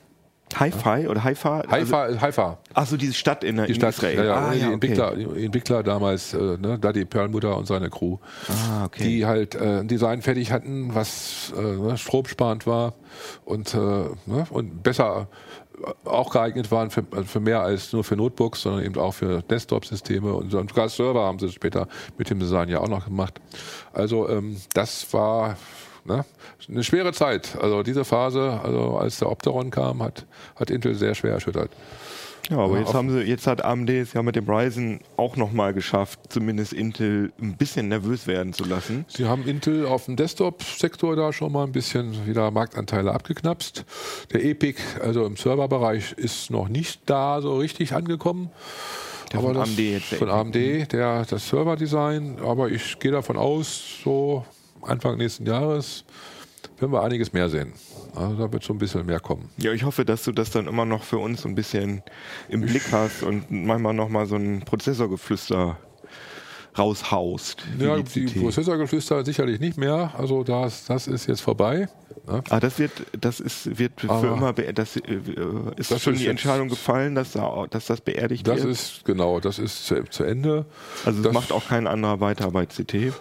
Hi-Fi 0.55 1.07
oder 1.07 1.23
Hi-Fi? 1.23 1.61
Haifa, 1.69 2.09
Haifa. 2.19 2.57
Achso, 2.73 2.97
diese 2.97 3.13
Stadt 3.13 3.43
in, 3.43 3.57
der 3.57 3.67
Die 3.67 3.73
in 3.73 3.75
Stadt, 3.79 3.93
Israel. 3.93 4.17
ja, 4.17 4.23
ja, 4.25 4.35
ah, 4.35 4.51
die 4.51 4.63
okay. 4.63 4.73
Entwickler, 4.73 5.15
die 5.15 5.45
Entwickler 5.45 5.83
damals, 5.83 6.33
äh, 6.33 6.57
ne, 6.57 6.79
Daddy 6.79 7.05
Perlmutter 7.05 7.55
und 7.55 7.67
seine 7.67 7.91
Crew, 7.91 8.17
Ah, 8.47 8.85
okay. 8.85 9.03
die 9.03 9.25
halt 9.27 9.53
äh, 9.53 9.81
ein 9.81 9.87
Design 9.87 10.23
fertig 10.23 10.51
hatten, 10.51 10.95
was 10.95 11.53
äh, 11.55 11.61
ne, 11.61 11.95
stromsparend 11.99 12.65
war 12.65 12.95
und, 13.45 13.75
äh, 13.75 13.77
ne, 13.77 14.47
und 14.49 14.81
besser 14.81 15.27
äh, 15.31 15.35
auch 16.05 16.31
geeignet 16.31 16.71
waren 16.71 16.89
für, 16.89 17.05
also 17.11 17.23
für 17.23 17.39
mehr 17.39 17.61
als 17.61 17.93
nur 17.93 18.03
für 18.03 18.15
Notebooks, 18.15 18.61
sondern 18.61 18.83
eben 18.83 18.97
auch 18.97 19.13
für 19.13 19.41
Desktop-Systeme 19.43 20.33
und 20.33 20.51
sogar 20.51 20.89
Server 20.89 21.21
haben 21.25 21.39
sie 21.39 21.51
später 21.51 21.87
mit 22.17 22.29
dem 22.29 22.39
Design 22.39 22.69
ja 22.69 22.79
auch 22.79 22.87
noch 22.87 23.05
gemacht. 23.05 23.39
Also 23.93 24.29
ähm, 24.29 24.57
das 24.73 25.11
war 25.13 25.57
ne, 26.05 26.25
eine 26.67 26.83
schwere 26.83 27.13
Zeit. 27.13 27.57
Also 27.61 27.83
diese 27.83 28.05
Phase, 28.05 28.59
also 28.63 28.97
als 28.97 29.19
der 29.19 29.29
Opteron 29.29 29.71
kam, 29.71 30.03
hat, 30.03 30.25
hat 30.55 30.69
Intel 30.69 30.95
sehr 30.95 31.15
schwer 31.15 31.33
erschüttert. 31.33 31.71
Ja, 32.49 32.57
aber 32.57 32.75
Ja, 32.75 32.81
jetzt 32.81 32.93
haben 32.93 33.11
sie, 33.11 33.21
jetzt 33.21 33.45
hat 33.47 33.63
AMD 33.63 33.89
es 33.89 34.13
ja 34.13 34.23
mit 34.23 34.35
dem 34.35 34.49
Ryzen 34.49 35.01
auch 35.17 35.35
nochmal 35.35 35.73
geschafft, 35.73 36.19
zumindest 36.29 36.73
Intel 36.73 37.31
ein 37.39 37.57
bisschen 37.57 37.89
nervös 37.89 38.25
werden 38.25 38.53
zu 38.53 38.63
lassen. 38.65 39.05
Sie 39.07 39.25
haben 39.25 39.47
Intel 39.47 39.85
auf 39.85 40.05
dem 40.05 40.15
Desktop-Sektor 40.15 41.15
da 41.15 41.31
schon 41.31 41.51
mal 41.51 41.65
ein 41.65 41.71
bisschen 41.71 42.25
wieder 42.25 42.49
Marktanteile 42.51 43.13
abgeknapst. 43.13 43.85
Der 44.33 44.43
EPIC, 44.43 44.77
also 45.03 45.25
im 45.25 45.37
Serverbereich, 45.37 46.13
ist 46.13 46.49
noch 46.49 46.69
nicht 46.69 47.01
da 47.05 47.41
so 47.41 47.57
richtig 47.57 47.93
angekommen. 47.93 48.49
Der 49.31 49.41
von 49.41 49.57
AMD 49.57 49.77
jetzt, 49.77 50.11
der 50.11 50.17
Von. 50.17 50.29
AMD, 50.29 50.55
der, 50.55 51.25
das 51.25 51.49
Serverdesign. 51.49 52.37
Aber 52.43 52.69
ich 52.71 52.97
gehe 52.99 53.11
davon 53.11 53.37
aus, 53.37 53.83
so 54.03 54.43
Anfang 54.81 55.17
nächsten 55.17 55.45
Jahres 55.45 56.03
werden 56.79 56.91
wir 56.91 57.03
einiges 57.03 57.31
mehr 57.33 57.49
sehen. 57.49 57.73
Also 58.15 58.35
da 58.35 58.51
wird 58.51 58.63
so 58.63 58.73
ein 58.73 58.79
bisschen 58.79 59.05
mehr 59.05 59.19
kommen. 59.19 59.49
Ja, 59.57 59.71
ich 59.71 59.83
hoffe, 59.83 60.05
dass 60.05 60.23
du 60.23 60.31
das 60.31 60.49
dann 60.51 60.67
immer 60.67 60.85
noch 60.85 61.03
für 61.03 61.17
uns 61.17 61.45
ein 61.45 61.55
bisschen 61.55 62.01
im 62.49 62.61
Blick 62.61 62.91
hast 62.91 63.23
und 63.23 63.49
manchmal 63.51 63.93
nochmal 63.93 64.25
so 64.25 64.35
ein 64.35 64.61
Prozessorgeflüster 64.61 65.77
raushaust. 66.77 67.63
Ja, 67.79 67.97
die 67.97 68.25
die. 68.25 68.39
Prozessorgeflüster 68.39 69.25
sicherlich 69.25 69.59
nicht 69.59 69.77
mehr. 69.77 70.13
Also 70.17 70.43
das, 70.43 70.85
das 70.85 71.07
ist 71.07 71.27
jetzt 71.27 71.41
vorbei. 71.41 71.89
Ne? 72.27 72.43
Ah, 72.49 72.59
das 72.59 72.77
wird, 72.79 72.91
das 73.19 73.39
ist, 73.39 73.77
wird 73.79 74.01
für 74.01 74.09
Aber 74.09 74.27
immer, 74.33 74.53
das 74.53 74.95
äh, 74.97 75.01
ist 75.77 75.91
das 75.91 76.01
schon 76.01 76.13
ist 76.13 76.21
die 76.23 76.27
Entscheidung 76.27 76.69
gefallen, 76.69 77.15
dass, 77.15 77.31
da, 77.33 77.65
dass 77.69 77.85
das 77.87 78.01
beerdigt 78.01 78.47
Das 78.47 78.57
wird. 78.61 78.69
ist, 78.71 79.03
genau, 79.05 79.39
das 79.39 79.57
ist 79.59 79.85
zu, 79.87 80.03
zu 80.05 80.23
Ende. 80.23 80.65
also 81.05 81.19
es 81.19 81.23
das- 81.23 81.33
macht 81.33 81.51
auch 81.51 81.67
kein 81.67 81.87
anderer 81.87 82.19
weiter 82.19 82.51
bei 82.51 82.65
CT. 82.65 83.13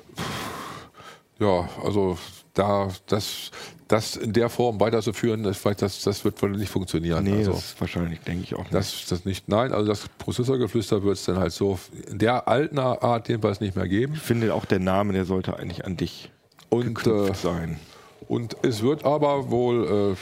Ja, 1.39 1.69
also 1.85 2.19
da 2.55 2.89
das 3.06 3.51
das 3.89 4.16
in 4.16 4.32
der 4.35 4.51
Form 4.51 4.78
weiterzuführen, 4.81 5.43
das, 5.43 5.62
das, 5.62 6.02
das 6.02 6.24
wird 6.24 6.40
wohl 6.43 6.51
nicht 6.51 6.70
funktionieren. 6.70 7.24
Nee, 7.24 7.39
also, 7.39 7.52
das 7.52 7.65
ist 7.65 7.81
wahrscheinlich, 7.81 8.20
denke 8.20 8.44
ich 8.44 8.55
auch 8.55 8.60
nicht. 8.60 8.74
das, 8.74 9.06
das 9.09 9.24
nicht, 9.24 9.48
nein, 9.48 9.73
also 9.73 9.86
das 9.89 10.09
Prozessorgeflüster 10.19 11.02
wird 11.02 11.16
es 11.16 11.24
dann 11.24 11.39
halt 11.39 11.52
so 11.52 11.78
in 12.10 12.19
der 12.19 12.47
alten 12.47 12.78
Art 12.78 13.28
jedenfalls 13.28 13.60
nicht 13.60 13.74
mehr 13.77 13.89
geben. 13.89 14.15
ich 14.15 14.20
finde 14.20 14.55
auch 14.55 14.66
der 14.66 14.78
Name, 14.78 15.15
der 15.15 15.24
sollte 15.24 15.59
eigentlich 15.59 15.86
an 15.86 15.97
dich 15.97 16.31
Und, 16.69 17.06
äh, 17.06 17.35
sein. 17.35 17.81
Und 18.28 18.56
es 18.62 18.82
wird 18.82 19.06
aber 19.06 19.51
wohl, 19.51 20.16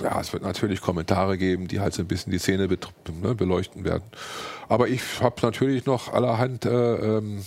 äh, 0.00 0.02
ja, 0.02 0.20
es 0.20 0.32
wird 0.32 0.42
natürlich 0.42 0.80
Kommentare 0.80 1.38
geben, 1.38 1.68
die 1.68 1.78
halt 1.78 1.94
so 1.94 2.02
ein 2.02 2.08
bisschen 2.08 2.32
die 2.32 2.38
Szene 2.38 2.66
ne, 2.66 3.34
beleuchten 3.36 3.84
werden. 3.84 4.02
Aber 4.68 4.88
ich 4.88 5.20
habe 5.20 5.36
natürlich 5.42 5.86
noch 5.86 6.12
allerhand 6.12 6.64
äh, 6.64 7.18
ähm, 7.18 7.44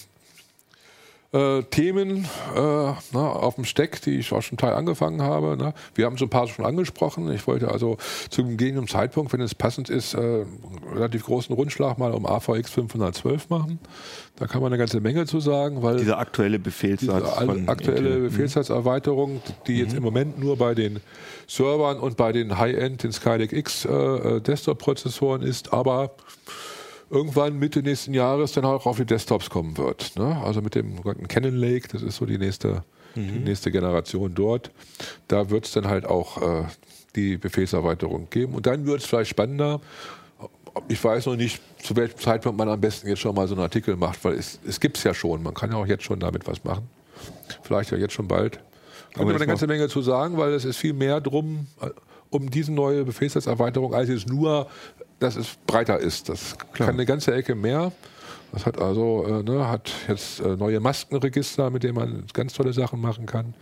äh, 1.35 1.63
Themen 1.63 2.25
äh, 2.55 2.59
ne, 2.59 2.95
auf 3.13 3.55
dem 3.55 3.65
Steck, 3.65 4.01
die 4.01 4.11
ich 4.11 4.31
auch 4.31 4.41
schon 4.41 4.57
Teil 4.57 4.73
angefangen 4.73 5.21
habe. 5.21 5.57
Ne. 5.57 5.73
Wir 5.93 6.05
haben 6.05 6.17
so 6.17 6.25
ein 6.25 6.29
paar 6.29 6.47
schon 6.47 6.65
angesprochen. 6.65 7.29
Ich 7.33 7.45
wollte 7.45 7.69
also 7.69 7.97
zum 8.29 8.49
gegebenen 8.49 8.87
Zeitpunkt, 8.87 9.33
wenn 9.33 9.41
es 9.41 9.53
passend 9.53 9.89
ist, 9.89 10.13
äh, 10.13 10.17
einen 10.17 10.47
relativ 10.93 11.25
großen 11.25 11.53
Rundschlag 11.53 11.97
mal 11.97 12.13
um 12.13 12.25
AVX 12.25 12.71
512 12.71 13.49
machen. 13.49 13.79
Da 14.37 14.47
kann 14.47 14.61
man 14.61 14.71
eine 14.71 14.77
ganze 14.77 15.01
Menge 15.01 15.25
zu 15.25 15.39
sagen, 15.39 15.83
weil 15.83 15.97
Dieser 15.97 16.19
aktuelle 16.19 16.59
Befehlssatz 16.59 17.39
diese 17.39 17.67
aktuelle 17.67 18.09
Intel. 18.09 18.21
Befehlssatzerweiterung, 18.29 19.41
die 19.67 19.79
jetzt 19.79 19.93
im 19.93 20.03
Moment 20.03 20.39
nur 20.39 20.57
bei 20.57 20.73
den 20.73 21.01
Servern 21.47 21.99
und 21.99 22.17
bei 22.17 22.31
den 22.31 22.57
High-End, 22.57 23.03
den 23.03 23.11
Skylake 23.11 23.55
X 23.55 23.85
äh, 23.85 23.91
äh, 23.91 24.41
Desktop-Prozessoren 24.41 25.41
ist, 25.41 25.73
aber 25.73 26.11
irgendwann 27.09 27.57
Mitte 27.59 27.81
nächsten 27.81 28.13
Jahres 28.13 28.51
dann 28.53 28.65
auch 28.65 28.85
auf 28.85 28.97
die 28.97 29.05
Desktops 29.05 29.49
kommen 29.49 29.77
wird. 29.77 30.13
Ne? 30.17 30.41
Also 30.43 30.61
mit 30.61 30.75
dem 30.75 30.97
sogenannten 30.97 31.27
Cannon 31.27 31.55
Lake, 31.55 31.87
das 31.91 32.01
ist 32.01 32.17
so 32.17 32.25
die 32.25 32.37
nächste, 32.37 32.83
die 33.15 33.39
nächste 33.39 33.71
Generation 33.71 34.33
dort. 34.35 34.71
Da 35.27 35.49
wird 35.49 35.65
es 35.65 35.71
dann 35.71 35.87
halt 35.87 36.05
auch 36.05 36.41
äh, 36.41 36.63
die 37.15 37.37
Befehlserweiterung 37.37 38.29
geben. 38.29 38.53
Und 38.55 38.65
dann 38.65 38.85
wird 38.85 39.01
es 39.01 39.05
vielleicht 39.05 39.29
spannender. 39.29 39.79
Ich 40.89 41.01
weiß 41.01 41.27
noch 41.27 41.37
nicht, 41.37 41.61
zu 41.81 41.95
welchem 41.95 42.19
Zeitpunkt 42.19 42.57
man 42.57 42.67
am 42.67 42.81
besten 42.81 43.07
jetzt 43.07 43.19
schon 43.19 43.33
mal 43.33 43.47
so 43.47 43.55
einen 43.55 43.63
Artikel 43.63 43.95
macht, 43.95 44.23
weil 44.25 44.33
es, 44.33 44.59
es 44.67 44.79
gibt 44.79 44.97
es 44.97 45.03
ja 45.03 45.13
schon. 45.13 45.41
Man 45.41 45.53
kann 45.53 45.71
ja 45.71 45.77
auch 45.77 45.87
jetzt 45.87 46.03
schon 46.03 46.19
damit 46.19 46.45
was 46.47 46.63
machen. 46.63 46.89
Vielleicht 47.63 47.91
ja 47.91 47.97
jetzt 47.97 48.13
schon 48.13 48.27
bald. 48.27 48.59
Könnte 49.13 49.25
man 49.25 49.27
jetzt 49.29 49.41
eine 49.41 49.47
ganze 49.47 49.67
Menge 49.67 49.87
zu 49.87 50.01
sagen, 50.01 50.37
weil 50.37 50.51
es 50.51 50.65
ist 50.65 50.75
viel 50.75 50.93
mehr 50.93 51.21
drum, 51.21 51.67
äh, 51.81 51.89
um 52.29 52.49
diese 52.51 52.73
neue 52.73 53.05
Befehlssatzerweiterung, 53.05 53.93
als 53.93 54.09
es 54.09 54.25
nur, 54.25 54.67
dass 55.19 55.35
es 55.35 55.57
breiter 55.67 55.99
ist. 55.99 56.29
Das 56.29 56.57
kann 56.73 56.89
eine 56.89 57.05
ganze 57.05 57.33
Ecke 57.33 57.55
mehr. 57.55 57.91
Das 58.51 58.65
hat 58.65 58.79
also, 58.79 59.25
äh, 59.27 59.43
ne, 59.43 59.67
hat 59.67 59.91
jetzt 60.07 60.39
äh, 60.39 60.55
neue 60.55 60.79
Maskenregister, 60.79 61.69
mit 61.69 61.83
denen 61.83 61.95
man 61.95 62.23
ganz 62.33 62.53
tolle 62.53 62.73
Sachen 62.73 63.01
machen 63.01 63.25
kann. 63.25 63.53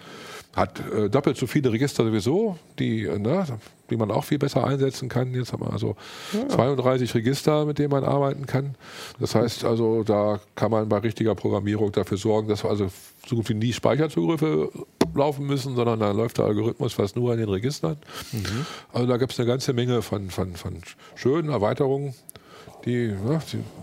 Hat 0.55 0.79
äh, 0.91 1.09
doppelt 1.09 1.37
so 1.37 1.47
viele 1.47 1.71
Register 1.71 2.03
sowieso, 2.03 2.57
die, 2.77 3.05
äh, 3.05 3.17
ne, 3.17 3.45
die 3.89 3.97
man 3.97 4.11
auch 4.11 4.23
viel 4.23 4.37
besser 4.37 4.65
einsetzen 4.65 5.09
kann. 5.09 5.33
Jetzt 5.33 5.51
haben 5.51 5.65
wir 5.65 5.73
also 5.73 5.95
32 6.49 7.13
Register, 7.15 7.65
mit 7.65 7.79
denen 7.79 7.91
man 7.91 8.03
arbeiten 8.03 8.45
kann. 8.45 8.75
Das 9.19 9.35
heißt 9.35 9.65
also, 9.65 10.03
da 10.03 10.39
kann 10.55 10.71
man 10.71 10.89
bei 10.89 10.99
richtiger 10.99 11.35
Programmierung 11.35 11.91
dafür 11.91 12.17
sorgen, 12.17 12.47
dass 12.47 12.63
also 12.65 12.89
so 13.27 13.35
gut 13.35 13.49
wie 13.49 13.55
nie 13.55 13.73
Speicherzugriffe 13.73 14.69
laufen 15.15 15.45
müssen, 15.45 15.75
sondern 15.75 15.99
da 15.99 16.11
läuft 16.11 16.37
der 16.37 16.45
Algorithmus 16.45 16.93
fast 16.93 17.15
nur 17.15 17.31
an 17.31 17.37
den 17.37 17.49
Registern. 17.49 17.97
Also 18.91 19.07
da 19.07 19.17
gibt 19.17 19.31
es 19.33 19.39
eine 19.39 19.47
ganze 19.47 19.73
Menge 19.73 20.01
von, 20.01 20.29
von, 20.29 20.55
von 20.55 20.81
schönen 21.15 21.49
Erweiterungen, 21.49 22.13
die, 22.85 23.07
ne, 23.07 23.39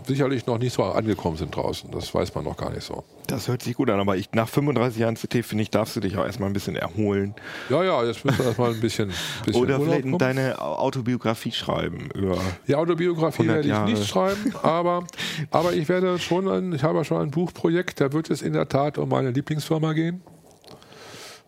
sicherlich 0.07 0.45
noch 0.45 0.57
nicht 0.57 0.73
so 0.73 0.83
angekommen 0.83 1.37
sind 1.37 1.55
draußen. 1.55 1.89
Das 1.91 2.13
weiß 2.13 2.33
man 2.35 2.43
noch 2.43 2.57
gar 2.57 2.71
nicht 2.71 2.83
so. 2.83 3.03
Das 3.27 3.47
hört 3.47 3.63
sich 3.63 3.75
gut 3.75 3.89
an, 3.89 3.99
aber 3.99 4.17
ich, 4.17 4.31
nach 4.33 4.49
35 4.49 4.99
Jahren 4.99 5.15
CT, 5.15 5.45
finde 5.45 5.63
ich, 5.63 5.69
darfst 5.69 5.95
du 5.95 5.99
dich 5.99 6.17
auch 6.17 6.25
erstmal 6.25 6.49
ein 6.49 6.53
bisschen 6.53 6.75
erholen. 6.75 7.33
Ja, 7.69 7.83
ja, 7.83 8.03
jetzt 8.03 8.25
müssen 8.25 8.39
wir 8.39 8.45
erstmal 8.47 8.73
ein 8.73 8.79
bisschen, 8.79 9.11
bisschen 9.45 9.61
Oder 9.61 9.79
Urlaub 9.79 10.01
vielleicht 10.01 10.21
deine 10.21 10.61
Autobiografie 10.61 11.51
schreiben 11.51 12.09
über. 12.13 12.37
Die 12.67 12.75
Autobiografie 12.75 13.43
100 13.43 13.55
werde 13.55 13.67
ich 13.67 13.73
Jahre. 13.73 13.89
nicht 13.89 14.07
schreiben, 14.07 14.53
aber, 14.63 15.05
aber 15.49 15.73
ich 15.73 15.87
werde 15.87 16.19
schon 16.19 16.47
ein, 16.47 16.73
ich 16.73 16.83
habe 16.83 17.03
schon 17.05 17.21
ein 17.21 17.31
Buchprojekt, 17.31 18.01
da 18.01 18.11
wird 18.11 18.29
es 18.29 18.41
in 18.41 18.53
der 18.53 18.67
Tat 18.67 18.97
um 18.97 19.09
meine 19.09 19.31
Lieblingsfirma 19.31 19.93
gehen. 19.93 20.21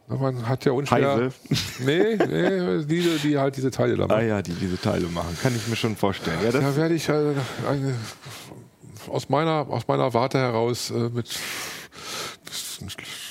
Man 0.07 0.47
hat 0.47 0.65
ja 0.65 0.71
unschwer. 0.73 1.15
Heise. 1.15 1.31
Nee, 1.85 2.15
nee, 2.17 2.83
diese, 2.85 3.17
die 3.19 3.37
halt 3.37 3.55
diese 3.57 3.71
Teile 3.71 3.95
da 3.95 4.03
Ah 4.03 4.07
machen. 4.07 4.27
ja, 4.27 4.41
die 4.41 4.53
diese 4.53 4.79
Teile 4.79 5.07
machen. 5.07 5.37
Kann 5.41 5.55
ich 5.55 5.67
mir 5.67 5.75
schon 5.75 5.95
vorstellen. 5.95 6.37
Ja, 6.43 6.51
Da 6.51 6.75
werde 6.75 6.93
ich 6.95 7.07
äh, 7.09 7.13
eine, 7.67 7.95
aus, 9.09 9.29
meiner, 9.29 9.65
aus 9.69 9.87
meiner 9.87 10.13
Warte 10.13 10.37
heraus 10.39 10.91
äh, 10.91 11.09
mit 11.09 11.29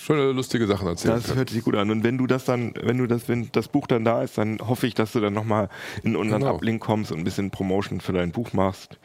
schöne, 0.05 0.33
lustige 0.33 0.67
Sachen 0.67 0.87
erzählen. 0.89 1.15
das 1.15 1.27
können. 1.27 1.39
hört 1.39 1.51
sich 1.51 1.63
gut 1.63 1.77
an. 1.77 1.91
Und 1.91 2.05
wenn 2.05 2.19
du 2.19 2.27
das 2.27 2.45
dann, 2.45 2.75
wenn 2.83 2.99
du 2.99 3.07
das, 3.07 3.29
wenn 3.29 3.49
das 3.53 3.69
Buch 3.69 3.87
dann 3.87 4.05
da 4.05 4.23
ist, 4.23 4.39
dann 4.39 4.59
hoffe 4.61 4.87
ich, 4.87 4.95
dass 4.95 5.13
du 5.13 5.21
dann 5.21 5.33
nochmal 5.33 5.69
in 6.03 6.17
unseren 6.17 6.41
Genau. 6.43 6.55
Ablink 6.55 6.83
kommst 6.83 7.13
und 7.13 7.19
ein 7.19 7.25
bisschen 7.25 7.51
Promotion 7.51 8.01
für 8.01 8.13
dein 8.13 8.33
Buch 8.33 8.53
machst. 8.53 8.99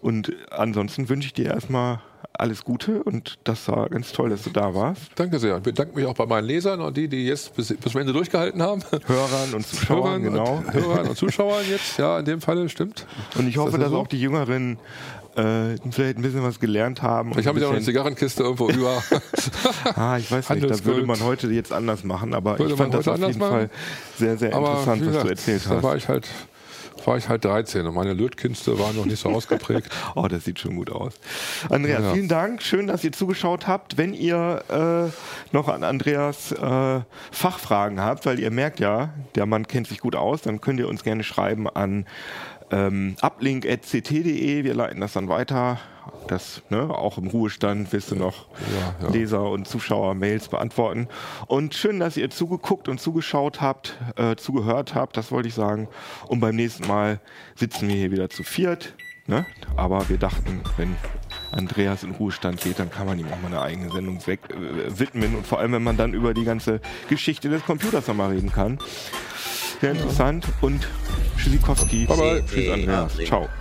Und 0.00 0.32
ansonsten 0.50 1.08
wünsche 1.08 1.26
ich 1.26 1.32
dir 1.34 1.46
erstmal 1.46 2.00
alles 2.32 2.64
Gute 2.64 3.02
und 3.02 3.38
das 3.44 3.68
war 3.68 3.88
ganz 3.90 4.12
toll, 4.12 4.30
dass 4.30 4.44
du 4.44 4.50
da 4.50 4.74
warst. 4.74 5.10
Danke 5.16 5.38
sehr. 5.38 5.58
Ich 5.58 5.62
bedanke 5.62 5.94
mich 5.94 6.06
auch 6.06 6.14
bei 6.14 6.26
meinen 6.26 6.46
Lesern 6.46 6.80
und 6.80 6.96
die, 6.96 7.06
die 7.08 7.26
jetzt 7.26 7.54
bis, 7.54 7.68
bis 7.76 7.92
zum 7.92 8.00
Ende 8.00 8.12
durchgehalten 8.12 8.62
haben. 8.62 8.82
Hörern 9.06 9.54
und 9.54 9.66
Zuschauern, 9.66 10.22
Hörern, 10.22 10.22
genau. 10.22 10.52
und, 10.56 10.72
Hörern 10.72 11.08
und 11.08 11.16
Zuschauern 11.16 11.64
jetzt, 11.68 11.98
ja, 11.98 12.18
in 12.18 12.24
dem 12.24 12.40
Falle 12.40 12.68
stimmt. 12.68 13.06
Und 13.36 13.46
ich 13.46 13.58
hoffe, 13.58 13.72
das 13.72 13.80
dass 13.80 13.90
so? 13.90 13.98
auch 13.98 14.06
die 14.06 14.20
Jüngeren 14.20 14.78
äh, 15.36 15.76
vielleicht 15.90 16.18
ein 16.18 16.22
bisschen 16.22 16.42
was 16.42 16.58
gelernt 16.60 17.02
haben. 17.02 17.32
Ich 17.38 17.46
habe 17.46 17.60
ja 17.60 17.66
noch 17.66 17.74
eine 17.74 17.82
Zigarrenkiste 17.84 18.42
irgendwo 18.42 18.68
über. 18.68 19.02
Ah, 19.96 20.16
ich 20.18 20.30
weiß 20.30 20.48
nicht, 20.50 20.62
da 20.62 20.64
Handelsgold. 20.68 20.96
würde 20.96 21.06
man 21.06 21.20
heute 21.20 21.48
jetzt 21.48 21.72
anders 21.72 22.04
machen, 22.04 22.34
aber 22.34 22.58
Würde 22.58 22.72
ich 22.72 22.78
fand 22.78 22.94
das 22.94 23.08
auf 23.08 23.18
jeden 23.18 23.38
Fall 23.40 23.50
machen? 23.64 23.70
sehr, 24.18 24.36
sehr 24.36 24.54
Aber 24.54 24.70
interessant, 24.70 25.02
wie 25.02 25.06
was 25.06 25.12
du 25.14 25.18
gesagt, 25.22 25.30
erzählt 25.30 25.62
Da 25.68 25.82
war 25.82 25.90
hast. 25.94 25.98
ich 26.02 26.08
halt, 26.08 26.28
war 27.06 27.16
ich 27.16 27.28
halt 27.28 27.44
13 27.44 27.86
und 27.86 27.94
meine 27.94 28.12
Lötkünste 28.12 28.78
waren 28.78 28.94
noch 28.96 29.06
nicht 29.06 29.20
so 29.20 29.30
ausgeprägt. 29.30 29.88
Oh, 30.14 30.26
das 30.28 30.44
sieht 30.44 30.58
schon 30.58 30.76
gut 30.76 30.90
aus. 30.90 31.14
Andreas, 31.70 32.02
Ja. 32.02 32.12
vielen 32.12 32.28
Dank. 32.28 32.62
Schön, 32.62 32.86
dass 32.86 33.02
ihr 33.04 33.12
zugeschaut 33.12 33.66
habt. 33.66 33.96
Wenn 33.96 34.12
ihr 34.12 34.62
äh, 34.68 35.54
noch 35.56 35.68
an 35.68 35.82
Andreas 35.84 36.52
äh, 36.52 37.00
Fachfragen 37.30 38.00
habt, 38.00 38.26
weil 38.26 38.38
ihr 38.38 38.50
merkt 38.50 38.80
ja, 38.80 39.10
der 39.34 39.46
Mann 39.46 39.66
kennt 39.66 39.86
sich 39.86 40.00
gut 40.00 40.14
aus, 40.16 40.42
dann 40.42 40.60
könnt 40.60 40.78
ihr 40.80 40.88
uns 40.88 41.02
gerne 41.02 41.24
schreiben 41.24 41.68
an 41.68 42.06
ähm, 42.70 43.16
uplink.ct.de. 43.20 44.64
Wir 44.64 44.74
leiten 44.74 45.00
das 45.00 45.12
dann 45.12 45.28
weiter. 45.28 45.78
Das, 46.28 46.62
ne, 46.70 46.90
auch 46.90 47.18
im 47.18 47.28
Ruhestand 47.28 47.92
wirst 47.92 48.10
du 48.10 48.16
noch 48.16 48.46
Ja, 49.00 49.06
ja. 49.06 49.12
Leser 49.12 49.42
und 49.50 49.66
Zuschauer 49.66 50.14
Mails 50.14 50.48
beantworten. 50.48 51.08
Und 51.46 51.74
schön, 51.74 52.00
dass 52.00 52.16
ihr 52.16 52.30
zugeguckt 52.30 52.88
und 52.88 53.00
zugeschaut 53.00 53.60
habt, 53.60 53.98
äh, 54.16 54.36
zugehört 54.36 54.94
habt, 54.94 55.16
das 55.16 55.30
wollte 55.30 55.48
ich 55.48 55.54
sagen. 55.54 55.88
Und 56.26 56.40
beim 56.40 56.56
nächsten 56.56 56.86
Mal 56.86 57.20
sitzen 57.54 57.88
wir 57.88 57.96
hier 57.96 58.10
wieder 58.10 58.30
zu 58.30 58.42
viert. 58.42 58.94
Ne? 59.26 59.46
Aber 59.76 60.08
wir 60.08 60.18
dachten, 60.18 60.60
wenn 60.76 60.96
Andreas 61.52 62.02
in 62.02 62.12
Ruhestand 62.12 62.60
geht, 62.60 62.78
dann 62.78 62.90
kann 62.90 63.06
man 63.06 63.18
ihm 63.18 63.26
auch 63.26 63.40
mal 63.40 63.46
eine 63.46 63.60
eigene 63.60 63.90
Sendung 63.92 64.26
weg, 64.26 64.40
äh, 64.50 64.98
widmen. 64.98 65.36
Und 65.36 65.46
vor 65.46 65.60
allem, 65.60 65.72
wenn 65.72 65.82
man 65.82 65.96
dann 65.96 66.14
über 66.14 66.34
die 66.34 66.44
ganze 66.44 66.80
Geschichte 67.08 67.48
des 67.48 67.64
Computers 67.64 68.08
nochmal 68.08 68.30
reden 68.30 68.50
kann. 68.50 68.78
Sehr 69.80 69.92
interessant. 69.92 70.46
Und 70.60 70.86
Tschüssikowski. 71.36 72.04
Bye, 72.06 72.16
bye. 72.16 72.44
Tschüss, 72.46 72.70
Andreas. 72.70 73.16
Ciao. 73.26 73.48